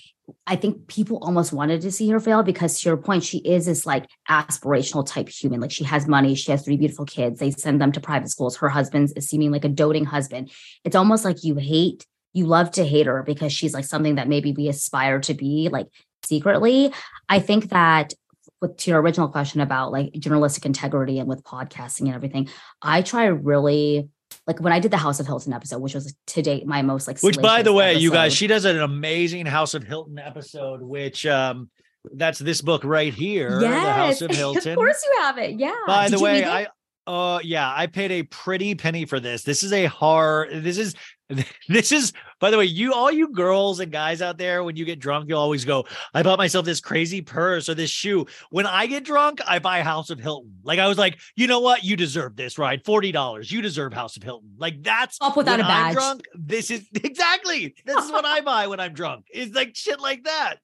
I 0.46 0.56
think 0.56 0.86
people 0.88 1.18
almost 1.22 1.52
wanted 1.52 1.82
to 1.82 1.92
see 1.92 2.08
her 2.10 2.18
fail 2.18 2.42
because 2.42 2.80
to 2.80 2.88
your 2.88 2.96
point, 2.96 3.22
she 3.24 3.38
is 3.38 3.66
this 3.66 3.84
like 3.84 4.06
aspirational 4.30 5.06
type 5.06 5.28
human. 5.28 5.60
Like 5.60 5.70
she 5.70 5.84
has 5.84 6.06
money, 6.08 6.34
she 6.34 6.50
has 6.50 6.64
three 6.64 6.78
beautiful 6.78 7.04
kids. 7.04 7.38
They 7.38 7.50
send 7.50 7.80
them 7.80 7.92
to 7.92 8.00
private 8.00 8.30
schools. 8.30 8.56
Her 8.56 8.68
husband 8.70 9.12
is 9.16 9.28
seeming 9.28 9.50
like 9.52 9.64
a 9.64 9.68
doting 9.68 10.06
husband. 10.06 10.50
It's 10.82 10.96
almost 10.96 11.24
like 11.26 11.44
you 11.44 11.56
hate, 11.56 12.06
you 12.34 12.46
love 12.46 12.70
to 12.72 12.84
hate 12.84 13.06
her 13.06 13.22
because 13.22 13.52
she's 13.52 13.72
like 13.72 13.84
something 13.84 14.16
that 14.16 14.28
maybe 14.28 14.52
we 14.52 14.68
aspire 14.68 15.20
to 15.20 15.34
be 15.34 15.70
like 15.72 15.86
secretly. 16.24 16.92
I 17.28 17.38
think 17.38 17.70
that 17.70 18.12
with 18.60 18.76
to 18.78 18.90
your 18.90 19.00
original 19.00 19.28
question 19.28 19.60
about 19.60 19.92
like 19.92 20.12
journalistic 20.14 20.66
integrity 20.66 21.18
and 21.18 21.28
with 21.28 21.42
podcasting 21.44 22.02
and 22.02 22.14
everything, 22.14 22.48
I 22.82 23.02
try 23.02 23.26
really 23.26 24.08
like 24.46 24.60
when 24.60 24.72
I 24.72 24.80
did 24.80 24.90
the 24.90 24.96
House 24.96 25.20
of 25.20 25.26
Hilton 25.26 25.52
episode, 25.52 25.78
which 25.78 25.94
was 25.94 26.14
to 26.28 26.42
date 26.42 26.66
my 26.66 26.82
most 26.82 27.06
like 27.06 27.20
which 27.20 27.40
by 27.40 27.62
the 27.62 27.72
way 27.72 27.94
you 27.94 28.10
guys 28.10 28.34
she 28.34 28.46
does 28.46 28.64
an 28.64 28.80
amazing 28.80 29.46
house 29.46 29.74
of 29.74 29.84
hilton 29.84 30.18
episode 30.18 30.82
which 30.82 31.24
um 31.24 31.70
that's 32.14 32.38
this 32.38 32.60
book 32.60 32.84
right 32.84 33.14
here 33.14 33.60
the 33.60 33.68
house 33.68 34.20
of 34.20 34.30
hilton 34.34 34.72
of 34.72 34.76
course 34.76 35.02
you 35.04 35.22
have 35.22 35.38
it. 35.38 35.58
Yeah. 35.58 35.74
By 35.86 36.08
Did 36.08 36.18
the 36.18 36.22
way, 36.22 36.44
I 36.44 36.62
it? 36.62 36.68
uh 37.06 37.38
yeah, 37.42 37.72
I 37.74 37.86
paid 37.86 38.10
a 38.10 38.22
pretty 38.24 38.74
penny 38.74 39.04
for 39.04 39.20
this. 39.20 39.42
This 39.44 39.62
is 39.62 39.72
a 39.72 39.86
hard 39.86 40.64
this 40.64 40.78
is 40.78 40.94
this 41.68 41.92
is 41.92 42.12
by 42.40 42.50
the 42.50 42.58
way, 42.58 42.66
you 42.66 42.92
all 42.92 43.10
you 43.10 43.28
girls 43.28 43.80
and 43.80 43.90
guys 43.90 44.20
out 44.20 44.36
there, 44.36 44.62
when 44.62 44.76
you 44.76 44.84
get 44.84 44.98
drunk, 44.98 45.28
you 45.28 45.36
always 45.36 45.64
go, 45.64 45.86
I 46.12 46.22
bought 46.22 46.38
myself 46.38 46.66
this 46.66 46.80
crazy 46.80 47.22
purse 47.22 47.68
or 47.68 47.74
this 47.74 47.90
shoe. 47.90 48.26
When 48.50 48.66
I 48.66 48.86
get 48.86 49.04
drunk, 49.04 49.40
I 49.46 49.58
buy 49.58 49.80
House 49.80 50.10
of 50.10 50.20
Hilton. 50.20 50.58
Like 50.62 50.78
I 50.78 50.86
was 50.86 50.98
like, 50.98 51.18
you 51.36 51.46
know 51.46 51.60
what? 51.60 51.84
You 51.84 51.96
deserve 51.96 52.36
this, 52.36 52.58
right? 52.58 52.82
$40. 52.82 53.50
You 53.50 53.62
deserve 53.62 53.94
House 53.94 54.16
of 54.16 54.22
Hilton. 54.22 54.52
Like 54.58 54.82
that's 54.82 55.16
Up 55.20 55.36
without 55.36 55.58
when 55.58 55.66
a 55.66 55.68
I'm 55.68 55.94
drunk. 55.94 56.24
This 56.34 56.70
is 56.70 56.86
exactly 56.94 57.74
this 57.86 58.04
is 58.04 58.12
what 58.12 58.26
I 58.26 58.40
buy 58.42 58.66
when 58.66 58.80
I'm 58.80 58.92
drunk. 58.92 59.26
It's 59.30 59.54
like 59.54 59.74
shit 59.74 60.00
like 60.00 60.24
that. 60.24 60.56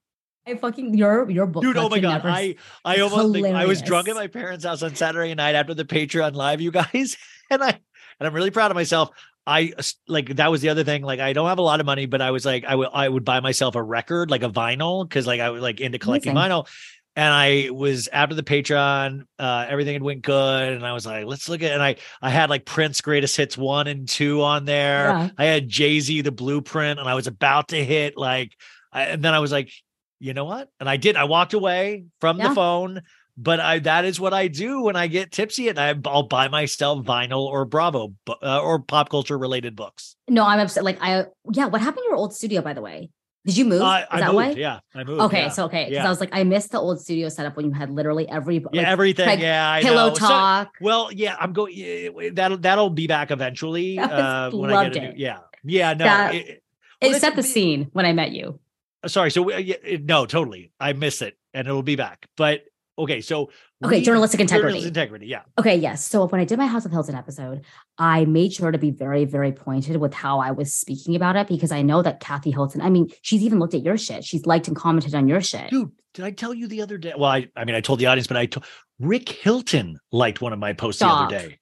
I 0.47 0.55
fucking 0.55 0.95
your 0.95 1.29
your 1.29 1.45
book. 1.45 1.63
Dude, 1.63 1.77
oh 1.77 1.89
my 1.89 1.99
god, 1.99 2.23
never 2.23 2.29
I 2.29 2.55
I 2.83 2.99
almost 2.99 3.35
like, 3.35 3.53
I 3.53 3.65
was 3.65 3.81
drunk 3.81 4.07
at 4.07 4.15
my 4.15 4.27
parents' 4.27 4.65
house 4.65 4.81
on 4.81 4.95
Saturday 4.95 5.33
night 5.35 5.53
after 5.53 5.75
the 5.75 5.85
Patreon 5.85 6.33
live, 6.33 6.61
you 6.61 6.71
guys, 6.71 7.15
and 7.51 7.63
I 7.63 7.79
and 8.19 8.27
I'm 8.27 8.33
really 8.33 8.51
proud 8.51 8.71
of 8.71 8.75
myself. 8.75 9.09
I 9.47 9.73
like 10.07 10.35
that 10.35 10.51
was 10.51 10.61
the 10.61 10.69
other 10.69 10.83
thing. 10.83 11.01
Like 11.01 11.19
I 11.19 11.33
don't 11.33 11.47
have 11.47 11.57
a 11.59 11.63
lot 11.63 11.79
of 11.79 11.85
money, 11.85 12.05
but 12.05 12.21
I 12.21 12.31
was 12.31 12.45
like 12.45 12.63
I 12.65 12.75
would 12.75 12.89
I 12.93 13.09
would 13.09 13.25
buy 13.25 13.39
myself 13.39 13.75
a 13.75 13.81
record, 13.83 14.29
like 14.29 14.43
a 14.43 14.49
vinyl, 14.49 15.07
because 15.07 15.25
like 15.25 15.39
I 15.41 15.49
was 15.49 15.61
like 15.61 15.79
into 15.81 15.97
collecting 15.99 16.31
Amazing. 16.33 16.51
vinyl. 16.51 16.67
And 17.13 17.33
I 17.33 17.69
was 17.71 18.07
after 18.07 18.35
the 18.35 18.43
Patreon, 18.43 19.23
uh, 19.37 19.65
everything 19.67 19.93
had 19.95 20.01
went 20.03 20.21
good, 20.21 20.71
and 20.71 20.85
I 20.85 20.93
was 20.93 21.05
like, 21.05 21.25
let's 21.25 21.49
look 21.49 21.61
at. 21.61 21.71
And 21.73 21.83
I 21.83 21.97
I 22.21 22.29
had 22.29 22.49
like 22.49 22.63
Prince 22.65 23.01
Greatest 23.01 23.35
Hits 23.35 23.57
one 23.57 23.87
and 23.87 24.07
two 24.07 24.41
on 24.43 24.63
there. 24.63 25.07
Yeah. 25.09 25.29
I 25.37 25.45
had 25.45 25.67
Jay 25.67 25.99
Z 25.99 26.21
the 26.21 26.31
Blueprint, 26.31 26.99
and 26.99 27.09
I 27.09 27.15
was 27.15 27.27
about 27.27 27.69
to 27.69 27.83
hit 27.83 28.15
like, 28.15 28.53
I, 28.93 29.03
and 29.07 29.21
then 29.23 29.33
I 29.33 29.39
was 29.39 29.51
like, 29.51 29.71
you 30.19 30.33
know 30.33 30.45
what? 30.45 30.69
And 30.79 30.87
I 30.87 30.95
did. 30.95 31.17
I 31.17 31.25
walked 31.25 31.53
away 31.53 32.05
from 32.21 32.37
Yeah. 32.37 32.47
the 32.49 32.55
phone, 32.55 33.01
but 33.37 33.59
I 33.59 33.79
that 33.79 34.05
is 34.05 34.19
what 34.19 34.33
I 34.33 34.47
do 34.47 34.81
when 34.83 34.95
I 34.95 35.07
get 35.07 35.31
tipsy, 35.31 35.69
and 35.69 35.79
I, 35.79 35.95
I'll 36.05 36.23
buy 36.23 36.47
myself 36.47 37.05
vinyl 37.05 37.41
or 37.45 37.65
Bravo 37.65 38.13
uh, 38.41 38.61
or 38.61 38.79
pop 38.79 39.09
culture 39.09 39.37
related 39.37 39.75
books. 39.75 40.15
No, 40.27 40.43
I'm 40.45 40.59
upset. 40.59 40.83
Like 40.83 40.97
I 41.01 41.25
yeah, 41.51 41.65
what 41.67 41.81
happened 41.81 42.03
to 42.03 42.09
your 42.09 42.15
old 42.15 42.33
studio, 42.35 42.61
by 42.61 42.73
the 42.73 42.81
way? 42.81 43.09
Did 43.43 43.57
you 43.57 43.65
move? 43.65 43.81
I, 43.81 44.01
Is 44.01 44.07
I 44.11 44.19
that 44.19 44.25
moved. 44.27 44.35
why? 44.35 44.49
Yeah, 44.51 44.79
I 44.93 45.03
moved. 45.03 45.21
Okay, 45.21 45.41
yeah. 45.43 45.49
so 45.49 45.65
okay, 45.65 45.85
because 45.85 46.03
Yeah. 46.03 46.05
I 46.05 46.09
was 46.09 46.19
like, 46.19 46.29
I 46.31 46.43
missed 46.43 46.71
the 46.71 46.77
old 46.79 47.01
studio 47.01 47.27
setup 47.27 47.55
when 47.55 47.65
you 47.65 47.71
had 47.71 47.89
literally 47.89 48.29
every 48.29 48.63
yeah, 48.71 48.83
everything. 48.83 49.25
like, 49.25 49.39
yeah, 49.39 49.71
I 49.71 49.81
pillow 49.81 50.09
know. 50.09 50.13
So- 50.13 50.27
talk. 50.27 50.73
well, 50.79 51.09
yeah, 51.11 51.35
I'm 51.39 51.51
going. 51.51 52.33
That'll 52.35 52.57
that'll 52.59 52.91
be 52.91 53.07
back 53.07 53.31
eventually. 53.31 53.97
Uh, 53.99 54.51
when 54.51 54.71
I 54.71 54.89
get 54.89 54.97
a 54.97 54.99
new, 54.99 55.07
it. 55.09 55.17
yeah, 55.17 55.39
yeah. 55.63 55.93
No, 55.93 56.05
That- 56.05 56.35
it- 56.35 56.63
it 57.01 57.19
set 57.19 57.35
the 57.35 57.41
scene 57.41 57.89
when 57.93 58.05
I 58.05 58.13
met 58.13 58.31
you. 58.31 58.59
sorry. 59.07 59.31
So 59.31 59.41
we- 59.41 59.55
it- 59.55 60.05
no, 60.05 60.27
totally. 60.27 60.71
I 60.79 60.93
miss 60.93 61.23
it, 61.23 61.35
and 61.51 61.67
it'll 61.67 61.81
be 61.81 61.95
back. 61.95 62.27
But 62.37 62.61
okay, 62.97 63.21
so 63.21 63.49
Okay, 63.83 63.97
read- 63.97 64.03
journalistic 64.05 64.39
integrity. 64.39 64.73
Journalistic 64.79 64.87
integrity. 64.89 65.27
Yeah. 65.27 65.41
Okay, 65.59 65.75
yes. 65.75 66.05
So 66.05 66.27
when 66.27 66.39
I 66.39 66.45
did 66.45 66.57
my 66.59 66.67
House 66.67 66.85
of 66.85 66.91
Hilton 66.91 67.15
episode, 67.15 67.65
I 67.97 68.25
made 68.25 68.53
sure 68.53 68.71
to 68.71 68.77
be 68.77 68.91
very, 68.91 69.25
very 69.25 69.51
pointed 69.51 69.97
with 69.97 70.13
how 70.13 70.39
I 70.39 70.51
was 70.51 70.73
speaking 70.73 71.15
about 71.15 71.35
it 71.35 71.47
because 71.47 71.71
I 71.71 71.81
know 71.81 72.01
that 72.03 72.19
Kathy 72.19 72.51
Hilton, 72.51 72.81
I 72.81 72.89
mean, 72.89 73.09
she's 73.23 73.41
even 73.41 73.57
looked 73.59 73.73
at 73.73 73.81
your 73.83 73.97
shit. 73.97 74.23
She's 74.23 74.45
liked 74.45 74.67
and 74.67 74.77
commented 74.77 75.15
on 75.15 75.27
your 75.27 75.41
shit. 75.41 75.69
dude 75.69 75.91
did 76.13 76.25
i 76.25 76.31
tell 76.31 76.53
you 76.53 76.67
the 76.67 76.81
other 76.81 76.97
day 76.97 77.13
well 77.17 77.31
i, 77.31 77.47
I 77.55 77.63
mean 77.63 77.73
i 77.75 77.79
told 77.79 77.99
the 77.99 78.07
audience 78.07 78.27
but 78.27 78.35
i 78.35 78.45
told 78.45 78.65
rick 78.99 79.29
hilton 79.29 79.97
liked 80.11 80.41
one 80.41 80.51
of 80.51 80.59
my 80.59 80.73
posts 80.73 80.99
Stop. 80.99 81.29
the 81.29 81.37
other 81.37 81.47
day 81.47 81.59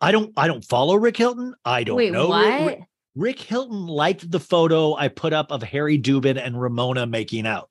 i 0.00 0.12
don't 0.12 0.32
i 0.36 0.46
don't 0.46 0.64
follow 0.64 0.94
rick 0.94 1.16
hilton 1.16 1.54
i 1.64 1.82
don't 1.82 1.96
Wait, 1.96 2.12
know 2.12 2.28
what? 2.28 2.66
Rick, 2.66 2.80
Rick 3.16 3.40
hilton 3.40 3.86
liked 3.88 4.30
the 4.30 4.38
photo 4.38 4.94
i 4.94 5.08
put 5.08 5.32
up 5.32 5.50
of 5.50 5.64
harry 5.64 5.98
dubin 5.98 6.40
and 6.40 6.60
ramona 6.60 7.06
making 7.08 7.44
out 7.44 7.70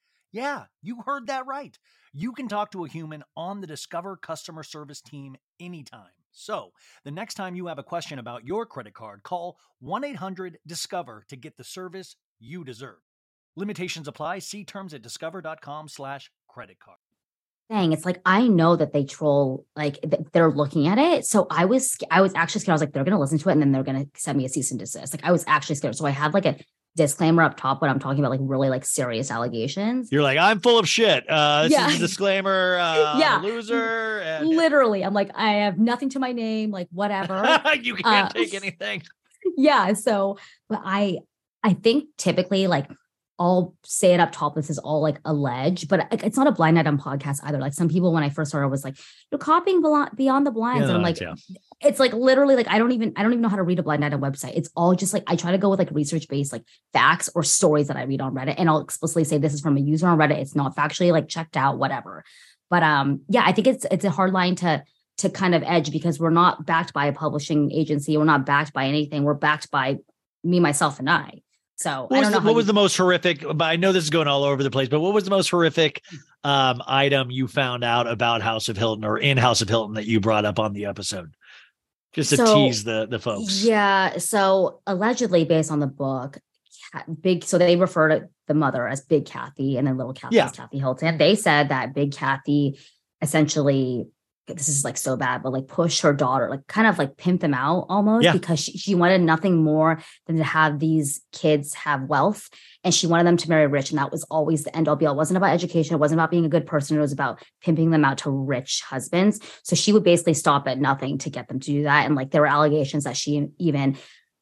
Yeah, 0.31 0.65
you 0.81 1.01
heard 1.05 1.27
that 1.27 1.45
right. 1.45 1.77
You 2.13 2.31
can 2.31 2.47
talk 2.47 2.71
to 2.71 2.85
a 2.85 2.89
human 2.89 3.23
on 3.35 3.59
the 3.59 3.67
Discover 3.67 4.17
customer 4.17 4.63
service 4.63 5.01
team 5.01 5.35
anytime. 5.59 6.11
So, 6.31 6.71
the 7.03 7.11
next 7.11 7.33
time 7.33 7.55
you 7.55 7.67
have 7.67 7.79
a 7.79 7.83
question 7.83 8.17
about 8.17 8.45
your 8.45 8.65
credit 8.65 8.93
card, 8.93 9.23
call 9.23 9.57
1 9.79 10.05
800 10.05 10.57
Discover 10.65 11.25
to 11.27 11.35
get 11.35 11.57
the 11.57 11.65
service 11.65 12.15
you 12.39 12.63
deserve. 12.63 12.99
Limitations 13.57 14.07
apply. 14.07 14.39
See 14.39 14.63
terms 14.63 14.93
at 14.93 15.01
discover.com 15.01 15.89
slash 15.89 16.31
credit 16.47 16.79
card. 16.79 16.97
thing. 17.69 17.91
It's 17.91 18.05
like 18.05 18.21
I 18.25 18.47
know 18.47 18.77
that 18.77 18.93
they 18.93 19.03
troll, 19.03 19.65
like 19.75 19.99
they're 20.31 20.51
looking 20.51 20.87
at 20.87 20.97
it. 20.97 21.25
So 21.25 21.47
I 21.49 21.65
was, 21.65 21.97
I 22.09 22.21
was 22.21 22.33
actually 22.35 22.61
scared. 22.61 22.71
I 22.71 22.75
was 22.75 22.81
like, 22.81 22.93
they're 22.93 23.03
gonna 23.03 23.19
listen 23.19 23.37
to 23.39 23.49
it 23.49 23.53
and 23.53 23.61
then 23.61 23.73
they're 23.73 23.83
gonna 23.83 24.05
send 24.15 24.37
me 24.37 24.45
a 24.45 24.49
cease 24.49 24.71
and 24.71 24.79
desist. 24.79 25.13
Like 25.13 25.25
I 25.25 25.33
was 25.33 25.43
actually 25.47 25.75
scared. 25.75 25.95
So 25.95 26.05
I 26.05 26.11
had 26.11 26.33
like 26.33 26.45
a 26.45 26.57
disclaimer 26.95 27.41
up 27.43 27.55
top 27.57 27.81
when 27.81 27.89
I'm 27.89 27.99
talking 27.99 28.19
about 28.19 28.31
like 28.31 28.39
really 28.43 28.69
like 28.69 28.85
serious 28.85 29.31
allegations. 29.31 30.11
You're 30.11 30.23
like, 30.23 30.37
I'm 30.37 30.59
full 30.59 30.77
of 30.77 30.87
shit. 30.89 31.23
Uh, 31.29 31.63
this 31.63 31.71
Yeah. 31.71 31.87
is 31.89 31.95
a 31.95 31.99
disclaimer. 32.07 32.77
Uh, 32.77 33.17
Yeah. 33.17 33.39
Loser. 33.41 34.19
And 34.19 34.47
Literally, 34.49 35.03
I'm 35.03 35.13
like, 35.13 35.31
I 35.35 35.51
have 35.53 35.79
nothing 35.79 36.09
to 36.09 36.19
my 36.19 36.31
name, 36.33 36.71
like 36.71 36.87
whatever. 36.91 37.61
you 37.81 37.95
can't 37.95 38.29
Uh, 38.29 38.33
take 38.33 38.53
anything. 38.61 39.03
yeah. 39.57 39.93
So, 39.93 40.37
but 40.69 40.81
I, 40.83 41.19
I 41.63 41.73
think 41.73 42.05
typically 42.17 42.67
like 42.67 42.89
I'll 43.41 43.73
say 43.83 44.13
it 44.13 44.19
up 44.19 44.31
top. 44.31 44.53
This 44.53 44.69
is 44.69 44.77
all 44.77 45.01
like 45.01 45.17
alleged, 45.25 45.89
but 45.89 46.07
it's 46.11 46.37
not 46.37 46.45
a 46.45 46.51
blind 46.51 46.77
item 46.77 46.99
podcast 46.99 47.39
either. 47.41 47.57
Like 47.57 47.73
some 47.73 47.89
people, 47.89 48.13
when 48.13 48.21
I 48.21 48.29
first 48.29 48.51
started, 48.51 48.67
was 48.67 48.83
like, 48.83 48.97
"You're 49.31 49.39
copying 49.39 49.81
Beyond 49.81 50.45
the 50.45 50.51
Blinds," 50.51 50.87
and 50.87 50.95
I'm 50.95 51.01
like, 51.01 51.19
yeah. 51.19 51.33
it's 51.81 51.99
like 51.99 52.13
literally 52.13 52.55
like 52.55 52.67
I 52.69 52.77
don't 52.77 52.91
even 52.91 53.13
I 53.15 53.23
don't 53.23 53.31
even 53.31 53.41
know 53.41 53.49
how 53.49 53.55
to 53.55 53.63
read 53.63 53.79
a 53.79 53.83
blind 53.83 54.05
item 54.05 54.21
website. 54.21 54.51
It's 54.55 54.69
all 54.75 54.93
just 54.93 55.11
like 55.11 55.23
I 55.25 55.35
try 55.35 55.49
to 55.49 55.57
go 55.57 55.71
with 55.71 55.79
like 55.79 55.89
research 55.89 56.27
based 56.27 56.53
like 56.53 56.63
facts 56.93 57.31
or 57.33 57.41
stories 57.41 57.87
that 57.87 57.97
I 57.97 58.03
read 58.03 58.21
on 58.21 58.35
Reddit, 58.35 58.55
and 58.59 58.69
I'll 58.69 58.81
explicitly 58.81 59.23
say 59.23 59.39
this 59.39 59.55
is 59.55 59.61
from 59.61 59.75
a 59.75 59.81
user 59.81 60.07
on 60.07 60.19
Reddit. 60.19 60.37
It's 60.37 60.55
not 60.55 60.75
factually 60.75 61.11
like 61.11 61.27
checked 61.27 61.57
out, 61.57 61.79
whatever. 61.79 62.23
But 62.69 62.83
um, 62.83 63.21
yeah, 63.27 63.41
I 63.43 63.53
think 63.53 63.65
it's 63.65 63.87
it's 63.89 64.05
a 64.05 64.11
hard 64.11 64.33
line 64.33 64.53
to 64.57 64.83
to 65.17 65.29
kind 65.31 65.55
of 65.55 65.63
edge 65.63 65.91
because 65.91 66.19
we're 66.19 66.29
not 66.29 66.67
backed 66.67 66.93
by 66.93 67.07
a 67.07 67.11
publishing 67.11 67.71
agency. 67.71 68.17
We're 68.17 68.23
not 68.25 68.45
backed 68.45 68.71
by 68.71 68.85
anything. 68.85 69.23
We're 69.23 69.33
backed 69.33 69.71
by 69.71 69.97
me, 70.43 70.59
myself, 70.59 70.99
and 70.99 71.09
I. 71.09 71.41
So 71.81 72.05
What 72.07 72.17
I 72.17 72.19
was, 72.19 72.25
don't 72.27 72.31
know. 72.31 72.39
the, 72.39 72.43
what 72.45 72.51
you- 72.51 72.55
was 72.57 72.65
the 72.67 72.73
most 72.73 72.95
horrific? 72.97 73.41
But 73.41 73.65
I 73.65 73.75
know 73.75 73.91
this 73.91 74.03
is 74.03 74.09
going 74.09 74.27
all 74.27 74.43
over 74.43 74.61
the 74.63 74.71
place. 74.71 74.87
But 74.89 74.99
what 75.01 75.13
was 75.13 75.23
the 75.23 75.29
most 75.31 75.49
horrific 75.49 76.01
um, 76.43 76.81
item 76.87 77.31
you 77.31 77.47
found 77.47 77.83
out 77.83 78.07
about 78.07 78.41
House 78.41 78.69
of 78.69 78.77
Hilton 78.77 79.03
or 79.05 79.17
in 79.17 79.37
House 79.37 79.61
of 79.61 79.69
Hilton 79.69 79.95
that 79.95 80.05
you 80.05 80.19
brought 80.19 80.45
up 80.45 80.59
on 80.59 80.73
the 80.73 80.85
episode? 80.85 81.33
Just 82.13 82.31
to 82.31 82.37
So, 82.37 82.55
tease 82.55 82.83
the 82.83 83.07
the 83.07 83.19
folks. 83.19 83.63
Yeah. 83.63 84.17
So 84.17 84.81
allegedly, 84.85 85.45
based 85.45 85.71
on 85.71 85.79
the 85.79 85.87
book, 85.87 86.37
Big. 87.21 87.45
So 87.45 87.57
they 87.57 87.77
refer 87.77 88.09
to 88.09 88.29
the 88.47 88.53
mother 88.53 88.85
as 88.85 88.99
Big 89.01 89.25
Kathy, 89.25 89.77
and 89.77 89.87
then 89.87 89.95
little 89.97 90.13
Kathy 90.13 90.35
Yeah. 90.35 90.45
as 90.45 90.51
Kathy 90.51 90.77
Hilton. 90.77 91.17
They 91.17 91.35
said 91.35 91.69
that 91.69 91.93
Big 91.93 92.11
Kathy 92.13 92.77
essentially. 93.21 94.07
This 94.47 94.67
is 94.67 94.83
like 94.83 94.97
so 94.97 95.15
bad, 95.15 95.43
but 95.43 95.53
like 95.53 95.67
push 95.67 96.01
her 96.01 96.13
daughter, 96.13 96.49
like 96.49 96.67
kind 96.67 96.87
of 96.87 96.97
like 96.97 97.15
pimp 97.15 97.41
them 97.41 97.53
out 97.53 97.85
almost 97.89 98.25
Yeah. 98.25 98.33
because 98.33 98.59
she, 98.59 98.77
she 98.77 98.95
wanted 98.95 99.21
nothing 99.21 99.63
more 99.63 100.01
than 100.27 100.37
to 100.37 100.43
have 100.43 100.79
these 100.79 101.21
kids 101.31 101.73
have 101.75 102.03
wealth 102.03 102.49
and 102.83 102.93
she 102.93 103.07
wanted 103.07 103.27
them 103.27 103.37
to 103.37 103.49
marry 103.49 103.67
rich. 103.67 103.91
And 103.91 103.99
that 103.99 104.11
was 104.11 104.23
always 104.25 104.63
the 104.63 104.75
end 104.75 104.87
all 104.87 104.95
be 104.95 105.05
all. 105.05 105.13
It 105.13 105.17
wasn't 105.17 105.37
about 105.37 105.53
education. 105.53 105.93
It 105.95 105.99
wasn't 105.99 106.19
about 106.19 106.31
being 106.31 106.45
a 106.45 106.49
good 106.49 106.65
person. 106.65 106.97
It 106.97 107.01
was 107.01 107.13
about 107.13 107.41
pimping 107.61 107.91
them 107.91 108.03
out 108.03 108.17
to 108.19 108.31
rich 108.31 108.81
husbands. 108.81 109.39
So 109.63 109.75
she 109.75 109.93
would 109.93 110.03
basically 110.03 110.33
stop 110.33 110.67
at 110.67 110.79
nothing 110.79 111.19
to 111.19 111.29
get 111.29 111.47
them 111.47 111.59
to 111.59 111.65
do 111.65 111.83
that. 111.83 112.05
And 112.07 112.15
like 112.15 112.31
there 112.31 112.41
were 112.41 112.47
allegations 112.47 113.03
that 113.05 113.15
she 113.15 113.47
even 113.59 113.97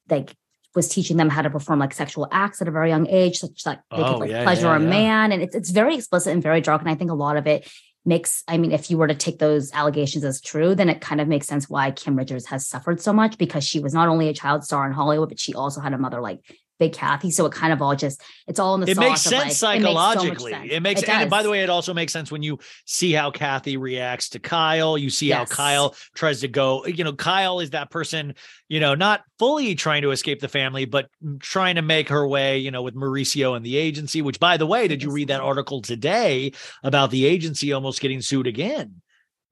like 0.08 0.34
was 0.74 0.88
teaching 0.88 1.16
them 1.18 1.28
how 1.28 1.42
to 1.42 1.50
perform 1.50 1.78
like 1.78 1.92
sexual 1.92 2.26
acts 2.32 2.62
at 2.62 2.68
a 2.68 2.70
very 2.70 2.88
young 2.88 3.06
age, 3.08 3.38
such 3.38 3.64
that 3.64 3.82
they 3.90 3.98
Oh, 3.98 4.12
could 4.12 4.20
like 4.20 4.30
yeah, 4.30 4.44
pleasure 4.44 4.66
yeah, 4.68 4.76
a 4.76 4.80
man. 4.80 5.32
And 5.32 5.42
it's 5.42 5.54
it's 5.54 5.70
very 5.70 5.96
explicit 5.96 6.32
and 6.32 6.42
very 6.42 6.60
dark. 6.60 6.80
And 6.80 6.88
I 6.90 6.94
think 6.94 7.10
a 7.10 7.14
lot 7.14 7.36
of 7.36 7.46
it 7.46 7.68
makes 8.04 8.42
i 8.48 8.56
mean 8.56 8.72
if 8.72 8.90
you 8.90 8.96
were 8.96 9.06
to 9.06 9.14
take 9.14 9.38
those 9.38 9.72
allegations 9.72 10.24
as 10.24 10.40
true 10.40 10.74
then 10.74 10.88
it 10.88 11.00
kind 11.00 11.20
of 11.20 11.28
makes 11.28 11.46
sense 11.46 11.68
why 11.68 11.90
kim 11.90 12.16
richards 12.16 12.46
has 12.46 12.66
suffered 12.66 13.00
so 13.00 13.12
much 13.12 13.36
because 13.36 13.62
she 13.62 13.80
was 13.80 13.92
not 13.92 14.08
only 14.08 14.28
a 14.28 14.34
child 14.34 14.64
star 14.64 14.86
in 14.86 14.92
hollywood 14.92 15.28
but 15.28 15.38
she 15.38 15.52
also 15.54 15.80
had 15.80 15.92
a 15.92 15.98
mother 15.98 16.20
like 16.20 16.40
big 16.80 16.92
kathy 16.94 17.30
so 17.30 17.44
it 17.46 17.52
kind 17.52 17.72
of 17.72 17.80
all 17.82 17.94
just 17.94 18.20
it's 18.48 18.58
all 18.58 18.74
in 18.74 18.80
the 18.80 18.90
It 18.90 18.96
makes 18.96 19.20
sense 19.20 19.32
like- 19.32 19.42
it 19.42 19.44
makes 19.46 19.56
so 19.58 19.66
psychologically. 19.66 20.52
sense. 20.52 20.68
It 20.72 20.80
makes, 20.80 21.02
It 21.02 21.08
and 21.10 21.30
by 21.30 21.42
the 21.44 21.50
way, 21.50 21.60
it 21.62 21.70
also 21.70 21.94
makes 21.94 22.12
sense 22.12 22.32
when 22.32 22.42
you 22.42 22.58
see 22.86 23.12
how 23.12 23.30
Kathy 23.30 23.76
reacts 23.76 24.30
to 24.30 24.38
Kyle. 24.40 24.96
You 24.98 25.10
see 25.10 25.28
how 25.30 25.44
Kyle 25.44 25.94
tries 26.16 26.40
to 26.40 26.48
go. 26.48 26.84
You 26.86 27.04
know, 27.04 27.12
Kyle 27.12 27.60
is 27.60 27.70
that 27.70 27.90
person. 27.90 28.34
You 28.68 28.80
know, 28.80 28.94
not 28.94 29.22
fully 29.38 29.74
trying 29.74 30.02
to 30.02 30.10
escape 30.10 30.40
the 30.40 30.48
family, 30.48 30.86
but 30.86 31.08
trying 31.40 31.74
to 31.76 31.82
make 31.82 32.08
her 32.08 32.26
way. 32.26 32.58
You 32.58 32.70
know, 32.70 32.82
with 32.82 32.94
Mauricio 32.94 33.54
and 33.56 33.64
the 33.64 33.76
agency. 33.76 34.22
Which, 34.22 34.40
by 34.40 34.56
the 34.56 34.66
way, 34.66 34.88
did 34.88 35.02
you 35.02 35.10
read 35.10 35.28
that 35.28 35.40
article 35.40 35.82
today 35.82 36.52
about 36.82 37.10
the 37.10 37.26
agency 37.26 37.72
almost 37.72 38.00
getting 38.00 38.22
sued 38.22 38.46
again? 38.46 39.02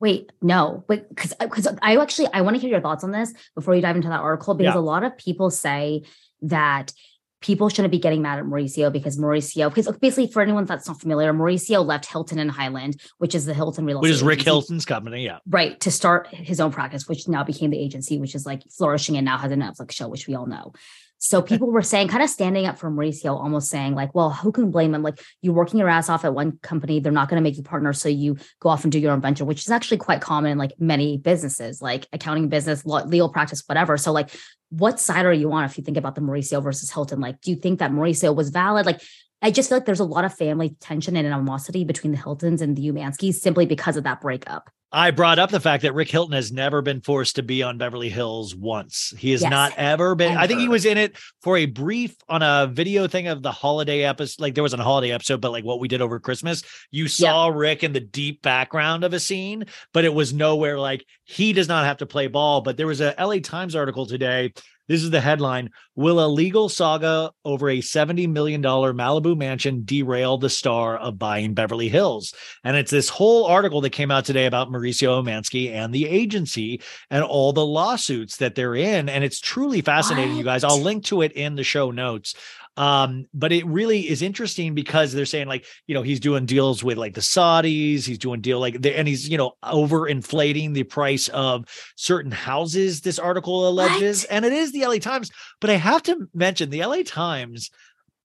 Wait, 0.00 0.30
no, 0.40 0.84
but 0.88 1.08
because 1.08 1.34
because 1.40 1.66
I 1.82 1.96
actually 1.96 2.28
I 2.32 2.40
want 2.42 2.56
to 2.56 2.60
hear 2.60 2.70
your 2.70 2.80
thoughts 2.80 3.04
on 3.04 3.10
this 3.10 3.32
before 3.54 3.74
you 3.74 3.82
dive 3.82 3.96
into 3.96 4.08
that 4.08 4.20
article 4.20 4.54
because 4.54 4.74
Yeah. 4.74 4.80
a 4.80 4.82
lot 4.94 5.04
of 5.04 5.16
people 5.18 5.50
say 5.50 6.02
that 6.42 6.92
people 7.40 7.68
shouldn't 7.68 7.92
be 7.92 7.98
getting 7.98 8.22
mad 8.22 8.38
at 8.38 8.44
Mauricio 8.44 8.92
because 8.92 9.16
Mauricio 9.18 9.68
because 9.72 9.88
basically 9.98 10.30
for 10.30 10.42
anyone 10.42 10.64
that's 10.64 10.88
not 10.88 11.00
familiar, 11.00 11.32
Mauricio 11.32 11.84
left 11.84 12.06
Hilton 12.06 12.38
and 12.38 12.50
Hyland, 12.50 13.00
which 13.18 13.34
is 13.34 13.46
the 13.46 13.54
Hilton 13.54 13.84
real 13.84 14.00
Which 14.00 14.10
estate 14.10 14.22
is 14.22 14.26
Rick 14.26 14.42
Hilton's 14.42 14.84
company. 14.84 15.24
Yeah. 15.24 15.38
right 15.48 15.78
to 15.80 15.90
start 15.90 16.28
his 16.28 16.60
own 16.60 16.72
practice, 16.72 17.08
which 17.08 17.28
now 17.28 17.44
became 17.44 17.70
the 17.70 17.78
agency, 17.78 18.18
which 18.18 18.34
is 18.34 18.44
like 18.44 18.62
flourishing 18.70 19.16
and 19.16 19.24
now 19.24 19.38
has 19.38 19.52
a 19.52 19.56
Netflix 19.56 19.92
show, 19.92 20.08
which 20.08 20.26
we 20.26 20.34
all 20.34 20.46
know. 20.46 20.72
So 21.18 21.42
people 21.50 21.70
were 21.70 21.82
saying, 21.82 22.08
kind 22.08 22.22
of 22.22 22.30
standing 22.30 22.66
up 22.66 22.78
for 22.78 22.90
Mauricio, 22.90 23.38
almost 23.38 23.70
saying, 23.70 23.94
like, 23.94 24.14
well, 24.14 24.30
who 24.30 24.52
can 24.52 24.70
blame 24.70 24.94
him? 24.94 25.02
Like, 25.02 25.20
you're 25.42 25.54
working 25.54 25.78
your 25.78 25.88
ass 25.88 26.08
off 26.08 26.24
at 26.24 26.34
one 26.34 26.58
company, 26.62 27.00
they're 27.00 27.12
not 27.12 27.28
going 27.28 27.42
to 27.42 27.42
make 27.42 27.56
you 27.56 27.62
partner, 27.62 27.92
so 27.92 28.08
you 28.08 28.36
go 28.60 28.68
off 28.68 28.84
and 28.84 28.92
do 28.92 28.98
your 28.98 29.12
own 29.12 29.20
venture, 29.20 29.44
which 29.44 29.60
is 29.60 29.70
actually 29.70 29.98
quite 29.98 30.20
common 30.20 30.52
in 30.52 30.58
like 30.58 30.72
many 30.78 31.18
businesses, 31.18 31.82
like 31.82 32.06
accounting 32.12 32.48
business, 32.48 32.84
legal 32.84 33.28
practice, 33.28 33.62
whatever. 33.66 33.96
So, 33.96 34.12
like, 34.12 34.30
what 34.70 35.00
side 35.00 35.26
are 35.26 35.32
you 35.32 35.50
on 35.52 35.64
if 35.64 35.78
you 35.78 35.84
think 35.84 35.96
about 35.96 36.14
the 36.14 36.20
Mauricio 36.20 36.62
versus 36.62 36.90
Hilton? 36.90 37.20
Like, 37.20 37.40
do 37.40 37.50
you 37.50 37.56
think 37.56 37.78
that 37.78 37.90
Mauricio 37.90 38.34
was 38.34 38.50
valid? 38.50 38.86
Like, 38.86 39.00
I 39.40 39.50
just 39.50 39.68
feel 39.68 39.78
like 39.78 39.86
there's 39.86 40.00
a 40.00 40.04
lot 40.04 40.24
of 40.24 40.34
family 40.34 40.76
tension 40.80 41.16
and 41.16 41.26
animosity 41.26 41.84
between 41.84 42.12
the 42.12 42.18
Hiltons 42.18 42.60
and 42.60 42.76
the 42.76 42.88
Umanskis 42.88 43.34
simply 43.34 43.66
because 43.66 43.96
of 43.96 44.04
that 44.04 44.20
breakup. 44.20 44.68
I 44.90 45.10
brought 45.10 45.38
up 45.38 45.50
the 45.50 45.60
fact 45.60 45.82
that 45.82 45.92
Rick 45.92 46.10
Hilton 46.10 46.32
has 46.32 46.50
never 46.50 46.80
been 46.80 47.02
forced 47.02 47.36
to 47.36 47.42
be 47.42 47.62
on 47.62 47.76
Beverly 47.76 48.08
Hills 48.08 48.56
once. 48.56 49.12
He 49.18 49.32
has 49.32 49.42
Yes. 49.42 49.50
not 49.50 49.72
ever 49.76 50.14
been. 50.14 50.36
I 50.38 50.46
think 50.46 50.60
he 50.60 50.68
was 50.68 50.86
in 50.86 50.96
it 50.96 51.18
for 51.42 51.58
a 51.58 51.66
brief 51.66 52.16
on 52.26 52.42
a 52.42 52.66
video 52.72 53.06
thing 53.06 53.28
of 53.28 53.42
the 53.42 53.52
holiday 53.52 54.04
episode. 54.04 54.40
Like 54.40 54.54
there 54.54 54.62
was 54.62 54.72
a 54.72 54.78
holiday 54.82 55.12
episode, 55.12 55.42
but 55.42 55.52
like 55.52 55.64
what 55.64 55.78
we 55.78 55.88
did 55.88 56.00
over 56.00 56.18
Christmas, 56.18 56.62
you 56.90 57.06
saw 57.06 57.48
Rick 57.48 57.84
in 57.84 57.92
the 57.92 58.00
deep 58.00 58.40
background 58.40 59.04
of 59.04 59.12
a 59.12 59.20
scene, 59.20 59.66
but 59.92 60.06
it 60.06 60.14
was 60.14 60.32
nowhere 60.32 60.78
like 60.78 61.04
he 61.24 61.52
does 61.52 61.68
not 61.68 61.84
have 61.84 61.98
to 61.98 62.06
play 62.06 62.26
ball. 62.26 62.62
But 62.62 62.78
there 62.78 62.86
was 62.86 63.02
a 63.02 63.14
LA 63.18 63.40
Times 63.40 63.76
article 63.76 64.06
today. 64.06 64.54
This 64.88 65.02
is 65.02 65.10
the 65.10 65.20
headline 65.20 65.70
Will 65.94 66.24
a 66.24 66.28
legal 66.28 66.68
saga 66.68 67.32
over 67.44 67.68
a 67.68 67.78
$70 67.78 68.28
million 68.28 68.62
Malibu 68.62 69.36
mansion 69.36 69.82
derail 69.84 70.38
the 70.38 70.48
star 70.48 70.96
of 70.96 71.18
buying 71.18 71.54
Beverly 71.54 71.88
Hills? 71.88 72.32
And 72.62 72.76
it's 72.76 72.90
this 72.90 73.08
whole 73.08 73.44
article 73.46 73.80
that 73.80 73.90
came 73.90 74.10
out 74.10 74.24
today 74.24 74.46
about 74.46 74.70
Mauricio 74.70 75.22
Umansky 75.22 75.72
and 75.72 75.92
the 75.92 76.06
agency 76.06 76.80
and 77.10 77.24
all 77.24 77.52
the 77.52 77.66
lawsuits 77.66 78.36
that 78.36 78.54
they're 78.54 78.76
in. 78.76 79.08
And 79.08 79.24
it's 79.24 79.40
truly 79.40 79.80
fascinating, 79.80 80.36
you 80.36 80.44
guys. 80.44 80.64
I'll 80.64 80.80
link 80.80 81.04
to 81.06 81.22
it 81.22 81.32
in 81.32 81.56
the 81.56 81.64
show 81.64 81.90
notes. 81.90 82.34
Um, 82.78 83.26
but 83.34 83.50
it 83.50 83.66
really 83.66 84.08
is 84.08 84.22
interesting 84.22 84.72
because 84.72 85.12
they're 85.12 85.26
saying 85.26 85.48
like, 85.48 85.66
you 85.88 85.94
know, 85.94 86.02
he's 86.02 86.20
doing 86.20 86.46
deals 86.46 86.84
with 86.84 86.96
like 86.96 87.14
the 87.14 87.20
Saudis, 87.20 88.04
he's 88.04 88.18
doing 88.18 88.40
deal 88.40 88.60
like 88.60 88.76
and 88.86 89.08
he's, 89.08 89.28
you 89.28 89.36
know, 89.36 89.54
over 89.64 90.06
inflating 90.06 90.72
the 90.72 90.84
price 90.84 91.26
of 91.28 91.64
certain 91.96 92.30
houses, 92.30 93.00
this 93.00 93.18
article 93.18 93.68
alleges. 93.68 94.22
And 94.24 94.44
it 94.44 94.52
is 94.52 94.70
the 94.72 94.86
LA 94.86 94.98
Times. 94.98 95.30
But 95.60 95.70
I 95.70 95.74
have 95.74 96.04
to 96.04 96.28
mention 96.32 96.70
the 96.70 96.84
LA 96.84 97.02
Times 97.04 97.70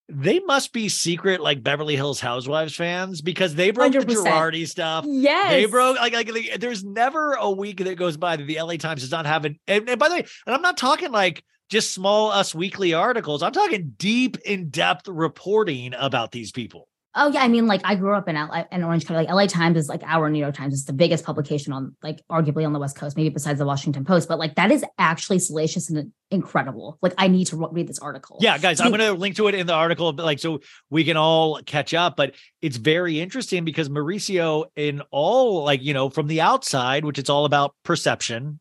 they 0.10 0.40
must 0.42 0.74
be 0.74 0.90
secret 0.90 1.42
like 1.42 1.64
Beverly 1.64 1.96
Hills 1.96 2.20
Housewives 2.20 2.76
fans 2.76 3.22
because 3.22 3.56
they 3.56 3.72
broke 3.72 3.94
the 3.94 4.00
100%. 4.00 4.26
Girardi 4.26 4.68
stuff. 4.68 5.06
Yes. 5.08 5.50
They 5.50 5.66
broke 5.66 5.98
like, 5.98 6.14
like 6.14 6.32
like, 6.32 6.60
there's 6.60 6.84
never 6.84 7.34
a 7.34 7.50
week 7.50 7.84
that 7.84 7.96
goes 7.96 8.18
by 8.18 8.36
that 8.36 8.46
the 8.46 8.62
LA 8.62 8.76
Times 8.76 9.02
does 9.02 9.12
not 9.12 9.26
have 9.26 9.46
it. 9.46 9.56
And, 9.68 9.90
and 9.90 10.00
by 10.00 10.10
the 10.10 10.16
way, 10.16 10.26
and 10.46 10.54
I'm 10.54 10.62
not 10.62 10.78
talking 10.78 11.12
like 11.12 11.44
just 11.70 11.94
small 11.94 12.32
us 12.32 12.54
weekly 12.54 12.94
articles. 12.94 13.42
I'm 13.42 13.52
talking 13.52 13.94
deep 13.98 14.38
in 14.46 14.70
depth 14.70 15.08
reporting 15.08 15.94
about 15.98 16.32
these 16.32 16.52
people. 16.52 16.88
Oh 17.16 17.30
yeah, 17.32 17.44
I 17.44 17.48
mean, 17.48 17.68
like 17.68 17.82
I 17.84 17.94
grew 17.94 18.16
up 18.16 18.28
in 18.28 18.36
LA, 18.36 18.64
in 18.72 18.84
Orange 18.84 19.06
County. 19.06 19.26
Like 19.26 19.34
LA 19.34 19.46
Times 19.46 19.78
is 19.78 19.88
like 19.88 20.02
our 20.04 20.32
New 20.32 20.40
York 20.40 20.56
Times. 20.56 20.74
It's 20.74 20.86
the 20.86 20.94
biggest 20.94 21.24
publication 21.24 21.72
on 21.72 21.96
like 22.02 22.22
arguably 22.28 22.66
on 22.66 22.74
the 22.74 22.80
West 22.80 22.96
Coast, 22.98 23.16
maybe 23.16 23.30
besides 23.30 23.60
the 23.60 23.68
Washington 23.68 24.04
Post. 24.04 24.28
But 24.28 24.40
like 24.40 24.56
that 24.56 24.72
is 24.72 24.84
actually 24.98 25.38
salacious 25.38 25.92
and 25.92 26.12
incredible. 26.32 26.98
Like 27.04 27.14
I 27.20 27.28
need 27.28 27.46
to 27.46 27.58
re- 27.58 27.68
read 27.72 27.88
this 27.88 28.00
article. 28.00 28.40
Yeah, 28.42 28.58
guys, 28.58 28.82
I'm 28.82 28.88
going 28.88 29.00
to 29.00 29.14
link 29.14 29.36
to 29.36 29.48
it 29.48 29.54
in 29.54 29.68
the 29.68 29.74
article, 29.74 30.12
but 30.12 30.26
like 30.26 30.40
so 30.40 30.62
we 30.90 31.04
can 31.04 31.16
all 31.16 31.62
catch 31.62 31.94
up. 31.94 32.16
But 32.16 32.34
it's 32.64 32.78
very 32.78 33.20
interesting 33.20 33.64
because 33.64 33.90
Mauricio, 33.90 34.66
in 34.76 35.04
all 35.12 35.64
like 35.64 35.84
you 35.84 35.94
know, 35.94 36.10
from 36.10 36.26
the 36.26 36.42
outside, 36.42 37.06
which 37.06 37.20
it's 37.20 37.30
all 37.30 37.46
about 37.46 37.76
perception, 37.84 38.60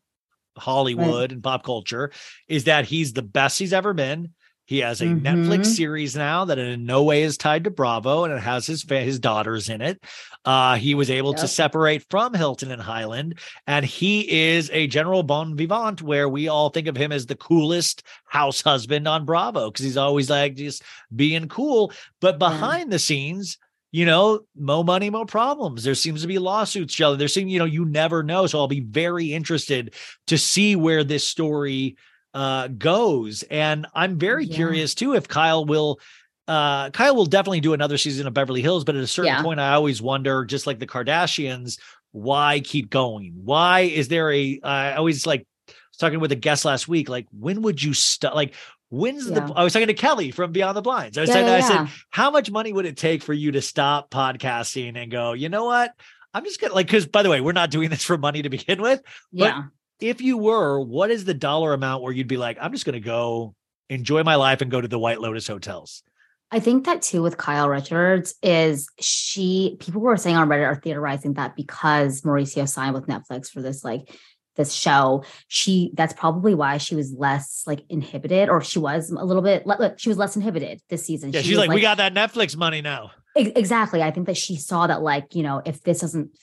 Hollywood 0.57 1.31
and 1.31 1.43
pop 1.43 1.63
culture, 1.63 2.11
is 2.47 2.65
that 2.65 2.85
he's 2.85 3.13
the 3.13 3.21
best 3.23 3.59
he's 3.59 3.73
ever 3.73 3.93
been. 3.93 4.29
He 4.65 4.79
has 4.79 5.01
a 5.01 5.07
Netflix 5.07 5.59
Mhm. 5.59 5.75
series 5.75 6.15
now 6.15 6.45
that 6.45 6.57
in 6.57 6.85
no 6.85 7.03
way 7.03 7.23
is 7.23 7.37
tied 7.37 7.65
to 7.65 7.69
Bravo, 7.69 8.23
and 8.23 8.33
it 8.33 8.39
has 8.39 8.65
his 8.65 8.81
fa- 8.81 9.01
his 9.01 9.19
daughters 9.19 9.67
in 9.67 9.81
it. 9.81 10.01
Uh, 10.45 10.75
he 10.75 10.95
was 10.95 11.09
able 11.11 11.33
to 11.33 11.47
separate 11.49 12.05
from 12.09 12.33
Hilton 12.33 12.71
and 12.71 12.81
Hyland, 12.81 13.39
and 13.67 13.85
he 13.85 14.21
is 14.53 14.69
a 14.71 14.87
general 14.87 15.21
bon 15.21 15.57
vivant, 15.57 16.01
where 16.01 16.29
we 16.29 16.47
all 16.47 16.69
think 16.69 16.87
of 16.87 16.95
him 16.95 17.11
as 17.11 17.25
the 17.25 17.35
coolest 17.35 18.03
house 18.25 18.61
husband 18.61 19.05
on 19.05 19.25
Bravo 19.25 19.69
because 19.69 19.83
he's 19.83 19.97
always 19.97 20.29
like 20.29 20.55
just 20.55 20.81
being 21.13 21.49
cool. 21.49 21.91
But 22.21 22.39
behind 22.39 22.89
the 22.89 22.99
scenes, 22.99 23.57
you 23.93 24.05
know, 24.05 24.41
mo 24.57 24.83
money, 24.83 25.09
mo 25.11 25.23
problems. 25.23 25.83
There 25.85 25.95
seems 25.95 26.23
to 26.23 26.27
be 26.27 26.39
lawsuits, 26.39 26.93
Shelley. 26.95 27.17
There 27.17 27.29
seem, 27.29 27.47
you 27.47 27.59
know, 27.59 27.65
you 27.65 27.85
never 27.85 28.23
know. 28.23 28.47
So 28.47 28.59
I'll 28.59 28.67
be 28.67 28.81
very 28.81 29.31
interested 29.31 29.93
to 30.27 30.37
see 30.37 30.75
where 30.75 31.05
this 31.05 31.25
story 31.25 31.95
uh 32.33 32.67
goes. 32.67 33.43
And 33.51 33.85
I'm 33.93 34.17
very 34.17 34.47
Yeah. 34.47 34.55
curious 34.55 34.95
too 34.95 35.13
if 35.13 35.27
Kyle 35.27 35.63
will 35.65 35.99
uh 36.47 36.89
Kyle 36.89 37.15
will 37.15 37.27
definitely 37.27 37.61
do 37.61 37.73
another 37.73 37.97
season 37.99 38.27
of 38.27 38.33
Beverly 38.33 38.63
Hills, 38.63 38.83
but 38.83 38.95
at 38.95 39.03
a 39.03 39.07
certain 39.07 39.27
Yeah. 39.27 39.43
point, 39.43 39.59
I 39.59 39.75
always 39.75 40.01
wonder, 40.01 40.43
just 40.43 40.65
like 40.67 40.79
the 40.79 40.87
Kardashians, 40.87 41.79
why 42.11 42.61
keep 42.61 42.89
going? 42.89 43.33
Why 43.45 43.81
is 43.81 44.07
there 44.07 44.31
a 44.33 44.59
I 44.63 44.95
always 44.95 45.27
like 45.27 45.45
was 45.67 45.97
talking 45.99 46.19
with 46.19 46.31
a 46.31 46.35
guest 46.35 46.65
last 46.65 46.87
week, 46.87 47.09
like 47.09 47.27
when 47.31 47.61
would 47.61 47.81
you 47.83 47.93
stop 47.93 48.33
like 48.33 48.55
When's 48.93 49.27
Yeah. 49.27 49.39
the? 49.39 49.53
I 49.55 49.63
was 49.63 49.73
talking 49.73 49.87
to 49.87 49.95
Kelly 49.95 50.29
from 50.29 50.51
Beyond 50.51 50.77
the 50.77 50.81
Blinds. 50.83 51.17
I 51.17 51.21
was 51.21 51.29
Yeah, 51.29 51.33
saying, 51.33 51.47
yeah, 51.47 51.53
I 51.55 51.59
said, 51.61 51.87
how 52.11 52.29
much 52.29 52.51
money 52.51 52.71
would 52.71 52.85
it 52.85 52.95
take 52.95 53.23
for 53.23 53.33
you 53.33 53.51
to 53.53 53.61
stop 53.61 54.11
podcasting 54.11 54.95
and 54.95 55.09
go, 55.09 55.33
you 55.33 55.49
know 55.49 55.65
what? 55.65 55.93
I'm 56.31 56.43
just 56.43 56.61
gonna 56.61 56.75
like, 56.75 56.85
because 56.85 57.07
by 57.07 57.23
the 57.23 57.29
way, 57.29 57.41
we're 57.41 57.53
not 57.53 57.71
doing 57.71 57.89
this 57.89 58.03
for 58.03 58.19
money 58.19 58.43
to 58.43 58.49
begin 58.49 58.79
with. 58.83 59.01
But 59.31 59.45
Yeah. 59.45 59.63
if 59.99 60.21
you 60.21 60.37
were, 60.37 60.79
what 60.79 61.09
is 61.09 61.25
the 61.25 61.33
dollar 61.33 61.73
amount 61.73 62.03
where 62.03 62.13
you'd 62.13 62.27
be 62.27 62.37
like, 62.37 62.59
I'm 62.61 62.71
just 62.71 62.85
gonna 62.85 62.99
go 62.99 63.55
enjoy 63.89 64.21
my 64.21 64.35
life 64.35 64.61
and 64.61 64.69
go 64.69 64.79
to 64.79 64.87
the 64.87 64.99
White 64.99 65.19
Lotus 65.19 65.47
hotels? 65.47 66.03
I 66.51 66.59
think 66.59 66.85
that 66.85 67.01
too 67.01 67.23
with 67.23 67.35
Kyle 67.37 67.67
Richards 67.69 68.35
is 68.43 68.87
she 68.99 69.75
people 69.79 70.01
were 70.01 70.17
saying 70.17 70.35
on 70.35 70.47
Reddit 70.49 70.67
are 70.67 70.79
theorizing 70.79 71.33
that 71.33 71.55
because 71.55 72.21
Mauricio 72.21 72.69
signed 72.69 72.93
with 72.93 73.07
Netflix 73.07 73.49
for 73.49 73.63
this 73.63 73.83
like 73.83 74.15
this 74.55 74.71
show, 74.73 75.23
she 75.47 75.91
that's 75.95 76.13
probably 76.13 76.53
why 76.53 76.77
she 76.77 76.95
was 76.95 77.13
less 77.13 77.63
like 77.65 77.83
inhibited 77.89 78.49
or 78.49 78.61
she 78.61 78.79
was 78.79 79.09
a 79.09 79.25
little 79.25 79.41
bit 79.41 79.65
she 79.97 80.09
was 80.09 80.17
less 80.17 80.35
inhibited 80.35 80.81
this 80.89 81.05
season. 81.05 81.31
Yeah, 81.33 81.41
She 81.41 81.47
she's 81.49 81.57
was, 81.57 81.67
like, 81.67 81.75
we 81.75 81.81
got 81.81 81.97
that 81.97 82.13
Netflix 82.13 82.55
money 82.55 82.81
now. 82.81 83.11
Ex- 83.35 83.51
Exactly. 83.55 84.03
I 84.03 84.11
think 84.11 84.27
that 84.27 84.37
she 84.37 84.55
saw 84.57 84.85
that, 84.87 85.01
like, 85.01 85.33
you 85.35 85.41
know, 85.43 85.61
if 85.65 85.81
this 85.81 86.01
doesn't 86.01 86.37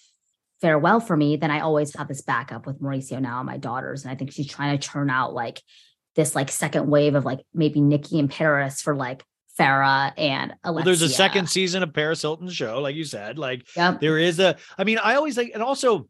fare 0.61 0.79
well 0.79 1.01
for 1.01 1.17
me, 1.17 1.37
then 1.37 1.51
I 1.51 1.61
always 1.61 1.95
have 1.97 2.09
this 2.09 2.21
backup 2.23 2.67
with 2.67 2.81
Mauricio 2.83 3.21
now 3.21 3.39
and 3.39 3.47
my 3.47 3.57
daughters. 3.57 4.03
And 4.05 4.11
I 4.13 4.15
think 4.17 4.33
she's 4.33 4.47
trying 4.49 4.77
to 4.79 4.89
churn 4.89 5.09
out 5.09 5.33
like 5.33 5.63
this 6.17 6.35
like 6.35 6.51
second 6.51 6.89
wave 6.91 7.15
of 7.15 7.25
like 7.25 7.41
maybe 7.55 7.81
Nicky 7.81 8.19
in 8.19 8.27
Paris 8.29 8.83
for 8.83 8.95
like 8.97 9.23
Farrah 9.59 10.13
and 10.19 10.53
Alexia. 10.65 10.73
Well, 10.75 10.85
there's 10.85 11.03
a 11.03 11.09
second 11.09 11.49
season 11.49 11.83
of 11.83 11.93
Paris 11.95 12.23
Hilton's 12.23 12.55
show, 12.55 12.81
like 12.81 12.97
you 12.97 13.05
said. 13.05 13.39
Like 13.39 13.67
Yep. 13.77 14.01
there 14.01 14.19
is 14.19 14.39
a. 14.41 14.57
I 14.77 14.85
mean, 14.85 14.99
I 14.99 15.15
always 15.15 15.37
like, 15.37 15.53
and 15.55 15.63
also, 15.63 16.09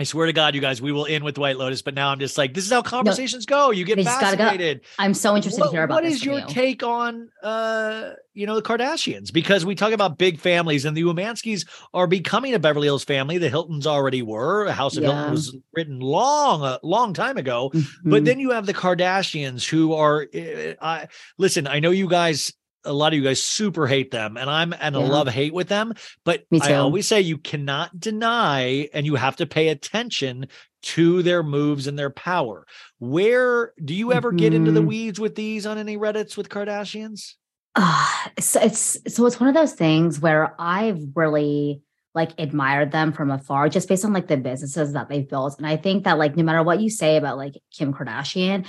I 0.00 0.04
swear 0.04 0.26
to 0.26 0.32
God, 0.32 0.54
you 0.54 0.60
guys, 0.60 0.80
we 0.80 0.92
will 0.92 1.06
end 1.06 1.24
with 1.24 1.38
White 1.38 1.56
Lotus. 1.56 1.82
But 1.82 1.94
now 1.94 2.10
I'm 2.10 2.20
just 2.20 2.38
like, 2.38 2.54
this 2.54 2.64
is 2.64 2.70
how 2.72 2.82
conversations 2.82 3.46
go. 3.46 3.72
You 3.72 3.84
get 3.84 3.96
They 3.96 4.04
go. 4.04 4.10
fascinated. 4.10 4.82
I'm 4.96 5.12
so 5.12 5.34
interested 5.34 5.60
to 5.64 5.70
hear 5.70 5.82
about 5.82 5.94
what 5.96 6.04
is 6.04 6.24
your 6.24 6.38
you. 6.38 6.46
take 6.46 6.84
on 6.84 7.28
uh 7.42 8.10
you 8.32 8.46
know 8.46 8.54
the 8.54 8.62
kardashians 8.62 9.32
because 9.32 9.64
we 9.66 9.74
talk 9.74 9.92
about 9.92 10.16
big 10.18 10.38
families 10.38 10.84
and 10.84 10.96
the 10.96 11.02
umanskis 11.02 11.66
are 11.92 12.06
becoming 12.06 12.54
a 12.54 12.58
beverly 12.58 12.86
hills 12.86 13.02
family 13.04 13.38
the 13.38 13.48
hiltons 13.48 13.86
already 13.86 14.22
were 14.22 14.70
house 14.70 14.96
of 14.96 15.02
hilton 15.04 15.30
was 15.32 15.56
written 15.72 15.98
long 16.00 16.62
a 16.62 16.78
long 16.84 17.12
time 17.14 17.36
ago 17.36 17.70
but 18.04 18.22
Mhm. 18.22 18.24
then 18.24 18.38
you 18.40 18.50
have 18.50 18.66
the 18.66 18.74
kardashians 18.74 19.68
who 19.68 19.92
are 19.94 20.26
uh, 20.34 20.74
i 20.80 21.08
listen 21.38 21.66
i 21.66 21.78
know 21.80 21.90
you 21.90 22.08
guys 22.08 22.52
a 22.84 22.92
lot 22.92 23.12
of 23.12 23.18
you 23.18 23.24
guys 23.24 23.42
super 23.42 23.86
hate 23.86 24.10
them 24.10 24.36
and 24.36 24.48
i'm 24.48 24.72
and 24.80 24.96
a 24.96 25.00
Yeah. 25.00 25.06
love 25.08 25.28
hate 25.28 25.52
with 25.52 25.68
them 25.68 25.92
but 26.24 26.44
i 26.62 26.74
always 26.74 27.06
say 27.06 27.20
you 27.20 27.38
cannot 27.38 27.98
deny 27.98 28.88
and 28.94 29.04
you 29.06 29.16
have 29.16 29.36
to 29.36 29.46
pay 29.46 29.68
attention 29.68 30.46
to 30.82 31.22
their 31.22 31.42
moves 31.42 31.86
and 31.86 31.98
their 31.98 32.10
power 32.10 32.66
where 32.98 33.72
do 33.84 33.94
you 33.94 34.12
ever 34.12 34.30
get 34.32 34.54
into 34.54 34.70
the 34.70 34.80
Mhm. 34.82 34.86
weeds 34.86 35.20
with 35.20 35.34
these 35.34 35.66
on 35.66 35.76
any 35.78 35.96
reddits 35.96 36.36
with 36.36 36.48
kardashians 36.48 37.34
Ah, 37.76 38.30
so 38.40 38.60
it's 38.60 38.96
so 39.06 39.26
it's 39.26 39.38
one 39.38 39.48
of 39.48 39.54
those 39.54 39.72
things 39.74 40.18
where 40.18 40.54
I've 40.58 41.00
really 41.14 41.82
like 42.14 42.32
admired 42.38 42.90
them 42.90 43.12
from 43.12 43.30
afar 43.30 43.68
just 43.68 43.88
based 43.88 44.04
on 44.04 44.12
like 44.12 44.26
the 44.26 44.36
businesses 44.36 44.94
that 44.94 45.08
they've 45.08 45.28
built 45.28 45.56
and 45.58 45.66
I 45.66 45.76
think 45.76 46.02
that 46.04 46.18
like 46.18 46.36
no 46.36 46.42
matter 46.42 46.62
what 46.62 46.80
you 46.80 46.90
say 46.90 47.16
about 47.16 47.36
like 47.36 47.54
Kim 47.76 47.92
Kardashian 47.94 48.66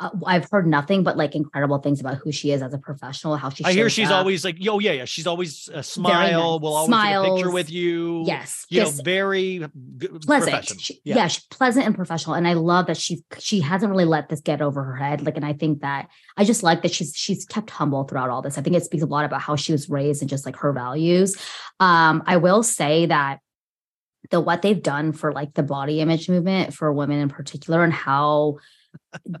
uh, 0.00 0.10
I've 0.26 0.50
heard 0.50 0.66
nothing 0.66 1.02
but 1.02 1.16
like 1.16 1.34
incredible 1.34 1.78
things 1.78 2.00
about 2.00 2.16
who 2.16 2.32
she 2.32 2.50
is 2.52 2.62
as 2.62 2.72
a 2.74 2.78
professional 2.78 3.36
how 3.36 3.50
she 3.50 3.64
I 3.64 3.72
hear 3.72 3.90
she's 3.90 4.10
up. 4.10 4.16
always 4.18 4.44
like, 4.44 4.56
yo, 4.58 4.78
yeah, 4.78 4.92
yeah. 4.92 5.04
She's 5.04 5.26
always 5.26 5.68
a 5.68 5.76
nice. 5.76 5.88
smile. 5.88 6.58
We'll 6.58 6.74
always 6.74 7.02
take 7.02 7.14
a 7.14 7.34
picture 7.34 7.50
with 7.52 7.70
you. 7.70 8.24
yes 8.26 8.66
You 8.70 8.82
know, 8.84 8.90
very 9.04 9.66
pleasant. 10.26 10.80
She- 10.80 11.00
yeah. 11.04 11.26
she's 11.28 11.44
pleasant 11.46 11.86
and 11.86 11.94
professional, 11.94 12.34
and 12.34 12.48
I 12.48 12.54
love 12.54 12.86
that 12.86 12.96
she 12.96 13.22
she 13.38 13.60
hasn't 13.60 13.90
really 13.90 14.04
let 14.06 14.28
this 14.28 14.40
get 14.40 14.62
over 14.62 14.82
her 14.82 14.96
head. 14.96 15.24
Like, 15.24 15.36
and 15.36 15.44
I 15.44 15.52
think 15.52 15.82
that 15.82 16.08
I 16.36 16.44
just 16.44 16.62
like 16.62 16.82
that 16.82 16.92
she's 16.92 17.14
she's 17.14 17.44
kept 17.44 17.70
humble 17.70 18.04
throughout 18.04 18.30
all 18.30 18.42
this. 18.42 18.56
I 18.58 18.62
think 18.62 18.76
it 18.76 18.84
speaks 18.84 19.02
a 19.02 19.06
lot 19.06 19.24
about 19.24 19.42
how 19.42 19.54
she 19.56 19.72
was 19.72 19.90
raised 19.90 20.22
and 20.22 20.30
just 20.30 20.46
like 20.46 20.56
her 20.56 20.72
values. 20.72 21.36
Um, 21.78 22.22
I 22.26 22.38
will 22.38 22.62
say 22.62 23.06
that 23.06 23.40
the 24.30 24.40
what 24.40 24.62
they've 24.62 24.82
done 24.82 25.12
for 25.12 25.32
like 25.32 25.54
the 25.54 25.62
body 25.62 26.00
image 26.00 26.28
movement 26.28 26.72
for 26.72 26.92
women 26.92 27.18
in 27.18 27.28
particular, 27.28 27.84
and 27.84 27.92
how 27.92 28.58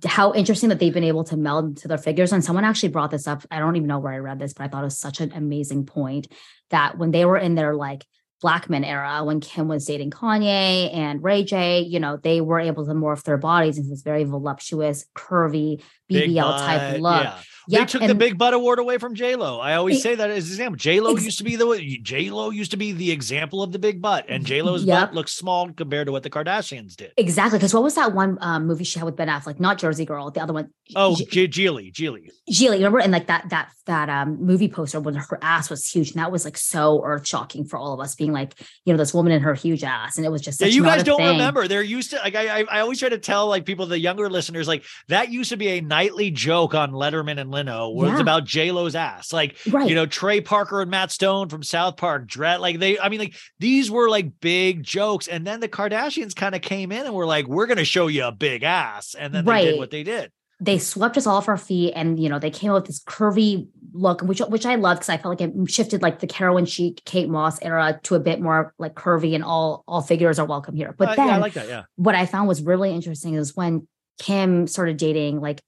how 0.06 0.32
interesting 0.34 0.68
that 0.68 0.78
they've 0.78 0.94
been 0.94 1.04
able 1.04 1.24
to 1.24 1.36
meld 1.36 1.64
into 1.66 1.88
their 1.88 1.98
figures. 1.98 2.32
And 2.32 2.44
someone 2.44 2.64
actually 2.64 2.90
brought 2.90 3.10
this 3.10 3.26
up. 3.26 3.44
I 3.50 3.58
don't 3.58 3.76
even 3.76 3.88
know 3.88 3.98
where 3.98 4.12
I 4.12 4.18
read 4.18 4.38
this, 4.38 4.52
but 4.52 4.64
I 4.64 4.68
thought 4.68 4.82
it 4.82 4.84
was 4.84 4.98
such 4.98 5.20
an 5.20 5.32
amazing 5.32 5.86
point 5.86 6.28
that 6.70 6.98
when 6.98 7.10
they 7.10 7.24
were 7.24 7.38
in 7.38 7.54
their 7.54 7.74
like 7.74 8.04
black 8.40 8.70
men 8.70 8.84
era, 8.84 9.22
when 9.24 9.40
Kim 9.40 9.68
was 9.68 9.84
dating 9.84 10.10
Kanye 10.10 10.94
and 10.94 11.22
Ray 11.22 11.44
J, 11.44 11.80
you 11.80 12.00
know, 12.00 12.16
they 12.16 12.40
were 12.40 12.60
able 12.60 12.86
to 12.86 12.92
morph 12.92 13.22
their 13.22 13.38
bodies 13.38 13.76
into 13.76 13.90
this 13.90 14.02
very 14.02 14.24
voluptuous, 14.24 15.04
curvy, 15.16 15.82
BBL 16.10 16.58
type 16.58 17.00
look. 17.00 17.24
Yeah. 17.24 17.38
They 17.68 17.78
Yep, 17.78 17.88
took 17.88 18.06
the 18.06 18.14
big 18.14 18.38
butt 18.38 18.54
award 18.54 18.78
away 18.78 18.98
from 18.98 19.14
J 19.14 19.36
Lo. 19.36 19.60
I 19.60 19.74
always 19.74 20.02
say 20.02 20.14
that 20.14 20.30
as 20.30 20.46
an 20.46 20.52
example. 20.52 20.76
J 20.76 21.00
Lo 21.00 21.16
used 21.16 21.38
to 21.38 21.44
be 21.44 21.56
the 21.56 21.98
J 22.02 22.30
Lo 22.30 22.50
used 22.50 22.70
to 22.70 22.76
be 22.76 22.92
the 22.92 23.10
example 23.10 23.62
of 23.62 23.72
the 23.72 23.78
big 23.78 24.00
butt, 24.00 24.24
and 24.28 24.44
J 24.46 24.62
Lo's 24.62 24.84
Yep. 24.84 25.08
butt 25.08 25.14
looks 25.14 25.32
small 25.32 25.70
compared 25.72 26.06
to 26.06 26.12
what 26.12 26.22
the 26.22 26.30
Kardashians 26.30 26.96
did. 26.96 27.12
Exactly. 27.16 27.58
Because 27.58 27.74
what 27.74 27.82
was 27.82 27.94
that 27.96 28.14
one 28.14 28.38
um, 28.40 28.66
movie 28.66 28.84
she 28.84 28.98
had 28.98 29.04
with 29.04 29.16
Ben 29.16 29.28
Affleck? 29.28 29.60
Not 29.60 29.78
Jersey 29.78 30.04
Girl, 30.04 30.30
the 30.30 30.40
other 30.40 30.52
one. 30.52 30.70
Oh, 30.96 31.14
G- 31.16 31.46
Gigli, 31.48 31.92
Gigli. 31.92 32.28
Gigli, 32.50 32.72
remember? 32.74 32.98
And 33.00 33.12
like 33.12 33.26
that 33.28 33.48
that 33.50 33.70
that 33.86 34.08
um 34.08 34.38
movie 34.44 34.68
poster 34.68 35.00
when 35.00 35.14
her 35.14 35.38
ass 35.42 35.70
was 35.70 35.86
huge, 35.88 36.10
and 36.12 36.20
that 36.20 36.32
was 36.32 36.44
like 36.44 36.56
so 36.56 37.02
earth 37.04 37.26
shocking 37.26 37.64
for 37.64 37.76
all 37.78 37.92
of 37.92 38.00
us, 38.00 38.14
being 38.14 38.32
like, 38.32 38.54
you 38.84 38.92
know, 38.92 38.96
this 38.96 39.12
woman 39.14 39.32
in 39.32 39.42
her 39.42 39.54
huge 39.54 39.84
ass, 39.84 40.16
and 40.16 40.26
it 40.26 40.30
was 40.30 40.42
just 40.42 40.60
Yeah, 40.60 40.66
you 40.68 40.82
guys 40.82 41.02
don't 41.04 41.18
thing. 41.18 41.28
remember. 41.28 41.68
There 41.68 41.82
used 41.82 42.10
to 42.10 42.16
like 42.16 42.34
I, 42.34 42.60
I 42.60 42.64
I 42.70 42.80
always 42.80 42.98
try 42.98 43.08
to 43.08 43.18
tell 43.18 43.46
like 43.48 43.64
people, 43.64 43.86
the 43.86 43.98
younger 43.98 44.28
listeners, 44.30 44.66
like 44.66 44.84
that 45.08 45.30
used 45.30 45.50
to 45.50 45.56
be 45.56 45.68
a 45.68 45.80
nightly 45.80 46.30
joke 46.30 46.74
on 46.74 46.92
Letterman 46.92 47.38
and 47.40 47.49
Leno, 47.50 47.88
was 47.90 48.10
Yeah. 48.10 48.20
about 48.20 48.44
J 48.44 48.70
Lo's 48.72 48.94
ass. 48.94 49.32
Like 49.32 49.56
Right. 49.70 49.88
you 49.88 49.94
know 49.94 50.06
Trey 50.06 50.40
Parker 50.40 50.80
and 50.82 50.90
Matt 50.90 51.10
Stone 51.10 51.48
from 51.48 51.62
South 51.62 51.96
Park, 51.96 52.26
Dread. 52.26 52.60
Like 52.60 52.78
they, 52.78 52.98
I 52.98 53.08
mean, 53.08 53.20
like 53.20 53.34
these 53.58 53.90
were 53.90 54.08
like 54.08 54.40
big 54.40 54.82
jokes, 54.82 55.28
and 55.28 55.46
then 55.46 55.60
the 55.60 55.68
Kardashians 55.68 56.34
kind 56.34 56.54
of 56.54 56.62
came 56.62 56.92
in 56.92 57.04
and 57.06 57.14
were 57.14 57.26
like, 57.26 57.46
"We're 57.46 57.66
gonna 57.66 57.84
show 57.84 58.06
you 58.06 58.24
a 58.24 58.32
big 58.32 58.62
ass," 58.62 59.14
and 59.18 59.34
then 59.34 59.44
they 59.44 59.50
Right. 59.50 59.64
did 59.64 59.78
what 59.78 59.90
they 59.90 60.02
did. 60.02 60.30
they 60.62 60.76
swept 60.78 61.16
us 61.16 61.26
all 61.26 61.38
off 61.38 61.48
our 61.48 61.56
feet 61.56 61.90
and 61.96 62.20
you 62.22 62.28
know 62.28 62.38
they 62.38 62.50
came 62.50 62.70
up 62.70 62.74
with 62.74 62.84
this 62.84 63.02
curvy 63.04 63.66
look 63.94 64.20
which 64.20 64.40
which 64.40 64.66
i 64.66 64.74
love 64.74 64.98
because 64.98 65.08
i 65.08 65.16
felt 65.16 65.40
like 65.40 65.48
it 65.48 65.70
shifted 65.70 66.02
like 66.02 66.18
the 66.18 66.26
carolyn 66.26 66.66
chic 66.66 67.02
kate 67.06 67.30
moss 67.30 67.58
era 67.62 67.98
to 68.02 68.14
a 68.14 68.20
bit 68.20 68.42
more 68.42 68.74
like 68.78 68.92
curvy 68.94 69.34
and 69.34 69.42
all 69.42 69.82
all 69.88 70.02
figures 70.02 70.38
are 70.38 70.44
welcome 70.44 70.76
here 70.76 70.94
but 70.98 71.08
Uh, 71.08 71.14
then 71.14 71.28
yeah, 71.28 71.34
I 71.36 71.38
like 71.38 71.54
that. 71.54 71.66
Yeah, 71.66 71.84
what 71.96 72.14
i 72.14 72.26
found 72.26 72.46
was 72.46 72.60
really 72.62 72.92
interesting 72.92 73.32
is 73.36 73.56
when 73.56 73.88
kim 74.18 74.66
started 74.66 74.98
dating 74.98 75.40
like 75.40 75.62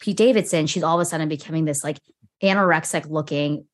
pete 0.00 0.16
davidson 0.16 0.66
she's 0.66 0.82
all 0.82 0.98
of 0.98 1.02
a 1.02 1.04
sudden 1.04 1.28
becoming 1.28 1.64
this 1.64 1.82
like 1.84 1.98
anorexic 2.42 3.08
looking 3.10 3.64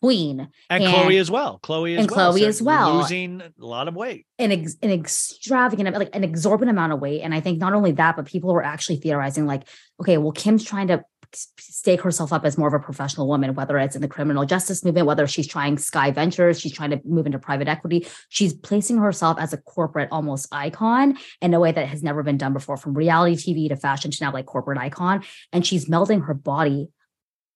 queen 0.00 0.50
and, 0.68 0.84
And- 0.84 0.94
Khloé 0.94 1.18
as 1.18 1.30
well. 1.30 1.60
Khloé 1.62 1.94
as 1.96 2.00
and 2.04 2.10
well. 2.10 2.34
Khloé 2.34 2.40
So 2.40 2.46
as 2.48 2.60
well. 2.62 2.96
losing 2.98 3.40
a 3.40 3.50
lot 3.64 3.88
of 3.88 3.94
weight. 3.94 4.26
an, 4.38 4.52
ex- 4.52 4.76
an 4.82 4.90
extravagant 4.90 5.96
like 5.96 6.14
an 6.14 6.24
exorbitant 6.24 6.70
amount 6.76 6.92
of 6.92 7.00
weight 7.00 7.22
and 7.22 7.32
i 7.34 7.40
think 7.40 7.58
not 7.58 7.72
only 7.72 7.92
that 7.92 8.16
but 8.16 8.26
people 8.26 8.52
were 8.52 8.62
actually 8.62 8.96
theorizing 8.96 9.46
like 9.46 9.62
okay 10.00 10.18
well 10.18 10.32
kim's 10.32 10.62
trying 10.64 10.88
to 10.88 11.02
stake 11.36 12.00
herself 12.00 12.32
up 12.32 12.44
as 12.44 12.56
more 12.58 12.68
of 12.68 12.74
a 12.74 12.78
professional 12.78 13.26
woman 13.28 13.54
whether 13.54 13.78
it's 13.78 13.96
in 13.96 14.02
the 14.02 14.08
criminal 14.08 14.44
justice 14.44 14.84
movement 14.84 15.06
whether 15.06 15.26
she's 15.26 15.46
trying 15.46 15.76
sky 15.78 16.10
ventures 16.10 16.60
she's 16.60 16.72
trying 16.72 16.90
to 16.90 17.00
move 17.04 17.26
into 17.26 17.38
private 17.38 17.68
equity 17.68 18.06
she's 18.28 18.52
placing 18.52 18.98
herself 18.98 19.38
as 19.38 19.52
a 19.52 19.56
corporate 19.58 20.08
almost 20.10 20.48
icon 20.52 21.16
in 21.40 21.54
a 21.54 21.60
way 21.60 21.72
that 21.72 21.86
has 21.86 22.02
never 22.02 22.22
been 22.22 22.36
done 22.38 22.52
before 22.52 22.76
from 22.76 22.94
reality 22.94 23.34
tv 23.36 23.68
to 23.68 23.76
fashion 23.76 24.10
to 24.10 24.22
now 24.24 24.32
like 24.32 24.46
corporate 24.46 24.78
icon 24.78 25.22
and 25.52 25.66
she's 25.66 25.86
melding 25.88 26.24
her 26.26 26.34
body 26.34 26.88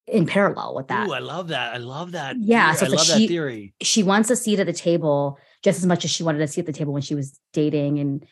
in 0.06 0.24
parallel 0.26 0.74
with 0.74 0.88
that 0.88 1.06
Ooh, 1.06 1.12
I 1.12 1.18
love 1.18 1.48
that. 1.48 1.74
I 1.74 1.76
love 1.76 2.12
that. 2.12 2.36
Yeah, 2.40 2.72
theory. 2.72 2.76
so 2.78 2.86
like 2.86 2.98
love 2.98 3.06
that 3.08 3.18
she- 3.18 3.28
theory. 3.28 3.74
she 3.82 4.02
wants 4.02 4.30
a 4.30 4.36
seat 4.36 4.58
at 4.58 4.66
the 4.66 4.72
table 4.72 5.38
just 5.62 5.78
as 5.80 5.86
much 5.86 6.02
as 6.04 6.10
she 6.10 6.22
wanted 6.22 6.40
a 6.40 6.48
seat 6.48 6.60
at 6.60 6.66
the 6.66 6.72
table 6.72 6.94
when 6.94 7.02
she 7.02 7.14
was 7.14 7.38
dating 7.52 7.98
and 7.98 8.24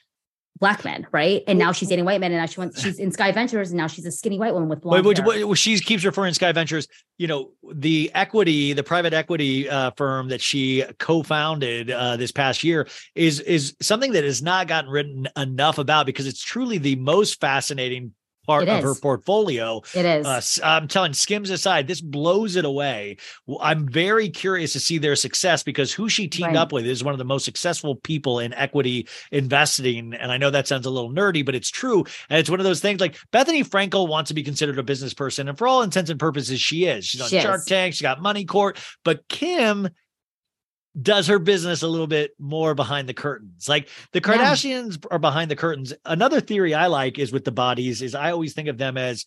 black 0.58 0.84
men, 0.84 1.06
right? 1.12 1.42
And 1.46 1.58
now 1.58 1.72
she's 1.72 1.88
dating 1.88 2.04
white 2.04 2.20
men, 2.20 2.32
and 2.32 2.40
now 2.40 2.46
she 2.46 2.58
wants 2.58 2.80
she's 2.80 2.98
in 2.98 3.12
Sky 3.12 3.32
Ventures, 3.32 3.70
and 3.70 3.78
now 3.78 3.86
she's 3.86 4.06
a 4.06 4.10
skinny 4.10 4.38
white 4.38 4.54
woman 4.54 4.68
with 4.68 4.80
blonde 4.80 5.04
wait, 5.04 5.18
hair. 5.18 5.54
she 5.54 5.78
keeps 5.78 6.04
referring 6.04 6.30
to 6.30 6.34
Sky 6.34 6.52
Ventures. 6.52 6.88
You 7.18 7.26
know, 7.26 7.50
the 7.72 8.10
equity, 8.14 8.72
the 8.72 8.82
private 8.82 9.12
equity 9.12 9.68
uh, 9.68 9.90
firm 9.96 10.28
that 10.28 10.40
she 10.40 10.84
co-founded 10.98 11.90
uh, 11.90 12.16
this 12.16 12.32
past 12.32 12.64
year 12.64 12.88
is 13.14 13.40
is 13.40 13.76
something 13.80 14.12
that 14.12 14.24
has 14.24 14.42
not 14.42 14.66
gotten 14.68 14.90
written 14.90 15.28
enough 15.36 15.78
about 15.78 16.06
because 16.06 16.26
it's 16.26 16.42
truly 16.42 16.78
the 16.78 16.96
most 16.96 17.40
fascinating 17.40 18.14
part 18.46 18.68
of 18.68 18.82
her 18.82 18.94
portfolio. 18.94 19.82
It 19.94 20.04
is. 20.04 20.26
Uh, 20.26 20.40
I'm 20.64 20.88
telling 20.88 21.12
skims 21.12 21.50
aside, 21.50 21.86
this 21.86 22.00
blows 22.00 22.56
it 22.56 22.64
away. 22.64 23.16
I'm 23.60 23.88
very 23.88 24.28
curious 24.28 24.72
to 24.74 24.80
see 24.80 24.98
their 24.98 25.16
success 25.16 25.62
because 25.62 25.92
who 25.92 26.08
she 26.08 26.28
teamed 26.28 26.46
Right. 26.48 26.56
up 26.56 26.72
with 26.72 26.86
is 26.86 27.02
one 27.02 27.12
of 27.14 27.18
the 27.18 27.24
most 27.24 27.44
successful 27.44 27.96
people 27.96 28.38
in 28.38 28.54
equity 28.54 29.08
investing. 29.32 30.14
And 30.14 30.30
I 30.30 30.36
know 30.38 30.50
that 30.50 30.68
sounds 30.68 30.86
a 30.86 30.90
little 30.90 31.10
nerdy, 31.10 31.44
but 31.44 31.54
it's 31.54 31.70
true. 31.70 32.04
And 32.30 32.38
it's 32.38 32.50
one 32.50 32.60
of 32.60 32.64
those 32.64 32.80
things 32.80 33.00
like 33.00 33.18
Bethenny 33.32 33.66
Frankel 33.66 34.08
wants 34.08 34.28
to 34.28 34.34
be 34.34 34.42
considered 34.42 34.78
a 34.78 34.82
business 34.82 35.14
person. 35.14 35.48
And 35.48 35.58
for 35.58 35.66
all 35.66 35.82
intents 35.82 36.10
and 36.10 36.20
purposes, 36.20 36.60
she 36.60 36.84
is. 36.84 37.04
She's 37.04 37.20
on 37.20 37.28
She 37.28 37.40
Shark 37.40 37.60
is. 37.60 37.64
Tank, 37.66 37.94
she 37.94 38.02
got 38.02 38.22
Money 38.22 38.44
Court. 38.44 38.78
But 39.04 39.26
Kim 39.28 39.88
does 41.00 41.26
her 41.26 41.38
business 41.38 41.82
a 41.82 41.88
little 41.88 42.06
bit 42.06 42.32
more 42.38 42.74
behind 42.74 43.08
the 43.08 43.14
curtains. 43.14 43.68
Like 43.68 43.88
the 44.12 44.20
Yeah. 44.24 44.36
Kardashians 44.36 45.04
are 45.10 45.18
behind 45.18 45.50
the 45.50 45.56
curtains. 45.56 45.92
Another 46.04 46.40
theory 46.40 46.74
I 46.74 46.86
like 46.86 47.18
is 47.18 47.32
with 47.32 47.44
the 47.44 47.52
bodies 47.52 48.00
is 48.02 48.14
I 48.14 48.30
always 48.30 48.54
think 48.54 48.68
of 48.68 48.78
them 48.78 48.96
as 48.96 49.24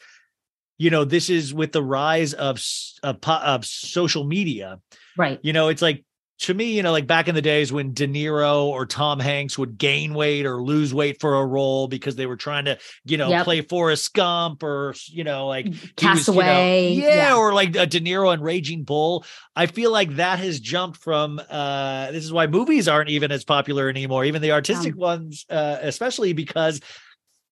you 0.80 0.90
know, 0.90 1.04
this 1.04 1.30
is 1.30 1.54
with 1.54 1.74
the 1.74 1.84
rise 1.84 2.34
of 2.34 2.64
of, 3.04 3.18
of 3.28 3.66
social 3.66 4.24
media. 4.24 4.80
right. 5.18 5.40
You 5.44 5.54
know, 5.54 5.68
it's 5.68 5.82
like 5.82 6.06
to 6.40 6.54
me, 6.54 6.72
you 6.74 6.84
know, 6.84 6.92
like 6.92 7.06
back 7.06 7.28
in 7.28 7.36
the 7.36 7.42
days 7.42 7.72
when 7.72 7.94
De 7.94 8.08
Niro 8.08 8.64
or 8.66 8.86
Tom 8.86 9.20
Hanks 9.20 9.58
would 9.58 9.78
gain 9.78 10.14
weight 10.14 10.46
or 10.46 10.62
lose 10.64 10.94
weight 10.94 11.20
for 11.20 11.36
a 11.36 11.46
role 11.46 11.88
because 11.88 12.16
they 12.16 12.26
were 12.26 12.38
trying 12.38 12.66
to, 12.66 12.78
you 13.04 13.18
know, 13.18 13.30
Yep. 13.30 13.44
play 13.44 13.62
Forrest 13.62 14.14
Gump 14.14 14.64
or 14.64 14.96
you 15.08 15.24
know, 15.26 15.48
like 15.48 15.66
he 15.66 16.08
was, 16.08 16.28
you 16.28 16.34
know- 16.36 16.40
yeah, 16.42 17.16
Yeah. 17.16 17.36
or 17.36 17.54
like 17.54 17.76
a 17.76 17.86
De 17.86 18.00
Niro 18.00 18.32
and 18.34 18.42
Raging 18.42 18.84
Bull. 18.84 19.26
I 19.56 19.66
feel 19.66 19.92
like 19.92 20.16
that 20.16 20.40
has 20.40 20.60
jumped 20.60 21.02
from. 21.04 21.42
uh 21.50 22.12
This 22.12 22.24
is 22.24 22.32
why 22.32 22.48
movies 22.48 22.88
aren't 22.88 23.10
even 23.10 23.32
as 23.32 23.44
popular 23.44 23.90
anymore, 23.90 24.24
even 24.24 24.42
the 24.42 24.52
artistic 24.54 24.96
ones, 24.96 25.46
uh, 25.50 25.78
especially 25.82 26.32
because 26.34 26.80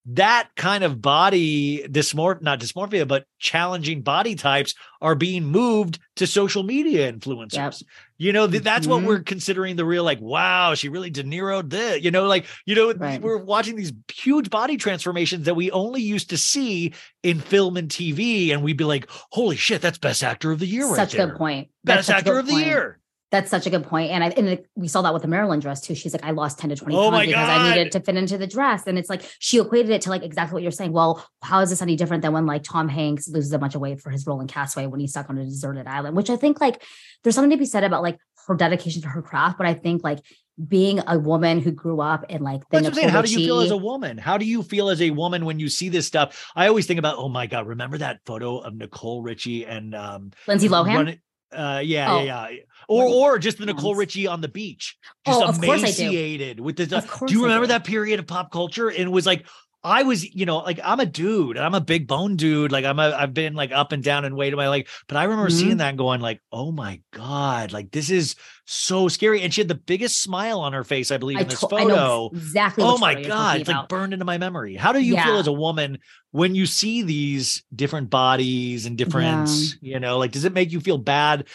that 0.10 0.48
kind 0.56 0.84
of 0.86 1.02
body 1.02 1.86
dysmorph 1.90 2.42
not 2.42 2.60
dysmorphia 2.62 3.06
but 3.08 3.26
challenging 3.40 4.02
body 4.02 4.36
types 4.36 4.74
are 5.02 5.16
being 5.16 5.44
moved 5.46 6.00
to 6.16 6.26
social 6.26 6.64
media 6.64 7.12
influencers 7.12 7.54
Yep. 7.54 7.74
you 8.18 8.32
know 8.32 8.48
th- 8.48 8.64
that's 8.64 8.88
what 8.88 9.02
Mhm. 9.04 9.06
we're 9.08 9.20
considering 9.20 9.76
the 9.76 9.84
real 9.84 10.04
like 10.06 10.22
wow 10.22 10.76
she 10.76 10.88
really 10.88 11.10
de 11.10 11.24
niro 11.24 11.68
did 11.68 12.06
you 12.06 12.12
know 12.12 12.26
like 12.26 12.46
you 12.66 12.74
know 12.76 12.94
Right. 12.94 13.22
we're 13.22 13.38
watching 13.38 13.76
these 13.76 13.92
huge 14.14 14.50
body 14.50 14.78
transformations 14.78 15.46
that 15.46 15.56
we 15.56 15.72
only 15.72 16.02
used 16.02 16.30
to 16.30 16.38
see 16.38 16.94
in 17.24 17.40
film 17.42 17.76
and 17.76 17.90
tv 17.90 18.52
and 18.54 18.64
we'd 18.64 18.78
be 18.78 18.86
like 18.86 19.10
holy 19.32 19.58
shit 19.58 19.82
that's 19.82 19.98
best 19.98 20.24
actor 20.24 20.52
of 20.52 20.60
the 20.60 20.68
year 20.68 20.88
right 20.88 20.96
Such 20.96 21.14
a 21.16 21.18
there 21.18 21.28
good 21.28 21.38
point. 21.38 21.68
Best 21.84 22.10
a 22.10 22.16
actor 22.16 22.38
of 22.40 22.46
the 22.46 22.54
point. 22.54 22.66
year 22.66 23.00
That's 23.30 23.52
such 23.52 23.68
a 23.68 23.70
good 23.70 23.84
point. 23.84 24.12
And 24.12 24.24
I 24.24 24.30
and 24.30 24.48
it, 24.48 24.68
we 24.76 24.88
saw 24.88 25.02
that 25.02 25.12
with 25.14 25.22
the 25.22 25.28
Marilyn 25.28 25.60
dress 25.60 25.82
too. 25.82 25.96
She's 25.96 26.14
like, 26.14 26.24
I 26.24 26.32
lost 26.32 26.60
10 26.60 26.70
to 26.70 26.76
20 26.78 26.96
Oh 26.96 27.12
pounds 27.12 27.26
because 27.28 27.50
I 27.50 27.70
needed 27.76 27.92
to 27.92 28.00
fit 28.00 28.16
into 28.16 28.38
the 28.38 28.48
dress. 28.48 28.88
And 28.88 28.98
it's 28.98 29.10
like 29.10 29.22
she 29.40 29.60
equated 29.60 29.92
it 29.92 30.02
to 30.04 30.10
like 30.10 30.24
exactly 30.24 30.54
what 30.54 30.64
you're 30.64 30.72
saying. 30.72 30.94
Well, 30.94 31.26
how 31.42 31.60
is 31.60 31.70
this 31.70 31.82
any 31.82 31.98
different 31.98 32.22
than 32.22 32.32
when 32.32 32.46
like 32.46 32.64
Tom 32.64 32.88
Hanks 32.88 33.28
loses 33.28 33.52
a 33.52 33.60
bunch 33.60 33.76
of 33.76 33.82
weight 33.82 34.00
for 34.00 34.12
his 34.12 34.26
role 34.26 34.40
in 34.40 34.48
Castaway 34.48 34.88
when 34.88 35.02
he's 35.02 35.12
stuck 35.12 35.30
on 35.30 35.38
a 35.38 35.44
deserted 35.44 35.88
island, 35.88 36.16
which 36.16 36.30
I 36.30 36.38
think 36.38 36.62
like 36.62 36.82
there's 37.24 37.36
something 37.36 37.52
to 37.52 37.58
be 37.58 37.66
said 37.66 37.84
about 37.84 38.02
like 38.02 38.18
her 38.48 38.56
dedication 38.56 39.02
to 39.02 39.10
her 39.10 39.22
craft. 39.22 39.58
But 39.58 39.68
I 39.68 39.74
think 39.74 40.06
like 40.06 40.20
being 40.66 41.02
a 41.06 41.20
woman 41.20 41.60
who 41.60 41.72
grew 41.72 42.02
up 42.02 42.26
in 42.30 42.42
like 42.42 42.62
the 42.62 42.66
That's 42.72 42.84
what 42.84 42.88
I'm 42.90 42.94
saying. 42.94 43.08
Nicole 43.08 43.22
How 43.22 43.22
do 43.26 43.32
you 43.32 43.46
feel 43.46 43.60
as 43.60 43.72
a 43.72 43.78
woman? 43.78 44.18
How 44.18 44.38
do 44.38 44.46
you 44.46 44.64
feel 44.64 44.90
as 44.90 45.02
a 45.02 45.12
woman 45.12 45.46
when 45.46 45.60
you 45.60 45.70
see 45.70 45.90
this 45.90 46.08
stuff? 46.08 46.50
I 46.56 46.68
always 46.68 46.88
think 46.88 46.98
about, 46.98 47.18
oh 47.18 47.30
my 47.30 47.46
God, 47.46 47.68
remember 47.68 47.98
that 48.00 48.22
photo 48.26 48.58
of 48.60 48.74
Nicole 48.74 49.22
Richie 49.22 49.66
and 49.66 49.94
um 49.94 50.32
Lindsay 50.48 50.70
Lohan? 50.70 50.96
running- 50.96 51.20
uh 51.52 51.82
yeah, 51.84 52.14
Oh. 52.14 52.24
yeah, 52.24 52.50
yeah. 52.50 52.60
Or 52.90 53.06
or 53.06 53.38
just 53.40 53.58
the 53.58 53.66
Nicole. 53.66 53.96
Richie 53.96 54.28
on 54.28 54.40
the 54.42 54.48
beach. 54.48 54.98
Just 55.26 55.42
Oh, 55.42 55.46
of 55.48 55.60
course 55.60 55.84
I 55.84 55.92
do. 55.92 56.04
emaciated 56.04 56.60
with 56.60 56.78
the 56.78 56.86
do 56.86 57.34
you 57.34 57.44
remember 57.44 57.68
that 57.68 57.84
period 57.84 58.20
of 58.20 58.28
pop 58.28 58.50
culture? 58.52 58.88
And 58.90 59.00
it 59.00 59.12
was 59.12 59.26
like 59.26 59.46
I 59.84 60.04
was, 60.04 60.34
you 60.36 60.46
know, 60.46 60.58
like 60.58 60.80
I'm 60.84 61.00
a 61.00 61.06
dude, 61.06 61.58
I'm 61.58 61.76
a 61.76 61.80
big 61.80 62.08
bone 62.08 62.36
dude. 62.36 62.72
Like 62.72 62.84
I'm 62.84 63.00
a, 63.00 63.12
I've 63.18 63.34
been 63.34 63.54
like 63.54 63.72
up 63.72 63.92
and 63.92 64.04
down 64.04 64.26
in 64.26 64.36
weight 64.36 64.52
in 64.52 64.58
my 64.58 64.68
like, 64.70 64.88
but 65.08 65.18
I 65.18 65.24
remember 65.24 65.50
Mhm. 65.50 65.60
seeing 65.60 65.78
that 65.78 65.90
and 65.90 65.98
going 65.98 66.20
like, 66.20 66.42
oh 66.52 66.72
my 66.72 67.00
God, 67.14 67.72
like 67.72 67.92
this 67.92 68.10
is 68.10 68.36
so 68.66 69.08
scary. 69.08 69.42
And 69.42 69.54
she 69.54 69.62
had 69.62 69.68
the 69.68 69.76
biggest 69.76 70.22
smile 70.22 70.60
on 70.60 70.74
her 70.74 70.84
face, 70.84 71.12
I 71.12 71.18
believe, 71.18 71.38
I, 71.38 71.42
in 71.42 71.48
this 71.48 71.60
to- 71.62 71.68
photo. 71.70 72.30
exactly. 72.34 72.84
Oh 72.84 72.98
my 72.98 73.22
God, 73.22 73.60
it's 73.62 73.70
like 73.70 73.88
burned 73.88 74.14
into 74.14 74.26
my 74.26 74.38
memory. 74.38 74.76
How 74.76 74.92
do 74.92 75.00
you 75.00 75.16
feel 75.16 75.38
as 75.38 75.48
a 75.48 75.54
woman 75.54 76.00
when 76.32 76.54
you 76.56 76.66
see 76.66 77.04
these 77.04 77.64
different 77.74 78.10
bodies 78.10 78.86
and 78.88 78.98
different, 78.98 79.50
you 79.82 80.00
know, 80.00 80.18
like 80.18 80.32
does 80.32 80.44
it 80.44 80.54
make 80.54 80.72
you 80.72 80.80
feel 80.82 80.98
bad? 80.98 81.48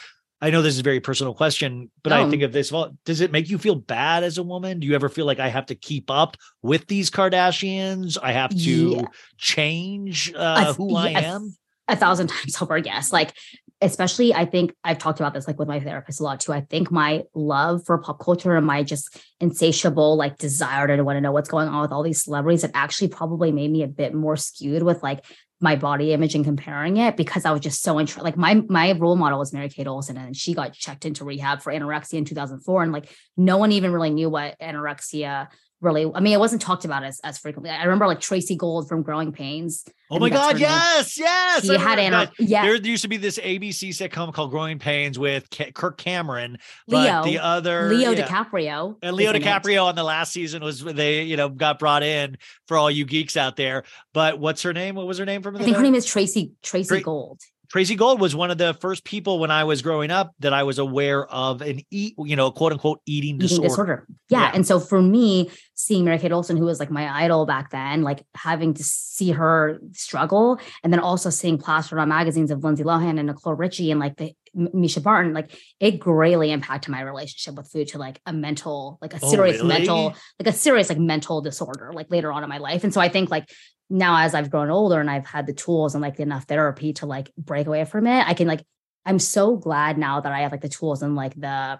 I 0.42 0.50
know 0.50 0.60
this 0.60 0.74
is 0.74 0.80
a 0.80 0.82
very 0.82 0.98
personal 0.98 1.34
question, 1.34 1.88
but 2.02 2.12
I 2.12 2.28
think 2.28 2.42
of 2.42 2.52
this. 2.52 2.72
Well, 2.72 2.98
does 3.04 3.20
it 3.20 3.30
make 3.30 3.48
you 3.48 3.58
feel 3.58 3.76
bad 3.76 4.24
as 4.24 4.38
a 4.38 4.42
woman? 4.42 4.80
Do 4.80 4.88
you 4.88 4.96
ever 4.96 5.08
feel 5.08 5.24
like 5.24 5.38
I 5.38 5.48
have 5.48 5.66
to 5.66 5.76
keep 5.76 6.10
up 6.10 6.36
with 6.62 6.88
these 6.88 7.10
Kardashians? 7.10 8.18
I 8.20 8.32
have 8.32 8.50
to 8.50 8.90
Yeah. 8.90 9.04
change 9.38 10.34
uh, 10.34 10.72
who 10.74 10.96
I 10.96 11.10
am? 11.10 11.56
a 11.88 11.96
thousand 11.96 12.28
times 12.28 12.56
over 12.62 12.78
yes 12.78 13.12
like 13.12 13.34
especially 13.80 14.32
i 14.32 14.44
think 14.44 14.72
i've 14.84 14.98
talked 14.98 15.18
about 15.18 15.34
this 15.34 15.48
like 15.48 15.58
with 15.58 15.66
my 15.66 15.80
therapist 15.80 16.20
a 16.20 16.22
lot 16.22 16.38
too 16.38 16.52
i 16.52 16.60
think 16.60 16.92
my 16.92 17.24
love 17.34 17.84
for 17.84 17.98
pop 17.98 18.20
culture 18.20 18.54
and 18.56 18.64
my 18.64 18.84
just 18.84 19.20
insatiable 19.40 20.16
like 20.16 20.38
desire 20.38 20.86
to 20.86 21.02
want 21.02 21.16
to 21.16 21.20
know 21.20 21.32
what's 21.32 21.48
going 21.50 21.66
on 21.68 21.82
with 21.82 21.90
all 21.90 22.04
these 22.04 22.22
celebrities 22.22 22.62
it 22.62 22.70
actually 22.72 23.08
probably 23.08 23.50
made 23.50 23.70
me 23.70 23.82
a 23.82 23.88
bit 23.88 24.14
more 24.14 24.36
skewed 24.36 24.84
with 24.84 25.02
like 25.02 25.24
my 25.62 25.76
body 25.76 26.12
image 26.12 26.34
and 26.34 26.44
comparing 26.44 26.96
it 26.96 27.16
because 27.16 27.44
I 27.44 27.52
was 27.52 27.60
just 27.60 27.82
so. 27.82 27.94
Like 27.94 28.36
my 28.36 28.54
my 28.68 28.92
role 28.92 29.16
model 29.16 29.38
was 29.38 29.52
Mary 29.52 29.68
Kate 29.68 29.86
Olsen, 29.86 30.16
and 30.16 30.36
she 30.36 30.54
got 30.54 30.72
checked 30.72 31.04
into 31.04 31.24
rehab 31.24 31.62
for 31.62 31.72
anorexia 31.72 32.14
in 32.14 32.24
2004, 32.24 32.82
and 32.82 32.92
like 32.92 33.14
no 33.36 33.56
one 33.56 33.72
even 33.72 33.92
really 33.92 34.10
knew 34.10 34.28
what 34.28 34.58
anorexia 34.60 35.48
really. 35.82 36.10
I 36.14 36.20
mean, 36.20 36.32
it 36.32 36.38
wasn't 36.38 36.62
talked 36.62 36.84
about 36.84 37.04
as 37.04 37.20
as 37.24 37.38
frequently. 37.38 37.70
I 37.70 37.82
remember 37.82 38.06
like 38.06 38.20
Tracey 38.20 38.56
Gold 38.56 38.88
from 38.88 39.02
Growing 39.02 39.32
Pains. 39.32 39.84
Oh 40.10 40.16
I 40.16 40.18
my 40.18 40.30
God, 40.30 40.54
name. 40.54 40.60
yes, 40.62 41.18
yes. 41.18 41.64
She 41.64 41.74
I 41.74 41.78
had 41.78 41.98
that. 42.12 42.32
yeah. 42.38 42.62
There 42.62 42.76
used 42.76 43.02
to 43.02 43.08
be 43.08 43.16
this 43.16 43.38
ABC 43.38 43.90
sitcom 43.90 44.32
called 44.32 44.50
Growing 44.50 44.78
Pains 44.78 45.18
with 45.18 45.48
Ca- 45.50 45.72
Kirk 45.72 45.98
Cameron, 45.98 46.58
Leo, 46.86 47.24
the 47.24 47.38
other 47.38 47.88
Leo 47.88 48.10
yeah. 48.12 48.26
DiCaprio, 48.26 48.96
And 49.02 49.16
Leo 49.16 49.30
in 49.30 49.36
it. 49.36 49.42
DiCaprio 49.42 49.84
on 49.86 49.94
the 49.94 50.04
last 50.04 50.32
season 50.32 50.62
was 50.62 50.84
they, 50.84 51.22
you 51.22 51.36
know, 51.36 51.48
got 51.48 51.78
brought 51.78 52.02
in 52.02 52.36
for 52.68 52.76
all 52.76 52.90
you 52.90 53.04
geeks 53.04 53.36
out 53.36 53.56
there. 53.56 53.84
But 54.12 54.38
what's 54.38 54.62
her 54.62 54.72
name? 54.72 54.94
What 54.94 55.06
was 55.06 55.18
her 55.18 55.24
name 55.26 55.42
from? 55.42 55.56
I 55.56 55.58
the 55.58 55.64
think 55.64 55.76
her 55.76 55.82
name 55.82 55.94
is 55.94 56.04
Tracy 56.04 56.52
Tracy 56.62 56.88
Tra- 56.88 57.00
Gold. 57.00 57.40
Tracey 57.72 57.94
Gold 57.94 58.20
was 58.20 58.36
one 58.36 58.50
of 58.50 58.58
the 58.58 58.74
first 58.74 59.02
people 59.02 59.38
when 59.38 59.50
I 59.50 59.64
was 59.64 59.80
growing 59.80 60.10
up 60.10 60.34
that 60.40 60.52
I 60.52 60.62
was 60.62 60.78
aware 60.78 61.24
of 61.32 61.62
an 61.62 61.80
eat, 61.90 62.14
you 62.18 62.36
know, 62.36 62.50
quote 62.50 62.70
unquote 62.72 63.00
eating 63.06 63.38
disorder. 63.38 63.62
eating 63.62 63.68
disorder. 63.70 64.06
Yeah. 64.28 64.40
Yeah. 64.42 64.50
And 64.54 64.66
so 64.66 64.78
for 64.78 65.00
me, 65.00 65.50
seeing 65.74 66.04
Mary 66.04 66.18
Kate 66.18 66.32
Olsen, 66.32 66.58
who 66.58 66.66
was 66.66 66.78
like 66.78 66.90
my 66.90 67.08
idol 67.24 67.46
back 67.46 67.70
then, 67.70 68.02
like 68.02 68.26
having 68.34 68.74
to 68.74 68.84
see 68.84 69.30
her 69.30 69.80
struggle, 69.92 70.60
and 70.84 70.92
then 70.92 71.00
also 71.00 71.30
seeing 71.30 71.56
plastered 71.56 71.98
on 71.98 72.10
magazines 72.10 72.50
of 72.50 72.62
Lindsay 72.62 72.84
Lohan 72.84 73.18
and 73.18 73.26
Nicole 73.28 73.54
Richie 73.54 73.90
and 73.90 73.98
like 73.98 74.18
the 74.18 74.34
Mischa 74.54 75.02
Barton, 75.02 75.32
like 75.32 75.58
it 75.80 75.92
greatly 75.92 76.50
impacted 76.52 76.92
my 76.92 77.00
relationship 77.00 77.54
with 77.54 77.72
food 77.72 77.88
to 77.88 77.98
like 77.98 78.20
a 78.26 78.34
mental, 78.34 78.98
like 79.00 79.14
a 79.14 79.18
Oh, 79.22 79.30
serious 79.30 79.56
really? 79.56 79.68
mental, 79.68 80.14
like 80.38 80.46
a 80.46 80.52
serious 80.52 80.90
like 80.90 80.98
mental 80.98 81.40
disorder, 81.40 81.90
like 81.94 82.10
later 82.10 82.30
on 82.30 82.42
in 82.42 82.50
my 82.50 82.58
life. 82.58 82.84
And 82.84 82.92
so 82.92 83.00
I 83.00 83.08
think 83.08 83.30
like 83.30 83.48
now 83.92 84.18
as 84.18 84.34
I've 84.34 84.50
grown 84.50 84.70
older 84.70 84.98
and 84.98 85.10
I've 85.10 85.26
had 85.26 85.46
the 85.46 85.52
tools 85.52 85.94
and 85.94 86.02
like 86.02 86.18
enough 86.18 86.44
therapy 86.44 86.92
to 86.94 87.06
like 87.06 87.30
break 87.36 87.66
away 87.66 87.84
from 87.84 88.06
it, 88.06 88.26
I 88.26 88.34
can 88.34 88.48
like 88.48 88.64
I'm 89.04 89.18
so 89.18 89.56
glad 89.56 89.98
now 89.98 90.20
that 90.20 90.32
I 90.32 90.40
have 90.40 90.52
like 90.52 90.60
the 90.60 90.68
tools 90.68 91.02
and 91.02 91.14
like 91.14 91.34
the 91.34 91.78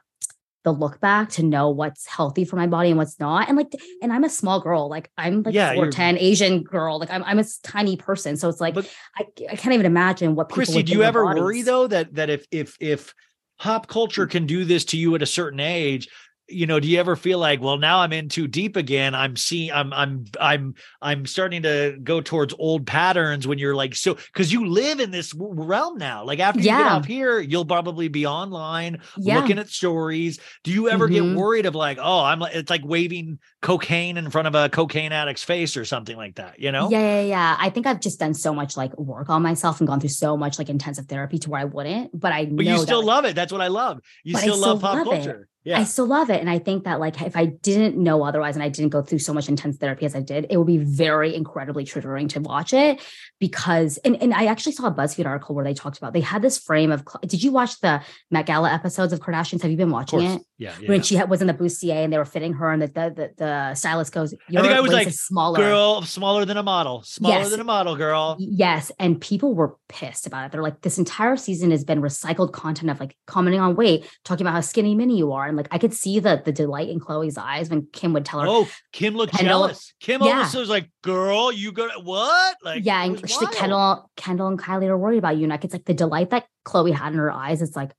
the 0.65 0.73
look 0.73 1.01
back 1.01 1.29
to 1.31 1.43
know 1.43 1.71
what's 1.71 2.07
healthy 2.07 2.45
for 2.45 2.55
my 2.55 2.69
body 2.69 2.91
and 2.91 2.99
what's 2.99 3.19
not. 3.19 3.49
And 3.49 3.57
like, 3.57 3.75
and 4.01 4.13
I'm 4.13 4.23
a 4.23 4.29
small 4.29 4.61
girl, 4.61 4.89
like 4.89 5.11
I'm 5.19 5.43
like 5.43 5.55
Yeah, 5.55 5.75
four 5.75 5.85
you're- 5.85 5.93
ten 5.93 6.17
Asian 6.19 6.63
girl, 6.63 6.99
like 6.99 7.11
I'm 7.11 7.25
I'm 7.25 7.39
a 7.39 7.45
tiny 7.63 7.97
person. 7.97 8.37
So 8.37 8.49
it's 8.49 8.61
like 8.61 8.77
I, 8.77 9.27
I 9.51 9.57
can't 9.57 9.75
even 9.75 9.87
imagine 9.87 10.35
what 10.35 10.49
people. 10.49 10.57
Christy, 10.57 10.77
would 10.77 10.87
do 10.87 10.93
you 10.93 11.03
ever 11.03 11.25
worry 11.25 11.63
though 11.63 11.87
that 11.87 12.15
that 12.15 12.31
if 12.31 12.47
if 12.51 12.77
if 12.81 13.15
pop 13.59 13.89
culture 13.89 14.27
mm. 14.27 14.31
can 14.31 14.47
do 14.47 14.65
this 14.65 14.85
to 14.87 14.97
you 14.97 15.15
at 15.15 15.23
a 15.23 15.27
certain 15.27 15.61
age, 15.61 16.09
you 16.53 16.67
know, 16.67 16.79
do 16.81 16.89
you 16.89 16.99
ever 17.01 17.17
feel 17.17 17.39
like, 17.39 17.61
well, 17.61 17.77
now 17.79 17.99
I'm 18.01 18.13
in 18.13 18.29
too 18.29 18.47
deep 18.47 18.77
again? 18.77 19.15
I'm 19.15 19.37
seeing, 19.37 19.73
I'm, 19.73 19.93
I'm, 19.93 20.25
I'm, 20.41 20.75
I'm 21.01 21.27
starting 21.27 21.63
to 21.63 21.99
go 22.03 22.21
towards 22.21 22.55
old 22.59 22.87
patterns 22.87 23.47
when 23.47 23.59
you're 23.59 23.75
like, 23.75 23.95
so 23.95 24.15
because 24.15 24.53
you 24.53 24.67
live 24.67 25.01
in 25.01 25.11
this 25.11 25.33
realm 25.37 25.99
now. 25.99 26.25
Like 26.25 26.39
after 26.39 26.61
you 26.61 26.65
get 26.67 26.79
Yeah. 26.79 26.97
off 26.97 27.05
here, 27.07 27.41
you'll 27.41 27.65
probably 27.65 28.09
be 28.09 28.27
online 28.27 29.01
Yeah. 29.19 29.39
looking 29.39 29.59
at 29.59 29.69
stories. 29.69 30.39
Do 30.65 30.71
you 30.73 30.89
ever 30.89 31.09
Mhm. 31.09 31.13
get 31.13 31.37
worried 31.37 31.67
of 31.67 31.75
like, 31.75 31.99
oh, 32.01 32.21
I'm 32.21 32.39
like, 32.39 32.55
it's 32.55 32.71
like 32.71 32.83
waving 32.85 33.39
cocaine 33.63 34.17
in 34.17 34.31
front 34.31 34.49
of 34.49 34.55
a 34.55 34.69
cocaine 34.69 35.13
addict's 35.13 35.43
face 35.45 35.77
or 35.77 35.85
something 35.85 36.17
like 36.17 36.35
that, 36.37 36.59
you 36.61 36.73
know? 36.73 36.91
Yeah, 36.91 37.01
yeah, 37.01 37.23
yeah. 37.23 37.57
I 37.59 37.71
think 37.71 37.87
I've 37.87 38.01
just 38.01 38.19
done 38.21 38.35
so 38.35 38.53
much 38.55 38.77
like 38.77 38.97
work 38.99 39.31
on 39.31 39.43
myself 39.43 39.81
and 39.81 39.89
gone 39.89 40.01
through 40.01 40.11
so 40.11 40.37
much 40.37 40.59
like 40.59 40.69
intensive 40.69 41.07
therapy 41.07 41.39
to 41.39 41.51
where 41.51 41.61
I 41.61 41.65
wouldn't. 41.65 42.19
But 42.19 42.33
I 42.33 42.47
But 42.47 42.65
you 42.67 42.73
that, 42.77 42.81
still 42.81 42.99
like, 42.99 43.07
love 43.07 43.25
it. 43.25 43.35
That's 43.35 43.53
what 43.53 43.61
I 43.61 43.69
love. 43.69 44.01
You 44.25 44.37
I 44.37 44.41
still 44.41 44.59
love 44.59 44.81
pop 44.81 45.07
love 45.07 45.15
it. 45.15 45.37
Yeah. 45.65 45.79
I 45.79 45.85
still 45.85 46.07
love 46.07 46.29
it. 46.31 46.41
And 46.41 46.51
I 46.51 46.59
think 46.59 46.85
that 46.85 46.99
like 46.99 47.21
if 47.23 47.37
I 47.37 47.47
didn't 47.47 47.97
know 47.97 48.25
otherwise 48.25 48.57
and 48.57 48.63
I 48.63 48.69
didn't 48.69 48.91
go 48.91 49.01
through 49.03 49.21
so 49.21 49.33
much 49.33 49.49
intense 49.49 49.77
therapy 49.77 50.05
as 50.07 50.15
I 50.15 50.21
did, 50.21 50.47
it 50.51 50.57
would 50.57 50.67
be 50.67 50.79
very 50.79 51.35
incredibly 51.35 51.85
triggering 51.85 52.29
to 52.31 52.41
watch 52.41 52.73
it 52.73 53.01
because 53.39 53.99
and, 53.99 54.21
and 54.23 54.35
I 54.35 54.47
actually 54.47 54.73
saw 54.73 54.87
a 54.87 54.91
BuzzFeed 54.93 55.27
article 55.27 55.55
where 55.55 55.65
they 55.65 55.75
talked 55.75 55.99
about 55.99 56.13
they 56.13 56.21
had 56.21 56.43
this 56.43 56.59
frame 56.59 56.91
of 56.91 57.05
did 57.27 57.43
you 57.43 57.53
watch 57.53 57.81
the 57.81 58.03
Met 58.31 58.47
Gala 58.47 58.73
episodes 58.73 59.13
of 59.13 59.21
Kardashians? 59.21 59.63
Have 59.63 59.71
you 59.71 59.77
been 59.77 59.91
watching 59.91 60.21
it? 60.23 60.43
Yeah. 60.59 60.75
yeah, 60.81 60.89
When 60.89 61.03
she 61.03 61.17
had, 61.17 61.29
was 61.29 61.41
in 61.41 61.47
the 61.49 61.55
bustier 61.55 62.05
and 62.05 62.13
they 62.13 62.19
were 62.19 62.25
fitting 62.25 62.53
her 62.55 62.71
and 62.71 62.83
the 62.83 62.87
the, 62.89 63.11
the, 63.15 63.31
the 63.37 63.75
stylist 63.75 64.13
goes, 64.13 64.35
I 64.35 64.61
think 64.61 64.73
I 64.73 64.81
was 64.81 64.93
like, 64.93 65.09
smaller. 65.11 65.59
girl, 65.59 66.03
smaller 66.03 66.45
than 66.45 66.57
a 66.57 66.63
model, 66.63 67.03
smaller 67.03 67.39
Yes. 67.39 67.51
than 67.51 67.61
a 67.61 67.65
model, 67.65 67.97
girl. 67.97 68.37
Yes. 68.39 68.93
And 68.99 69.21
people 69.21 69.55
were 69.55 69.77
pissed 69.89 70.27
about 70.27 70.47
it. 70.47 70.53
They're 70.53 70.63
like, 70.63 70.81
this 70.83 70.99
entire 70.99 71.37
season 71.37 71.71
has 71.71 71.85
been 71.85 72.01
recycled 72.03 72.53
content 72.53 72.91
of 72.91 73.01
like 73.01 73.17
commenting 73.27 73.61
on 73.61 73.75
weight, 73.77 74.05
talking 74.25 74.47
about 74.47 74.55
how 74.55 74.61
skinny 74.61 74.95
mini 74.95 75.17
you 75.19 75.33
are. 75.33 75.52
And 75.53 75.57
like 75.59 75.69
I 75.71 75.79
could 75.79 75.95
see 75.95 76.19
the 76.19 76.43
the 76.45 76.53
delight 76.53 76.89
in 76.89 77.01
Khloé's 77.01 77.39
eyes 77.39 77.71
when 77.71 77.87
Kim 77.93 78.13
would 78.15 78.25
tell 78.25 78.41
her, 78.41 78.47
Oh, 78.49 78.69
Kim 78.93 79.15
looked 79.15 79.33
Kendall- 79.33 79.61
jealous. 79.69 79.93
Kim 80.01 80.23
Yeah. 80.23 80.31
almost 80.31 80.55
was 80.57 80.69
like, 80.69 80.91
girl, 81.03 81.53
you 81.53 81.73
go 81.73 81.89
what? 82.03 82.57
Like, 82.63 82.85
yeah, 82.85 83.05
and 83.05 83.19
she's 83.21 83.37
like, 83.37 83.49
wild. 83.51 83.57
Kendall, 83.57 84.11
Kendall 84.17 84.49
and 84.49 84.59
Kylie 84.59 84.87
are 84.89 84.99
worried 84.99 85.19
about 85.19 85.37
you. 85.37 85.45
And 85.45 85.51
like 85.51 85.65
it's 85.65 85.73
like 85.75 85.85
the 85.85 85.95
delight 85.95 86.31
that 86.31 86.47
Khloé 86.65 86.93
had 86.95 87.13
in 87.13 87.19
her 87.19 87.31
eyes. 87.31 87.63
It's 87.63 87.77
like 87.77 87.93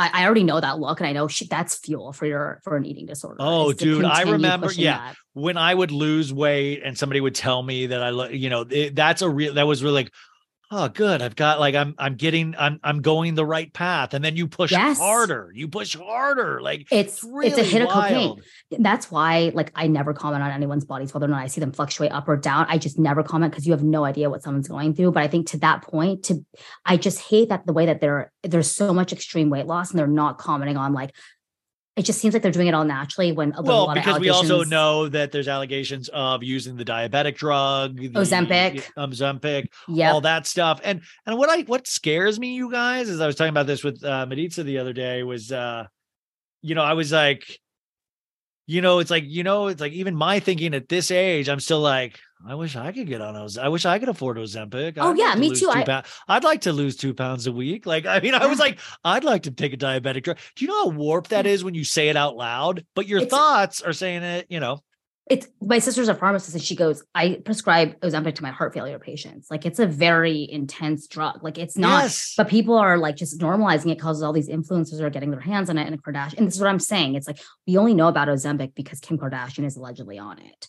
I, 0.00 0.10
I 0.22 0.24
already 0.26 0.44
know 0.44 0.60
that 0.60 0.78
look, 0.78 1.00
and 1.00 1.08
I 1.08 1.12
know 1.12 1.26
she, 1.26 1.46
that's 1.46 1.76
fuel 1.76 2.12
for 2.12 2.24
your 2.24 2.60
for 2.62 2.76
an 2.76 2.84
eating 2.86 3.06
disorder. 3.06 3.36
Oh, 3.40 3.72
dude, 3.72 4.04
I 4.04 4.22
remember- 4.22 4.70
yeah. 4.72 4.98
that. 5.08 5.16
when 5.32 5.56
I 5.56 5.74
would 5.74 5.90
lose 5.90 6.32
weight 6.32 6.82
and 6.84 6.96
somebody 6.96 7.20
would 7.20 7.34
tell 7.34 7.60
me 7.62 7.86
that 7.86 8.00
I 8.02 8.10
look, 8.10 8.32
you 8.32 8.48
know, 8.48 8.64
it, 8.70 8.94
that's 8.94 9.22
a 9.22 9.28
real 9.28 9.54
that 9.54 9.66
was 9.66 9.82
really 9.82 9.94
like, 9.94 10.12
oh, 10.70 10.88
good. 10.88 11.22
I've 11.22 11.36
got 11.36 11.60
like 11.60 11.74
I'm 11.74 11.94
I'm 11.98 12.14
getting 12.16 12.54
I'm 12.58 12.78
I'm 12.82 13.00
going 13.00 13.34
the 13.34 13.44
right 13.46 13.72
path. 13.72 14.14
And 14.14 14.24
then 14.24 14.36
you 14.36 14.46
push 14.48 14.70
Yes. 14.70 14.98
harder. 14.98 15.50
You 15.54 15.68
push 15.68 15.96
harder. 15.96 16.60
Like 16.60 16.86
It's 16.90 17.24
really 17.24 17.48
it's 17.48 17.58
a 17.58 17.62
hit 17.64 17.82
of 17.82 17.88
cocaine. 17.88 18.14
wild. 18.28 18.42
That's 18.78 19.10
why, 19.10 19.50
like, 19.54 19.72
I 19.74 19.86
never 19.86 20.12
comment 20.12 20.42
on 20.42 20.50
anyone's 20.50 20.84
bodies, 20.84 21.14
whether 21.14 21.24
or 21.26 21.30
not 21.30 21.42
I 21.42 21.46
see 21.46 21.60
them 21.60 21.72
fluctuate 21.72 22.12
up 22.12 22.28
or 22.28 22.36
down. 22.36 22.66
I 22.68 22.76
just 22.78 22.98
never 22.98 23.22
comment 23.22 23.52
because 23.52 23.66
you 23.66 23.72
have 23.72 23.82
no 23.82 24.04
idea 24.04 24.28
what 24.28 24.42
someone's 24.42 24.68
going 24.68 24.94
through. 24.94 25.12
But 25.12 25.22
I 25.22 25.28
think 25.28 25.46
to 25.48 25.58
that 25.60 25.82
point, 25.82 26.24
to 26.24 26.44
I 26.84 26.96
just 26.98 27.20
hate 27.20 27.48
that 27.48 27.66
the 27.66 27.72
way 27.72 27.86
that 27.86 28.00
they're 28.00 28.30
there's 28.42 28.70
so 28.70 28.92
much 28.92 29.12
extreme 29.12 29.50
weight 29.50 29.66
loss 29.66 29.90
and 29.90 29.98
they're 29.98 30.06
not 30.06 30.38
commenting 30.38 30.76
on 30.76 30.92
like 30.92 31.14
it 31.98 32.04
just 32.04 32.20
seems 32.20 32.32
like 32.32 32.42
they're 32.42 32.52
doing 32.52 32.68
it 32.68 32.74
all 32.74 32.84
naturally 32.84 33.32
when 33.32 33.52
a 33.56 33.62
Well, 33.62 33.86
lot 33.86 33.94
because 33.94 34.16
of 34.16 34.20
we 34.20 34.28
also 34.28 34.62
know 34.62 35.08
that 35.08 35.32
there's 35.32 35.48
allegations 35.48 36.08
of 36.10 36.44
using 36.44 36.76
the 36.76 36.84
diabetic 36.84 37.36
drug, 37.36 37.96
the 37.96 38.08
Ozempic. 38.10 38.84
Ozempic, 38.96 39.66
Yep. 39.88 40.14
all 40.14 40.20
that 40.20 40.46
stuff. 40.46 40.80
And 40.84 41.02
and 41.26 41.36
what 41.36 41.50
I 41.50 41.62
what 41.62 41.88
scares 41.88 42.38
me, 42.38 42.54
you 42.54 42.70
guys, 42.70 43.08
is 43.08 43.20
I 43.20 43.26
was 43.26 43.34
talking 43.34 43.50
about 43.50 43.66
this 43.66 43.82
with 43.82 44.02
uh 44.04 44.24
Maritza 44.26 44.62
the 44.62 44.78
other 44.78 44.92
day, 44.92 45.24
was 45.24 45.50
uh, 45.50 45.86
you 46.62 46.76
know, 46.76 46.82
I 46.84 46.92
was 46.92 47.10
like, 47.10 47.58
you 48.66 48.80
know, 48.80 49.00
it's 49.00 49.10
like, 49.10 49.24
you 49.26 49.42
know, 49.42 49.66
it's 49.66 49.80
like 49.80 49.92
even 49.92 50.14
my 50.14 50.38
thinking 50.40 50.74
at 50.74 50.88
this 50.88 51.10
age, 51.10 51.48
I'm 51.48 51.60
still 51.60 51.80
like, 51.80 52.20
I 52.46 52.54
wish 52.54 52.76
I 52.76 52.92
could 52.92 53.06
get 53.06 53.20
on 53.20 53.34
Oz. 53.36 53.58
I 53.58 53.68
wish 53.68 53.84
I 53.84 53.98
could 53.98 54.08
afford 54.08 54.36
Ozempic. 54.36 54.94
Oh, 54.96 55.10
I'd 55.10 55.18
yeah, 55.18 55.24
like 55.30 55.38
me 55.38 55.48
lose 55.50 55.60
too. 55.60 55.70
I- 55.70 55.84
pound- 55.84 56.06
I'd 56.28 56.44
like 56.44 56.60
to 56.62 56.72
lose 56.72 56.96
two 56.96 57.12
pounds 57.14 57.46
a 57.46 57.52
week. 57.52 57.84
Like, 57.86 58.06
I 58.06 58.20
mean, 58.20 58.34
I 58.34 58.46
was 58.46 58.58
like, 58.58 58.78
I'd 59.04 59.24
like 59.24 59.44
to 59.44 59.50
take 59.50 59.72
a 59.72 59.76
diabetic 59.76 60.22
drug. 60.22 60.38
Do 60.56 60.64
you 60.64 60.70
know 60.70 60.84
how 60.84 60.96
warped 60.96 61.30
that 61.30 61.46
is 61.46 61.64
when 61.64 61.74
you 61.74 61.84
say 61.84 62.08
it 62.08 62.16
out 62.16 62.36
loud? 62.36 62.84
But 62.94 63.06
your 63.08 63.18
It's- 63.20 63.30
thoughts 63.30 63.82
are 63.82 63.92
saying 63.92 64.22
it, 64.22 64.46
you 64.48 64.60
know. 64.60 64.78
it's 65.30 65.46
my 65.60 65.78
sister's 65.78 66.08
a 66.08 66.14
pharmacist 66.14 66.54
and 66.54 66.62
she 66.64 66.74
goes, 66.74 67.04
I 67.14 67.42
prescribe 67.44 68.00
Ozempic 68.00 68.36
to 68.36 68.42
my 68.42 68.50
heart 68.50 68.72
failure 68.72 68.98
patients. 68.98 69.48
Like 69.50 69.66
it's 69.66 69.78
a 69.78 69.86
very 69.86 70.48
intense 70.50 71.06
drug. 71.06 71.42
Like 71.44 71.58
it's 71.58 71.76
not, 71.76 72.04
Yes. 72.04 72.32
but 72.36 72.48
people 72.48 72.76
are 72.78 72.96
like 72.96 73.16
just 73.16 73.38
normalizing 73.38 73.90
it 73.92 73.98
because 73.98 74.22
all 74.22 74.32
these 74.32 74.48
influencers 74.48 75.00
are 75.00 75.10
getting 75.10 75.30
their 75.30 75.40
hands 75.40 75.68
on 75.68 75.76
it 75.76 75.86
and 75.86 76.02
Kardashian. 76.02 76.38
And 76.38 76.46
this 76.46 76.54
is 76.54 76.60
what 76.62 76.70
I'm 76.70 76.78
saying. 76.78 77.14
It's 77.14 77.26
like 77.26 77.40
we 77.66 77.76
only 77.76 77.92
know 77.94 78.08
about 78.08 78.28
Ozempic 78.28 78.74
because 78.74 79.00
Kim 79.00 79.18
Kardashian 79.18 79.66
is 79.66 79.76
allegedly 79.76 80.18
on 80.18 80.38
it. 80.38 80.68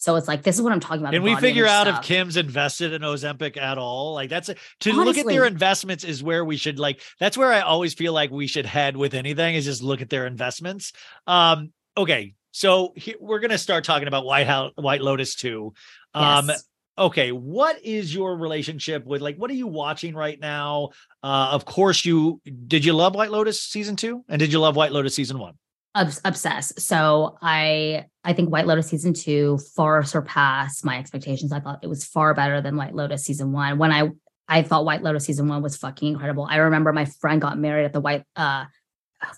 So 0.00 0.14
it's 0.14 0.28
like 0.28 0.44
this 0.44 0.54
is 0.54 0.62
what 0.62 0.72
I'm 0.72 0.78
talking 0.78 1.00
about. 1.00 1.12
Can 1.12 1.22
we 1.22 1.34
figure 1.36 1.66
out 1.66 1.88
if. 1.88 2.02
Kim's 2.02 2.36
invested 2.36 2.92
in 2.92 3.02
Ozempic 3.02 3.56
at 3.56 3.78
all? 3.78 4.14
Like 4.14 4.30
that's 4.30 4.48
a, 4.48 4.54
to 4.80 4.92
look 4.92 5.18
at 5.18 5.26
their 5.26 5.44
investments 5.44 6.04
is 6.04 6.22
where 6.22 6.44
we 6.44 6.56
should 6.56 6.78
like 6.78 7.02
that's 7.18 7.36
where 7.36 7.52
I 7.52 7.60
always 7.60 7.94
feel 7.94 8.12
like 8.12 8.30
we 8.30 8.46
should 8.46 8.64
head 8.64 8.96
with 8.96 9.12
anything 9.14 9.56
is 9.56 9.64
just 9.64 9.82
look 9.82 10.00
at 10.00 10.08
their 10.08 10.26
investments. 10.26 10.92
Um 11.26 11.72
okay, 11.96 12.34
so 12.52 12.92
he, 12.96 13.16
we're 13.20 13.40
going 13.40 13.50
to 13.50 13.58
start 13.58 13.84
talking 13.84 14.06
about 14.08 14.24
White 14.24 14.46
House 14.46 14.72
White 14.76 15.02
Lotus 15.02 15.34
2. 15.34 15.72
Um 16.14 16.46
Yes. 16.46 16.64
okay, 16.96 17.32
what 17.32 17.84
is 17.84 18.14
your 18.14 18.36
relationship 18.36 19.04
with 19.04 19.20
like 19.20 19.36
what 19.36 19.50
are 19.50 19.54
you 19.54 19.66
watching 19.66 20.14
right 20.14 20.38
now? 20.38 20.90
Uh 21.24 21.50
of 21.50 21.64
course 21.64 22.04
you 22.04 22.40
did 22.68 22.84
you 22.84 22.92
love 22.92 23.16
White 23.16 23.32
Lotus 23.32 23.60
season 23.60 23.96
2 23.96 24.24
and 24.28 24.38
did 24.38 24.52
you 24.52 24.60
love 24.60 24.76
White 24.76 24.92
Lotus 24.92 25.16
season 25.16 25.40
1? 25.40 25.54
Obs- 25.94 26.20
obsessed. 26.24 26.80
So 26.80 27.38
I 27.40 28.04
I 28.22 28.32
think 28.32 28.50
White 28.50 28.66
Lotus 28.66 28.88
season 28.88 29.14
two 29.14 29.58
far 29.74 30.04
surpassed 30.04 30.84
my 30.84 30.98
expectations. 30.98 31.50
I 31.50 31.60
thought 31.60 31.80
it 31.82 31.88
was 31.88 32.04
far 32.04 32.34
better 32.34 32.60
than 32.60 32.76
White 32.76 32.94
Lotus 32.94 33.24
season 33.24 33.52
one. 33.52 33.78
When 33.78 33.90
I 33.90 34.10
I 34.46 34.62
thought 34.62 34.84
White 34.84 35.02
Lotus 35.02 35.24
season 35.24 35.48
one 35.48 35.62
was 35.62 35.76
fucking 35.76 36.12
incredible. 36.12 36.46
I 36.48 36.56
remember 36.56 36.92
my 36.92 37.06
friend 37.06 37.40
got 37.40 37.58
married 37.58 37.84
at 37.84 37.92
the 37.92 38.00
White 38.00 38.24
uh 38.36 38.66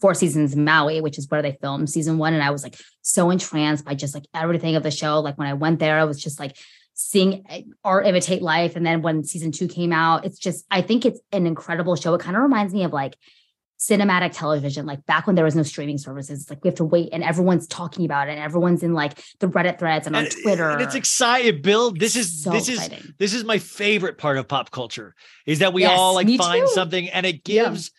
Four 0.01 0.13
Seasons 0.13 0.55
Maui, 0.55 1.01
which 1.01 1.17
is 1.17 1.29
where 1.31 1.41
they 1.41 1.57
filmed 1.61 1.89
season 1.89 2.19
one, 2.19 2.35
and 2.35 2.43
I 2.43 2.51
was 2.51 2.63
like 2.63 2.77
so 3.01 3.31
entranced 3.31 3.85
by 3.85 3.95
just 3.95 4.15
like 4.15 4.27
everything 4.35 4.77
of 4.77 4.83
the 4.83 4.91
show. 4.91 5.21
Like 5.21 5.39
when 5.39 5.49
I 5.49 5.55
went 5.55 5.79
there, 5.79 5.99
I 5.99 6.05
was 6.05 6.23
just 6.23 6.39
like 6.39 6.57
seeing 6.93 7.45
eh, 7.49 7.63
art 7.83 8.07
imitate 8.07 8.43
life. 8.43 8.77
And 8.77 8.85
then 8.85 9.01
when 9.01 9.25
season 9.25 9.53
two 9.53 9.69
came 9.69 9.93
out, 9.93 10.27
it's 10.27 10.39
just 10.39 10.67
I 10.71 10.83
think 10.83 11.07
it's 11.07 11.21
an 11.33 11.47
incredible 11.47 11.97
show. 11.97 12.13
It 12.15 12.21
kind 12.21 12.37
of 12.37 12.43
reminds 12.43 12.75
me 12.75 12.85
of 12.85 12.93
like 12.93 13.17
cinematic 13.81 14.33
television, 14.37 14.85
like 14.85 15.07
back 15.07 15.27
when 15.27 15.37
there 15.37 15.45
was 15.45 15.57
no 15.57 15.63
streaming 15.63 15.97
services. 15.97 16.43
It's 16.43 16.51
like 16.51 16.63
we 16.63 16.69
have 16.69 16.75
to 16.77 16.85
wait 16.85 17.09
and 17.13 17.25
everyone's 17.25 17.67
talking 17.67 18.05
about 18.05 18.29
it 18.29 18.33
and 18.33 18.41
everyone's 18.41 18.83
in 18.83 18.93
like 18.93 19.19
the 19.39 19.47
Reddit 19.49 19.79
threads 19.79 20.07
and 20.07 20.15
on 20.15 20.25
And- 20.25 20.33
Twitter. 20.43 20.69
And 20.69 20.83
it's 20.83 20.95
exciting, 20.95 21.63
Bill. 21.63 21.91
This 21.91 22.15
is 22.15 22.43
So 22.43 22.51
this 22.51 22.69
is 22.69 22.89
this 23.19 23.33
is 23.33 23.43
my 23.45 23.59
favorite 23.59 24.19
part 24.19 24.37
of 24.37 24.47
pop 24.49 24.71
culture 24.71 25.15
is 25.47 25.61
that 25.61 25.73
we 25.73 25.83
Yes, 25.83 25.99
all 25.99 26.15
like 26.15 26.29
find 26.37 26.67
too. 26.67 26.73
something 26.75 27.09
and 27.09 27.25
it 27.25 27.43
gives 27.43 27.91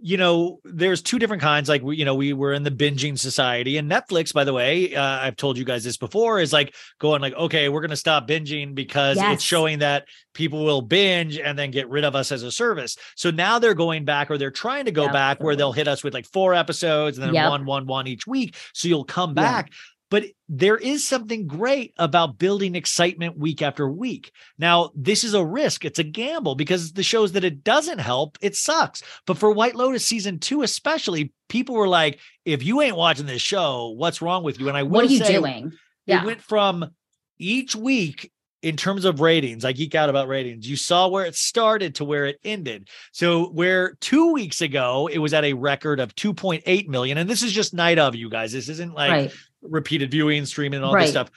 you 0.00 0.16
know 0.16 0.60
there's 0.64 1.02
two 1.02 1.18
different 1.18 1.42
kinds 1.42 1.68
like 1.68 1.82
we 1.82 1.96
you 1.96 2.04
know 2.04 2.14
we 2.14 2.32
were 2.32 2.52
in 2.52 2.62
the 2.62 2.70
binging 2.70 3.18
society 3.18 3.76
and 3.78 3.90
netflix 3.90 4.32
by 4.32 4.44
the 4.44 4.52
way 4.52 4.94
uh, 4.94 5.02
i've 5.02 5.34
told 5.36 5.58
you 5.58 5.64
guys 5.64 5.82
this 5.82 5.96
before 5.96 6.38
is 6.40 6.52
like 6.52 6.74
going 7.00 7.20
like 7.20 7.34
okay 7.34 7.68
we're 7.68 7.80
going 7.80 7.90
to 7.90 7.96
stop 7.96 8.28
binging 8.28 8.74
because 8.74 9.16
Yes. 9.16 9.34
it's 9.34 9.42
showing 9.42 9.80
that 9.80 10.06
people 10.34 10.64
will 10.64 10.82
binge 10.82 11.36
and 11.38 11.58
then 11.58 11.70
get 11.72 11.88
rid 11.88 12.04
of 12.04 12.14
us 12.14 12.30
as 12.30 12.42
a 12.44 12.52
service 12.52 12.96
so 13.16 13.30
now 13.30 13.58
they're 13.58 13.74
going 13.74 14.04
back 14.04 14.30
or 14.30 14.38
they're 14.38 14.50
trying 14.52 14.84
to 14.84 14.92
go 14.92 15.04
Yep, 15.04 15.12
back 15.12 15.40
where 15.42 15.56
they'll 15.56 15.72
hit 15.72 15.88
us 15.88 16.04
with 16.04 16.14
like 16.14 16.26
four 16.26 16.54
episodes 16.54 17.18
and 17.18 17.26
then 17.26 17.34
Yep. 17.34 17.50
one 17.50 17.66
one 17.66 17.86
one 17.86 18.06
each 18.06 18.26
week 18.26 18.54
so 18.74 18.86
you'll 18.88 19.04
come 19.04 19.34
Yeah. 19.36 19.64
But 20.10 20.24
there 20.48 20.76
is 20.76 21.06
something 21.06 21.46
great 21.46 21.92
about 21.98 22.38
building 22.38 22.74
excitement 22.74 23.38
week 23.38 23.62
after 23.62 23.88
week. 23.88 24.32
Now, 24.58 24.90
this 24.94 25.24
is 25.24 25.34
a 25.34 25.44
risk, 25.44 25.84
it's 25.84 25.98
a 25.98 26.04
gamble 26.04 26.54
because 26.54 26.92
the 26.92 27.02
shows 27.02 27.32
that 27.32 27.44
it 27.44 27.62
doesn't 27.62 27.98
help, 27.98 28.38
it 28.40 28.56
sucks. 28.56 29.02
But 29.26 29.38
for 29.38 29.50
White 29.50 29.74
Lotus 29.74 30.04
season 30.04 30.38
two, 30.38 30.62
especially, 30.62 31.32
people 31.48 31.74
were 31.74 31.88
like, 31.88 32.18
if 32.44 32.62
you 32.62 32.80
ain't 32.80 32.96
watching 32.96 33.26
this 33.26 33.42
show, 33.42 33.94
what's 33.96 34.22
wrong 34.22 34.42
with 34.42 34.58
you? 34.58 34.68
And 34.68 34.76
I 34.76 34.82
what 34.82 35.04
are 35.04 35.08
you 35.08 35.18
say, 35.18 35.34
doing? 35.34 35.72
It 36.06 36.24
went 36.24 36.42
from 36.42 36.90
each 37.38 37.76
week 37.76 38.32
in 38.62 38.76
terms 38.76 39.04
of 39.04 39.20
ratings, 39.20 39.64
I 39.64 39.72
geek 39.72 39.94
out 39.94 40.08
about 40.10 40.26
ratings. 40.28 40.68
You 40.68 40.76
saw 40.76 41.08
where 41.08 41.24
it 41.24 41.36
started 41.36 41.94
to 41.96 42.04
where 42.04 42.26
it 42.26 42.38
ended. 42.44 42.88
So 43.12 43.46
where 43.50 43.94
two 44.00 44.32
weeks 44.32 44.60
ago 44.60 45.08
it 45.12 45.18
was 45.18 45.32
at 45.32 45.44
a 45.44 45.52
record 45.52 46.00
of 46.00 46.14
2.8 46.14 46.88
million, 46.88 47.18
and 47.18 47.30
this 47.30 47.42
is 47.42 47.52
just 47.52 47.72
night 47.74 47.98
of 47.98 48.14
you 48.14 48.28
guys. 48.28 48.52
This 48.52 48.68
isn't 48.68 48.94
like 48.94 49.10
right. 49.10 49.32
repeated 49.62 50.10
viewing, 50.10 50.44
streaming, 50.44 50.78
and 50.78 50.84
all 50.84 50.94
Right. 50.94 51.02
this 51.02 51.10
stuff. 51.10 51.30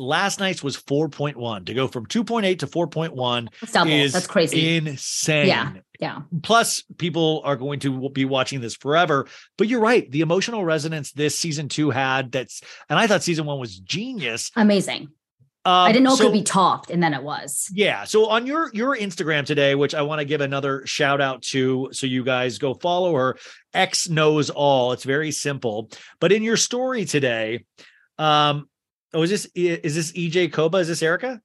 Last 0.00 0.38
night's 0.38 0.62
was 0.62 0.76
4.1. 0.76 1.66
To 1.66 1.74
go 1.74 1.88
from 1.88 2.06
2.8 2.06 2.60
to 2.60 2.66
4.1 2.68 3.48
It's 3.60 3.72
double. 3.72 3.90
is 3.90 4.12
That's 4.12 4.28
crazy. 4.28 4.76
insane. 4.76 5.48
Yeah. 5.48 5.72
yeah. 5.98 6.20
Plus, 6.44 6.84
people 6.98 7.42
are 7.44 7.56
going 7.56 7.80
to 7.80 8.08
be 8.10 8.24
watching 8.24 8.60
this 8.60 8.76
forever. 8.76 9.26
But 9.56 9.66
you're 9.66 9.80
right. 9.80 10.08
The 10.08 10.20
emotional 10.20 10.64
resonance 10.64 11.10
this 11.10 11.36
season 11.36 11.68
two 11.68 11.90
had 11.90 12.30
that's, 12.30 12.60
and 12.88 12.96
I 12.96 13.08
thought 13.08 13.24
season 13.24 13.44
one 13.44 13.58
was 13.58 13.76
genius. 13.76 14.52
Amazing. 14.54 15.08
Um, 15.68 15.74
I 15.88 15.92
didn't 15.92 16.04
know 16.04 16.14
it 16.14 16.16
so- 16.16 16.24
could 16.24 16.32
be 16.32 16.42
topped, 16.42 16.90
and 16.90 17.02
then 17.02 17.12
it 17.12 17.22
was. 17.22 17.70
yeah. 17.74 18.04
So 18.04 18.26
on 18.26 18.46
your 18.46 18.70
your 18.72 18.96
Instagram 18.96 19.44
today, 19.44 19.74
which 19.74 19.94
I 19.94 20.00
want 20.02 20.20
to 20.20 20.24
give 20.24 20.40
another 20.40 20.86
shout 20.86 21.20
out 21.20 21.42
to, 21.52 21.90
so 21.92 22.06
you 22.06 22.24
guys 22.24 22.56
go 22.58 22.72
follow 22.74 23.14
her. 23.14 23.36
X 23.74 24.08
knows 24.08 24.48
all. 24.48 24.92
It's 24.92 25.04
very 25.04 25.30
simple. 25.30 25.90
But 26.20 26.32
in 26.32 26.42
your 26.42 26.56
story 26.56 27.04
today, 27.04 27.66
um, 28.18 28.68
oh, 29.12 29.22
is 29.22 29.30
this 29.30 29.46
is 29.54 29.94
this 29.94 30.12
EJ 30.12 30.52
Koba? 30.52 30.78
Is 30.78 30.88
this 30.88 31.02
Erica? 31.02 31.40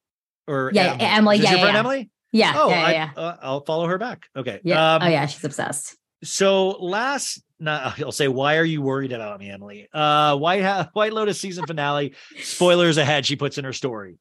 Or 0.47 0.71
Yeah, 0.73 0.95
Emily, 0.99 1.35
Is 1.37 1.41
this 1.41 1.51
yeah, 1.51 1.55
your 1.57 1.61
friend 1.61 1.75
yeah. 1.75 1.79
Emily? 1.79 2.09
Yeah. 2.31 2.53
Oh, 2.55 2.69
yeah, 2.69 2.79
yeah, 2.79 2.85
I, 2.85 2.91
yeah. 2.91 3.09
Uh, 3.15 3.37
I'll 3.41 3.63
follow 3.65 3.87
her 3.87 3.97
back. 3.97 4.27
Okay. 4.35 4.59
Yeah. 4.63 4.95
Um, 4.95 5.03
oh 5.03 5.07
yeah, 5.07 5.25
she's 5.25 5.43
obsessed. 5.43 5.97
So 6.23 6.69
last, 6.69 7.43
not, 7.63 7.99
I'll 8.01 8.11
say, 8.11 8.27
why 8.27 8.57
are 8.57 8.65
you 8.65 8.81
worried 8.81 9.11
about 9.11 9.39
me, 9.39 9.49
Emily? 9.49 9.87
Uh, 9.93 10.35
White 10.37 10.63
Ha- 10.63 10.89
White 10.93 11.13
Lotus 11.13 11.39
season 11.39 11.65
finale. 11.65 12.13
spoilers 12.41 12.97
ahead. 12.97 13.25
She 13.25 13.35
puts 13.35 13.57
in 13.57 13.65
her 13.65 13.73
story. 13.73 14.17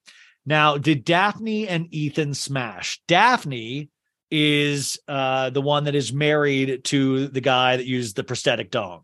Now, 0.46 0.76
did 0.78 1.04
Daphne 1.04 1.68
and 1.68 1.86
Ethan 1.94 2.34
smash? 2.34 3.00
Daphne 3.06 3.88
is 4.34 4.98
uh 5.08 5.50
the 5.50 5.60
one 5.60 5.84
that 5.84 5.94
is 5.94 6.10
married 6.10 6.82
to 6.84 7.28
the 7.28 7.42
guy 7.42 7.76
that 7.76 7.84
used 7.84 8.16
the 8.16 8.24
prosthetic 8.24 8.70
dong. 8.70 9.02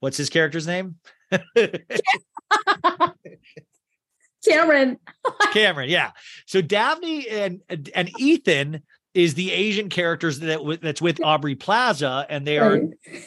what's 0.00 0.18
his 0.18 0.28
character's 0.28 0.66
name? 0.66 0.96
Cameron. 4.46 4.98
Cameron, 5.52 5.88
yeah. 5.90 6.12
So 6.46 6.60
Daphne 6.60 7.28
and 7.28 7.60
and 7.94 8.10
Ethan 8.20 8.82
is 9.14 9.34
the 9.34 9.52
Asian 9.52 9.88
characters 9.88 10.40
that 10.40 10.78
that's 10.82 11.02
with 11.02 11.22
Aubrey 11.22 11.54
Plaza, 11.54 12.26
and 12.28 12.46
they 12.46 12.58
are 12.58 12.80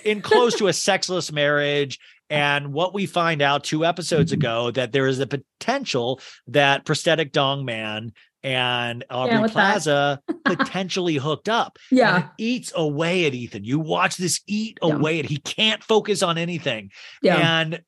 in 0.05 0.21
close 0.21 0.55
to 0.55 0.67
a 0.67 0.73
sexless 0.87 1.31
marriage. 1.31 1.99
And 2.29 2.71
what 2.71 2.93
we 2.93 3.07
find 3.07 3.41
out 3.41 3.65
two 3.65 3.83
episodes 3.83 4.31
ago 4.31 4.71
that 4.71 4.93
there 4.93 5.05
is 5.07 5.19
a 5.19 5.27
potential 5.27 6.21
that 6.47 6.85
prosthetic 6.85 7.33
dong 7.33 7.65
man 7.65 8.13
and 8.41 9.03
Aubrey 9.09 9.35
that. 9.35 9.51
Plaza 9.51 10.21
potentially 10.45 11.15
hooked 11.15 11.49
up. 11.49 11.77
Yeah. 11.91 12.15
And 12.15 12.23
it 12.23 12.29
eats 12.37 12.71
away 12.73 13.25
at 13.25 13.33
Ethan. 13.33 13.65
You 13.65 13.79
watch 13.79 14.15
this 14.15 14.39
eat 14.47 14.79
Yeah. 14.81 14.93
away 14.93 15.19
at 15.19 15.25
he 15.25 15.37
can't 15.37 15.83
focus 15.83 16.23
on 16.23 16.37
anything. 16.37 16.91
Yeah. 17.21 17.59
And 17.59 17.81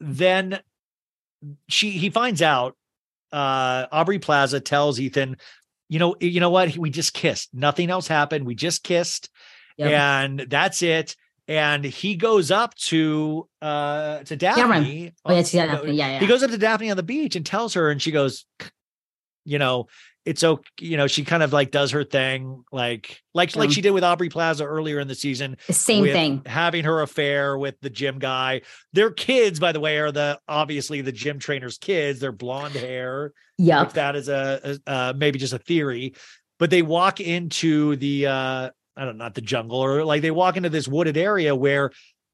then 0.00 0.58
she 1.68 1.92
he 1.92 2.10
finds 2.10 2.42
out 2.42 2.76
uh 3.32 3.86
Aubrey 3.92 4.18
Plaza 4.18 4.60
tells 4.60 4.98
Ethan, 4.98 5.36
you 5.94 6.00
know, 6.00 6.16
you 6.20 6.40
know 6.40 6.50
what? 6.50 6.76
We 6.76 6.90
just 6.90 7.14
kissed. 7.14 7.50
Nothing 7.54 7.88
else 7.88 8.08
happened. 8.08 8.44
We 8.46 8.56
just 8.56 8.82
kissed 8.82 9.30
Yep. 9.76 9.90
and 9.92 10.46
that's 10.50 10.82
it. 10.82 11.14
And 11.46 11.84
he 11.84 12.16
goes 12.16 12.50
up 12.50 12.74
to 12.90 13.48
uh 13.62 14.24
to 14.24 14.34
Daphne. 14.34 14.62
Cameron. 14.62 15.12
Oh, 15.24 15.32
yeah, 15.32 15.42
Daphne. 15.66 15.92
Yeah, 15.92 16.08
yeah. 16.08 16.18
He 16.18 16.26
goes 16.26 16.42
up 16.42 16.50
to 16.50 16.58
Daphne 16.58 16.90
on 16.90 16.96
the 16.96 17.04
beach 17.04 17.36
and 17.36 17.46
tells 17.46 17.74
her, 17.74 17.90
and 17.90 18.02
she 18.02 18.10
goes, 18.10 18.44
you 19.44 19.60
know, 19.60 19.86
it's 20.24 20.42
okay. 20.42 20.62
You 20.80 20.96
know, 20.96 21.06
she 21.06 21.24
kind 21.24 21.42
of 21.42 21.52
like 21.52 21.70
does 21.70 21.90
her 21.90 22.04
thing, 22.04 22.64
like 22.72 23.20
like 23.34 23.54
like 23.56 23.70
she 23.70 23.80
did 23.82 23.90
with 23.90 24.04
Aubrey 24.04 24.28
Plaza 24.28 24.64
earlier 24.64 24.98
in 25.00 25.08
the 25.08 25.14
season. 25.14 25.56
The 25.66 25.72
same 25.74 26.04
thing. 26.04 26.42
Having 26.46 26.84
her 26.84 27.02
affair 27.02 27.58
with 27.58 27.74
the 27.80 27.90
gym 27.90 28.18
guy. 28.18 28.62
Their 28.92 29.10
kids, 29.10 29.60
by 29.60 29.72
the 29.72 29.80
way, 29.80 29.98
are 29.98 30.12
the 30.12 30.40
obviously 30.48 31.00
the 31.02 31.12
gym 31.12 31.38
trainer's 31.38 31.78
kids. 31.78 32.20
They're 32.20 32.32
blonde 32.32 32.74
hair. 32.76 33.32
yeah 33.58 33.82
If 33.84 33.92
that 33.94 34.16
is 34.16 34.28
a, 34.28 34.78
a 34.86 34.90
uh, 34.90 35.12
maybe 35.16 35.38
just 35.38 35.52
a 35.52 35.58
theory, 35.58 36.14
but 36.58 36.70
they 36.70 36.82
walk 36.82 37.20
into 37.20 37.96
the 37.96 38.26
uh 38.26 38.70
I 38.96 39.04
don't 39.04 39.18
know, 39.18 39.24
not 39.24 39.34
the 39.34 39.40
jungle 39.40 39.78
or 39.80 40.04
like 40.04 40.22
they 40.22 40.30
walk 40.30 40.56
into 40.56 40.70
this 40.70 40.86
wooded 40.88 41.16
area 41.16 41.54
where 41.54 41.90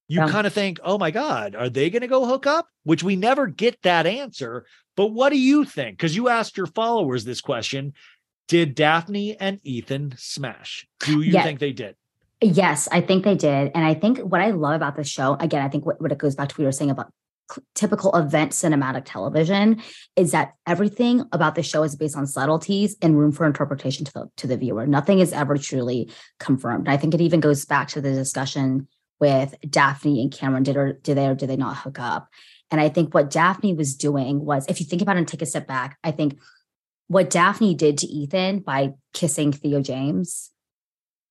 you 0.08 0.18
Yeah. 0.20 0.28
kind 0.28 0.46
of 0.46 0.52
think, 0.52 0.78
oh 0.84 0.98
my 0.98 1.10
God, 1.10 1.54
are 1.54 1.70
they 1.70 1.88
going 1.88 2.02
to 2.02 2.08
go 2.08 2.26
hook 2.26 2.44
up? 2.46 2.66
Which 2.82 3.02
we 3.02 3.14
never 3.16 3.46
get 3.46 3.80
that 3.82 4.06
answer. 4.06 4.66
But 5.00 5.12
what 5.12 5.30
do 5.30 5.38
you 5.38 5.64
think? 5.64 5.96
Because 5.96 6.14
you 6.14 6.28
asked 6.28 6.58
your 6.58 6.66
followers 6.66 7.24
this 7.24 7.40
question 7.40 7.94
Did 8.48 8.74
Daphne 8.74 9.34
and 9.40 9.58
Ethan 9.64 10.12
smash? 10.18 10.86
Do 11.06 11.22
you 11.22 11.32
Yeah. 11.32 11.42
think 11.42 11.58
they 11.58 11.72
did? 11.72 11.96
Yes, 12.42 12.86
I 12.92 13.00
think 13.00 13.24
they 13.24 13.34
did. 13.34 13.70
And 13.74 13.82
I 13.82 13.94
think 13.94 14.18
what 14.18 14.42
I 14.42 14.50
love 14.50 14.74
about 14.74 14.96
this 14.96 15.08
show, 15.08 15.38
again, 15.40 15.62
I 15.62 15.70
think 15.70 15.86
what, 15.86 16.02
what 16.02 16.12
it 16.12 16.18
goes 16.18 16.34
back 16.34 16.50
to 16.50 16.52
what 16.52 16.58
you 16.58 16.66
were 16.66 16.72
saying 16.72 16.90
about 16.90 17.10
typical 17.74 18.14
event 18.14 18.52
cinematic 18.52 19.04
television 19.06 19.80
is 20.16 20.32
that 20.32 20.52
everything 20.66 21.24
about 21.32 21.54
the 21.54 21.62
show 21.62 21.82
is 21.82 21.96
based 21.96 22.14
on 22.14 22.26
subtleties 22.26 22.94
and 23.00 23.18
room 23.18 23.32
for 23.32 23.46
interpretation 23.46 24.04
to 24.04 24.12
the 24.12 24.30
to 24.36 24.46
the 24.46 24.58
viewer. 24.58 24.86
Nothing 24.86 25.20
is 25.20 25.32
ever 25.32 25.56
truly 25.56 26.10
confirmed. 26.38 26.90
I 26.90 26.98
think 26.98 27.14
it 27.14 27.22
even 27.22 27.40
goes 27.40 27.64
back 27.64 27.88
to 27.88 28.02
the 28.02 28.12
discussion 28.12 28.86
with 29.18 29.54
Daphne 29.66 30.20
and 30.20 30.30
Cameron. 30.30 30.62
Did 30.62 30.76
or 30.76 30.92
did 30.92 31.16
they 31.16 31.26
or 31.26 31.34
did 31.34 31.48
they 31.48 31.56
not 31.56 31.78
hook 31.78 31.98
up? 31.98 32.28
And 32.70 32.80
I 32.80 32.88
think 32.88 33.12
what 33.14 33.30
Daphne 33.30 33.74
was 33.74 33.94
doing 33.96 34.44
was, 34.44 34.66
if 34.68 34.80
you 34.80 34.86
think 34.86 35.02
about 35.02 35.16
it 35.16 35.20
and 35.20 35.28
take 35.28 35.42
a 35.42 35.46
step 35.46 35.66
back, 35.66 35.98
I 36.04 36.10
think 36.12 36.38
what 37.08 37.30
Daphne 37.30 37.74
did 37.74 37.98
to 37.98 38.06
Ethan 38.06 38.60
by 38.60 38.94
kissing 39.12 39.52
Theo 39.52 39.80
James 39.80 40.50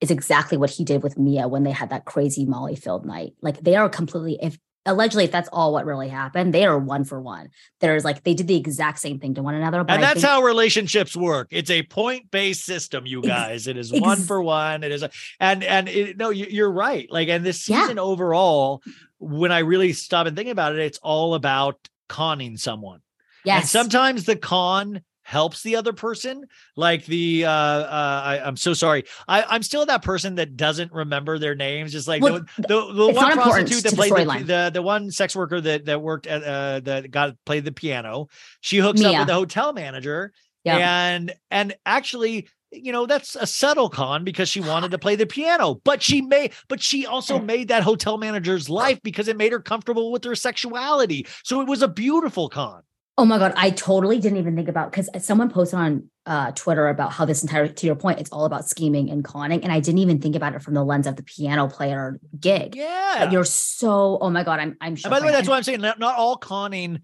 is 0.02 0.12
exactly 0.12 0.58
what 0.58 0.70
he 0.70 0.84
did 0.84 1.04
with 1.04 1.18
Mia 1.18 1.48
when 1.48 1.64
they 1.64 1.72
had 1.72 1.90
that 1.92 2.06
crazy 2.06 2.46
Molly 2.46 2.76
filled 2.76 3.06
night. 3.06 3.34
Like 3.42 3.62
they 3.62 3.76
are 3.76 3.88
completely, 3.90 4.38
if 4.42 4.58
allegedly, 4.86 5.26
if 5.26 5.32
that's 5.32 5.50
all 5.54 5.72
what 5.74 5.86
really 5.86 6.08
happened, 6.10 6.54
they 6.54 6.66
are 6.66 6.78
one 6.80 7.04
for 7.04 7.22
one. 7.22 7.50
There's 7.80 8.04
like 8.06 8.24
they 8.24 8.34
did 8.34 8.48
the 8.48 8.56
exact 8.58 9.00
same 9.00 9.20
thing 9.20 9.36
to 9.36 9.44
one 9.44 9.56
another. 9.56 9.84
But 9.84 9.94
and 9.96 10.04
that's 10.04 10.22
think- 10.22 10.26
how 10.32 10.42
relationships 10.42 11.16
work. 11.16 11.48
It's 11.52 11.70
a 11.70 11.84
point-based 11.84 12.64
system, 12.66 13.06
you 13.06 13.20
Ex- 13.20 13.28
guys. 13.28 13.68
It 13.68 13.78
is 13.78 13.92
ex- 13.94 14.02
one 14.02 14.18
for 14.20 14.42
one. 14.42 14.84
It 14.84 14.92
is, 14.92 15.04
a, 15.04 15.10
and 15.40 15.64
and 15.64 15.88
it, 15.88 16.18
no, 16.18 16.30
you- 16.30 16.48
you're 16.50 16.72
right. 16.72 17.10
Like, 17.12 17.28
and 17.30 17.46
this 17.46 17.68
Yeah. 17.70 17.82
season 17.82 18.00
overall, 18.00 18.82
when 19.20 19.52
I 19.52 19.60
really 19.60 19.94
stop 19.94 20.28
and 20.28 20.36
think 20.36 20.50
about 20.50 20.74
it, 20.74 20.80
it's 20.80 20.98
all 21.00 21.36
about 21.36 21.78
conning 22.08 22.58
someone. 22.58 23.02
yes. 23.46 23.62
And 23.62 23.70
sometimes 23.70 24.24
the 24.26 24.36
con 24.36 25.02
helps 25.22 25.62
the 25.62 25.76
other 25.76 25.94
person. 25.94 26.44
Like 26.76 27.06
the 27.06 27.46
uh 27.46 27.52
uh 27.52 28.22
I, 28.26 28.42
I'm 28.44 28.58
so 28.58 28.74
sorry. 28.74 29.04
I, 29.28 29.44
I'm 29.44 29.62
still 29.62 29.86
that 29.86 30.02
person 30.02 30.36
that 30.36 30.58
doesn't 30.58 30.92
remember 30.92 31.38
their 31.38 31.54
names. 31.54 31.92
Just 31.92 32.08
like 32.08 32.24
Well, 32.24 32.40
the, 32.58 32.68
the, 32.68 32.94
the 32.94 33.08
it's 33.10 33.18
one 33.18 33.34
prostitute 33.34 33.84
that 33.84 33.94
played 33.94 34.14
the, 34.16 34.44
the 34.44 34.72
the 34.74 34.82
one 34.82 35.12
sex 35.12 35.36
worker 35.36 35.62
that 35.62 35.86
that 35.86 36.02
worked 36.02 36.26
at 36.26 36.44
uh 36.44 36.80
that 36.80 37.12
got 37.12 37.36
played 37.46 37.64
the 37.64 37.72
piano. 37.72 38.30
She 38.62 38.78
hooks 38.78 39.02
up 39.04 39.16
with 39.16 39.28
the 39.28 39.34
hotel 39.36 39.72
manager. 39.72 40.34
Yeah. 40.64 40.78
And 40.78 41.34
and 41.52 41.76
actually 41.86 42.48
you 42.72 42.92
know 42.92 43.06
that's 43.06 43.36
a 43.36 43.48
subtle 43.48 43.90
con 43.90 44.24
because 44.24 44.48
she 44.48 44.62
wanted 44.62 44.92
to 44.92 44.98
play 45.00 45.16
the 45.16 45.26
piano 45.26 45.76
but 45.84 46.04
she 46.04 46.22
made 46.22 46.52
but 46.68 46.82
she 46.82 47.06
also 47.06 47.40
made 47.40 47.68
that 47.68 47.84
hotel 47.84 48.18
manager's 48.18 48.70
life 48.70 49.00
because 49.04 49.28
it 49.28 49.38
made 49.38 49.52
her 49.52 49.60
comfortable 49.60 50.12
with 50.12 50.24
her 50.24 50.36
sexuality 50.36 51.26
so 51.44 51.62
it 51.62 51.68
was 51.68 51.82
a 51.82 51.88
beautiful 51.88 52.50
con 52.50 52.84
Oh 53.20 53.26
my 53.26 53.38
god, 53.38 53.52
I 53.58 53.72
totally 53.72 54.18
didn't 54.18 54.38
even 54.38 54.56
think 54.56 54.70
about 54.70 54.92
because 54.92 55.10
someone 55.22 55.50
posted 55.50 55.78
on 55.78 56.10
uh, 56.26 56.52
Twitter 56.52 56.88
about 56.88 57.12
how 57.12 57.26
this 57.26 57.42
entire, 57.42 57.68
to 57.68 57.86
your 57.86 57.98
point, 57.98 58.22
it's 58.22 58.30
all 58.30 58.46
about 58.46 58.70
scheming 58.70 59.10
and 59.10 59.26
conning, 59.26 59.62
and 59.62 59.74
I 59.74 59.82
didn't 59.82 59.98
even 59.98 60.22
think 60.22 60.38
about 60.38 60.56
it 60.56 60.62
from 60.62 60.74
the 60.74 60.86
lens 60.86 61.06
of 61.06 61.18
the 61.18 61.24
piano 61.24 61.68
player 61.68 62.18
gig. 62.40 62.78
yeah 62.78 63.16
But 63.20 63.34
you're 63.34 63.44
so, 63.44 64.20
oh 64.22 64.30
my 64.30 64.46
god, 64.46 64.62
I'm, 64.62 64.78
I'm. 64.80 64.94
And 64.94 65.10
by 65.10 65.20
the 65.20 65.26
way, 65.26 65.34
that's 65.34 65.50
why 65.50 65.58
I'm 65.58 65.64
saying 65.64 65.82
not, 65.82 66.00
not 66.00 66.16
all 66.16 66.38
conning 66.38 67.02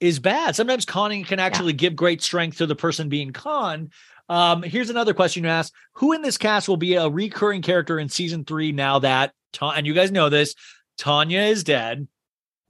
is 0.00 0.18
bad. 0.18 0.56
Sometimes 0.56 0.84
conning 0.84 1.22
can 1.22 1.38
actually 1.38 1.74
give 1.74 1.94
great 1.94 2.22
strength 2.22 2.58
to 2.58 2.66
the 2.66 2.74
person 2.74 3.08
being 3.08 3.32
conned. 3.32 3.92
Um, 4.32 4.62
here's 4.62 4.88
another 4.88 5.12
question 5.12 5.44
you 5.44 5.50
asked: 5.50 5.74
Who 5.96 6.14
in 6.14 6.22
this 6.22 6.38
cast 6.38 6.66
will 6.66 6.78
be 6.78 6.94
a 6.94 7.06
recurring 7.06 7.60
character 7.60 7.98
in 7.98 8.08
season 8.08 8.46
three 8.46 8.72
now 8.72 8.98
that 9.00 9.34
Ta- 9.52 9.72
and 9.72 9.86
you 9.86 9.92
guys 9.92 10.10
know 10.10 10.30
this, 10.30 10.54
Tanya 10.96 11.40
is 11.40 11.64
dead. 11.64 12.08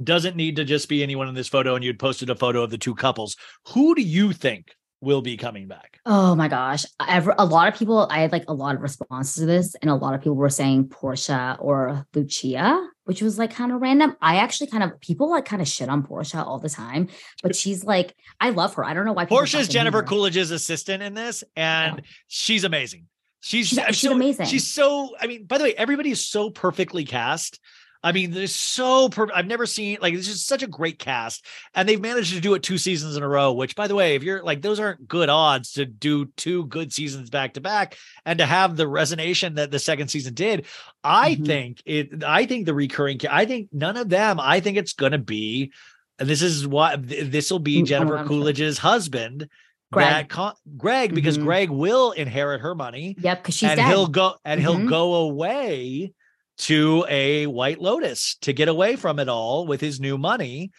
Doesn't 0.02 0.34
need 0.34 0.56
to 0.56 0.64
just 0.64 0.88
be 0.88 1.04
anyone 1.04 1.28
in 1.28 1.36
this 1.36 1.46
photo, 1.46 1.76
and 1.76 1.84
you'd 1.84 2.00
posted 2.00 2.30
a 2.30 2.34
photo 2.34 2.64
of 2.64 2.70
the 2.70 2.78
two 2.78 2.96
couples. 2.96 3.36
Who 3.68 3.94
do 3.94 4.02
you 4.02 4.32
think 4.32 4.74
will 5.02 5.20
be 5.20 5.36
coming 5.36 5.68
back? 5.68 5.98
Oh 6.06 6.34
my 6.34 6.48
gosh. 6.48 6.84
Ever, 7.06 7.34
a 7.36 7.44
lot 7.44 7.68
of 7.68 7.78
people, 7.78 8.06
I 8.10 8.20
had 8.20 8.32
like 8.32 8.44
a 8.48 8.54
lot 8.54 8.74
of 8.76 8.80
responses 8.80 9.34
to 9.34 9.46
this, 9.46 9.74
and 9.82 9.90
a 9.90 9.94
lot 9.94 10.14
of 10.14 10.20
people 10.20 10.36
were 10.36 10.48
saying 10.48 10.88
Portia 10.88 11.56
or 11.60 12.06
Lucia, 12.14 12.88
which 13.04 13.20
was 13.20 13.38
like 13.38 13.52
kind 13.52 13.72
of 13.72 13.80
random. 13.82 14.16
I 14.22 14.36
actually 14.36 14.68
kind 14.68 14.82
of, 14.84 14.98
people 15.00 15.28
like 15.30 15.44
kind 15.44 15.60
of 15.60 15.68
shit 15.68 15.88
on 15.88 16.02
Portia 16.04 16.42
all 16.42 16.58
the 16.58 16.70
time, 16.70 17.08
but 17.42 17.54
she's 17.54 17.84
like, 17.84 18.14
I 18.40 18.50
love 18.50 18.74
her. 18.74 18.84
I 18.84 18.94
don't 18.94 19.04
know 19.04 19.12
why 19.12 19.24
people 19.24 19.38
Portia's 19.38 19.68
Jennifer 19.68 19.98
her. 19.98 20.02
Coolidge's 20.04 20.50
assistant 20.50 21.02
in 21.02 21.14
this, 21.14 21.44
and 21.56 22.02
she's 22.28 22.64
amazing. 22.64 23.06
She's 23.40 23.68
She's- 23.68 23.86
she's 23.96 24.00
so- 24.08 24.12
amazing. 24.12 24.46
She's 24.46 24.72
so. 24.72 25.16
I 25.20 25.26
mean, 25.26 25.46
by 25.46 25.58
the 25.58 25.64
way, 25.64 25.74
everybody 25.74 26.12
is 26.12 26.24
so 26.24 26.48
perfectly 26.50 27.04
cast. 27.04 27.58
I 28.04 28.12
mean, 28.12 28.32
they're 28.32 28.46
so. 28.48 29.08
Per- 29.08 29.32
I've 29.32 29.46
never 29.46 29.64
seen 29.64 29.98
like 30.00 30.14
this 30.14 30.28
is 30.28 30.44
such 30.44 30.62
a 30.62 30.66
great 30.66 30.98
cast, 30.98 31.44
and 31.74 31.88
they've 31.88 32.00
managed 32.00 32.34
to 32.34 32.40
do 32.40 32.54
it 32.54 32.62
two 32.62 32.78
seasons 32.78 33.16
in 33.16 33.22
a 33.22 33.28
row. 33.28 33.52
Which, 33.52 33.76
by 33.76 33.86
the 33.86 33.94
way, 33.94 34.16
if 34.16 34.22
you're 34.24 34.42
like 34.42 34.60
those 34.62 34.80
aren't 34.80 35.06
good 35.06 35.28
odds 35.28 35.72
to 35.72 35.84
do 35.86 36.26
two 36.36 36.66
good 36.66 36.92
seasons 36.92 37.30
back 37.30 37.54
to 37.54 37.60
back, 37.60 37.96
and 38.26 38.38
to 38.40 38.46
have 38.46 38.76
the 38.76 38.84
resonation 38.86 39.54
that 39.54 39.70
the 39.70 39.78
second 39.78 40.08
season 40.08 40.34
did. 40.34 40.66
I 41.04 41.36
Mhm. 41.36 41.46
think 41.46 41.82
it. 41.86 42.24
I 42.24 42.46
think 42.46 42.66
the 42.66 42.74
recurring. 42.74 43.20
I 43.30 43.44
think 43.44 43.68
none 43.72 43.96
of 43.96 44.08
them. 44.08 44.40
I 44.40 44.60
think 44.60 44.76
it's 44.78 44.94
going 44.94 45.12
to 45.12 45.18
be. 45.18 45.72
And 46.18 46.28
this 46.28 46.42
is 46.42 46.66
what 46.66 47.00
this 47.08 47.50
will 47.50 47.58
be 47.58 47.82
Mm, 47.82 47.86
Jennifer 47.86 48.24
Coolidge's 48.24 48.78
husband. 48.78 49.48
Greg. 49.92 50.28
Con- 50.30 50.54
Greg, 50.78 51.14
because 51.14 51.36
Mhm. 51.36 51.42
Greg 51.44 51.70
will 51.70 52.12
inherit 52.12 52.62
her 52.62 52.74
money 52.74 53.14
Yep, 53.20 53.42
because 53.42 53.54
she's 53.56 53.68
and 53.68 53.76
dead. 53.78 53.88
he'll 53.88 54.06
go 54.06 54.36
and 54.44 54.58
he'll 54.60 54.76
Mhm. 54.78 54.88
go 54.88 55.14
away 55.16 56.14
to 56.58 57.04
a 57.08 57.46
White 57.46 57.80
Lotus 57.80 58.36
to 58.42 58.52
get 58.52 58.68
away 58.68 58.96
from 58.96 59.18
it 59.18 59.28
all 59.28 59.66
with 59.66 59.80
his 59.80 60.00
new 60.00 60.18
money. 60.18 60.70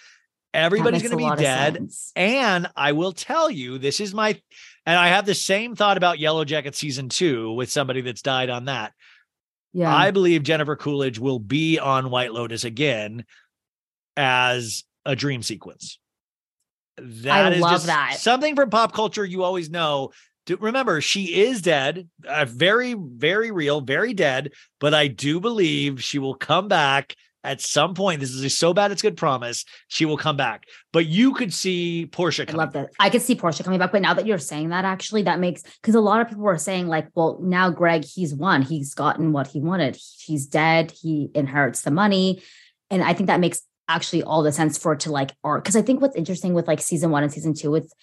Everybody's 0.53 1.01
going 1.01 1.17
to 1.17 1.17
be 1.17 1.41
dead. 1.41 1.89
And 2.15 2.67
I 2.75 2.91
will 2.91 3.11
tell 3.11 3.49
you, 3.49 3.79
this 3.79 3.99
is 3.99 4.13
my, 4.13 4.39
and 4.85 4.97
I 4.97 5.07
have 5.07 5.25
the 5.25 5.33
same 5.33 5.75
thought 5.75 5.97
about 5.97 6.19
Yellow 6.19 6.45
Jacket 6.45 6.75
season 6.75 7.09
two 7.09 7.51
with 7.53 7.71
somebody 7.71 8.01
that's 8.01 8.21
died 8.21 8.49
on 8.49 8.65
that. 8.65 8.93
Yeah. 9.73 9.93
I 9.93 10.11
believe 10.11 10.43
Jennifer 10.43 10.75
Coolidge 10.75 11.17
will 11.17 11.39
be 11.39 11.79
on 11.79 12.11
White 12.11 12.31
Lotus 12.31 12.63
again 12.63 13.25
as 14.15 14.83
a 15.05 15.15
dream 15.15 15.41
sequence. 15.41 15.97
That 16.97 17.53
is 17.53 17.59
love 17.59 17.71
just 17.71 17.87
that. 17.87 18.17
something 18.19 18.55
from 18.55 18.69
pop 18.69 18.93
culture 18.93 19.25
you 19.25 19.43
always 19.43 19.71
know. 19.71 20.11
To 20.47 20.57
remember, 20.57 20.99
she 20.99 21.41
is 21.43 21.61
dead, 21.61 22.09
uh, 22.27 22.45
very, 22.45 22.95
very 22.97 23.51
real, 23.51 23.81
very 23.81 24.13
dead. 24.13 24.51
But 24.79 24.93
I 24.93 25.07
do 25.07 25.39
believe 25.39 26.03
she 26.03 26.19
will 26.19 26.35
come 26.35 26.67
back 26.67 27.15
at 27.43 27.61
some 27.61 27.93
point. 27.93 28.19
This 28.19 28.31
is 28.31 28.57
so 28.57 28.73
bad 28.73 28.91
it's 28.91 29.01
good 29.01 29.17
promise. 29.17 29.65
She 29.87 30.05
will 30.05 30.17
come 30.17 30.37
back. 30.37 30.65
But 30.91 31.05
you 31.05 31.33
could 31.33 31.53
see 31.53 32.07
Portia. 32.07 32.45
I 32.47 32.51
love 32.53 32.73
that. 32.73 32.91
I 32.99 33.09
could 33.09 33.21
see 33.21 33.35
Portia 33.35 33.63
coming 33.63 33.79
back, 33.79 33.91
but 33.91 34.01
now 34.01 34.13
that 34.13 34.25
you're 34.25 34.37
saying 34.37 34.69
that, 34.69 34.85
actually, 34.85 35.23
that 35.23 35.39
makes 35.39 35.63
because 35.81 35.95
a 35.95 36.01
lot 36.01 36.21
of 36.21 36.29
people 36.29 36.43
were 36.43 36.57
saying 36.57 36.87
like, 36.87 37.07
well, 37.15 37.39
now 37.41 37.69
Greg, 37.69 38.05
he's 38.05 38.33
won. 38.33 38.61
He's 38.61 38.93
gotten 38.93 39.31
what 39.33 39.47
he 39.47 39.59
wanted. 39.59 39.97
He's 40.19 40.45
dead. 40.45 40.91
He 40.91 41.29
inherits 41.35 41.81
the 41.81 41.91
money. 41.91 42.41
And 42.89 43.03
I 43.03 43.13
think 43.13 43.27
that 43.27 43.39
makes 43.39 43.61
actually 43.87 44.23
all 44.23 44.43
the 44.43 44.51
sense 44.51 44.77
for 44.77 44.93
it 44.93 45.01
to 45.01 45.11
like 45.11 45.31
arc. 45.43 45.63
Because 45.63 45.75
I 45.75 45.81
think 45.81 46.01
what's 46.01 46.15
interesting 46.15 46.53
with 46.53 46.67
like 46.67 46.81
season 46.81 47.11
one 47.11 47.23
and 47.23 47.31
season 47.31 47.53
two, 47.53 47.75
it's 47.75 47.93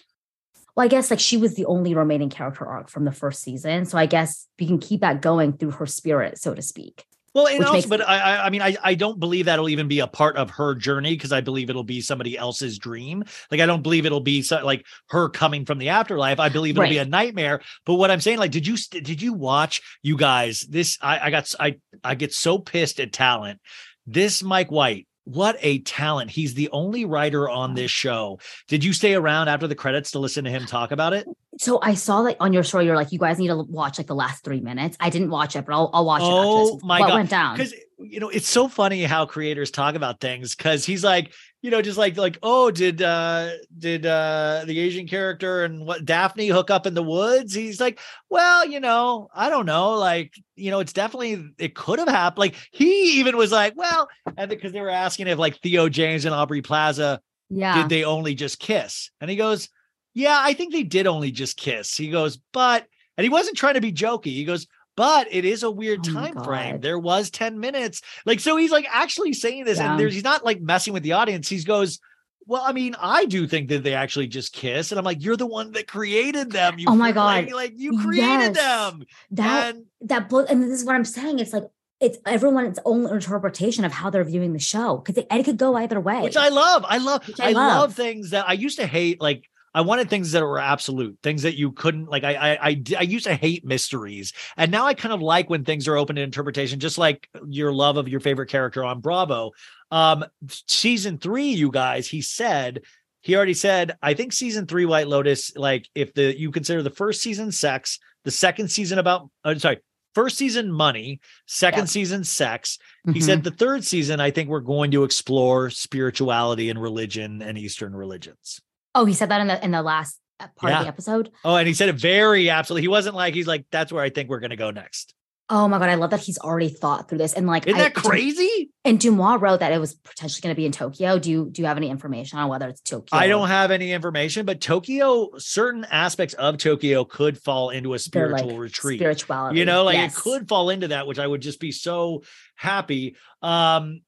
well, 0.76 0.84
I 0.84 0.88
guess 0.88 1.10
like 1.10 1.20
she 1.20 1.36
was 1.36 1.54
the 1.54 1.66
only 1.66 1.94
remaining 1.94 2.30
character 2.30 2.66
arc 2.66 2.88
from 2.88 3.04
the 3.04 3.12
first 3.12 3.42
season. 3.42 3.84
So 3.86 3.98
I 3.98 4.06
guess 4.06 4.46
we 4.58 4.66
can 4.66 4.78
keep 4.78 5.00
that 5.00 5.20
going 5.20 5.54
through 5.54 5.72
her 5.72 5.86
spirit, 5.86 6.38
so 6.38 6.54
to 6.54 6.62
speak. 6.62 7.04
Well, 7.32 7.46
and 7.46 7.64
also, 7.64 7.74
makes- 7.74 7.86
but 7.86 8.00
I, 8.00 8.18
I, 8.18 8.46
I 8.46 8.50
mean, 8.50 8.62
I, 8.62 8.76
I 8.82 8.94
don't 8.94 9.20
believe 9.20 9.46
that'll 9.46 9.68
even 9.68 9.86
be 9.86 10.00
a 10.00 10.06
part 10.06 10.36
of 10.36 10.50
her 10.50 10.74
journey 10.74 11.14
because 11.14 11.32
I 11.32 11.40
believe 11.40 11.70
it'll 11.70 11.84
be 11.84 12.00
somebody 12.00 12.36
else's 12.36 12.78
dream. 12.78 13.22
Like, 13.52 13.60
I 13.60 13.66
don't 13.66 13.82
believe 13.82 14.04
it'll 14.04 14.20
be 14.20 14.42
so, 14.42 14.64
like 14.64 14.84
her 15.10 15.28
coming 15.28 15.64
from 15.64 15.78
the 15.78 15.90
afterlife. 15.90 16.40
I 16.40 16.48
believe 16.48 16.76
it'll 16.76 16.88
be 16.88 16.98
a 16.98 17.04
nightmare. 17.04 17.60
But 17.86 17.94
what 17.94 18.10
I'm 18.10 18.20
saying, 18.20 18.38
like, 18.38 18.50
did 18.50 18.66
you 18.66 18.76
did 18.76 19.22
you 19.22 19.32
watch 19.32 19.80
you 20.02 20.16
guys? 20.16 20.62
This 20.68 20.98
I, 21.00 21.26
I 21.26 21.30
got 21.30 21.54
I 21.60 21.76
I 22.02 22.16
get 22.16 22.32
so 22.32 22.58
pissed 22.58 22.98
at 22.98 23.12
talent. 23.12 23.60
This 24.06 24.42
Mike 24.42 24.72
White. 24.72 25.06
What 25.30 25.56
a 25.60 25.78
talent. 25.80 26.28
He's 26.28 26.54
the 26.54 26.68
only 26.70 27.04
writer 27.04 27.48
on 27.48 27.74
this 27.74 27.92
show. 27.92 28.40
Did 28.66 28.82
you 28.82 28.92
stay 28.92 29.14
around 29.14 29.46
after 29.46 29.68
the 29.68 29.76
credits 29.76 30.10
to 30.10 30.18
listen 30.18 30.42
to 30.42 30.50
him 30.50 30.66
talk 30.66 30.90
about 30.90 31.12
it? 31.12 31.24
So 31.58 31.78
I 31.80 31.94
saw 31.94 32.18
like 32.18 32.36
on 32.40 32.52
your 32.52 32.64
story, 32.64 32.86
you're 32.86 32.96
like, 32.96 33.12
you 33.12 33.20
guys 33.20 33.38
need 33.38 33.46
to 33.46 33.62
watch 33.62 33.98
like 33.98 34.08
the 34.08 34.14
last 34.16 34.42
three 34.42 34.60
minutes. 34.60 34.96
I 34.98 35.08
didn't 35.08 35.30
watch 35.30 35.54
it, 35.54 35.64
but 35.66 35.72
I'll, 35.72 35.88
I'll 35.92 36.04
watch 36.04 36.22
it. 36.22 36.26
Oh 36.26 36.80
my 36.82 36.98
what 36.98 37.08
god! 37.10 37.14
went 37.14 37.30
down? 37.30 37.56
Because 37.56 37.72
you 38.02 38.20
know 38.20 38.28
it's 38.28 38.48
so 38.48 38.68
funny 38.68 39.02
how 39.04 39.26
creators 39.26 39.70
talk 39.70 39.94
about 39.94 40.20
things. 40.20 40.54
Because 40.54 40.84
he's 40.84 41.04
like, 41.04 41.32
you 41.62 41.70
know, 41.70 41.82
just 41.82 41.98
like 41.98 42.16
like, 42.16 42.38
oh, 42.42 42.70
did 42.70 43.02
uh 43.02 43.50
did 43.78 44.06
uh 44.06 44.62
the 44.66 44.78
Asian 44.78 45.06
character 45.06 45.64
and 45.64 45.86
what 45.86 46.04
Daphne 46.04 46.48
hook 46.48 46.70
up 46.70 46.86
in 46.86 46.94
the 46.94 47.02
woods? 47.02 47.54
He's 47.54 47.80
like, 47.80 47.98
well, 48.28 48.66
you 48.66 48.80
know, 48.80 49.28
I 49.34 49.50
don't 49.50 49.66
know. 49.66 49.92
Like, 49.92 50.34
you 50.56 50.70
know, 50.70 50.80
it's 50.80 50.92
definitely 50.92 51.44
it 51.58 51.74
could 51.74 51.98
have 51.98 52.08
happened. 52.08 52.38
Like 52.38 52.56
he 52.72 53.20
even 53.20 53.36
was 53.36 53.52
like, 53.52 53.74
well, 53.76 54.08
and 54.36 54.48
because 54.48 54.72
they 54.72 54.80
were 54.80 54.90
asking 54.90 55.26
if 55.28 55.38
like 55.38 55.60
Theo 55.60 55.88
James 55.88 56.24
and 56.24 56.34
Aubrey 56.34 56.62
Plaza 56.62 57.20
Yeah. 57.48 57.74
did 57.74 57.88
they 57.88 58.04
only 58.04 58.34
just 58.34 58.58
kiss? 58.58 59.10
And 59.20 59.28
he 59.30 59.36
goes, 59.36 59.68
Yeah, 60.14 60.36
I 60.40 60.54
think 60.54 60.72
they 60.72 60.82
did 60.82 61.06
only 61.06 61.30
just 61.30 61.56
kiss. 61.56 61.96
He 61.96 62.08
goes, 62.10 62.38
But, 62.52 62.86
and 63.16 63.24
he 63.24 63.28
wasn't 63.28 63.56
trying 63.58 63.74
to 63.74 63.80
be 63.80 63.92
jokey. 63.92 64.26
He 64.32 64.44
goes, 64.44 64.66
But 65.00 65.28
it 65.30 65.46
is 65.46 65.62
a 65.62 65.70
weird 65.70 66.00
Oh 66.06 66.12
time 66.12 66.44
frame. 66.44 66.80
There 66.80 66.98
was 66.98 67.30
10 67.30 67.58
minutes. 67.58 68.02
Like, 68.26 68.38
so 68.38 68.58
he's 68.58 68.70
like 68.70 68.86
actually 68.90 69.32
saying 69.32 69.64
this, 69.64 69.78
Yeah. 69.78 69.92
and 69.92 69.98
there's 69.98 70.12
he's 70.12 70.22
not 70.24 70.44
like 70.44 70.60
messing 70.60 70.92
with 70.92 71.02
the 71.02 71.12
audience. 71.12 71.48
He 71.48 71.62
goes, 71.62 72.00
well, 72.46 72.62
I 72.62 72.72
mean, 72.72 72.94
I 73.00 73.24
do 73.24 73.46
think 73.46 73.70
that 73.70 73.82
they 73.82 73.94
actually 73.94 74.26
just 74.26 74.52
kiss, 74.52 74.92
and 74.92 74.98
I'm 74.98 75.04
like, 75.06 75.24
you're 75.24 75.38
the 75.38 75.46
one 75.46 75.72
that 75.72 75.86
created 75.86 76.50
them. 76.52 76.78
You 76.78 76.84
Oh 76.90 76.94
my 76.96 77.12
like- 77.12 77.48
God. 77.48 77.52
like, 77.52 77.72
you 77.76 77.98
created 78.02 78.56
Yes. 78.56 78.58
them. 78.58 79.04
that 79.32 79.74
and 79.74 79.84
that 80.02 80.28
book, 80.28 80.50
and 80.50 80.62
this 80.62 80.78
is 80.80 80.84
what 80.84 80.96
I'm 80.96 81.04
saying. 81.06 81.38
It's 81.38 81.54
like 81.54 81.64
it's 82.00 82.18
everyone's 82.26 82.78
own 82.84 83.06
interpretation 83.06 83.84
of 83.84 83.92
how 83.92 84.10
they're 84.10 84.24
viewing 84.24 84.52
the 84.52 84.58
show 84.58 84.98
because 84.98 85.16
it, 85.16 85.26
it 85.30 85.44
could 85.44 85.56
go 85.58 85.76
either 85.76 85.98
way. 86.00 86.20
which 86.22 86.36
I 86.36 86.48
love. 86.48 86.84
I 86.86 86.98
love. 86.98 87.22
I, 87.40 87.50
I 87.50 87.52
love. 87.52 87.94
things 87.94 88.30
that 88.30 88.46
I 88.48 88.52
used 88.52 88.78
to 88.78 88.86
hate. 88.86 89.20
Like 89.20 89.49
I 89.74 89.82
wanted 89.82 90.10
things 90.10 90.32
that 90.32 90.42
were 90.42 90.58
absolute, 90.58 91.18
things 91.22 91.42
that 91.42 91.56
you 91.56 91.72
couldn't. 91.72 92.06
Like 92.06 92.24
I 92.24 92.56
I 92.60 92.82
I 92.98 93.02
used 93.02 93.26
to 93.26 93.34
hate 93.34 93.64
mysteries, 93.64 94.32
and 94.56 94.70
now 94.70 94.86
I 94.86 94.94
kind 94.94 95.12
of 95.14 95.22
like 95.22 95.48
when 95.48 95.64
things 95.64 95.86
are 95.88 95.96
open 95.96 96.16
to 96.16 96.22
interpretation. 96.22 96.80
Just 96.80 96.98
like 96.98 97.28
your 97.46 97.72
love 97.72 97.96
of 97.96 98.08
your 98.08 98.20
favorite 98.20 98.48
character 98.48 98.84
on 98.84 99.00
Bravo. 99.00 99.52
Um, 99.92 100.24
season 100.66 101.18
three, 101.18 101.48
you 101.50 101.70
guys. 101.70 102.08
He 102.08 102.22
said. 102.22 102.82
He 103.22 103.36
already 103.36 103.52
said, 103.52 103.98
I 104.00 104.14
think 104.14 104.32
season 104.32 104.66
three, 104.66 104.86
White 104.86 105.06
Lotus, 105.06 105.54
like 105.54 105.86
if 105.94 106.14
the 106.14 106.34
you 106.40 106.50
consider 106.50 106.82
the 106.82 106.88
first 106.88 107.20
season 107.20 107.52
sex, 107.52 107.98
the 108.24 108.30
second 108.30 108.68
season 108.70 108.98
about, 108.98 109.28
uh, 109.44 109.54
sorry, 109.56 109.80
first 110.14 110.38
season 110.38 110.72
money, 110.72 111.20
second 111.46 111.80
Yep. 111.80 111.88
season 111.88 112.24
sex, 112.24 112.78
he 113.12 113.20
Mhm. 113.20 113.22
said 113.22 113.44
the 113.44 113.50
third 113.50 113.84
season, 113.84 114.20
I 114.20 114.30
think 114.30 114.48
we're 114.48 114.60
going 114.60 114.90
to 114.92 115.04
explore 115.04 115.68
spirituality 115.68 116.70
and 116.70 116.80
religion 116.80 117.42
and 117.42 117.58
Eastern 117.58 117.94
religions. 117.94 118.62
Oh, 118.94 119.04
he 119.04 119.14
said 119.14 119.28
that 119.30 119.40
in 119.40 119.46
the 119.46 119.64
in 119.64 119.70
the 119.70 119.82
last 119.82 120.18
uh, 120.40 120.46
part 120.56 120.72
Yeah. 120.72 120.78
of 120.80 120.84
the 120.84 120.88
episode. 120.88 121.30
Oh, 121.44 121.56
and 121.56 121.66
he 121.68 121.74
said 121.74 121.88
it 121.88 121.96
very 121.96 122.50
absolutely. 122.50 122.82
He 122.82 122.88
wasn't 122.88 123.14
like 123.16 123.34
he's 123.34 123.46
like 123.46 123.66
that's 123.70 123.92
where 123.92 124.02
I 124.02 124.10
think 124.10 124.28
we're 124.28 124.40
going 124.40 124.50
to 124.50 124.56
go 124.56 124.70
next. 124.70 125.14
Oh 125.52 125.66
my 125.66 125.80
god, 125.80 125.88
I 125.88 125.96
love 125.96 126.10
that 126.10 126.20
he's 126.20 126.38
already 126.38 126.68
thought 126.68 127.08
through 127.08 127.18
this 127.18 127.32
and 127.32 127.44
like 127.44 127.66
Isn't 127.66 127.80
I- 127.80 127.84
that 127.84 127.94
crazy? 127.94 128.70
And 128.84 128.98
DeuxMoi 129.00 129.40
wrote 129.40 129.60
that 129.60 129.72
it 129.72 129.78
was 129.78 129.94
potentially 129.94 130.40
going 130.42 130.54
to 130.54 130.56
be 130.56 130.64
in 130.64 130.70
Tokyo. 130.72 131.18
Do 131.18 131.28
you 131.30 131.48
do 131.50 131.60
you 131.60 131.66
have 131.66 131.76
any 131.76 131.90
information 131.90 132.38
on 132.38 132.48
whether 132.48 132.68
it's 132.68 132.80
Tokyo? 132.80 133.18
I 133.18 133.26
don't 133.26 133.48
have 133.48 133.70
any 133.72 133.90
information, 133.92 134.46
but 134.46 134.60
Tokyo, 134.60 135.30
certain 135.38 135.84
aspects 135.90 136.34
of 136.34 136.56
Tokyo 136.56 137.04
could 137.04 137.36
fall 137.36 137.70
into 137.70 137.94
a 137.94 137.98
spiritual 137.98 138.50
like, 138.50 138.58
retreat. 138.58 139.00
Spirituality. 139.00 139.58
You 139.58 139.64
know, 139.64 139.82
like 139.84 139.96
Yes. 139.96 140.16
it 140.16 140.20
could 140.20 140.48
fall 140.48 140.70
into 140.70 140.88
that, 140.88 141.06
which 141.08 141.18
I 141.18 141.26
would 141.26 141.42
just 141.42 141.58
be 141.60 141.72
so 141.72 142.22
happy. 142.54 143.16
Um 143.42 144.02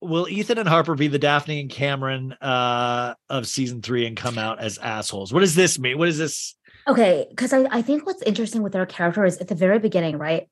Will 0.00 0.28
Ethan 0.28 0.58
and 0.58 0.68
Harper 0.68 0.94
be 0.94 1.08
the 1.08 1.18
Daphne 1.18 1.60
and 1.60 1.70
Cameron 1.70 2.32
uh 2.34 3.14
of 3.28 3.46
season 3.46 3.82
three 3.82 4.06
and 4.06 4.16
come 4.16 4.38
out 4.38 4.60
as 4.60 4.78
assholes? 4.78 5.32
What 5.32 5.40
does 5.40 5.54
this 5.54 5.78
mean? 5.78 5.98
What 5.98 6.08
is 6.08 6.18
this? 6.18 6.54
Okay, 6.86 7.26
because 7.28 7.52
I, 7.52 7.66
I 7.70 7.82
think 7.82 8.06
what's 8.06 8.22
interesting 8.22 8.62
with 8.62 8.72
their 8.72 8.86
character 8.86 9.24
is 9.24 9.38
at 9.38 9.48
the 9.48 9.54
very 9.54 9.78
beginning, 9.78 10.18
right? 10.18 10.48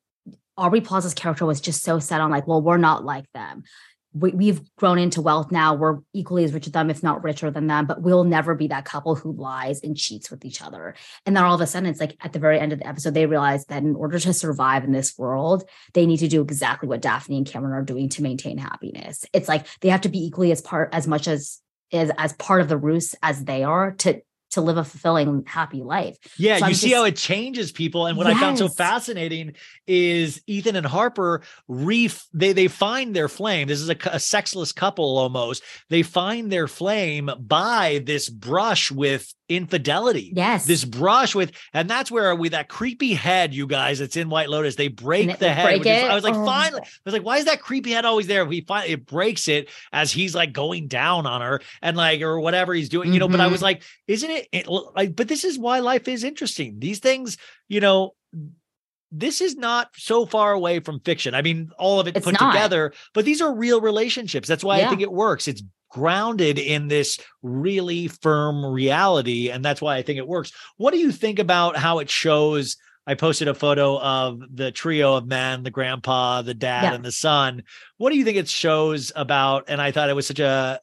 Aubrey 0.59 0.81
Plaza's 0.81 1.15
character 1.15 1.47
was 1.47 1.61
just 1.61 1.83
so 1.83 1.99
set 1.99 2.21
on 2.21 2.31
like, 2.31 2.47
well, 2.47 2.63
we're 2.63 2.77
not 2.77 3.05
like 3.05 3.31
them. 3.33 3.63
We, 4.19 4.31
we've 4.31 4.61
grown 4.77 4.99
into 4.99 5.21
wealth 5.21 5.53
now. 5.53 5.75
We're 5.75 5.99
equally 6.13 6.45
as 6.45 6.53
rich 6.53 6.67
as 6.67 6.73
them, 6.73 6.91
if 6.91 7.03
not 7.03 7.23
richer 7.23 7.51
than 7.51 7.67
them, 7.67 7.87
but 7.87 8.03
we'll 8.03 8.25
never 8.25 8.55
be 8.55 8.69
that 8.69 8.85
couple 8.85 9.15
who 9.15 9.33
lies 9.33 9.83
and 9.83 9.97
cheats 9.97 10.31
with 10.31 10.45
each 10.45 10.63
other. 10.63 10.95
And 11.27 11.37
then 11.37 11.45
all 11.45 11.55
of 11.55 11.61
a 11.61 11.67
sudden, 11.67 11.89
it's 11.89 12.01
like 12.01 12.17
at 12.21 12.33
the 12.33 12.39
very 12.39 12.59
end 12.59 12.73
of 12.73 12.79
the 12.79 12.87
episode, 12.87 13.15
they 13.15 13.27
realize 13.27 13.67
that 13.67 13.83
in 13.83 13.95
order 13.95 14.19
to 14.19 14.33
survive 14.33 14.85
in 14.85 14.93
this 14.93 15.19
world, 15.19 15.69
they 15.95 16.07
need 16.07 16.19
to 16.19 16.29
do 16.29 16.41
exactly 16.41 16.89
what 16.89 17.03
Daphne 17.03 17.37
and 17.37 17.47
Cameron 17.47 17.75
are 17.75 17.85
doing 17.85 18.09
to 18.11 18.23
maintain 18.23 18.59
happiness. 18.59 19.25
It's 19.33 19.49
like 19.49 19.67
they 19.81 19.89
have 19.91 20.03
to 20.03 20.09
be 20.09 20.25
equally 20.25 20.53
as 20.53 20.63
part 20.63 20.89
as 20.93 21.07
much 21.07 21.29
as 21.29 21.61
as 21.93 22.11
as 22.19 22.33
part 22.35 22.61
of 22.61 22.69
the 22.69 22.77
ruse 22.77 23.15
as 23.23 23.45
they 23.45 23.63
are 23.63 23.93
to 23.93 24.21
to 24.57 24.61
live 24.61 24.77
a 24.77 24.85
fulfilling, 24.85 25.45
happy 25.47 25.83
life. 25.83 26.17
Yeah, 26.37 26.59
So 26.59 26.67
you 26.67 26.75
see 26.75 26.89
just- 26.89 26.97
how 26.97 27.05
it 27.05 27.17
changes 27.17 27.71
people. 27.71 28.07
And 28.07 28.19
what 28.19 28.27
I 28.27 28.35
found 28.35 28.59
so 28.59 28.69
fascinating 28.69 29.53
is 29.87 30.43
Ethan 30.47 30.75
and 30.77 30.85
Harper 30.87 31.43
re 31.69 32.11
they 32.35 32.53
they 32.53 32.69
find 32.69 33.15
their 33.15 33.29
flame. 33.29 33.69
This 33.69 33.81
is 33.81 33.89
a, 33.89 33.97
a 34.11 34.19
sexless 34.19 34.73
couple 34.73 35.17
almost. 35.19 35.63
They 35.89 36.03
find 36.03 36.51
their 36.51 36.69
flame 36.69 37.31
by 37.39 38.03
this 38.05 38.29
brush 38.29 38.91
with 38.91 39.33
infidelity. 39.49 40.33
Yes. 40.35 40.67
This 40.67 40.85
brush 40.85 41.35
with, 41.35 41.53
and 41.73 41.89
that's 41.89 42.11
where 42.11 42.35
with 42.35 42.53
that 42.53 42.69
creepy 42.69 43.15
head, 43.15 43.55
you 43.55 43.67
guys, 43.67 44.01
it's 44.01 44.17
in 44.17 44.29
White 44.29 44.49
Lotus. 44.49 44.75
They 44.75 44.89
break 44.89 45.29
it- 45.29 45.39
the 45.39 45.53
head. 45.53 45.65
break 45.65 45.87
it? 45.87 46.05
I 46.05 46.15
was 46.15 46.25
like, 46.25 46.35
Oh. 46.35 46.45
finally, 46.45 46.83
I 46.83 47.01
was 47.05 47.13
like, 47.13 47.25
why 47.25 47.39
is 47.39 47.45
that 47.45 47.61
creepy 47.61 47.93
head 47.93 48.05
always 48.05 48.27
there? 48.27 48.45
We 48.45 48.63
find 48.63 48.91
it 48.91 49.07
breaks 49.07 49.49
it 49.49 49.69
as 49.93 50.13
he's 50.13 50.35
like 50.35 50.53
going 50.53 50.89
down 50.89 51.27
on 51.27 51.41
her 51.41 51.61
and 51.83 51.97
like 51.97 52.23
or 52.23 52.41
whatever 52.41 52.75
he's 52.75 52.89
doing, 52.89 53.13
you 53.13 53.21
know. 53.21 53.29
But 53.29 53.41
I 53.41 53.47
was 53.47 53.57
mm-hmm. 53.57 53.65
like, 53.65 53.83
isn't 54.07 54.31
it, 54.31 54.49
it 54.53 54.69
like? 54.69 55.15
But 55.15 55.29
this 55.29 55.45
is 55.45 55.59
why 55.59 55.79
life 55.79 56.09
is 56.09 56.25
interesting. 56.25 56.77
These 56.79 56.99
things, 56.99 57.37
you 57.69 57.81
know. 57.81 58.15
This 59.13 59.41
is 59.41 59.55
not 59.55 59.91
so 59.97 60.27
far 60.27 60.53
away 60.53 60.81
from 60.81 60.99
fiction. 61.01 61.33
I 61.35 61.41
mean, 61.41 61.71
all 61.79 62.01
of 62.01 62.09
it 62.09 62.17
It's 62.17 62.25
put 62.25 62.39
not. 62.39 62.53
together, 62.53 62.93
but 63.15 63.25
these 63.25 63.41
are 63.41 63.55
real 63.55 63.81
relationships. 63.81 64.49
That's 64.49 64.65
why 64.65 64.83
I 64.83 64.89
think 64.89 65.01
it 65.01 65.13
works. 65.13 65.47
It's 65.47 65.63
grounded 65.97 66.59
in 66.59 66.89
this 66.89 67.19
really 67.43 68.07
firm 68.09 68.65
reality. 68.65 69.49
And 69.51 69.65
that's 69.65 69.81
why 69.81 69.97
I 69.97 70.03
think 70.03 70.19
it 70.19 70.29
works. 70.29 70.53
What 70.77 70.93
do 70.93 70.99
you 70.99 71.11
think 71.11 71.39
about 71.39 71.77
how 71.77 72.01
it 72.01 72.11
shows? 72.11 72.77
I 73.07 73.15
posted 73.15 73.49
a 73.49 73.55
photo 73.55 73.99
of 74.01 74.41
the 74.53 74.71
trio 74.73 75.15
of 75.15 75.27
men, 75.27 75.63
the 75.63 75.71
grandpa, 75.71 76.43
the 76.43 76.55
dad, 76.55 76.83
Yeah. 76.85 76.95
and 76.95 77.05
the 77.05 77.13
son. 77.13 77.63
What 77.97 78.11
do 78.11 78.19
you 78.19 78.25
think 78.25 78.37
it 78.37 78.49
shows 78.49 79.11
about? 79.17 79.65
And 79.69 79.81
I 79.81 79.91
thought 79.91 80.11
it 80.11 80.17
was 80.17 80.27
such 80.27 80.41
a 80.41 80.81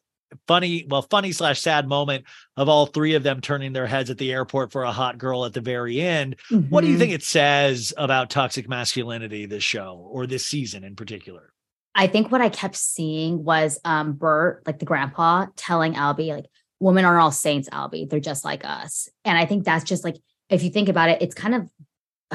funny, 0.47 0.87
well, 0.89 1.03
funny 1.03 1.31
slash 1.31 1.61
sad 1.61 1.87
moment 1.87 2.23
of 2.57 2.67
all 2.69 2.87
three 2.87 3.13
of 3.13 3.21
them 3.21 3.39
turning 3.39 3.71
their 3.73 3.85
heads 3.85 4.09
at 4.09 4.17
the 4.17 4.31
airport 4.31 4.71
for 4.71 4.83
a 4.83 4.91
hot 4.91 5.19
girl 5.19 5.45
at 5.45 5.53
the 5.53 5.61
very 5.61 6.01
end. 6.01 6.37
What 6.69 6.81
do 6.81 6.87
you 6.87 6.95
Mhm. 6.95 6.99
think 6.99 7.13
it 7.13 7.23
says 7.23 7.93
about 7.97 8.31
toxic 8.31 8.67
masculinity, 8.67 9.45
this 9.45 9.63
show 9.63 10.07
or 10.11 10.25
this 10.25 10.47
season 10.47 10.83
in 10.83 10.95
particular? 10.95 11.51
I 11.95 12.07
think 12.07 12.31
what 12.31 12.41
I 12.41 12.49
kept 12.49 12.75
seeing 12.75 13.43
was 13.43 13.79
um 13.85 14.13
Bert, 14.13 14.63
like 14.65 14.79
the 14.79 14.85
grandpa, 14.85 15.47
telling 15.55 15.93
Albie, 15.93 16.33
like, 16.35 16.45
women 16.79 17.05
aren't 17.05 17.21
all 17.21 17.31
saints, 17.31 17.69
Albie. 17.69 18.09
They're 18.09 18.19
just 18.19 18.43
like 18.43 18.65
us. 18.65 19.07
And 19.23 19.37
I 19.37 19.45
think 19.45 19.63
that's 19.63 19.85
just 19.85 20.03
like, 20.03 20.17
if 20.49 20.63
you 20.63 20.69
think 20.69 20.89
about 20.89 21.09
it, 21.09 21.21
it's 21.21 21.35
kind 21.35 21.55
of 21.55 21.69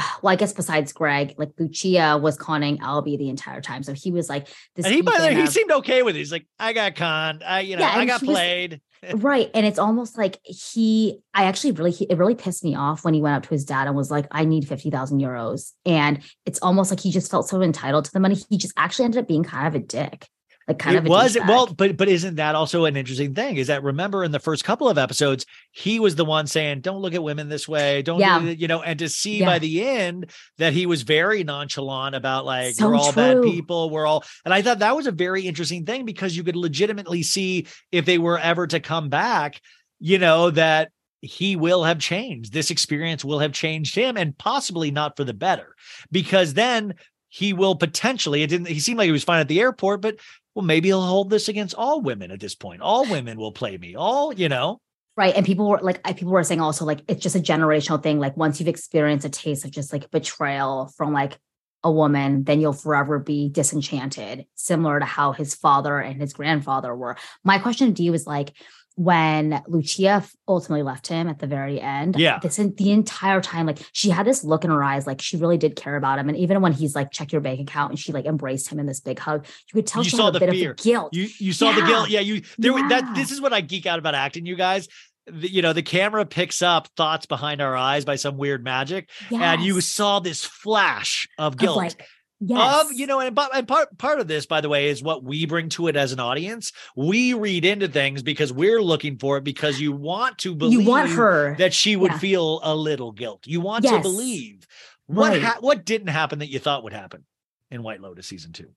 well, 0.23 0.33
I 0.33 0.37
guess 0.37 0.53
besides 0.53 0.93
Greg, 0.93 1.35
like 1.39 1.51
Lucia 1.59 2.19
was 2.21 2.37
conning 2.37 2.79
Albie 2.79 3.19
the 3.19 3.29
entire 3.29 3.61
time. 3.61 3.83
So 3.83 3.93
he 3.93 4.11
was 4.11 4.29
like 4.29 4.49
this. 4.77 4.87
And 4.87 4.95
he, 4.95 5.03
by 5.03 5.19
the 5.19 5.27
way, 5.27 5.35
he 5.35 5.47
seemed 5.47 5.71
okay 5.73 6.03
with 6.03 6.17
it. 6.17 6.19
He's 6.19 6.33
like, 6.33 6.47
I 6.59 6.73
got 6.73 6.95
conned. 6.95 7.43
I, 7.45 7.61
you 7.61 7.77
know, 7.77 7.83
Yeah, 7.83 7.93
I 7.97 8.05
got 8.05 8.21
he 8.21 8.27
was- 8.29 8.37
played. 8.37 8.81
right 9.15 9.49
and 9.55 9.65
it's 9.65 9.79
almost 9.79 10.19
like 10.19 10.41
he 10.43 11.21
i 11.33 11.45
actually 11.45 11.71
really 11.71 11.93
he, 11.93 12.05
it 12.07 12.19
really 12.19 12.35
pissed 12.35 12.65
me 12.65 12.75
off 12.75 13.05
when 13.05 13.15
he 13.15 13.23
went 13.23 13.37
up 13.37 13.45
to 13.45 13.51
his 13.51 13.65
dad 13.65 13.87
and 13.87 13.95
was 13.95 14.11
like 14.11 14.27
i 14.33 14.45
need 14.45 14.67
50,000 14.67 15.21
euros 15.21 15.71
and 15.87 16.19
it's 16.47 16.59
almost 16.63 16.91
like 16.91 16.99
he 16.99 17.13
just 17.13 17.31
felt 17.31 17.49
so 17.49 17.63
entitled 17.63 18.07
to 18.07 18.13
the 18.13 18.19
money 18.19 18.37
he 18.51 18.59
just 18.59 18.75
actually 18.77 19.05
ended 19.05 19.23
up 19.23 19.29
being 19.29 19.45
kind 19.45 19.69
of 19.69 19.77
a 19.77 19.79
dick 19.79 20.27
like 20.69 20.79
kind 20.79 20.97
it 20.97 20.99
of 21.01 21.07
was 21.09 21.35
douchebag. 21.37 21.49
well, 21.49 21.67
but 21.67 21.97
but 21.97 22.09
isn't 22.09 22.37
that 22.37 22.55
also 22.55 22.85
an 22.85 22.97
interesting 22.97 23.35
thing? 23.35 23.57
Is 23.57 23.69
that 23.69 23.83
remember 23.83 24.23
in 24.23 24.31
the 24.33 24.39
first 24.39 24.65
couple 24.65 24.89
of 24.89 24.99
episodes, 24.99 25.47
he 25.73 25.99
was 25.99 26.15
the 26.15 26.25
one 26.25 26.47
saying, 26.47 26.83
"Don't 26.83 27.01
look 27.01 27.15
at 27.15 27.23
women 27.23 27.49
this 27.49 27.67
way, 27.67 28.03
don't 28.03 28.21
Yeah. 28.21 28.39
do 28.39 28.53
you 28.53 28.69
know," 28.69 28.83
and 28.83 28.99
to 28.99 29.09
see 29.09 29.39
Yeah. 29.39 29.47
by 29.47 29.59
the 29.59 29.83
end 29.83 30.31
that 30.59 30.73
he 30.75 30.87
was 30.87 31.03
very 31.03 31.43
nonchalant 31.43 32.15
about 32.15 32.45
like 32.45 32.75
So 32.75 32.89
we're 32.89 32.97
all 32.97 33.13
bad 33.13 33.43
people, 33.43 33.91
we're 33.91 34.07
all, 34.07 34.25
and 34.45 34.53
I 34.53 34.63
thought 34.63 34.81
that 34.81 34.95
was 34.95 35.07
a 35.07 35.13
very 35.13 35.47
interesting 35.47 35.87
thing 35.87 36.05
because 36.05 36.37
you 36.37 36.45
could 36.45 36.57
legitimately 36.57 37.23
see 37.23 37.67
if 37.91 38.05
they 38.05 38.19
were 38.19 38.39
ever 38.39 38.67
to 38.67 38.79
come 38.81 39.09
back, 39.09 39.61
you 40.01 40.19
know, 40.19 40.51
that 40.51 40.91
he 41.21 41.57
will 41.57 41.83
have 41.83 41.99
changed. 41.99 42.53
This 42.53 42.71
experience 42.71 43.25
will 43.25 43.41
have 43.41 43.53
changed 43.53 43.95
him, 43.97 44.17
and 44.17 44.37
possibly 44.39 44.91
not 44.91 45.17
for 45.17 45.25
the 45.25 45.35
better, 45.35 45.75
because 46.13 46.55
then 46.55 46.95
he 47.31 47.53
will 47.53 47.75
potentially. 47.75 48.43
It 48.43 48.47
didn't. 48.51 48.69
He 48.69 48.81
seemed 48.81 48.99
like 48.99 49.07
he 49.07 49.13
was 49.13 49.25
fine 49.25 49.41
at 49.41 49.49
the 49.49 49.61
airport, 49.61 50.01
but 50.01 50.17
well, 50.59 50.67
maybe 50.67 50.89
he'll 50.89 51.01
hold 51.01 51.31
this 51.31 51.47
against 51.47 51.77
all 51.77 52.01
women 52.01 52.33
at 52.33 52.41
this 52.41 52.57
point. 52.57 52.83
All 52.83 53.09
women 53.09 53.39
will 53.39 53.53
play 53.53 53.79
me. 53.79 53.95
All 53.95 54.35
you 54.35 54.49
know. 54.49 54.81
Right. 55.17 55.33
And 55.37 55.47
people 55.47 55.69
were 55.69 55.79
like, 55.81 56.03
people 56.17 56.33
were 56.33 56.43
saying 56.43 56.61
also, 56.61 56.85
like, 56.85 57.03
it's 57.07 57.23
just 57.23 57.37
a 57.37 57.39
generational 57.39 58.03
thing. 58.03 58.19
Like, 58.19 58.37
once 58.37 58.59
you've 58.59 58.69
experienced 58.69 59.25
a 59.25 59.29
taste 59.29 59.65
of 59.65 59.71
just 59.71 59.93
like 59.93 60.11
betrayal 60.11 60.93
from 60.97 61.13
like 61.13 61.39
a 61.85 61.93
woman, 61.93 62.43
then 62.43 62.61
you'll 62.61 62.73
forever 62.73 63.21
be 63.21 63.51
disenchanted, 63.51 64.47
similar 64.57 64.99
to 64.99 65.07
how 65.07 65.31
his 65.31 65.55
father 65.55 66.01
and 66.01 66.21
his 66.21 66.33
grandfather 66.33 66.93
were. 66.93 67.17
My 67.45 67.61
question 67.61 67.95
to 67.95 68.03
you 68.03 68.13
is 68.13 68.27
like, 68.27 68.53
when 68.99 69.63
Lucia 69.69 70.25
ultimately 70.49 70.83
left 70.83 71.07
him 71.07 71.29
at 71.29 71.39
the 71.39 71.47
very 71.47 71.81
end, 71.81 72.17
Yeah. 72.19 72.41
this 72.41 72.57
the 72.57 72.91
entire 72.91 73.41
time, 73.41 73.65
like 73.65 73.79
she 73.93 74.11
had 74.11 74.27
this 74.27 74.43
look 74.43 74.65
in 74.65 74.71
her 74.71 74.83
eyes, 74.83 75.07
like 75.07 75.21
she 75.21 75.37
really 75.37 75.57
did 75.57 75.77
care 75.77 75.95
about 75.95 76.19
him. 76.19 76.29
And 76.29 76.37
even 76.37 76.61
when 76.61 76.73
he's 76.73 76.97
like, 76.97 77.13
check 77.13 77.31
your 77.31 77.41
bank 77.41 77.61
account, 77.61 77.91
and 77.93 77.99
she 77.99 78.11
like 78.13 78.25
embraced 78.27 78.69
him 78.73 78.81
in 78.81 78.87
this 78.87 78.99
big 78.99 79.21
hug, 79.21 79.47
you 79.69 79.75
could 79.75 79.87
tell 79.87 80.03
You 80.03 80.11
she 80.11 80.17
saw 80.17 80.33
the 80.33 80.41
bit 80.41 80.51
fear. 80.51 80.73
of 80.73 80.77
the 80.79 80.83
guilt. 80.83 81.15
You 81.15 81.29
you 81.39 81.53
saw 81.53 81.71
the 81.71 81.83
guilt. 81.83 82.11
Yeah. 82.11 82.21
You 82.21 82.43
there. 82.59 82.73
were 82.73 82.89
That 82.89 83.15
this 83.15 83.31
is 83.31 83.41
what 83.41 83.53
I 83.53 83.61
geek 83.61 83.87
out 83.87 84.01
about 84.01 84.17
acting. 84.17 84.45
You 84.47 84.57
guys. 84.57 84.89
The, 85.31 85.53
you 85.53 85.61
know 85.61 85.75
the 85.75 85.83
camera 85.83 86.25
picks 86.25 86.63
up 86.63 86.89
thoughts 86.97 87.27
behind 87.27 87.61
our 87.61 87.77
eyes 87.77 88.07
by 88.07 88.17
some 88.17 88.39
weird 88.39 88.65
magic, 88.65 89.11
and 89.31 89.63
you 89.63 89.79
saw 89.83 90.21
this 90.21 90.43
flash 90.43 91.29
of 91.37 91.53
Of, 91.53 91.59
guilt. 91.59 91.77
like, 91.77 92.03
yes. 92.41 92.85
of 92.87 92.93
you 92.93 93.07
know 93.07 93.21
and, 93.21 93.39
and 93.55 93.67
part 93.69 93.97
part 93.99 94.21
of 94.21 94.29
this 94.29 94.47
by 94.47 94.61
the 94.61 94.69
way 94.69 94.89
is 94.89 95.03
what 95.03 95.25
we 95.25 95.47
bring 95.47 95.69
to 95.69 95.89
it 95.89 95.97
as 95.97 96.13
an 96.13 96.21
audience 96.21 96.73
we 96.97 97.35
read 97.35 97.65
into 97.65 97.89
things 97.89 98.23
because 98.23 98.53
we're 98.53 98.83
looking 98.83 99.19
for 99.19 99.37
it 99.39 99.45
because 99.45 99.81
you 99.81 99.93
want 99.93 100.39
to 100.39 100.55
believe 100.55 100.81
you 100.81 100.87
want 100.89 101.11
her 101.11 101.57
that 101.57 101.73
she 101.75 101.97
would 101.97 102.13
Yeah. 102.13 102.19
feel 102.19 102.61
a 102.63 102.75
little 102.75 103.13
guilt 103.13 103.47
you 103.47 103.61
want 103.61 103.85
to 103.85 104.01
believe 104.01 104.67
what 105.07 105.31
Right. 105.33 105.43
ha- 105.43 105.57
what 105.61 105.85
didn't 105.85 106.09
happen 106.09 106.39
that 106.41 106.49
you 106.51 106.59
thought 106.59 106.83
would 106.85 106.93
happen 106.93 107.25
in 107.71 107.83
white 107.83 108.01
lotus 108.01 108.27
season 108.27 108.53
two 108.53 108.71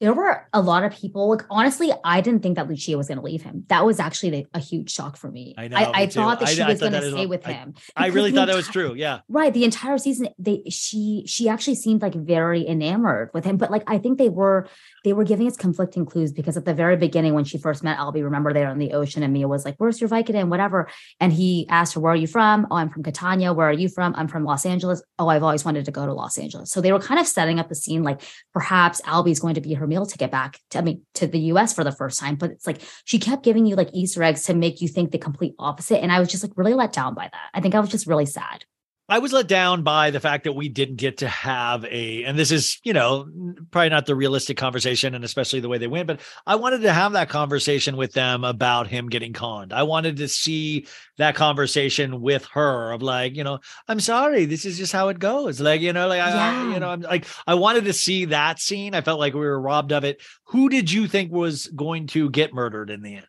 there 0.00 0.14
were 0.14 0.46
a 0.52 0.60
lot 0.62 0.82
of 0.82 0.92
people. 0.92 1.28
Like 1.28 1.44
honestly, 1.50 1.92
I 2.04 2.20
didn't 2.22 2.42
think 2.42 2.56
that 2.56 2.68
Lucia 2.68 2.96
was 2.96 3.08
going 3.08 3.18
to 3.18 3.24
leave 3.24 3.42
him. 3.42 3.64
That 3.68 3.84
was 3.84 4.00
actually 4.00 4.30
the, 4.30 4.46
a 4.54 4.58
huge 4.58 4.90
shock 4.90 5.16
for 5.16 5.30
me. 5.30 5.54
I 5.58 5.68
know, 5.68 5.76
I, 5.76 6.02
I 6.02 6.06
thought 6.06 6.40
that 6.40 6.48
she 6.48 6.62
I 6.62 6.68
was 6.68 6.80
going 6.80 6.92
to 6.92 7.10
stay 7.10 7.26
with 7.26 7.46
I- 7.46 7.52
him. 7.52 7.74
i 7.96 8.06
really 8.06 8.32
thought 8.32 8.46
that 8.46 8.56
was 8.56 8.68
true 8.68 8.94
yeah 8.94 9.20
Right, 9.28 9.52
the 9.52 9.64
entire 9.64 9.98
season, 9.98 10.28
they 10.38 10.62
she 10.70 11.24
she 11.26 11.48
actually 11.48 11.74
seemed 11.74 12.02
like 12.02 12.14
very 12.14 12.66
enamored 12.66 13.30
with 13.34 13.44
him. 13.44 13.56
But 13.58 13.70
like 13.70 13.84
I 13.86 13.98
think 13.98 14.18
they 14.18 14.28
were 14.28 14.68
they 15.04 15.12
were 15.12 15.24
giving 15.24 15.46
us 15.46 15.56
conflicting 15.56 16.06
clues 16.06 16.32
because 16.32 16.56
at 16.56 16.64
the 16.64 16.74
very 16.74 16.96
beginning 16.96 17.34
when 17.34 17.44
she 17.44 17.58
first 17.58 17.82
met 17.82 17.98
Albie, 17.98 18.24
remember 18.24 18.52
they 18.52 18.64
were 18.64 18.70
in 18.72 18.78
the 18.78 18.92
ocean 18.92 19.22
and 19.22 19.32
Mia 19.32 19.48
was 19.48 19.64
like, 19.64 19.76
"Where's 19.78 20.00
your 20.00 20.08
Vicodin?" 20.08 20.48
Whatever, 20.48 20.88
and 21.20 21.32
he 21.32 21.66
asked 21.68 21.94
her, 21.94 22.00
"Where 22.00 22.12
are 22.12 22.16
you 22.16 22.26
from?" 22.26 22.66
"Oh, 22.70 22.76
I'm 22.76 22.88
from 22.90 23.02
Catania." 23.02 23.52
"Where 23.52 23.68
are 23.68 23.72
you 23.72 23.88
from?" 23.88 24.14
"I'm 24.16 24.28
from 24.28 24.44
Los 24.44 24.64
Angeles." 24.64 25.02
"Oh, 25.18 25.28
I've 25.28 25.42
always 25.42 25.64
wanted 25.64 25.84
to 25.84 25.90
go 25.90 26.06
to 26.06 26.12
Los 26.12 26.38
Angeles." 26.38 26.70
So 26.70 26.80
they 26.80 26.92
were 26.92 27.00
kind 27.00 27.20
of 27.20 27.26
setting 27.26 27.58
up 27.60 27.68
the 27.68 27.74
scene 27.74 28.02
like 28.02 28.20
perhaps 28.52 29.00
Albie's 29.02 29.40
going 29.40 29.54
to 29.54 29.60
be 29.60 29.74
her 29.74 29.86
meal 29.90 30.06
ticket 30.06 30.30
back. 30.30 30.58
To, 30.70 30.78
I 30.78 30.80
mean, 30.80 31.02
to 31.16 31.26
the 31.26 31.38
U.S. 31.52 31.74
for 31.74 31.84
the 31.84 31.92
first 31.92 32.18
time. 32.18 32.36
But 32.36 32.50
it's 32.50 32.66
like 32.66 32.80
she 33.04 33.18
kept 33.18 33.44
giving 33.44 33.66
you 33.66 33.76
like 33.76 33.90
Easter 33.92 34.22
eggs 34.22 34.44
to 34.44 34.54
make 34.54 34.80
you 34.80 34.88
think 34.88 35.10
the 35.10 35.18
complete 35.18 35.54
opposite, 35.58 36.02
and 36.02 36.10
I 36.10 36.18
was 36.18 36.28
just 36.28 36.42
like 36.42 36.56
really 36.56 36.74
let 36.74 36.92
down 36.92 37.14
by 37.14 37.24
that. 37.24 37.50
I 37.52 37.60
think 37.60 37.74
I 37.74 37.80
was 37.80 37.90
just 37.90 38.06
really 38.06 38.26
sad. 38.26 38.64
I 39.10 39.18
was 39.18 39.32
let 39.32 39.48
down 39.48 39.82
by 39.82 40.10
the 40.10 40.20
fact 40.20 40.44
that 40.44 40.52
we 40.52 40.68
didn't 40.68 40.96
get 40.96 41.18
to 41.18 41.28
have 41.28 41.84
a, 41.84 42.22
and 42.24 42.38
this 42.38 42.52
is, 42.52 42.78
you 42.84 42.92
know, 42.92 43.28
probably 43.72 43.88
not 43.88 44.06
the 44.06 44.14
realistic 44.14 44.56
conversation, 44.56 45.16
and 45.16 45.24
especially 45.24 45.58
the 45.58 45.68
way 45.68 45.78
they 45.78 45.88
went, 45.88 46.06
but 46.06 46.20
I 46.46 46.54
wanted 46.54 46.82
to 46.82 46.92
have 46.92 47.12
that 47.12 47.28
conversation 47.28 47.96
with 47.96 48.12
them 48.12 48.44
about 48.44 48.86
him 48.86 49.08
getting 49.08 49.32
conned. 49.32 49.72
I 49.72 49.82
wanted 49.82 50.18
to 50.18 50.28
see 50.28 50.86
that 51.18 51.34
conversation 51.34 52.20
with 52.20 52.44
her 52.52 52.92
of 52.92 53.02
like, 53.02 53.34
you 53.34 53.42
know, 53.42 53.58
I'm 53.88 53.98
sorry, 53.98 54.44
this 54.44 54.64
is 54.64 54.78
just 54.78 54.92
how 54.92 55.08
it 55.08 55.18
goes. 55.18 55.60
Like, 55.60 55.80
you 55.80 55.92
know, 55.92 56.06
like, 56.06 56.20
I, 56.20 56.72
you 56.72 56.78
know, 56.78 56.90
I'm 56.90 57.00
like, 57.00 57.26
I 57.48 57.54
wanted 57.54 57.86
to 57.86 57.92
see 57.92 58.26
that 58.26 58.60
scene. 58.60 58.94
I 58.94 59.00
felt 59.00 59.18
like 59.18 59.34
we 59.34 59.40
were 59.40 59.60
robbed 59.60 59.90
of 59.90 60.04
it. 60.04 60.22
Who 60.44 60.68
did 60.68 60.90
you 60.90 61.08
think 61.08 61.32
was 61.32 61.66
going 61.66 62.06
to 62.08 62.30
get 62.30 62.54
murdered 62.54 62.90
in 62.90 63.02
the 63.02 63.16
end? 63.16 63.26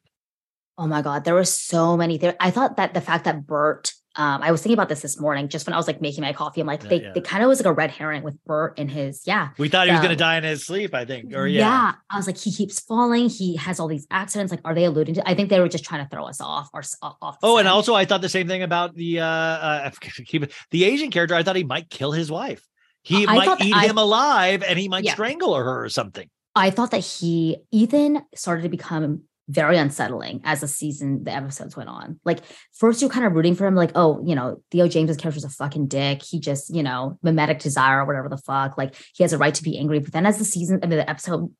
Oh 0.78 0.86
my 0.86 1.02
God, 1.02 1.26
there 1.26 1.34
were 1.34 1.44
so 1.44 1.98
many 1.98 2.18
there. 2.18 2.36
I 2.40 2.52
thought 2.52 2.78
that 2.78 2.94
the 2.94 3.02
fact 3.02 3.26
that 3.26 3.48
Bert, 3.48 3.94
um, 4.16 4.44
I 4.44 4.52
was 4.52 4.62
thinking 4.62 4.74
about 4.74 4.90
this 4.90 5.02
this 5.02 5.20
morning, 5.20 5.48
just 5.48 5.66
when 5.66 5.74
I 5.74 5.78
was 5.78 5.88
like 5.88 6.02
making 6.02 6.22
my 6.22 6.34
coffee. 6.34 6.60
I'm 6.60 6.68
like, 6.68 6.82
they, 6.82 7.02
yeah. 7.02 7.12
they 7.14 7.22
kind 7.22 7.44
of 7.44 7.48
was 7.48 7.60
like 7.60 7.66
a 7.66 7.72
red 7.72 7.92
herring 7.92 8.24
with 8.24 8.38
Bert 8.46 8.78
in 8.78 8.90
his, 8.90 9.22
yeah. 9.26 9.50
We 9.58 9.70
thought 9.70 9.88
he 9.88 9.94
was 9.94 10.02
going 10.02 10.12
to 10.12 10.18
die 10.18 10.38
in 10.38 10.44
his 10.44 10.66
sleep, 10.66 10.94
I 10.94 11.06
think, 11.06 11.34
or 11.34 11.48
yeah. 11.48 11.94
I 12.10 12.18
was 12.18 12.28
like, 12.28 12.38
he 12.38 12.52
keeps 12.52 12.82
falling. 12.82 13.30
He 13.30 13.56
has 13.56 13.80
all 13.80 13.88
these 13.88 14.06
accidents. 14.12 14.52
Like, 14.52 14.60
are 14.66 14.76
they 14.76 14.84
alluding 14.84 15.16
to? 15.16 15.30
I 15.30 15.34
think 15.34 15.50
they 15.50 15.60
were 15.62 15.70
just 15.70 15.86
trying 15.86 16.04
to 16.04 16.10
throw 16.10 16.26
us 16.26 16.42
off 16.42 16.70
or 16.74 16.84
off. 17.02 17.38
Oh, 17.42 17.58
and 17.58 17.68
also 17.68 17.96
I 17.96 18.04
thought 18.04 18.22
the 18.22 18.30
same 18.30 18.48
thing 18.48 18.64
about 18.64 18.96
the 18.96 19.22
uh, 19.22 19.26
uh 19.26 19.82
I 19.86 19.90
forget 19.92 20.14
to 20.16 20.26
keep 20.26 20.44
it- 20.44 20.54
the 20.72 20.84
Asian 20.84 21.10
character. 21.10 21.36
I 21.36 21.44
thought 21.44 21.56
he 21.56 21.64
might 21.64 21.90
kill 21.90 22.12
his 22.12 22.30
wife. 22.30 22.68
He 23.04 23.26
I 23.26 23.46
might 23.46 23.62
eat 23.62 23.76
I- 23.76 23.88
him 23.88 23.98
alive, 23.98 24.62
and 24.62 24.78
he 24.78 24.90
might 24.90 25.06
Yeah. 25.06 25.14
strangle 25.14 25.56
her 25.56 25.84
or 25.84 25.90
something. 25.90 26.30
I 26.54 26.70
thought 26.70 26.92
that 26.92 27.00
he 27.00 27.58
Ethan 27.72 28.24
started 28.36 28.64
to 28.64 28.70
become 28.70 29.24
very 29.49 29.77
unsettling 29.77 30.41
as 30.43 30.61
the 30.61 30.68
season 30.68 31.23
the 31.23 31.34
episodes 31.34 31.76
went 31.76 31.89
on. 31.89 32.19
Like 32.23 32.39
first 32.73 33.01
you're 33.01 33.09
kind 33.09 33.26
of 33.26 33.34
rooting 33.34 33.55
for 33.55 33.65
him, 33.65 33.76
like, 33.76 33.91
oh, 33.95 34.23
you 34.26 34.35
know, 34.35 34.61
Theo 34.72 34.88
James's 34.88 35.18
character's 35.18 35.43
a 35.43 35.49
fucking 35.49 35.88
dick. 35.88 36.23
He 36.23 36.39
just, 36.39 36.73
you 36.73 36.84
know, 36.84 37.18
mimetic 37.22 37.59
desire 37.59 38.01
or 38.01 38.05
whatever 38.05 38.30
the 38.30 38.38
fuck. 38.38 38.77
Like 38.77 38.95
he 39.13 39.23
has 39.23 39.34
a 39.34 39.38
right 39.38 39.53
to 39.53 39.63
be 39.63 39.77
angry. 39.77 39.99
But 39.99 40.13
then 40.13 40.26
as 40.26 40.38
the 40.38 40.45
season, 40.45 40.80
I 40.84 40.88
mean 40.88 40.99
the 40.99 41.09
episode 41.09 41.53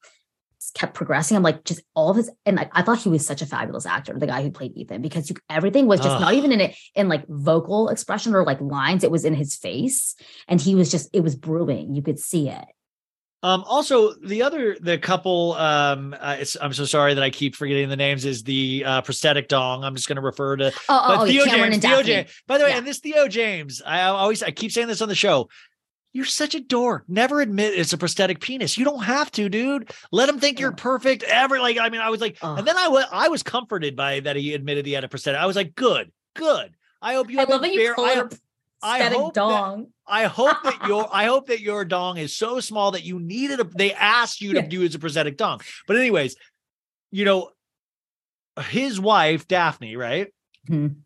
kept 0.74 0.94
progressing, 0.94 1.36
I'm 1.36 1.44
like, 1.44 1.64
just 1.64 1.82
all 1.96 2.12
of 2.12 2.18
his 2.18 2.30
and 2.46 2.56
like 2.56 2.70
I 2.74 2.84
thought 2.84 3.00
he 3.00 3.10
was 3.10 3.26
such 3.26 3.42
a 3.42 3.46
fabulous 3.46 3.86
actor, 3.86 4.18
the 4.18 4.28
guy 4.28 4.44
who 4.44 4.52
played 4.52 4.78
Ethan, 4.78 5.02
because 5.02 5.30
you 5.30 5.36
everything 5.50 5.88
was 5.88 6.00
just 6.00 6.16
Ugh. 6.16 6.22
not 6.22 6.34
even 6.34 6.52
in 6.52 6.62
it 6.62 6.76
in 6.96 7.10
like 7.10 7.26
vocal 7.28 7.90
expression 7.90 8.36
or 8.36 8.46
like 8.46 8.62
lines, 8.62 9.04
it 9.04 9.12
was 9.12 9.26
in 9.26 9.34
his 9.34 9.56
face. 9.56 10.16
And 10.48 10.62
he 10.62 10.76
was 10.76 10.92
just, 10.92 11.10
it 11.14 11.22
was 11.22 11.36
brewing. 11.36 11.96
You 11.96 12.02
could 12.02 12.20
see 12.20 12.50
it. 12.50 12.66
Um, 13.44 13.64
also 13.66 14.14
the 14.14 14.44
other 14.44 14.78
the 14.80 14.98
couple. 14.98 15.54
Um, 15.54 16.16
uh, 16.20 16.38
it's, 16.40 16.56
I'm 16.62 16.74
so 16.74 16.86
sorry 16.86 17.14
that 17.16 17.24
I 17.24 17.30
keep 17.32 17.56
forgetting 17.56 17.90
the 17.90 17.96
names. 17.96 18.24
Is 18.26 18.44
the 18.44 18.84
uh, 18.86 19.02
prosthetic 19.02 19.48
dong? 19.48 19.84
I'm 19.84 19.96
just 19.96 20.08
going 20.08 20.18
to 20.18 20.22
refer 20.22 20.58
to. 20.58 20.68
Oh, 20.68 20.72
oh, 20.90 21.08
but 21.08 21.20
oh 21.22 21.26
Theo 21.26 21.46
Cameron 21.46 21.72
James. 21.72 21.82
Theo 21.84 21.96
Daphne. 21.98 22.14
James. 22.14 22.42
By 22.48 22.58
the 22.60 22.64
way, 22.66 22.70
Yeah. 22.70 22.78
and 22.78 22.88
this 22.88 23.00
Theo 23.00 23.28
James. 23.28 23.82
I, 23.86 24.04
always 24.04 24.44
I 24.44 24.52
keep 24.52 24.72
saying 24.72 24.88
this 24.88 25.02
on 25.02 25.10
the 25.10 25.16
show. 25.16 25.50
You're 26.14 26.26
such 26.26 26.56
a 26.56 26.60
dork. 26.60 27.06
Never 27.08 27.40
admit 27.42 27.74
it's 27.74 27.94
a 27.94 27.98
prosthetic 27.98 28.42
penis. 28.42 28.78
You 28.78 28.84
don't 28.86 29.04
have 29.04 29.32
to, 29.32 29.48
dude. 29.50 29.92
Let 30.12 30.28
him 30.28 30.40
think 30.40 30.60
you're 30.60 30.74
perfect. 30.74 31.24
Ever 31.24 31.60
like 31.60 31.78
I 31.80 31.90
mean, 31.90 32.02
I 32.02 32.10
was 32.10 32.20
like, 32.22 32.38
and 32.44 32.68
then 32.68 32.78
I 32.78 32.90
was 32.90 33.06
I 33.12 33.30
was 33.30 33.44
comforted 33.44 33.96
by 33.96 34.20
that 34.20 34.36
he 34.36 34.54
admitted 34.54 34.86
he 34.86 34.92
had 34.92 35.06
a 35.06 35.08
prosthetic. 35.08 35.40
I 35.40 35.46
was 35.46 35.56
like, 35.56 35.74
good, 35.74 36.12
good. 36.36 36.76
I 37.02 37.14
hope 37.16 37.32
you. 37.32 37.38
I 37.38 37.42
have 37.42 37.50
love 37.50 37.62
that 37.62 37.74
you 37.74 37.94
call 37.94 38.06
I- 38.06 38.28
I 38.84 39.04
hope 39.04 39.34
that- 39.34 39.40
dong. 39.40 39.88
I 40.08 40.26
hope 40.26 40.58
that 40.64 40.80
your 40.88 41.08
I 41.12 41.26
hope 41.26 41.48
that 41.48 41.62
your 41.62 41.86
dong 41.86 42.18
is 42.18 42.36
so 42.36 42.60
small 42.60 42.92
that 42.92 43.04
you 43.04 43.20
needed 43.20 43.60
a 43.60 43.64
they 43.64 43.94
asked 43.94 44.42
you 44.42 44.54
to 44.54 44.60
Yeah. 44.62 44.68
do 44.68 44.84
as 44.84 44.96
a 44.96 45.00
prosthetic 45.00 45.38
dong. 45.38 45.62
But 45.88 45.98
anyways, 45.98 46.36
you 47.12 47.26
know, 47.26 47.52
his 48.70 49.00
wife 49.00 49.48
Daphne, 49.48 49.96
right? 49.96 50.28
Mhm. 50.70 50.98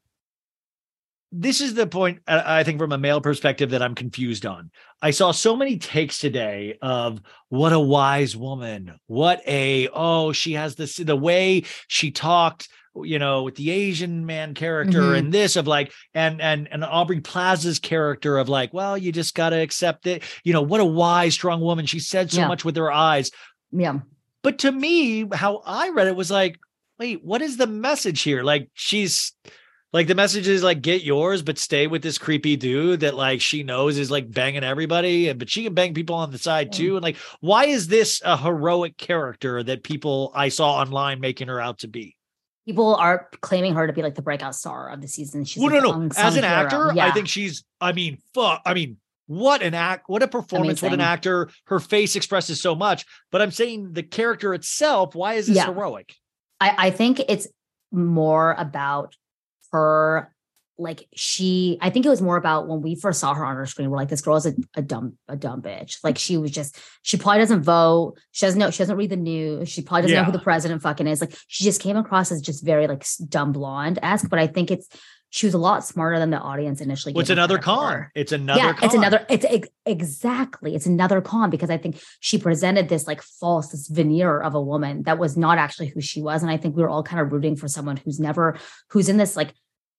This 1.31 1.60
is 1.60 1.73
the 1.73 1.85
point 1.85 2.19
uh, 2.27 2.41
I 2.45 2.64
think 2.64 2.80
from 2.80 2.93
a 2.93 2.97
male 2.97 3.19
perspective 3.19 3.72
that 3.72 3.81
I'm 3.81 3.95
confused 3.95 4.45
on. 4.45 4.72
I 5.02 5.11
saw 5.11 5.31
so 5.31 5.56
many 5.56 5.77
takes 5.77 6.19
today 6.19 6.77
of 6.81 7.22
what 7.49 7.73
a 7.73 7.80
wise 7.80 8.38
woman, 8.38 8.93
what 9.07 9.41
a 9.45 9.89
oh 9.93 10.31
she 10.31 10.53
has 10.53 10.76
this 10.76 10.95
the 10.95 11.15
way 11.15 11.64
she 11.88 12.11
talked 12.11 12.69
you 13.04 13.20
know 13.20 13.44
with 13.44 13.56
the 13.56 13.72
asian 13.72 14.26
man 14.26 14.54
character 14.54 15.02
Mhm. 15.02 15.18
and 15.18 15.34
this 15.34 15.56
of 15.56 15.68
like 15.68 15.92
and 16.14 16.42
and 16.42 16.68
and 16.72 16.84
aubrey 16.84 17.20
plaza's 17.20 17.80
character 17.80 18.38
of 18.38 18.48
like 18.48 18.74
well 18.74 18.98
you 18.98 19.12
just 19.12 19.36
got 19.36 19.50
to 19.50 19.58
accept 19.60 20.08
it. 20.08 20.24
You 20.44 20.54
know 20.54 20.62
what 20.62 20.80
a 20.82 20.86
wise 20.86 21.34
strong 21.34 21.60
woman. 21.62 21.86
She 21.86 22.00
said 22.00 22.32
so 22.32 22.42
Yeah. 22.42 22.48
much 22.48 22.64
with 22.64 22.76
her 22.78 22.92
eyes. 22.92 23.32
Yeah. 23.72 24.00
but 24.44 24.60
to 24.60 24.72
me 24.72 25.28
how 25.34 25.62
i 25.66 25.90
read 25.90 26.08
it 26.08 26.16
was 26.16 26.30
like 26.32 26.58
wait 27.00 27.24
what 27.24 27.42
is 27.42 27.58
the 27.58 27.68
message 27.68 28.22
here? 28.22 28.44
Like 28.44 28.70
she's 28.74 29.34
like 29.92 30.08
the 30.08 30.16
message 30.16 30.48
is 30.48 30.62
like 30.64 30.82
get 30.82 31.04
yours 31.04 31.42
but 31.42 31.58
stay 31.58 31.88
with 31.88 32.02
this 32.02 32.18
creepy 32.18 32.56
dude 32.58 33.00
that 33.02 33.16
like 33.16 33.42
she 33.42 33.64
knows 33.64 33.98
is 33.98 34.12
like 34.12 34.30
banging 34.32 34.64
everybody 34.64 35.30
and 35.30 35.40
but 35.40 35.50
she 35.50 35.64
can 35.64 35.74
bang 35.74 35.94
people 35.94 36.16
on 36.16 36.32
the 36.32 36.38
side 36.38 36.72
too. 36.72 36.96
And 36.96 37.04
like 37.04 37.18
why 37.42 37.66
is 37.66 37.88
this 37.88 38.22
a 38.24 38.38
heroic 38.38 38.98
character 38.98 39.64
that 39.64 39.84
people 39.84 40.32
i 40.36 40.50
saw 40.50 40.76
online 40.76 41.20
making 41.20 41.48
her 41.50 41.60
out 41.60 41.80
to 41.80 41.88
be 41.88 42.16
People 42.66 42.96
are 42.96 43.30
claiming 43.42 43.76
her 43.76 43.86
to 43.86 43.94
be 43.94 44.02
like 44.02 44.16
the 44.16 44.22
breakout 44.22 44.56
star 44.56 44.90
of 44.90 45.02
the 45.02 45.08
season. 45.08 45.46
She's 45.46 45.62
well, 45.62 45.72
like 45.72 45.84
no, 45.84 46.00
no. 46.00 46.10
As 46.18 46.36
an 46.36 46.44
hero. 46.44 46.56
actor, 46.56 47.00
I 47.00 47.12
think 47.12 47.28
she's. 47.28 47.64
I 47.80 47.92
mean, 47.92 48.18
fuck. 48.34 48.62
I 48.66 48.74
mean, 48.74 48.98
what 49.28 49.62
an 49.62 49.74
act, 49.74 50.06
what 50.08 50.24
a 50.24 50.28
performance, 50.28 50.82
what 50.82 50.94
an 50.94 51.02
actor. 51.02 51.50
Her 51.66 51.80
face 51.80 52.16
expresses 52.16 52.62
so 52.62 52.76
much. 52.76 53.06
But 53.32 53.42
I'm 53.42 53.52
saying 53.52 53.94
the 53.94 54.04
character 54.04 54.54
itself, 54.54 55.16
why 55.16 55.36
is 55.36 55.48
this 55.48 55.58
Yeah. 55.58 55.66
heroic? 55.66 56.16
I, 56.60 56.88
I 56.88 56.92
think 56.92 57.22
it's 57.28 57.48
more 57.92 58.54
about 58.58 59.16
her 59.72 60.35
like 60.77 61.07
she 61.15 61.77
I 61.81 61.89
think 61.89 62.06
it 62.06 62.10
was 62.10 62.22
more 62.22 62.38
about 62.38 62.68
when 62.68 62.81
we 62.81 62.95
first 62.95 63.19
saw 63.19 63.34
her 63.34 63.45
on 63.45 63.56
her 63.56 63.65
screen, 63.65 63.89
we're 63.89 63.97
like, 63.97 64.10
this 64.10 64.22
girl 64.22 64.35
is 64.35 64.45
a, 64.45 64.53
a 64.76 64.81
dumb, 64.81 65.18
a 65.27 65.35
dumb 65.35 65.61
bitch. 65.61 65.99
Like 66.03 66.18
she 66.18 66.38
was 66.38 66.52
just, 66.52 66.77
she 67.02 67.18
probably 67.18 67.39
doesn't 67.39 67.64
vote. 67.64 68.15
She 68.31 68.45
doesn't 68.45 68.60
know, 68.60 68.72
she 68.72 68.80
doesn't 68.80 68.97
read 68.97 69.10
the 69.10 69.15
news. 69.15 69.69
She 69.69 69.81
probably 69.81 70.03
doesn't 70.03 70.18
know 70.18 70.23
who 70.23 70.31
the 70.31 70.39
president 70.39 70.81
fucking 70.81 71.07
is. 71.07 71.22
Like 71.22 71.35
she 71.47 71.64
just 71.64 71.81
came 71.81 71.97
across 71.97 72.31
as 72.31 72.41
just 72.41 72.65
very 72.65 72.88
like 72.88 73.06
dumb 73.30 73.52
blonde 73.52 73.99
esque. 74.02 74.30
But 74.30 74.39
I 74.39 74.47
think 74.47 74.72
it's 74.72 74.89
she 75.35 75.45
was 75.45 75.53
a 75.53 75.57
lot 75.57 75.84
smarter 75.84 76.18
than 76.18 76.30
the 76.30 76.39
audience 76.39 76.80
initially. 76.80 77.14
Gave 77.14 77.27
her 77.27 77.34
another 77.34 77.57
con? 77.57 78.07
It's 78.15 78.31
another 78.31 78.57
yeah, 78.57 78.72
con. 78.72 78.85
it's 78.85 78.93
another. 78.93 79.26
It's 79.30 79.45
ex- 79.45 79.68
exactly. 79.85 80.76
It's 80.76 80.85
another 80.85 81.19
con 81.19 81.49
because 81.49 81.69
I 81.69 81.77
think 81.77 82.02
she 82.22 82.38
presented 82.38 82.88
this 82.88 83.06
like 83.06 83.22
false, 83.22 83.68
this 83.68 83.89
veneer 83.89 84.39
of 84.39 84.56
a 84.56 84.61
woman 84.61 85.03
that 85.03 85.18
was 85.18 85.35
not 85.35 85.57
actually 85.57 85.88
who 85.88 85.99
she 85.99 86.22
was, 86.22 86.41
and 86.41 86.49
I 86.49 86.56
think 86.56 86.77
we 86.77 86.84
were 86.84 86.89
all 86.89 87.03
kind 87.03 87.22
of 87.22 87.34
rooting 87.34 87.57
for 87.57 87.68
someone 87.68 87.97
who's 87.97 88.18
never, 88.18 88.57
who's 88.91 89.10
in 89.10 89.18
this 89.18 89.35
like, 89.35 89.53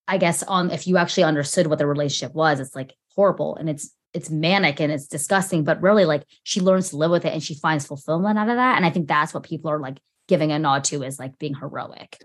I 0.08 0.18
guess 0.18 0.42
on 0.42 0.70
if 0.70 0.86
you 0.86 0.96
actually 0.96 1.24
understood 1.24 1.66
what 1.66 1.78
the 1.78 1.86
relationship 1.86 2.34
was, 2.34 2.60
it's 2.60 2.74
like 2.74 2.94
horrible 3.14 3.56
and 3.56 3.68
it's 3.68 3.92
it's 4.14 4.30
manic 4.30 4.80
and 4.80 4.90
it's 4.90 5.06
disgusting, 5.06 5.64
but 5.64 5.82
really 5.82 6.04
like 6.04 6.24
she 6.42 6.60
learns 6.60 6.90
to 6.90 6.96
live 6.96 7.10
with 7.10 7.24
it 7.24 7.32
and 7.32 7.42
she 7.42 7.54
finds 7.54 7.86
fulfillment 7.86 8.38
out 8.38 8.48
of 8.48 8.56
that, 8.56 8.76
and 8.76 8.86
I 8.86 8.90
think 8.90 9.08
that's 9.08 9.34
what 9.34 9.42
people 9.42 9.70
are 9.70 9.80
like 9.80 9.98
giving 10.28 10.52
a 10.52 10.58
nod 10.58 10.84
to 10.84 11.02
is 11.02 11.18
like 11.18 11.38
being 11.38 11.54
heroic. 11.54 12.18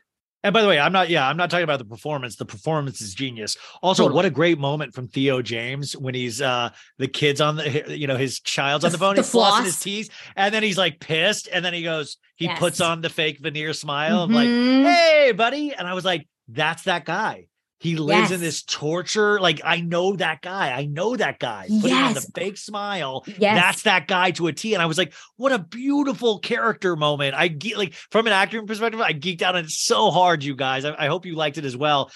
And 0.44 0.54
by 0.54 0.64
the 0.64 0.68
way, 0.68 0.80
I'm 0.80 0.92
not, 0.92 1.10
yeah, 1.12 1.28
I'm 1.28 1.38
not 1.38 1.52
talking 1.52 1.66
about 1.66 1.78
the 1.78 1.86
performance. 1.86 2.36
The 2.36 2.46
performance 2.46 3.00
is 3.00 3.14
genius. 3.14 3.58
Also, 3.84 4.04
Totally. 4.04 4.16
what 4.16 4.26
a 4.26 4.32
great 4.32 4.58
moment 4.58 4.96
from 4.96 5.08
Theo 5.08 5.44
James 5.44 5.96
when 5.96 6.16
he's 6.16 6.42
uh 6.42 6.72
the 6.98 7.08
kids 7.08 7.42
on 7.42 7.58
the 7.58 7.96
you 7.96 8.08
know, 8.08 8.18
his 8.18 8.40
child's 8.40 8.84
on 8.84 8.92
The- 8.92 8.98
phone, 8.98 9.16
the 9.16 9.22
he's 9.22 9.32
flossing 9.32 9.66
his 9.66 9.80
teeth, 9.80 10.10
and 10.36 10.54
then 10.54 10.64
he's 10.64 10.80
like 10.80 11.00
pissed, 11.00 11.48
and 11.52 11.64
then 11.64 11.74
he 11.74 11.84
goes, 11.84 12.18
he 12.38 12.48
puts 12.56 12.82
on 12.82 13.02
the 13.02 13.10
fake 13.10 13.40
veneer 13.40 13.74
smile 13.74 14.24
of 14.24 14.32
like, 14.32 14.48
hey, 14.48 15.32
buddy. 15.36 15.74
And 15.74 15.88
I 15.88 15.94
was 15.94 16.06
like, 16.06 16.28
that's 16.48 16.84
that 16.84 17.06
guy. 17.06 17.46
He 17.82 17.96
lives 17.96 18.30
in 18.32 18.40
this 18.40 18.62
torture. 18.62 19.40
Like, 19.40 19.60
I 19.64 19.82
know 19.82 20.16
that 20.16 20.44
guy. 20.44 20.72
I 20.72 20.86
know 20.86 21.16
that 21.16 21.40
guy. 21.40 21.66
Putting 21.82 21.98
on 21.98 22.14
the 22.14 22.22
fake 22.36 22.58
smile. 22.58 23.24
Yes. 23.26 23.40
That's 23.40 23.82
that 23.84 24.08
guy 24.08 24.30
to 24.32 24.46
a 24.46 24.54
T. 24.54 24.76
And 24.76 24.84
I 24.84 24.86
was 24.86 25.00
like, 25.00 25.14
what 25.36 25.52
a 25.52 25.58
beautiful 25.58 26.38
character 26.38 26.96
moment. 26.96 27.34
I 27.36 27.48
ge- 27.48 27.76
like 27.76 27.94
from 28.12 28.28
an 28.28 28.34
acting 28.34 28.68
perspective, 28.68 29.02
I 29.02 29.14
geeked 29.14 29.42
out 29.42 29.56
on 29.56 29.66
it 29.66 29.72
so 29.72 30.12
hard, 30.12 30.44
you 30.44 30.56
guys. 30.56 30.86
I, 30.86 31.06
I 31.06 31.08
hope 31.08 31.26
you 31.26 31.34
liked 31.34 31.58
it 31.58 31.66
as 31.66 31.76
well. 31.76 32.12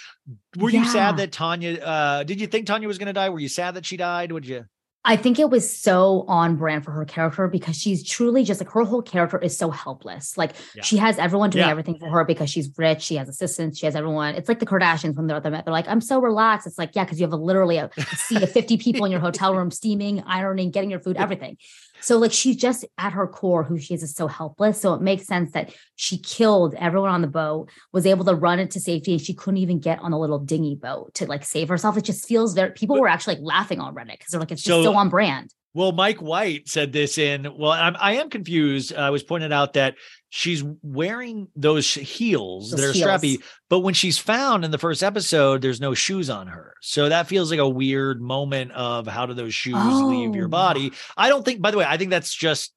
Were 0.56 0.70
you 0.70 0.86
sad 0.86 1.18
that 1.18 1.32
Tanya 1.32 1.80
uh 1.80 2.24
did 2.24 2.40
you 2.40 2.48
think 2.48 2.68
Tanya 2.68 2.88
was 2.88 3.00
gonna 3.00 3.14
die? 3.14 3.30
Were 3.30 3.40
you 3.40 3.50
sad 3.50 3.74
that 3.74 3.88
she 3.88 3.98
died? 3.98 4.32
Would 4.32 4.46
you 4.46 4.66
I 5.08 5.16
think 5.16 5.38
it 5.38 5.52
was 5.52 5.72
so 5.72 6.26
on 6.28 6.56
brand 6.56 6.84
for 6.84 6.92
her 6.92 7.06
character 7.06 7.48
because 7.48 7.76
she's 7.78 8.04
truly 8.04 8.44
just 8.44 8.60
like 8.60 8.72
her 8.72 8.84
whole 8.84 9.04
character 9.04 9.38
is 9.38 9.56
so 9.56 9.70
helpless. 9.70 10.36
Like 10.36 10.54
Yeah. 10.76 10.82
she 10.84 10.98
has 10.98 11.20
everyone 11.20 11.52
doing 11.52 11.64
Yeah. 11.66 11.70
everything 11.72 12.00
for 12.00 12.10
her 12.10 12.26
because 12.26 12.50
she's 12.50 12.70
rich. 12.76 13.04
She 13.04 13.16
has 13.18 13.30
assistants. 13.30 13.78
She 13.78 13.86
has 13.86 13.96
everyone. 13.96 14.34
It's 14.34 14.50
like 14.50 14.58
the 14.60 14.66
Kardashians 14.66 15.16
when 15.16 15.28
they're 15.28 15.38
at 15.38 15.44
the 15.44 15.52
Met. 15.52 15.64
They're 15.66 15.72
like, 15.72 15.88
I'm 15.88 16.02
so 16.02 16.20
relaxed. 16.20 16.66
It's 16.66 16.80
like, 16.80 16.96
yeah, 16.96 17.04
because 17.04 17.20
you 17.20 17.26
have 17.26 17.34
a, 17.34 17.38
literally 17.38 17.78
a 17.78 17.90
sea 18.16 18.42
of 18.42 18.52
50 18.52 18.78
people 18.78 19.06
in 19.06 19.12
your 19.12 19.22
hotel 19.28 19.54
room, 19.56 19.70
steaming, 19.70 20.24
ironing, 20.26 20.72
getting 20.72 20.90
your 20.90 21.00
food, 21.00 21.18
everything. 21.18 21.58
So 22.06 22.18
like 22.20 22.32
she's 22.32 22.56
just 22.56 22.86
at 23.00 23.14
her 23.14 23.26
core 23.28 23.64
who 23.64 23.80
she 23.80 23.96
is 23.96 24.04
is 24.04 24.14
so 24.14 24.28
helpless. 24.28 24.80
So 24.80 24.94
it 24.94 25.02
makes 25.02 25.26
sense 25.26 25.52
that 25.54 25.74
she 25.96 26.20
killed 26.20 26.76
everyone 26.76 27.10
on 27.10 27.22
the 27.22 27.28
boat, 27.28 27.70
was 27.92 28.06
able 28.06 28.24
to 28.26 28.36
run 28.36 28.60
into 28.60 28.80
safety, 28.80 29.14
and 29.14 29.22
she 29.22 29.34
couldn't 29.34 29.58
even 29.58 29.80
get 29.80 29.98
on 30.00 30.14
a 30.14 30.20
little 30.20 30.38
dinghy 30.38 30.76
boat 30.76 31.16
to 31.16 31.26
like 31.26 31.44
save 31.44 31.68
herself. 31.68 31.98
It 31.98 32.04
just 32.04 32.28
feels 32.28 32.54
very 32.54 32.72
people 32.72 33.00
were 33.00 33.08
actually 33.08 33.36
like 33.38 33.44
laughing 33.44 33.80
on 33.80 33.96
Reddit 33.96 34.20
because 34.20 34.32
they're 34.32 34.40
like, 34.40 34.52
it's 34.52 34.62
just 34.62 34.84
So- 34.84 34.84
so 34.84 34.96
on 34.96 35.10
brand. 35.10 35.52
Well, 35.74 35.92
Mike 35.92 36.22
White 36.22 36.70
said 36.70 36.94
this 36.94 37.18
in. 37.18 37.46
Well, 37.58 37.72
I'm, 37.72 37.98
I 38.00 38.14
am 38.14 38.30
confused. 38.30 38.94
Uh, 38.94 39.00
I 39.00 39.10
was 39.10 39.24
pointed 39.24 39.52
out 39.52 39.74
that 39.74 39.96
she's 40.38 40.62
wearing 40.84 41.48
those 41.56 41.94
heels 41.94 42.72
Those 42.72 42.82
that 42.82 42.90
are 42.90 42.92
heels. 42.92 43.08
strappy, 43.40 43.44
but 43.70 43.80
when 43.80 43.94
she's 43.94 44.18
found 44.18 44.66
in 44.66 44.72
the 44.72 44.78
first 44.78 45.02
episode, 45.02 45.62
there's 45.62 45.80
no 45.80 45.94
shoes 45.94 46.30
on 46.30 46.48
her. 46.48 46.74
So 46.82 47.08
that 47.08 47.28
feels 47.28 47.50
like 47.52 47.62
a 47.62 47.70
weird 47.70 48.22
moment 48.22 48.74
of 48.74 49.08
how 49.08 49.26
do 49.28 49.34
those 49.34 49.56
shoes 49.56 49.76
leave 49.76 50.36
your 50.36 50.48
Oh. 50.48 50.50
body? 50.50 50.92
I 51.16 51.30
don't 51.30 51.46
think. 51.46 51.62
By 51.62 51.72
the 51.72 51.78
way, 51.78 51.86
I 51.88 51.96
think 51.96 52.10
that's 52.10 52.34
just. 52.36 52.74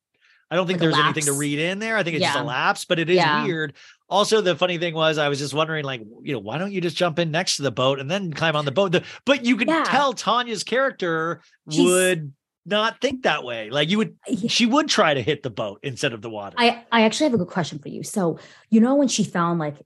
I 0.50 0.56
don't 0.56 0.66
think 0.66 0.80
Like 0.80 0.90
there's 0.92 1.04
anything 1.04 1.24
to 1.24 1.32
read 1.32 1.58
in 1.58 1.78
there. 1.78 1.96
I 1.98 2.02
think 2.04 2.16
it's 2.16 2.24
just 2.24 2.38
a 2.38 2.42
lapse, 2.42 2.84
but 2.86 2.98
it 2.98 3.10
is 3.10 3.16
Yeah. 3.16 3.44
weird. 3.44 3.74
Also, 4.08 4.40
the 4.40 4.56
funny 4.56 4.78
thing 4.78 4.94
was, 4.94 5.18
I 5.18 5.28
was 5.28 5.38
just 5.40 5.52
wondering, 5.52 5.84
like, 5.84 6.00
you 6.22 6.32
know, 6.32 6.38
why 6.38 6.56
don't 6.56 6.72
you 6.72 6.80
just 6.80 6.96
jump 6.96 7.18
in 7.18 7.30
next 7.30 7.56
to 7.56 7.62
the 7.62 7.70
boat 7.70 7.98
and 7.98 8.10
then 8.10 8.32
climb 8.32 8.56
on 8.56 8.64
the 8.64 8.70
boat? 8.70 8.92
The, 8.92 9.02
but 9.26 9.44
you 9.44 9.56
could 9.56 9.68
Yeah. 9.68 9.84
tell 9.84 10.14
Tanya's 10.14 10.64
character 10.64 11.42
She's- 11.70 11.84
would 11.84 12.32
not 12.68 13.00
think 13.00 13.22
that 13.22 13.44
way. 13.44 13.70
Like 13.70 13.90
you 13.90 13.98
would, 13.98 14.16
she 14.48 14.66
would 14.66 14.88
try 14.88 15.14
to 15.14 15.22
hit 15.22 15.42
the 15.42 15.50
boat 15.50 15.80
instead 15.82 16.12
of 16.12 16.22
the 16.22 16.30
water. 16.30 16.56
I 16.58 16.84
I 16.92 17.02
actually 17.02 17.24
have 17.24 17.34
a 17.34 17.38
good 17.38 17.48
question 17.48 17.78
for 17.78 17.88
you. 17.88 18.02
So, 18.02 18.38
you 18.70 18.80
know, 18.80 18.94
when 18.94 19.08
she 19.08 19.24
found 19.24 19.58
like 19.58 19.76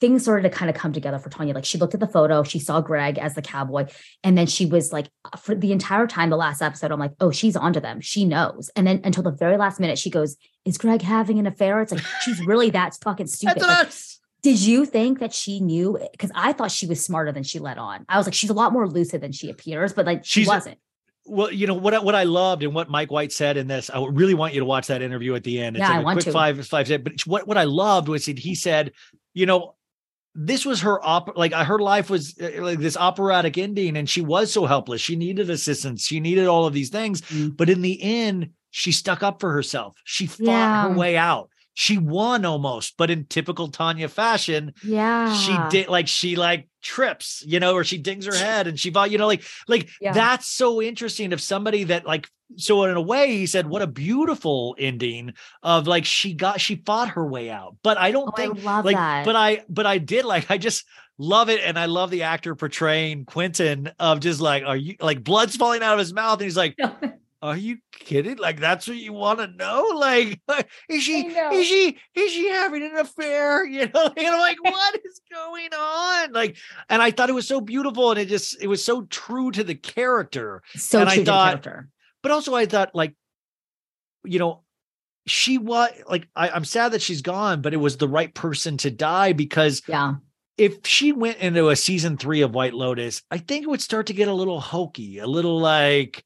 things 0.00 0.22
started 0.22 0.42
to 0.42 0.54
kind 0.54 0.68
of 0.68 0.76
come 0.76 0.92
together 0.92 1.18
for 1.18 1.30
Tanya, 1.30 1.54
like 1.54 1.64
she 1.64 1.78
looked 1.78 1.94
at 1.94 2.00
the 2.00 2.06
photo, 2.06 2.42
she 2.42 2.58
saw 2.58 2.80
Greg 2.80 3.18
as 3.18 3.34
the 3.34 3.42
cowboy, 3.42 3.86
and 4.22 4.36
then 4.36 4.46
she 4.46 4.66
was 4.66 4.92
like, 4.92 5.08
uh, 5.32 5.36
for 5.36 5.54
the 5.54 5.72
entire 5.72 6.06
time, 6.06 6.30
the 6.30 6.36
last 6.36 6.60
episode, 6.60 6.92
I'm 6.92 7.00
like, 7.00 7.12
oh, 7.20 7.30
she's 7.30 7.56
onto 7.56 7.80
them. 7.80 8.00
She 8.00 8.24
knows. 8.24 8.70
And 8.76 8.86
then 8.86 9.00
until 9.04 9.22
the 9.22 9.30
very 9.30 9.56
last 9.56 9.80
minute, 9.80 9.98
she 9.98 10.10
goes, 10.10 10.36
Is 10.64 10.78
Greg 10.78 11.02
having 11.02 11.38
an 11.38 11.46
affair? 11.46 11.80
It's 11.80 11.92
like 11.92 12.04
she's 12.22 12.44
really 12.44 12.70
that 12.70 12.96
fucking 13.02 13.28
stupid. 13.28 13.60
That's 13.60 14.20
Like, 14.20 14.24
did 14.42 14.60
you 14.60 14.84
think 14.84 15.20
that 15.20 15.32
she 15.32 15.60
knew? 15.60 15.98
Because 16.12 16.30
I 16.34 16.52
thought 16.52 16.70
she 16.70 16.86
was 16.86 17.02
smarter 17.02 17.32
than 17.32 17.44
she 17.44 17.58
let 17.58 17.78
on. 17.78 18.04
I 18.10 18.18
was 18.18 18.26
like, 18.26 18.34
she's 18.34 18.50
a 18.50 18.54
lot 18.54 18.74
more 18.74 18.86
lucid 18.86 19.22
than 19.22 19.32
she 19.32 19.48
appears, 19.48 19.94
but 19.94 20.04
like 20.04 20.24
she 20.24 20.46
wasn't. 20.46 20.78
Well, 21.26 21.50
you 21.50 21.66
know 21.66 21.74
what? 21.74 21.94
I- 21.94 21.98
What 22.00 22.14
I 22.14 22.24
loved 22.24 22.62
and 22.62 22.74
what 22.74 22.90
Mike 22.90 23.10
White 23.10 23.32
said 23.32 23.56
in 23.56 23.66
this, 23.66 23.88
I 23.90 24.04
really 24.10 24.34
want 24.34 24.52
you 24.54 24.60
to 24.60 24.66
watch 24.66 24.86
that 24.88 25.00
interview 25.02 25.34
at 25.34 25.42
the 25.44 25.60
end. 25.60 25.76
It's 25.76 25.80
Yeah, 25.82 25.88
like 25.88 25.96
I 25.98 26.00
a 26.00 26.04
want 26.04 26.16
quick 26.16 26.24
to. 26.26 26.32
five 26.32 26.66
five. 26.66 26.86
sec- 26.88 27.02
But 27.04 27.20
what 27.26 27.46
what 27.48 27.56
I 27.58 27.64
loved 27.64 28.08
was 28.08 28.26
that 28.26 28.38
he 28.38 28.54
said, 28.54 28.92
you 29.32 29.46
know, 29.46 29.74
this 30.34 30.66
was 30.66 30.80
her 30.82 31.02
op 31.06 31.36
like 31.36 31.52
uh, 31.54 31.64
her 31.64 31.78
life 31.78 32.10
was 32.10 32.34
uh, 32.40 32.50
like 32.62 32.78
this 32.80 32.96
operatic 32.96 33.56
ending, 33.56 33.96
and 33.96 34.08
she 34.10 34.20
was 34.20 34.52
so 34.52 34.66
helpless. 34.66 35.00
She 35.00 35.16
needed 35.16 35.48
assistance. 35.48 36.04
She 36.06 36.20
needed 36.20 36.46
all 36.46 36.66
of 36.66 36.74
these 36.74 36.90
things, 36.90 37.22
Mm. 37.22 37.56
but 37.56 37.70
in 37.70 37.80
the 37.82 38.02
end, 38.02 38.50
she 38.70 38.92
stuck 38.92 39.22
up 39.22 39.40
for 39.40 39.52
herself. 39.52 39.96
She 40.04 40.26
fought 40.26 40.46
Yeah. 40.46 40.88
her 40.88 40.94
way 40.94 41.16
out. 41.16 41.48
She 41.76 41.98
won 41.98 42.44
almost, 42.44 42.94
but 42.96 43.10
in 43.10 43.26
typical 43.26 43.68
Tanya 43.68 44.08
fashion, 44.08 44.72
Yeah. 44.84 45.34
she 45.34 45.58
did 45.70 45.88
like 45.88 46.06
she 46.08 46.36
like 46.36 46.68
trips, 46.82 47.42
you 47.46 47.58
know, 47.60 47.74
or 47.74 47.82
she 47.84 47.98
dings 47.98 48.26
her 48.26 48.34
head 48.34 48.66
and 48.68 48.78
she 48.78 48.90
fought, 48.90 49.10
you 49.10 49.18
know, 49.18 49.26
like 49.26 49.42
like 49.66 49.90
Yeah. 50.00 50.12
that's 50.12 50.46
so 50.46 50.80
interesting 50.80 51.32
of 51.32 51.40
somebody 51.42 51.84
that 51.84 52.06
like 52.06 52.28
so 52.56 52.84
in 52.84 52.96
a 52.96 53.00
way 53.02 53.36
he 53.36 53.46
said 53.46 53.66
what 53.66 53.82
a 53.82 53.86
beautiful 53.88 54.76
ending 54.78 55.32
of 55.62 55.86
like 55.88 56.04
she 56.04 56.34
got 56.34 56.60
she 56.60 56.76
fought 56.76 57.08
her 57.08 57.26
way 57.26 57.50
out. 57.50 57.76
But 57.82 57.98
I 57.98 58.12
don't 58.12 58.28
Oh, 58.28 58.32
I 58.36 58.40
think 58.46 58.62
love 58.64 58.84
like 58.84 58.96
that. 58.96 59.24
but 59.24 59.34
I 59.34 59.64
but 59.68 59.86
I 59.86 59.98
did 59.98 60.24
like 60.24 60.50
I 60.50 60.58
just 60.58 60.84
love 61.18 61.48
it 61.48 61.60
and 61.64 61.76
I 61.78 61.86
love 61.86 62.10
the 62.10 62.22
actor 62.24 62.54
portraying 62.54 63.24
Quentin 63.24 63.90
of 63.98 64.20
just 64.20 64.40
like 64.40 64.62
are 64.64 64.76
you 64.76 64.94
like 65.00 65.24
blood's 65.24 65.56
falling 65.56 65.82
out 65.82 65.94
of 65.94 65.98
his 65.98 66.12
mouth 66.12 66.34
and 66.34 66.42
he's 66.42 66.56
like 66.56 66.76
are 67.44 67.56
you 67.58 67.76
kidding? 67.92 68.38
Like 68.38 68.58
that's 68.58 68.88
what 68.88 68.96
you 68.96 69.12
want 69.12 69.38
to 69.38 69.46
know? 69.46 69.84
Like 69.94 70.40
is 70.88 71.02
she 71.02 71.26
is 71.28 71.66
she 71.66 71.98
is 72.14 72.32
she 72.32 72.48
having 72.48 72.82
an 72.82 72.96
affair? 72.96 73.64
You 73.74 73.88
know, 73.92 74.10
and 74.16 74.26
I'm 74.26 74.38
like, 74.40 74.56
what 74.62 74.96
is 75.04 75.20
going 75.32 75.72
on? 75.74 76.32
Like, 76.32 76.56
and 76.88 77.02
I 77.02 77.10
thought 77.10 77.28
it 77.28 77.34
was 77.34 77.46
so 77.46 77.60
beautiful, 77.60 78.10
and 78.10 78.18
it 78.20 78.28
just 78.28 78.62
it 78.62 78.66
was 78.66 78.82
so 78.84 79.02
true 79.02 79.50
to 79.50 79.62
the 79.62 79.74
character. 79.74 80.62
so 80.74 81.00
and 81.00 81.08
I 81.10 81.14
true 81.16 81.24
to 81.24 81.30
the 81.30 81.36
character. 81.36 81.88
But 82.22 82.32
also, 82.32 82.54
I 82.54 82.64
thought 82.66 82.94
like, 82.94 83.14
you 84.24 84.38
know, 84.38 84.62
she 85.26 85.58
was 85.58 85.90
like, 86.08 86.28
I, 86.34 86.48
I'm 86.48 86.64
sad 86.64 86.92
that 86.92 87.02
she's 87.02 87.20
gone, 87.22 87.60
but 87.60 87.74
it 87.74 87.78
was 87.78 87.98
the 87.98 88.08
right 88.08 88.32
person 88.34 88.76
to 88.78 88.90
die 88.90 89.32
because 89.34 89.82
Yeah. 89.86 90.14
if 90.56 90.86
she 90.86 91.12
went 91.12 91.38
into 91.38 91.68
a 91.68 91.76
season 91.76 92.16
three 92.16 92.40
of 92.40 92.54
White 92.54 92.74
Lotus, 92.74 93.22
I 93.30 93.38
think 93.38 93.64
it 93.64 93.68
would 93.68 93.82
start 93.82 94.06
to 94.06 94.12
get 94.14 94.28
a 94.28 94.34
little 94.34 94.60
hokey, 94.60 95.18
a 95.18 95.26
little 95.26 95.58
like, 95.60 96.24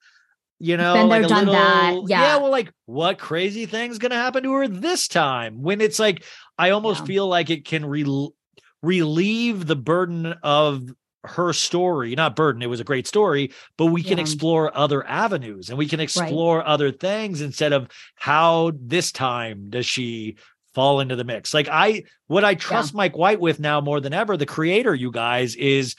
you 0.59 0.77
know, 0.77 0.95
Been 0.95 1.09
there, 1.09 1.21
like 1.21 1.25
a 1.25 1.29
done 1.29 1.47
little, 1.47 1.55
that. 1.55 2.03
Yeah. 2.09 2.37
well, 2.39 2.51
like 2.51 2.73
what 2.87 3.19
crazy 3.19 3.67
thing's 3.67 3.99
gonna 3.99 4.17
happen 4.17 4.43
to 4.43 4.53
her 4.55 4.69
this 4.69 5.09
time? 5.09 5.63
When 5.63 5.81
it's 5.81 5.99
like, 5.99 6.25
I 6.59 6.71
almost 6.71 7.01
Yeah. 7.01 7.07
feel 7.07 7.29
like 7.29 7.51
it 7.51 7.65
can 7.65 7.85
rel- 7.87 8.35
relieve 8.83 9.67
the 9.67 9.77
burden 9.77 10.35
of 10.43 10.89
her 11.25 11.53
story, 11.53 12.15
not 12.15 12.37
burden, 12.37 12.63
it 12.63 12.67
was 12.71 12.81
a 12.81 12.85
great 12.85 13.07
story, 13.07 13.53
but 13.77 13.87
we 13.87 14.03
can 14.03 14.19
Yeah. 14.19 14.23
explore 14.23 14.77
other 14.77 15.07
avenues 15.07 15.69
and 15.69 15.77
we 15.77 15.87
can 15.87 16.01
explore 16.01 16.67
other 16.67 16.91
things 16.93 17.41
instead 17.41 17.73
of 17.73 17.89
how 18.15 18.73
this 18.81 19.13
time 19.13 19.69
does 19.71 19.85
she 19.87 20.37
fall 20.75 21.01
into 21.01 21.17
the 21.17 21.25
mix. 21.25 21.53
Like 21.53 21.69
I 21.69 22.05
what 22.29 22.45
I 22.45 22.55
trust 22.55 22.95
Mike 22.95 23.17
White 23.17 23.41
with 23.41 23.59
now 23.59 23.81
more 23.81 24.01
than 24.01 24.13
ever, 24.15 24.37
the 24.37 24.47
creator, 24.47 24.95
you 24.95 25.11
guys, 25.11 25.55
is 25.57 25.97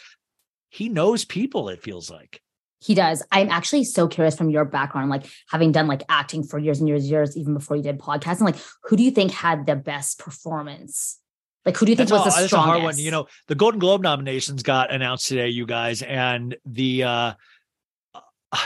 he 0.70 0.88
knows 0.90 1.26
people, 1.26 1.70
it 1.70 1.82
feels 1.84 2.10
like. 2.10 2.42
He 2.82 2.96
does. 2.96 3.24
I'm 3.32 3.50
actually 3.50 3.84
so 3.84 4.08
curious 4.08 4.38
from 4.38 4.50
your 4.50 4.66
background, 4.66 5.10
like 5.10 5.26
having 5.50 5.72
done 5.72 5.88
like 5.88 6.04
acting 6.08 6.44
for 6.44 6.58
years 6.58 6.80
and 6.80 6.88
years 6.88 7.04
and 7.04 7.12
years, 7.12 7.38
even 7.38 7.54
before 7.54 7.76
you 7.76 7.84
did 7.84 8.00
podcasting. 8.00 8.42
Like, 8.42 8.56
who 8.84 8.96
do 8.96 9.04
you 9.04 9.12
think 9.12 9.32
had 9.32 9.66
the 9.66 9.76
best 9.76 10.20
performance? 10.20 11.20
Like, 11.66 11.76
who 11.76 11.86
do 11.86 11.92
you 11.92 11.96
think 11.98 12.10
That's, 12.10 12.26
was 12.26 12.34
a, 12.34 12.38
the 12.38 12.42
that's 12.42 12.54
a 12.54 12.60
hard 12.60 12.84
one. 12.84 12.98
You 12.98 13.12
know, 13.12 13.28
the 13.48 13.56
Golden 13.56 13.80
Globe 13.80 14.02
nominations 14.02 14.64
got 14.64 14.94
announced 14.94 15.28
today, 15.28 15.50
you 15.50 15.66
guys, 15.66 16.02
and 16.02 16.56
the 16.66 17.04
uh 17.04 17.34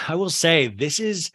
I 0.08 0.16
will 0.16 0.30
say 0.30 0.68
this 0.68 1.00
is 1.00 1.32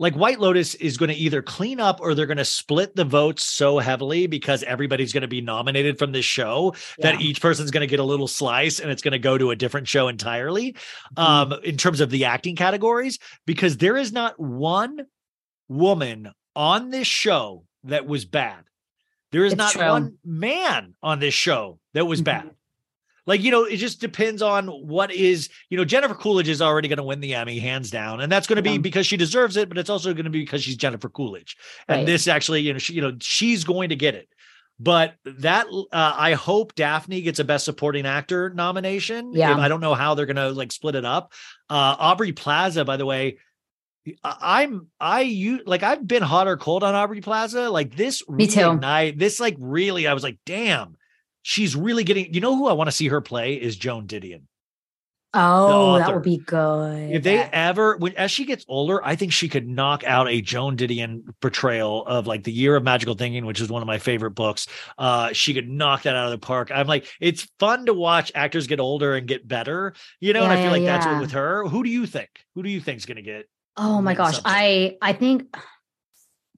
like 0.00 0.14
White 0.16 0.40
Lotus 0.40 0.74
is 0.76 0.96
going 0.96 1.10
to 1.10 1.14
either 1.14 1.42
clean 1.42 1.78
up 1.78 2.00
or 2.00 2.14
they're 2.14 2.26
going 2.26 2.38
to 2.38 2.44
split 2.44 2.96
the 2.96 3.04
votes 3.04 3.44
so 3.44 3.78
heavily 3.78 4.26
because 4.26 4.64
everybody's 4.64 5.12
going 5.12 5.20
to 5.22 5.28
be 5.28 5.40
nominated 5.40 5.98
from 5.98 6.10
this 6.10 6.24
show 6.24 6.74
that 6.98 7.20
each 7.20 7.40
person's 7.40 7.70
going 7.70 7.82
to 7.82 7.86
get 7.86 8.00
a 8.00 8.04
little 8.04 8.26
slice 8.26 8.80
and 8.80 8.90
it's 8.90 9.02
going 9.02 9.12
to 9.12 9.18
go 9.20 9.38
to 9.38 9.50
a 9.50 9.56
different 9.56 9.86
show 9.86 10.08
entirely 10.08 10.72
Mm-hmm. 11.16 11.52
um 11.52 11.60
in 11.62 11.76
terms 11.76 12.00
of 12.00 12.10
the 12.10 12.24
acting 12.24 12.56
categories 12.56 13.18
because 13.46 13.76
there 13.76 13.96
is 13.96 14.12
not 14.12 14.40
one 14.40 15.06
woman 15.68 16.32
on 16.56 16.90
this 16.90 17.06
show 17.06 17.64
that 17.84 18.06
was 18.06 18.24
bad. 18.24 18.64
There 19.32 19.44
is 19.44 19.52
It's 19.52 19.58
not 19.58 19.72
true. 19.72 19.82
Mm-hmm. 19.82 19.90
one 19.92 20.18
man 20.24 20.94
on 21.02 21.20
this 21.20 21.34
show 21.34 21.78
that 21.94 22.06
was 22.06 22.20
bad. 22.22 22.50
Like, 23.26 23.42
you 23.42 23.50
know, 23.50 23.64
it 23.64 23.76
just 23.76 24.00
depends 24.00 24.42
on 24.42 24.66
what 24.68 25.12
is, 25.12 25.48
you 25.68 25.76
know, 25.76 25.84
Jennifer 25.84 26.14
Coolidge 26.14 26.48
is 26.48 26.60
already 26.62 26.88
going 26.88 26.96
to 26.96 27.02
win 27.04 27.20
the 27.20 27.34
Emmy 27.34 27.58
hands 27.58 27.90
down. 27.90 28.20
And 28.20 28.30
that's 28.32 28.46
going 28.46 28.56
to 28.56 28.62
be 28.62 28.72
Yeah. 28.72 28.78
because 28.78 29.06
she 29.06 29.16
deserves 29.16 29.56
it, 29.56 29.68
but 29.68 29.78
it's 29.78 29.90
also 29.90 30.12
going 30.14 30.24
to 30.24 30.30
be 30.30 30.40
because 30.40 30.62
she's 30.62 30.76
Jennifer 30.76 31.08
Coolidge. 31.08 31.56
And 31.88 31.98
Right. 31.98 32.06
this 32.06 32.26
actually, 32.28 32.62
you 32.62 32.72
know, 32.72 32.78
she, 32.78 32.94
you 32.94 33.02
know, 33.02 33.16
she's 33.20 33.64
going 33.64 33.90
to 33.90 33.96
get 33.96 34.14
it. 34.14 34.28
But 34.82 35.14
that 35.24 35.66
uh, 35.70 36.14
I 36.16 36.32
hope 36.32 36.74
Daphne 36.74 37.20
gets 37.20 37.38
a 37.38 37.44
best 37.44 37.66
supporting 37.66 38.06
actor 38.06 38.48
nomination. 38.48 39.34
Yeah. 39.34 39.54
I 39.56 39.68
don't 39.68 39.82
know 39.82 39.94
how 39.94 40.14
they're 40.14 40.24
going 40.24 40.36
to 40.36 40.50
like 40.52 40.72
split 40.72 40.94
it 40.94 41.04
up. 41.04 41.32
Uh 41.68 41.96
Aubrey 41.98 42.32
Plaza, 42.32 42.84
by 42.86 42.96
the 42.96 43.04
way, 43.04 43.36
I'm 44.24 44.86
I 44.98 45.20
you 45.20 45.60
like 45.66 45.82
I've 45.82 46.06
been 46.06 46.22
hot 46.22 46.48
or 46.48 46.56
cold 46.56 46.82
on 46.82 46.94
Aubrey 46.94 47.20
Plaza. 47.20 47.68
Like 47.68 47.94
this 47.94 48.26
Me 48.28 48.46
too. 48.46 48.60
reignite- 48.60 49.18
This 49.18 49.38
like 49.38 49.56
really, 49.58 50.06
I 50.06 50.14
was 50.14 50.22
like, 50.22 50.38
damn, 50.46 50.96
she's 51.42 51.76
really 51.76 52.04
getting. 52.04 52.32
You 52.32 52.40
know 52.40 52.56
who 52.56 52.66
I 52.66 52.72
want 52.72 52.88
to 52.88 52.92
see 52.92 53.08
her 53.08 53.20
play 53.20 53.54
is 53.54 53.76
Joan 53.76 54.06
Didion. 54.06 54.42
Oh, 55.32 55.98
that 55.98 56.12
would 56.12 56.24
be 56.24 56.38
good. 56.38 57.12
If 57.12 57.22
they 57.22 57.38
ever, 57.38 57.96
when 57.98 58.14
as 58.16 58.32
she 58.32 58.44
gets 58.44 58.64
older, 58.66 59.04
I 59.04 59.14
think 59.14 59.32
she 59.32 59.48
could 59.48 59.68
knock 59.68 60.02
out 60.02 60.28
a 60.28 60.40
Joan 60.40 60.76
Didion 60.76 61.22
portrayal 61.40 62.04
of 62.04 62.26
like 62.26 62.42
the 62.42 62.50
Year 62.50 62.74
of 62.74 62.82
Magical 62.82 63.14
Thinking, 63.14 63.46
which 63.46 63.60
is 63.60 63.70
one 63.70 63.80
of 63.80 63.86
my 63.86 63.98
favorite 63.98 64.32
books. 64.32 64.66
Uh, 64.98 65.32
she 65.32 65.54
could 65.54 65.68
knock 65.68 66.02
that 66.02 66.16
out 66.16 66.24
of 66.24 66.32
the 66.32 66.44
park. 66.44 66.72
I'm 66.74 66.88
like, 66.88 67.06
it's 67.20 67.46
fun 67.60 67.86
to 67.86 67.94
watch 67.94 68.32
actors 68.34 68.66
get 68.66 68.80
older 68.80 69.14
and 69.14 69.28
get 69.28 69.46
better, 69.46 69.94
you 70.18 70.32
know. 70.32 70.42
and 70.42 70.52
I 70.52 70.62
feel 70.62 70.72
like 70.72 70.84
that's 70.84 71.06
what 71.06 71.20
with 71.20 71.30
her. 71.30 71.64
Who 71.64 71.84
do 71.84 71.90
you 71.90 72.06
think? 72.06 72.30
Who 72.56 72.64
do 72.64 72.68
you 72.68 72.80
think's 72.80 73.06
going 73.06 73.16
to 73.16 73.22
get? 73.22 73.48
Oh 73.76 74.02
my 74.02 74.14
gosh. 74.14 74.34
something? 74.34 74.52
I 74.52 74.96
I 75.00 75.12
think 75.12 75.56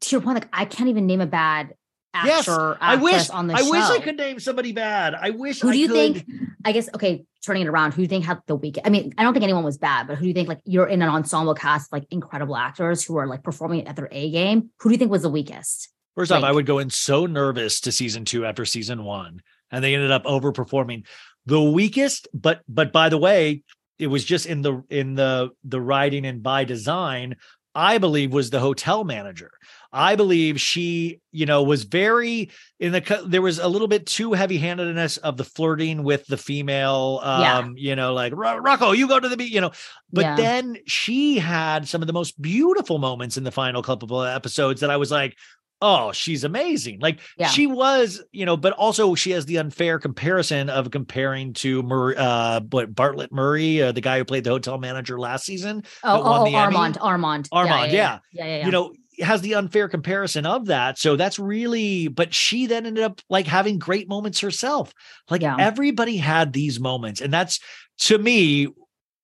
to 0.00 0.10
your 0.10 0.22
point, 0.22 0.36
like 0.36 0.48
I 0.50 0.64
can't 0.64 0.88
even 0.88 1.06
name 1.06 1.20
a 1.20 1.26
bad 1.26 1.74
actor. 2.14 2.28
Yes, 2.28 2.48
uh, 2.48 2.76
I 2.80 2.96
wish 2.96 3.30
on 3.30 3.46
the 3.46 3.54
I 3.54 3.60
show. 3.62 3.70
wish 3.70 3.82
I 3.84 3.98
could 4.00 4.16
name 4.16 4.40
somebody 4.40 4.72
bad. 4.72 5.14
I 5.14 5.30
wish. 5.30 5.60
Who 5.60 5.68
I 5.68 5.72
do 5.72 5.78
you 5.78 5.88
could. 5.88 6.16
think? 6.16 6.26
I 6.64 6.72
guess 6.72 6.88
okay. 6.94 7.24
Turning 7.44 7.62
it 7.62 7.68
around, 7.68 7.90
who 7.90 7.96
do 7.96 8.02
you 8.02 8.08
think 8.08 8.24
had 8.24 8.38
the 8.46 8.54
weakest? 8.54 8.86
I 8.86 8.90
mean, 8.90 9.12
I 9.18 9.24
don't 9.24 9.32
think 9.32 9.42
anyone 9.42 9.64
was 9.64 9.76
bad, 9.76 10.06
but 10.06 10.16
who 10.16 10.22
do 10.22 10.28
you 10.28 10.34
think 10.34 10.48
like 10.48 10.60
you're 10.64 10.86
in 10.86 11.02
an 11.02 11.08
ensemble 11.08 11.54
cast 11.54 11.92
like 11.92 12.04
incredible 12.10 12.56
actors 12.56 13.02
who 13.04 13.16
are 13.16 13.26
like 13.26 13.42
performing 13.42 13.88
at 13.88 13.96
their 13.96 14.08
A 14.12 14.30
game? 14.30 14.70
Who 14.78 14.88
do 14.88 14.92
you 14.94 14.98
think 14.98 15.10
was 15.10 15.22
the 15.22 15.28
weakest? 15.28 15.88
First 16.14 16.30
off, 16.30 16.44
I 16.44 16.52
would 16.52 16.66
go 16.66 16.78
in 16.78 16.90
so 16.90 17.26
nervous 17.26 17.80
to 17.80 17.90
season 17.92 18.24
two 18.24 18.44
after 18.44 18.64
season 18.64 19.02
one, 19.02 19.40
and 19.72 19.82
they 19.82 19.94
ended 19.94 20.10
up 20.12 20.24
overperforming. 20.24 21.06
The 21.46 21.60
weakest, 21.60 22.28
but 22.32 22.60
but 22.68 22.92
by 22.92 23.08
the 23.08 23.18
way, 23.18 23.64
it 23.98 24.06
was 24.06 24.24
just 24.24 24.46
in 24.46 24.62
the 24.62 24.84
in 24.88 25.14
the 25.14 25.50
the 25.64 25.80
writing 25.80 26.24
and 26.26 26.42
by 26.42 26.64
design. 26.64 27.36
I 27.74 27.98
believe 27.98 28.32
was 28.32 28.50
the 28.50 28.60
hotel 28.60 29.04
manager. 29.04 29.50
I 29.94 30.16
believe 30.16 30.60
she, 30.60 31.20
you 31.32 31.44
know, 31.44 31.62
was 31.62 31.84
very 31.84 32.50
in 32.80 32.92
the. 32.92 33.24
There 33.26 33.42
was 33.42 33.58
a 33.58 33.68
little 33.68 33.88
bit 33.88 34.06
too 34.06 34.32
heavy-handedness 34.32 35.18
of 35.18 35.36
the 35.36 35.44
flirting 35.44 36.02
with 36.02 36.26
the 36.26 36.38
female. 36.38 37.20
Yeah. 37.22 37.58
Um, 37.58 37.74
you 37.76 37.94
know, 37.94 38.14
like 38.14 38.32
Rocco, 38.34 38.92
you 38.92 39.06
go 39.06 39.20
to 39.20 39.28
the 39.28 39.36
beach. 39.36 39.52
You 39.52 39.60
know, 39.60 39.72
but 40.12 40.22
Yeah. 40.22 40.36
then 40.36 40.76
she 40.86 41.38
had 41.38 41.88
some 41.88 42.02
of 42.02 42.06
the 42.06 42.12
most 42.14 42.40
beautiful 42.40 42.98
moments 42.98 43.36
in 43.36 43.44
the 43.44 43.50
final 43.50 43.82
couple 43.82 44.22
of 44.22 44.34
episodes 44.34 44.80
that 44.80 44.90
I 44.90 44.96
was 44.96 45.10
like, 45.10 45.36
oh, 45.82 46.12
she's 46.12 46.44
amazing. 46.44 47.00
Like 47.00 47.18
Yeah. 47.36 47.48
she 47.48 47.66
was, 47.66 48.22
you 48.32 48.46
know, 48.46 48.56
but 48.56 48.72
also 48.74 49.14
she 49.14 49.32
has 49.32 49.44
the 49.44 49.58
unfair 49.58 49.98
comparison 49.98 50.70
of 50.70 50.90
comparing 50.90 51.52
to 51.54 51.82
Mur- 51.82 52.14
uh 52.16 52.60
but 52.60 52.94
Bartlett 52.94 53.32
Murray, 53.32 53.82
uh, 53.82 53.92
the 53.92 54.00
guy 54.00 54.16
who 54.18 54.24
played 54.24 54.44
the 54.44 54.50
hotel 54.50 54.78
manager 54.78 55.18
last 55.18 55.44
season. 55.44 55.82
Oh, 56.04 56.22
oh, 56.22 56.46
oh. 56.48 56.54
Armand, 56.54 56.96
Armand, 57.00 57.48
Armand, 57.52 57.92
yeah, 57.92 58.20
yeah, 58.32 58.44
yeah, 58.46 58.56
yeah. 58.58 58.64
You 58.66 58.70
know, 58.72 58.92
has 59.20 59.42
the 59.42 59.54
unfair 59.54 59.88
comparison 59.88 60.46
of 60.46 60.66
that. 60.66 60.98
So 60.98 61.16
that's 61.16 61.38
really, 61.38 62.08
but 62.08 62.32
she 62.32 62.66
then 62.66 62.86
ended 62.86 63.04
up 63.04 63.20
like 63.28 63.46
having 63.46 63.78
great 63.78 64.08
moments 64.08 64.40
herself. 64.40 64.94
Like 65.28 65.42
Yeah. 65.42 65.56
everybody 65.58 66.16
had 66.16 66.52
these 66.54 66.80
moments. 66.80 67.20
And 67.20 67.32
that's 67.32 67.60
to 67.98 68.16
me 68.16 68.68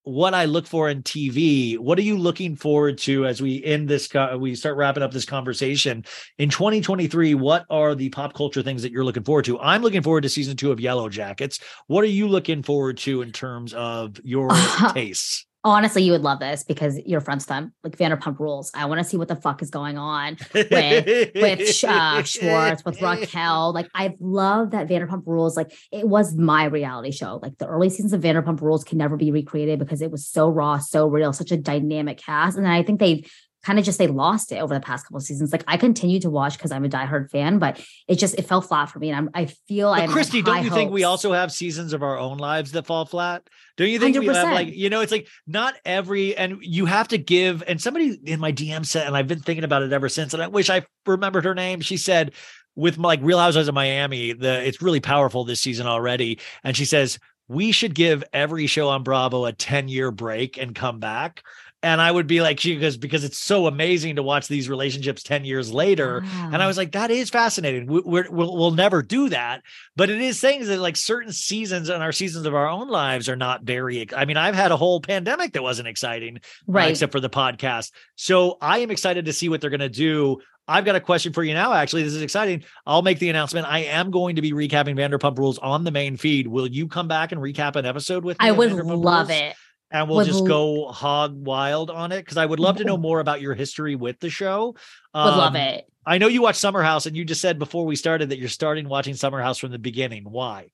what 0.08 0.32
I 0.32 0.46
look 0.46 0.66
for 0.66 0.88
in 0.88 1.02
TV. 1.02 1.78
What 1.78 1.98
are 1.98 2.02
you 2.02 2.16
looking 2.16 2.56
forward 2.56 2.96
to 2.98 3.26
as 3.26 3.42
we 3.42 3.62
end 3.62 3.88
this? 3.88 4.08
Co- 4.08 4.38
we 4.38 4.54
start 4.54 4.76
wrapping 4.76 5.02
up 5.02 5.12
this 5.12 5.26
conversation 5.26 6.04
in 6.38 6.48
2023. 6.48 7.34
What 7.34 7.66
are 7.68 7.94
the 7.94 8.08
pop 8.08 8.32
culture 8.32 8.62
things 8.62 8.82
that 8.82 8.92
you're 8.92 9.04
looking 9.04 9.24
forward 9.24 9.44
to? 9.44 9.60
I'm 9.60 9.82
looking 9.82 10.02
forward 10.02 10.22
to 10.22 10.28
season 10.30 10.56
two 10.56 10.72
of 10.72 10.80
Yellow 10.80 11.10
Jackets. 11.10 11.60
What 11.88 12.04
are 12.04 12.08
you 12.08 12.26
looking 12.26 12.62
forward 12.62 12.96
to 12.98 13.20
in 13.20 13.32
terms 13.32 13.74
of 13.74 14.18
your 14.24 14.48
tastes? 14.94 15.47
Honestly, 15.68 16.02
you 16.02 16.12
would 16.12 16.22
love 16.22 16.38
this 16.38 16.64
because 16.64 16.98
you're 17.04 17.20
them, 17.20 17.72
like 17.84 17.96
Vanderpump 17.96 18.38
Rules. 18.38 18.70
I 18.74 18.86
want 18.86 18.98
to 19.00 19.04
see 19.04 19.16
what 19.16 19.28
the 19.28 19.36
fuck 19.36 19.62
is 19.62 19.70
going 19.70 19.98
on 19.98 20.38
with 20.54 20.70
with 20.70 21.84
uh, 21.84 22.22
Schwartz, 22.22 22.84
with 22.84 23.00
Raquel. 23.02 23.72
Like 23.72 23.88
I 23.94 24.14
love 24.18 24.70
that 24.70 24.88
Vanderpump 24.88 25.24
Rules. 25.26 25.56
Like 25.56 25.72
it 25.92 26.08
was 26.08 26.34
my 26.34 26.64
reality 26.64 27.10
show. 27.10 27.38
Like 27.42 27.58
the 27.58 27.66
early 27.66 27.90
seasons 27.90 28.12
of 28.12 28.22
Vanderpump 28.22 28.60
Rules 28.60 28.82
can 28.82 28.98
never 28.98 29.16
be 29.16 29.30
recreated 29.30 29.78
because 29.78 30.00
it 30.00 30.10
was 30.10 30.26
so 30.26 30.48
raw, 30.48 30.78
so 30.78 31.06
real, 31.06 31.32
such 31.32 31.52
a 31.52 31.56
dynamic 31.56 32.18
cast. 32.18 32.56
And 32.56 32.66
I 32.66 32.82
think 32.82 32.98
they 32.98 33.24
kind 33.64 33.78
of 33.78 33.84
just 33.84 33.98
they 33.98 34.06
lost 34.06 34.52
it 34.52 34.58
over 34.58 34.74
the 34.74 34.80
past 34.80 35.04
couple 35.04 35.16
of 35.16 35.22
seasons. 35.22 35.52
Like 35.52 35.64
I 35.66 35.76
continue 35.76 36.20
to 36.20 36.30
watch 36.30 36.56
because 36.56 36.70
I'm 36.70 36.84
a 36.84 36.88
diehard 36.88 37.30
fan, 37.30 37.58
but 37.58 37.84
it 38.06 38.16
just 38.16 38.38
it 38.38 38.42
fell 38.42 38.60
flat 38.60 38.86
for 38.86 38.98
me. 38.98 39.10
And 39.10 39.16
I'm 39.16 39.30
I 39.34 39.46
feel 39.46 39.88
I 39.88 40.06
But 40.06 40.12
Christy, 40.12 40.42
don't 40.42 40.64
you 40.64 40.70
think 40.70 40.90
we 40.90 41.04
also 41.04 41.32
have 41.32 41.52
seasons 41.52 41.92
of 41.92 42.02
our 42.02 42.18
own 42.18 42.38
lives 42.38 42.72
that 42.72 42.86
fall 42.86 43.04
flat? 43.04 43.48
Don't 43.76 43.88
you 43.88 43.98
think 43.98 44.18
we 44.18 44.26
have 44.26 44.52
like, 44.52 44.74
you 44.74 44.90
know, 44.90 45.00
it's 45.00 45.12
like 45.12 45.28
not 45.46 45.74
every, 45.84 46.36
and 46.36 46.58
you 46.62 46.86
have 46.86 47.08
to 47.08 47.18
give, 47.18 47.62
and 47.66 47.80
somebody 47.80 48.18
in 48.24 48.40
my 48.40 48.52
DM 48.52 48.84
said, 48.84 49.06
and 49.06 49.16
I've 49.16 49.28
been 49.28 49.40
thinking 49.40 49.62
about 49.62 49.82
it 49.82 49.92
ever 49.92 50.08
since, 50.08 50.34
and 50.34 50.42
I 50.42 50.48
wish 50.48 50.68
I 50.68 50.84
remembered 51.06 51.44
her 51.44 51.54
name. 51.54 51.80
She 51.80 51.96
said, 51.96 52.32
with 52.74 52.98
like 52.98 53.20
Real 53.22 53.38
Housewives 53.38 53.68
of 53.68 53.74
Miami, 53.74 54.32
the 54.32 54.66
it's 54.66 54.80
really 54.80 55.00
powerful 55.00 55.44
this 55.44 55.60
season 55.60 55.86
already. 55.86 56.38
And 56.62 56.76
she 56.76 56.84
says, 56.84 57.18
we 57.48 57.72
should 57.72 57.94
give 57.94 58.22
every 58.32 58.66
show 58.66 58.88
on 58.88 59.02
Bravo 59.02 59.46
a 59.46 59.52
10 59.52 59.88
year 59.88 60.10
break 60.10 60.58
and 60.58 60.74
come 60.74 61.00
back. 61.00 61.42
And 61.82 62.00
I 62.00 62.10
would 62.10 62.26
be 62.26 62.40
like, 62.40 62.58
she 62.58 62.76
goes, 62.76 62.96
because 62.96 63.22
it's 63.22 63.38
so 63.38 63.68
amazing 63.68 64.16
to 64.16 64.22
watch 64.22 64.48
these 64.48 64.68
relationships 64.68 65.22
10 65.22 65.44
years 65.44 65.72
later. 65.72 66.24
And 66.52 66.60
I 66.60 66.66
was 66.66 66.76
like, 66.76 66.92
that 66.92 67.12
is 67.12 67.30
fascinating. 67.30 67.86
We, 67.86 68.00
we're, 68.04 68.30
we'll, 68.30 68.56
we'll 68.56 68.70
never 68.72 69.00
do 69.00 69.28
that. 69.28 69.62
But 69.94 70.10
it 70.10 70.20
is 70.20 70.40
things 70.40 70.66
that 70.66 70.80
like 70.80 70.96
certain 70.96 71.32
seasons 71.32 71.88
and 71.88 72.02
our 72.02 72.10
seasons 72.10 72.46
of 72.46 72.54
our 72.54 72.68
own 72.68 72.88
lives 72.88 73.28
are 73.28 73.36
not 73.36 73.62
very, 73.62 74.12
I 74.12 74.24
mean, 74.24 74.36
I've 74.36 74.56
had 74.56 74.72
a 74.72 74.76
whole 74.76 75.00
pandemic 75.00 75.52
that 75.52 75.62
wasn't 75.62 75.86
exciting, 75.86 76.38
uh, 76.38 76.72
right. 76.72 76.90
except 76.90 77.12
for 77.12 77.20
the 77.20 77.30
podcast. 77.30 77.92
So 78.16 78.58
I 78.60 78.78
am 78.78 78.90
excited 78.90 79.26
to 79.26 79.32
see 79.32 79.48
what 79.48 79.60
they're 79.60 79.70
going 79.70 79.78
to 79.80 79.88
do. 79.88 80.38
I've 80.66 80.84
got 80.84 80.96
a 80.96 81.00
question 81.00 81.32
for 81.32 81.42
you 81.42 81.54
now. 81.54 81.72
Actually, 81.72 82.02
this 82.02 82.12
is 82.12 82.22
exciting. 82.22 82.64
I'll 82.86 83.02
make 83.02 83.20
the 83.20 83.30
announcement. 83.30 83.66
I 83.66 83.80
am 83.84 84.10
going 84.10 84.36
to 84.36 84.42
be 84.42 84.52
recapping 84.52 84.96
Vanderpump 84.96 85.38
Rules 85.38 85.58
on 85.58 85.84
the 85.84 85.90
main 85.90 86.16
feed. 86.16 86.46
Will 86.46 86.66
you 86.66 86.88
come 86.88 87.08
back 87.08 87.32
and 87.32 87.40
recap 87.40 87.76
an 87.76 87.86
episode 87.86 88.24
with 88.24 88.38
me? 88.38 88.48
I 88.48 88.52
would 88.52 88.72
love 88.72 89.28
Rules? 89.28 89.40
it. 89.40 89.56
And 89.90 90.08
we'll 90.08 90.18
Would 90.18 90.26
just 90.26 90.46
go 90.46 90.88
hog 90.88 91.34
wild 91.34 91.90
on 91.90 92.12
it 92.12 92.18
because 92.18 92.36
I 92.36 92.46
would 92.46 92.60
love 92.60 92.76
to 92.78 92.84
know 92.84 92.96
more 93.08 93.20
about 93.20 93.40
your 93.40 93.54
history 93.54 93.96
with 93.96 94.18
the 94.20 94.30
show. 94.30 94.74
Would 95.14 95.20
love 95.20 95.54
Um, 95.54 95.56
it. 95.56 95.86
I 96.04 96.18
know 96.18 96.28
you 96.28 96.42
watch 96.42 96.56
Summer 96.56 96.82
House, 96.82 97.06
and 97.06 97.16
you 97.16 97.24
just 97.24 97.40
said 97.40 97.58
before 97.58 97.84
we 97.84 97.96
started 97.96 98.30
that 98.30 98.38
you're 98.38 98.48
starting 98.48 98.88
watching 98.88 99.14
Summer 99.14 99.42
House 99.42 99.58
from 99.58 99.72
the 99.72 99.78
beginning. 99.78 100.24
Why? 100.24 100.70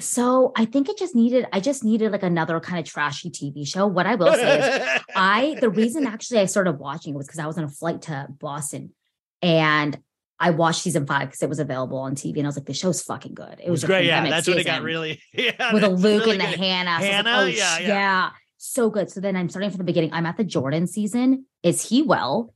So 0.00 0.52
I 0.56 0.64
think 0.64 0.88
it 0.88 0.98
just 0.98 1.14
needed, 1.14 1.46
I 1.52 1.60
just 1.60 1.84
needed 1.84 2.10
like 2.12 2.24
another 2.24 2.58
kind 2.60 2.80
of 2.80 2.84
trashy 2.84 3.30
TV 3.30 3.66
show. 3.66 3.86
What 3.86 4.06
I 4.06 4.16
will 4.16 4.32
say 4.32 4.58
is 4.58 5.02
I 5.14 5.56
the 5.60 5.70
reason 5.70 6.06
actually 6.08 6.40
I 6.40 6.46
started 6.46 6.72
watching 6.72 7.14
it 7.14 7.16
was 7.16 7.26
because 7.26 7.38
I 7.38 7.46
was 7.46 7.58
on 7.58 7.64
a 7.64 7.68
flight 7.68 8.02
to 8.02 8.26
Boston 8.40 8.92
and 9.40 9.96
I 10.40 10.50
watched 10.50 10.80
season 10.80 11.06
five 11.06 11.28
because 11.28 11.42
it 11.42 11.48
was 11.48 11.58
available 11.58 11.98
on 11.98 12.14
TV 12.14 12.38
and 12.38 12.46
I 12.46 12.48
was 12.48 12.56
like, 12.56 12.66
the 12.66 12.74
show's 12.74 13.02
fucking 13.02 13.34
good. 13.34 13.60
It, 13.60 13.66
it 13.66 13.70
was 13.70 13.84
great. 13.84 14.06
Yeah, 14.06 14.28
that's 14.28 14.48
when 14.48 14.58
it 14.58 14.64
got 14.64 14.82
really 14.82 15.20
yeah, 15.32 15.72
with 15.72 15.84
a 15.84 15.88
Luke 15.88 16.26
really 16.26 16.38
and 16.38 16.40
the 16.40 16.56
good. 16.56 16.58
Hannah. 16.58 16.96
So 16.98 17.06
like, 17.06 17.12
Hannah, 17.12 17.36
oh, 17.38 17.44
yeah, 17.44 17.76
sh- 17.76 17.80
yeah. 17.82 18.30
So 18.58 18.90
good. 18.90 19.10
So 19.10 19.20
then 19.20 19.36
I'm 19.36 19.48
starting 19.48 19.70
from 19.70 19.78
the 19.78 19.84
beginning. 19.84 20.12
I'm 20.12 20.26
at 20.26 20.36
the 20.36 20.44
Jordan 20.44 20.86
season. 20.86 21.46
Is 21.62 21.88
he 21.88 22.02
well? 22.02 22.52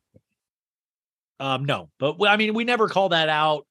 Um, 1.40 1.64
no, 1.64 1.88
but 2.00 2.16
I 2.26 2.36
mean, 2.36 2.52
we 2.54 2.64
never 2.64 2.88
call 2.88 3.10
that 3.10 3.28
out. 3.28 3.66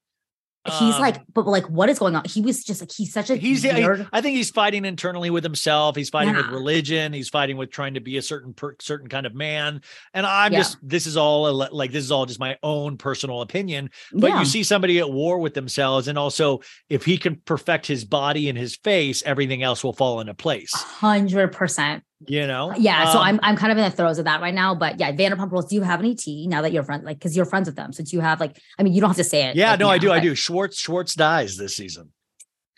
He's 0.67 0.95
Um, 0.95 1.01
like, 1.01 1.21
but 1.33 1.47
like, 1.47 1.65
what 1.69 1.89
is 1.89 1.99
going 1.99 2.15
on? 2.15 2.23
He 2.25 2.41
was 2.41 2.63
just 2.63 2.81
like, 2.81 2.91
he's 2.91 3.13
such 3.13 3.29
a 3.29 3.35
He's 3.35 3.63
weird. 3.63 4.07
I 4.11 4.21
think 4.21 4.35
he's 4.35 4.51
fighting 4.51 4.85
internally 4.85 5.29
with 5.29 5.43
himself. 5.43 5.95
He's 5.95 6.09
fighting 6.09 6.35
with 6.35 6.47
religion. 6.47 7.13
He's 7.13 7.29
fighting 7.29 7.57
with 7.57 7.71
trying 7.71 7.93
to 7.95 7.99
be 8.01 8.17
a 8.17 8.21
certain 8.21 8.53
per, 8.53 8.75
certain 8.81 9.07
kind 9.09 9.25
of 9.25 9.33
man. 9.33 9.81
And 10.13 10.25
I'm 10.25 10.51
Yeah. 10.53 10.59
just 10.59 10.77
this 10.81 11.07
is 11.07 11.17
all 11.17 11.47
a, 11.47 11.51
like 11.71 11.91
this 11.91 12.03
is 12.03 12.11
all 12.11 12.25
just 12.25 12.39
my 12.39 12.57
own 12.63 12.97
personal 12.97 13.41
opinion. 13.41 13.89
But 14.13 14.27
Yeah. 14.31 14.39
you 14.39 14.45
see 14.45 14.63
somebody 14.63 14.99
at 14.99 15.11
war 15.11 15.39
with 15.39 15.53
themselves, 15.53 16.07
and 16.07 16.17
also 16.17 16.61
if 16.89 17.05
he 17.05 17.17
can 17.17 17.35
perfect 17.45 17.87
his 17.87 18.05
body 18.05 18.49
and 18.49 18.57
his 18.57 18.75
face, 18.75 19.23
everything 19.25 19.63
else 19.63 19.83
will 19.83 19.93
fall 19.93 20.19
into 20.19 20.33
place. 20.33 20.73
Hundred 20.73 21.51
percent. 21.51 22.03
You 22.25 22.47
know? 22.47 22.73
Yeah, 22.75 23.11
so 23.11 23.19
Um, 23.19 23.23
I'm 23.25 23.39
I'm 23.43 23.55
kind 23.55 23.71
of 23.71 23.77
in 23.77 23.83
the 23.83 23.91
throes 23.91 24.17
of 24.17 24.25
that 24.25 24.41
right 24.41 24.53
now. 24.53 24.73
But 24.73 24.99
yeah, 24.99 25.11
Vanderpump 25.11 25.51
Rules. 25.51 25.67
Do 25.67 25.75
you 25.75 25.83
have 25.83 25.99
any 25.99 26.15
tea 26.15 26.47
now 26.47 26.63
that 26.63 26.71
you're 26.71 26.83
friends 26.83 27.03
like 27.05 27.19
because 27.19 27.35
you're 27.35 27.45
friends 27.45 27.67
with 27.67 27.75
them? 27.75 27.93
So 27.93 28.03
do 28.03 28.15
you 28.15 28.21
have 28.21 28.39
like 28.39 28.57
I 28.79 28.83
mean 28.83 28.93
you 28.93 29.01
don't 29.01 29.11
have 29.11 29.17
to 29.17 29.23
say 29.23 29.43
it. 29.47 29.55
Yeah, 29.55 29.71
like, 29.71 29.79
no, 29.79 29.89
I 29.89 29.97
now, 29.97 30.01
do. 30.01 30.11
I 30.11 30.19
do. 30.19 30.33
Schwartz 30.33 30.79
Schwartz 30.79 31.13
dies 31.13 31.57
this 31.57 31.75
season. 31.75 32.11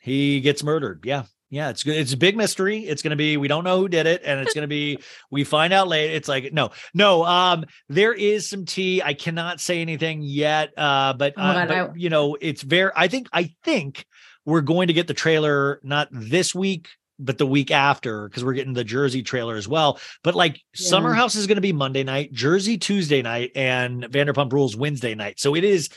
He 0.02 0.41
gets 0.41 0.64
murdered. 0.64 1.03
Yeah. 1.06 1.24
Yeah, 1.52 1.70
it's 1.70 1.82
good. 1.82 1.95
It's 1.95 2.14
a 2.14 2.18
big 2.18 2.38
mystery. 2.38 2.82
It's 2.82 3.02
going 3.02 3.10
to 3.10 3.16
be 3.18 3.36
we 3.38 3.48
don't 3.48 3.64
know 3.64 3.80
who 3.80 3.88
did 3.88 4.06
it 4.06 4.22
and 4.24 4.40
it's 4.40 4.53
going 4.53 4.61
to 4.64 4.68
be 4.68 4.99
we 5.32 5.44
find 5.44 5.74
out 5.74 5.88
later. 5.88 6.14
It's 6.14 6.28
like 6.28 6.52
no. 6.53 6.72
No, 6.94 7.24
um 7.24 7.66
there 7.88 8.14
is 8.14 8.49
some 8.49 8.66
tea. 8.66 9.02
I 9.02 9.14
cannot 9.14 9.60
say 9.61 9.82
anything 9.82 10.22
yet 10.22 10.72
uh 10.78 11.14
but, 11.14 11.34
Oh 11.38 11.41
uh, 11.41 11.53
God, 11.53 11.68
but 11.70 11.78
I- 11.78 11.94
you 11.95 12.10
know, 12.10 12.38
it's 12.40 12.61
very 12.61 12.91
I 12.95 13.07
think 13.07 13.30
I 13.32 13.52
think 13.64 14.06
we're 14.45 14.61
going 14.61 14.88
to 14.88 14.94
get 14.94 15.07
the 15.07 15.14
trailer 15.14 15.80
not 15.84 16.07
this 16.11 16.53
week 16.53 16.88
but 17.20 17.38
the 17.38 17.46
week 17.46 17.70
after 17.70 18.28
because 18.28 18.44
we're 18.44 18.54
getting 18.54 18.74
the 18.74 18.84
Jersey 18.84 19.22
trailer 19.22 19.56
as 19.56 19.68
well. 19.68 20.00
But 20.24 20.36
like 20.36 20.62
Summer 20.74 21.14
House 21.14 21.36
is 21.36 21.48
going 21.48 21.58
to 21.58 21.62
be 21.62 21.74
Monday 21.74 22.04
night, 22.04 22.32
Jersey 22.32 22.78
Tuesday 22.78 23.22
night, 23.22 23.52
and 23.56 24.04
Vanderpump 24.04 24.54
Rules 24.54 24.76
Wednesday 24.76 25.16
night. 25.16 25.40
So 25.40 25.56
it 25.56 25.64
is 25.64 25.90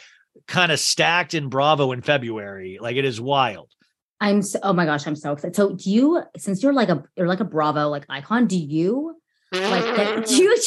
kind 0.46 0.72
of 0.72 0.80
stacked 0.80 1.34
in 1.34 1.48
Bravo 1.48 1.92
in 1.92 2.02
February. 2.02 2.78
Like 2.80 2.96
it 2.96 3.04
is 3.04 3.20
wild. 3.20 3.70
I'm 4.20 4.42
so, 4.42 4.58
oh 4.62 4.72
my 4.72 4.84
gosh, 4.84 5.06
I'm 5.06 5.16
so 5.16 5.32
excited. 5.32 5.56
So 5.56 5.74
do 5.74 5.90
you 5.90 6.22
since 6.36 6.62
you're 6.62 6.72
like 6.72 6.88
a 6.88 7.04
you're 7.16 7.28
like 7.28 7.40
a 7.40 7.44
Bravo 7.44 7.88
like 7.88 8.04
icon, 8.08 8.46
do 8.46 8.56
you 8.58 9.16
like 9.52 9.96
get, 9.96 10.26
do 10.26 10.36
you 10.36 10.58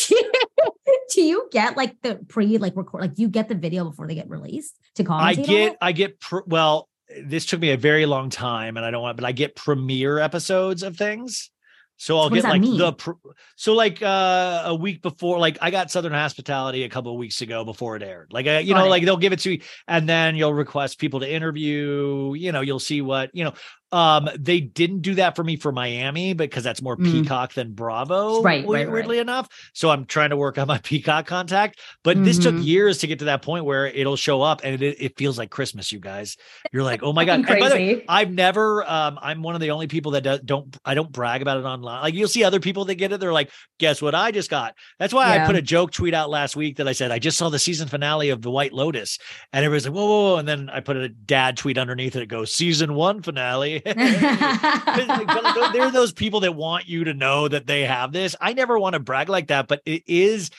do 1.11 1.21
you 1.21 1.49
get 1.51 1.77
like 1.77 2.01
the 2.01 2.15
pre 2.27 2.57
like 2.57 2.75
record 2.75 3.01
like 3.01 3.13
do 3.13 3.21
you 3.21 3.29
get 3.29 3.47
the 3.47 3.55
video 3.55 3.85
before 3.85 4.07
they 4.07 4.15
get 4.15 4.29
released 4.29 4.77
to 4.95 5.03
commentate? 5.03 5.21
I 5.21 5.33
get, 5.35 5.71
it? 5.71 5.77
I 5.81 5.91
get, 5.91 6.19
pr- 6.19 6.39
well, 6.45 6.89
this 7.23 7.45
took 7.45 7.59
me 7.59 7.71
a 7.71 7.77
very 7.77 8.05
long 8.05 8.29
time 8.29 8.77
and 8.77 8.85
I 8.85 8.91
don't 8.91 9.01
want, 9.01 9.17
but 9.17 9.25
I 9.25 9.31
get 9.31 9.55
premiere 9.55 10.19
episodes 10.19 10.83
of 10.83 10.97
things. 10.97 11.49
So 11.97 12.19
I'll 12.19 12.29
get 12.29 12.43
like 12.43 12.61
mean? 12.61 12.77
the, 12.77 12.91
pr- 12.91 13.11
so 13.55 13.73
like 13.73 14.01
uh, 14.01 14.63
a 14.65 14.75
week 14.75 15.01
before, 15.01 15.39
like 15.39 15.57
I 15.61 15.71
got 15.71 15.91
Southern 15.91 16.11
Hospitality 16.11 16.83
a 16.83 16.89
couple 16.89 17.13
of 17.13 17.17
weeks 17.17 17.41
ago 17.41 17.63
before 17.63 17.95
it 17.95 18.03
aired. 18.03 18.33
Like, 18.33 18.47
uh, 18.47 18.59
you 18.61 18.73
Got 18.73 18.79
know, 18.79 18.85
it. 18.87 18.89
like 18.89 19.05
they'll 19.05 19.15
give 19.15 19.31
it 19.31 19.39
to 19.39 19.53
you 19.53 19.61
and 19.87 20.09
then 20.09 20.35
you'll 20.35 20.53
request 20.53 20.99
people 20.99 21.21
to 21.21 21.31
interview, 21.31 22.33
you 22.35 22.51
know, 22.51 22.59
you'll 22.59 22.79
see 22.79 23.01
what, 23.01 23.29
you 23.33 23.45
know, 23.45 23.53
um, 23.95 24.27
they 24.37 24.59
didn't 24.59 24.99
do 25.01 25.15
that 25.15 25.35
for 25.37 25.43
me 25.43 25.55
for 25.55 25.71
Miami 25.71 26.33
because 26.33 26.63
that's 26.65 26.81
more 26.81 26.97
Mm. 26.97 27.11
Peacock 27.11 27.53
than 27.53 27.71
Bravo, 27.71 28.41
Right, 28.41 28.67
we- 28.67 28.75
right, 28.75 28.85
right. 28.85 28.93
weirdly 28.93 29.19
enough. 29.19 29.47
So 29.73 29.89
I'm 29.89 30.05
trying 30.05 30.31
to 30.31 30.37
work 30.37 30.57
on 30.57 30.67
my 30.67 30.77
Peacock 30.83 31.25
contact, 31.27 31.79
but 32.03 32.21
this 32.23 32.37
took 32.37 32.55
Mhm. 32.55 32.65
years 32.65 32.97
to 32.99 33.07
get 33.07 33.19
to 33.19 33.25
that 33.25 33.41
point 33.41 33.63
where 33.63 33.87
it'll 33.87 34.17
show 34.17 34.41
up 34.41 34.61
and 34.63 34.81
it, 34.83 34.97
it 34.99 35.17
feels 35.17 35.37
like 35.37 35.49
Christmas, 35.49 35.91
you 35.93 35.99
guys. 35.99 36.35
You're 36.73 36.83
like, 36.83 37.03
oh 37.03 37.13
my 37.13 37.23
God. 37.25 37.45
Fucking 37.45 37.59
by 37.63 37.69
the 37.69 37.75
way, 37.75 37.93
crazy. 37.93 38.05
I've 38.09 38.31
never, 38.31 38.83
um, 38.89 39.17
I'm 39.21 39.41
one 39.41 39.55
of 39.55 39.61
the 39.61 39.71
only 39.71 39.87
people 39.87 40.11
that 40.11 40.23
do, 40.23 40.37
don't, 40.43 40.75
I 40.83 40.93
don't 40.93 41.11
brag 41.11 41.41
about 41.41 41.57
it 41.57 41.63
online. 41.63 42.01
Like 42.01 42.13
you'll 42.15 42.27
see 42.27 42.43
other 42.43 42.59
people 42.59 42.83
that 42.85 42.95
get 42.95 43.13
it. 43.13 43.19
They're 43.21 43.31
like, 43.33 43.49
guess 43.79 44.01
what 44.01 44.13
I 44.13 44.31
just 44.31 44.49
got? 44.49 44.75
That's 44.99 45.13
why 45.13 45.37
I 45.39 45.45
put 45.45 45.55
a 45.55 45.61
joke 45.61 45.91
tweet 45.91 46.13
out 46.13 46.29
last 46.29 46.55
week 46.57 46.77
that 46.77 46.87
I 46.87 46.91
said, 46.91 47.11
I 47.11 47.19
just 47.19 47.37
saw 47.37 47.49
the 47.49 47.59
season 47.59 47.87
finale 47.87 48.29
of 48.29 48.41
The 48.41 48.51
White 48.51 48.73
Lotus. 48.73 49.19
And 49.53 49.63
everybody's 49.63 49.87
like, 49.87 49.95
whoa, 49.95 50.05
whoa, 50.05 50.21
whoa. 50.31 50.37
And 50.37 50.47
then 50.47 50.69
I 50.69 50.81
put 50.81 50.97
a 50.97 51.07
dad 51.07 51.55
tweet 51.55 51.77
underneath 51.77 52.15
it. 52.17 52.23
It 52.23 52.25
goes, 52.27 52.53
season 52.53 52.93
one 52.93 53.21
finale. 53.21 53.83
Like, 53.95 55.73
there 55.73 55.83
are 55.83 55.91
those 55.91 56.11
people 56.11 56.39
that 56.41 56.53
want 56.53 56.87
you 56.87 57.05
to 57.05 57.13
know 57.13 57.47
that 57.47 57.67
they 57.67 57.83
have 57.83 58.11
this. 58.11 58.35
I 58.39 58.53
never 58.53 58.77
want 58.79 58.93
to 58.93 58.99
brag 58.99 59.29
like 59.29 59.47
that, 59.47 59.67
but 59.67 59.81
it 59.85 60.03
is 60.07 60.49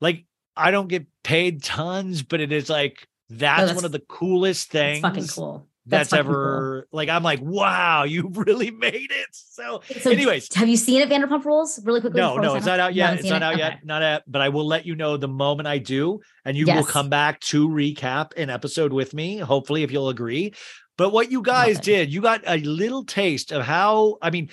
like 0.00 0.24
I 0.56 0.70
don't 0.70 0.88
get 0.88 1.06
paid 1.22 1.62
tons, 1.62 2.22
but 2.22 2.40
it 2.40 2.52
is 2.52 2.68
like 2.68 3.06
that's, 3.30 3.60
that's- 3.62 3.74
one 3.76 3.84
of 3.84 3.92
the 3.92 4.00
coolest 4.00 4.70
things 4.70 5.00
fucking 5.00 5.26
cool. 5.28 5.66
that's, 5.86 6.10
fucking 6.10 6.24
cool. 6.26 6.32
ever 6.34 6.88
like 6.92 7.08
I'm 7.08 7.22
like, 7.22 7.40
wow, 7.42 8.04
you 8.04 8.28
really 8.32 8.70
made 8.70 9.10
it. 9.10 9.26
So, 9.32 9.80
So 10.00 10.10
anyways, 10.10 10.52
have 10.54 10.68
you 10.68 10.76
seen 10.76 11.00
it 11.00 11.08
Vanderpump 11.08 11.44
Rules 11.44 11.80
really 11.84 12.00
quickly? 12.00 12.20
no, 12.20 12.36
no, 12.36 12.54
it's 12.56 12.66
not 12.66 12.80
out 12.80 12.94
yet. 12.94 13.18
It's 13.20 13.28
not 13.28 13.36
it? 13.36 13.44
out 13.44 13.52
Okay. 13.54 13.62
yet. 13.62 13.84
Not 13.84 14.02
out, 14.02 14.22
but 14.26 14.42
I 14.42 14.48
will 14.50 14.66
let 14.66 14.84
you 14.86 14.94
know 14.94 15.16
the 15.16 15.28
moment 15.28 15.66
I 15.68 15.78
do, 15.78 16.20
and 16.44 16.56
you 16.56 16.66
will 16.66 16.84
come 16.84 17.08
back 17.08 17.40
to 17.40 17.68
recap 17.68 18.32
an 18.36 18.50
episode 18.50 18.92
with 18.92 19.14
me, 19.14 19.38
hopefully, 19.38 19.82
if 19.84 19.90
you'll 19.90 20.08
agree. 20.10 20.52
But 20.96 21.10
what 21.10 21.30
you 21.30 21.42
guys 21.42 21.78
it. 21.78 21.84
did, 21.84 22.12
you 22.12 22.20
got 22.20 22.42
a 22.46 22.58
little 22.58 23.04
taste 23.04 23.52
of 23.52 23.62
how, 23.64 24.18
I 24.22 24.30
mean, 24.30 24.50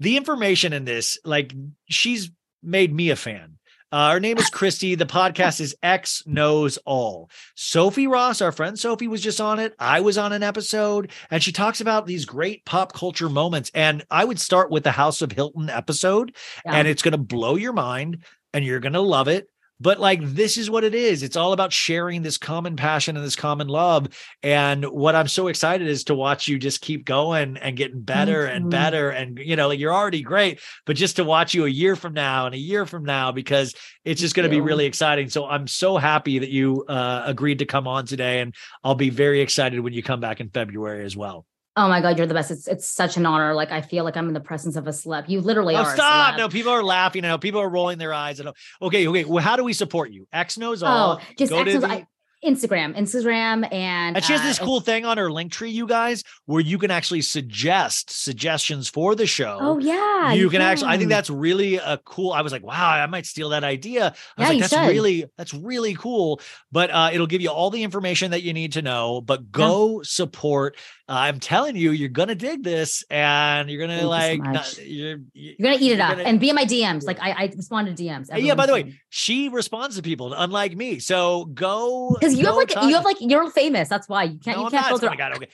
the 0.00 0.16
information 0.16 0.72
in 0.72 0.84
this, 0.84 1.18
like 1.24 1.52
she's 1.88 2.30
made 2.62 2.94
me 2.94 3.10
a 3.10 3.16
fan. 3.16 3.58
Uh, 3.90 4.12
her 4.12 4.20
name 4.20 4.38
is 4.38 4.48
Christy. 4.52 4.94
The 4.94 5.04
podcast 5.04 5.60
is 5.60 5.76
X 5.82 6.22
Knows 6.24 6.78
All. 6.86 7.28
Sophie 7.56 8.06
Ross, 8.06 8.40
our 8.40 8.50
friend 8.52 8.78
Sophie, 8.78 9.06
was 9.08 9.20
just 9.20 9.38
on 9.40 9.58
it. 9.58 9.74
I 9.78 10.00
was 10.00 10.16
on 10.16 10.32
an 10.32 10.42
episode, 10.42 11.10
and 11.30 11.42
she 11.42 11.52
talks 11.52 11.80
about 11.82 12.06
these 12.06 12.24
great 12.24 12.64
pop 12.64 12.94
culture 12.94 13.28
moments. 13.28 13.70
And 13.74 14.02
I 14.10 14.24
would 14.24 14.40
start 14.40 14.70
with 14.70 14.84
the 14.84 14.92
House 14.92 15.20
of 15.20 15.32
Hilton 15.32 15.68
episode, 15.68 16.34
Yeah. 16.64 16.72
and 16.76 16.88
it's 16.88 17.02
going 17.02 17.12
to 17.12 17.18
blow 17.18 17.56
your 17.56 17.74
mind, 17.74 18.24
and 18.54 18.64
you're 18.64 18.80
going 18.80 18.94
to 18.94 19.00
love 19.00 19.28
it. 19.28 19.48
But 19.82 19.98
like, 19.98 20.22
this 20.22 20.56
is 20.56 20.70
what 20.70 20.84
it 20.84 20.94
is. 20.94 21.24
It's 21.24 21.36
all 21.36 21.52
about 21.52 21.72
sharing 21.72 22.22
this 22.22 22.38
common 22.38 22.76
passion 22.76 23.16
and 23.16 23.26
this 23.26 23.34
common 23.34 23.66
love. 23.66 24.06
And 24.42 24.84
what 24.84 25.16
I'm 25.16 25.26
so 25.26 25.48
excited 25.48 25.88
is 25.88 26.04
to 26.04 26.14
watch 26.14 26.46
you 26.46 26.56
just 26.56 26.80
keep 26.80 27.04
going 27.04 27.56
and 27.56 27.76
getting 27.76 28.00
better 28.00 28.46
and 28.46 28.70
better. 28.70 29.10
And, 29.10 29.38
you 29.38 29.56
know, 29.56 29.66
like 29.66 29.80
you're 29.80 29.92
already 29.92 30.22
great, 30.22 30.60
but 30.86 30.94
just 30.94 31.16
to 31.16 31.24
watch 31.24 31.52
you 31.52 31.66
a 31.66 31.68
year 31.68 31.96
from 31.96 32.12
now 32.12 32.46
and 32.46 32.54
a 32.54 32.58
year 32.58 32.86
from 32.86 33.04
now, 33.04 33.32
because 33.32 33.74
it's 34.04 34.20
just 34.20 34.36
going 34.36 34.48
to 34.48 34.54
be 34.54 34.60
really 34.60 34.86
exciting. 34.86 35.28
So 35.28 35.46
I'm 35.46 35.66
so 35.66 35.96
happy 35.96 36.38
that 36.38 36.50
you 36.50 36.84
uh, 36.88 37.24
agreed 37.26 37.58
to 37.58 37.66
come 37.66 37.88
on 37.88 38.06
today. 38.06 38.40
And 38.40 38.54
I'll 38.84 38.94
be 38.94 39.10
very 39.10 39.40
excited 39.40 39.80
when 39.80 39.92
you 39.92 40.02
come 40.02 40.20
back 40.20 40.40
in 40.40 40.48
February 40.48 41.04
as 41.04 41.16
well. 41.16 41.44
Oh 41.74 41.88
my 41.88 42.00
god, 42.02 42.18
you're 42.18 42.26
the 42.26 42.34
best. 42.34 42.50
It's 42.50 42.68
it's 42.68 42.88
such 42.88 43.16
an 43.16 43.24
honor. 43.24 43.54
Like 43.54 43.70
I 43.72 43.80
feel 43.80 44.04
like 44.04 44.16
I'm 44.16 44.28
in 44.28 44.34
the 44.34 44.40
presence 44.40 44.76
of 44.76 44.86
a 44.86 44.90
celeb. 44.90 45.28
You 45.28 45.40
literally 45.40 45.74
Oh, 45.74 45.80
are. 45.82 45.94
stop. 45.94 46.36
No, 46.36 46.48
people 46.48 46.70
are 46.72 46.82
laughing. 46.82 47.24
I 47.24 47.28
know 47.28 47.38
people 47.38 47.60
are 47.60 47.68
rolling 47.70 47.96
their 47.98 48.12
eyes. 48.12 48.40
I 48.40 48.44
know. 48.44 48.52
Okay, 48.82 49.06
okay. 49.08 49.24
Well, 49.24 49.42
how 49.42 49.56
do 49.56 49.64
we 49.64 49.72
support 49.72 50.10
you? 50.10 50.26
X 50.32 50.58
knows 50.58 50.82
all. 50.82 51.18
Oh, 51.20 51.24
just 51.38 51.50
Go 51.50 51.64
to 51.64 51.70
X's- 51.70 51.80
the- 51.80 51.88
I- 51.88 52.06
Instagram, 52.44 52.96
Instagram, 52.98 53.72
and 53.72 54.16
And 54.16 54.24
she 54.24 54.32
has 54.32 54.40
uh, 54.42 54.44
this 54.46 54.58
cool 54.58 54.80
thing 54.80 55.04
on 55.04 55.16
her 55.16 55.30
link 55.30 55.52
tree, 55.52 55.70
you 55.70 55.86
guys, 55.86 56.24
where 56.46 56.60
you 56.60 56.76
can 56.76 56.90
actually 56.90 57.20
suggest 57.22 58.10
suggestions 58.10 58.88
for 58.88 59.14
the 59.14 59.28
show. 59.28 59.58
Oh 59.60 59.78
yeah, 59.78 60.32
you 60.32 60.50
can 60.50 60.60
actually. 60.60 60.88
I 60.88 60.98
think 60.98 61.08
that's 61.08 61.30
really 61.30 61.76
a 61.76 61.98
cool. 62.04 62.32
I 62.32 62.42
was 62.42 62.50
like, 62.50 62.64
wow, 62.64 62.90
I 62.90 63.06
might 63.06 63.26
steal 63.26 63.50
that 63.50 63.62
idea. 63.62 64.06
I 64.06 64.08
was 64.08 64.14
Yeah, 64.38 64.46
like, 64.48 64.54
you 64.56 64.60
that's 64.62 64.72
should. 64.72 64.88
really 64.88 65.24
that's 65.38 65.54
really 65.54 65.94
cool. 65.94 66.40
But 66.72 66.90
uh, 66.90 67.10
it'll 67.12 67.28
give 67.28 67.42
you 67.42 67.50
all 67.50 67.70
the 67.70 67.84
information 67.84 68.32
that 68.32 68.42
you 68.42 68.52
need 68.52 68.72
to 68.72 68.82
know. 68.82 69.20
But 69.20 69.52
go 69.52 70.02
support. 70.02 70.76
Uh, 71.12 71.16
I'm 71.16 71.40
telling 71.40 71.76
you, 71.76 71.90
you're 71.90 72.08
gonna 72.08 72.34
dig 72.34 72.62
this, 72.62 73.04
and 73.10 73.68
you're 73.68 73.86
gonna 73.86 73.98
Thank 73.98 74.02
you 74.02 74.06
so 74.06 74.08
like. 74.08 74.38
much. 74.40 74.54
not- 74.78 74.86
you're, 74.86 75.18
You're 75.34 75.54
gonna 75.62 75.76
eat 75.78 75.92
it 75.92 76.00
up 76.00 76.12
gonna- 76.12 76.22
and 76.22 76.40
be 76.40 76.48
in 76.48 76.54
my 76.56 76.64
DMs. 76.64 77.04
Like 77.04 77.20
I, 77.20 77.32
I 77.32 77.52
respond 77.54 77.94
to 77.94 78.02
DMs. 78.02 78.32
Uh, 78.32 78.36
yeah. 78.38 78.54
By 78.54 78.64
the 78.64 78.72
way, 78.72 78.98
she 79.10 79.50
responds 79.50 79.96
to 79.96 80.02
people, 80.02 80.32
unlike 80.32 80.74
me. 80.74 81.00
So 81.00 81.44
go 81.52 82.16
because 82.18 82.34
you 82.38 82.46
have 82.46 82.54
like 82.56 82.68
talk- 82.68 82.84
you 82.84 82.94
have 82.94 83.04
like 83.04 83.18
you're 83.20 83.50
famous. 83.50 83.90
That's 83.90 84.08
why 84.08 84.22
you 84.24 84.38
can't 84.38 84.56
No, 84.56 84.64
you 84.64 84.70
can't 84.70 84.84
not. 84.84 84.88
filter. 84.88 85.06
Oh 85.08 85.10
my 85.10 85.16
God, 85.16 85.36
okay. 85.36 85.48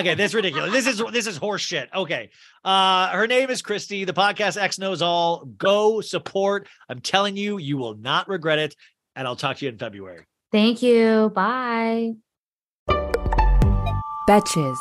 okay, 0.00 0.14
that's 0.16 0.34
ridiculous. 0.34 0.72
This 0.72 0.88
is 0.88 1.00
this 1.12 1.28
is 1.28 1.36
horse 1.36 1.62
shit. 1.62 1.88
Okay. 1.94 2.30
Uh 2.64 3.10
her 3.10 3.28
name 3.28 3.50
is 3.50 3.62
Christy. 3.62 4.04
The 4.04 4.14
podcast 4.14 4.60
X 4.60 4.80
knows 4.80 5.00
all. 5.00 5.44
Go 5.44 6.00
support. 6.00 6.66
I'm 6.88 6.98
telling 7.00 7.36
you, 7.36 7.58
you 7.58 7.76
will 7.76 7.94
not 7.94 8.28
regret 8.28 8.58
it. 8.58 8.74
And 9.14 9.28
I'll 9.28 9.36
talk 9.36 9.58
to 9.58 9.64
you 9.64 9.68
in 9.70 9.78
February. 9.78 10.24
Thank 10.50 10.82
you. 10.82 11.30
Bye. 11.32 12.14
Betches. 14.28 14.76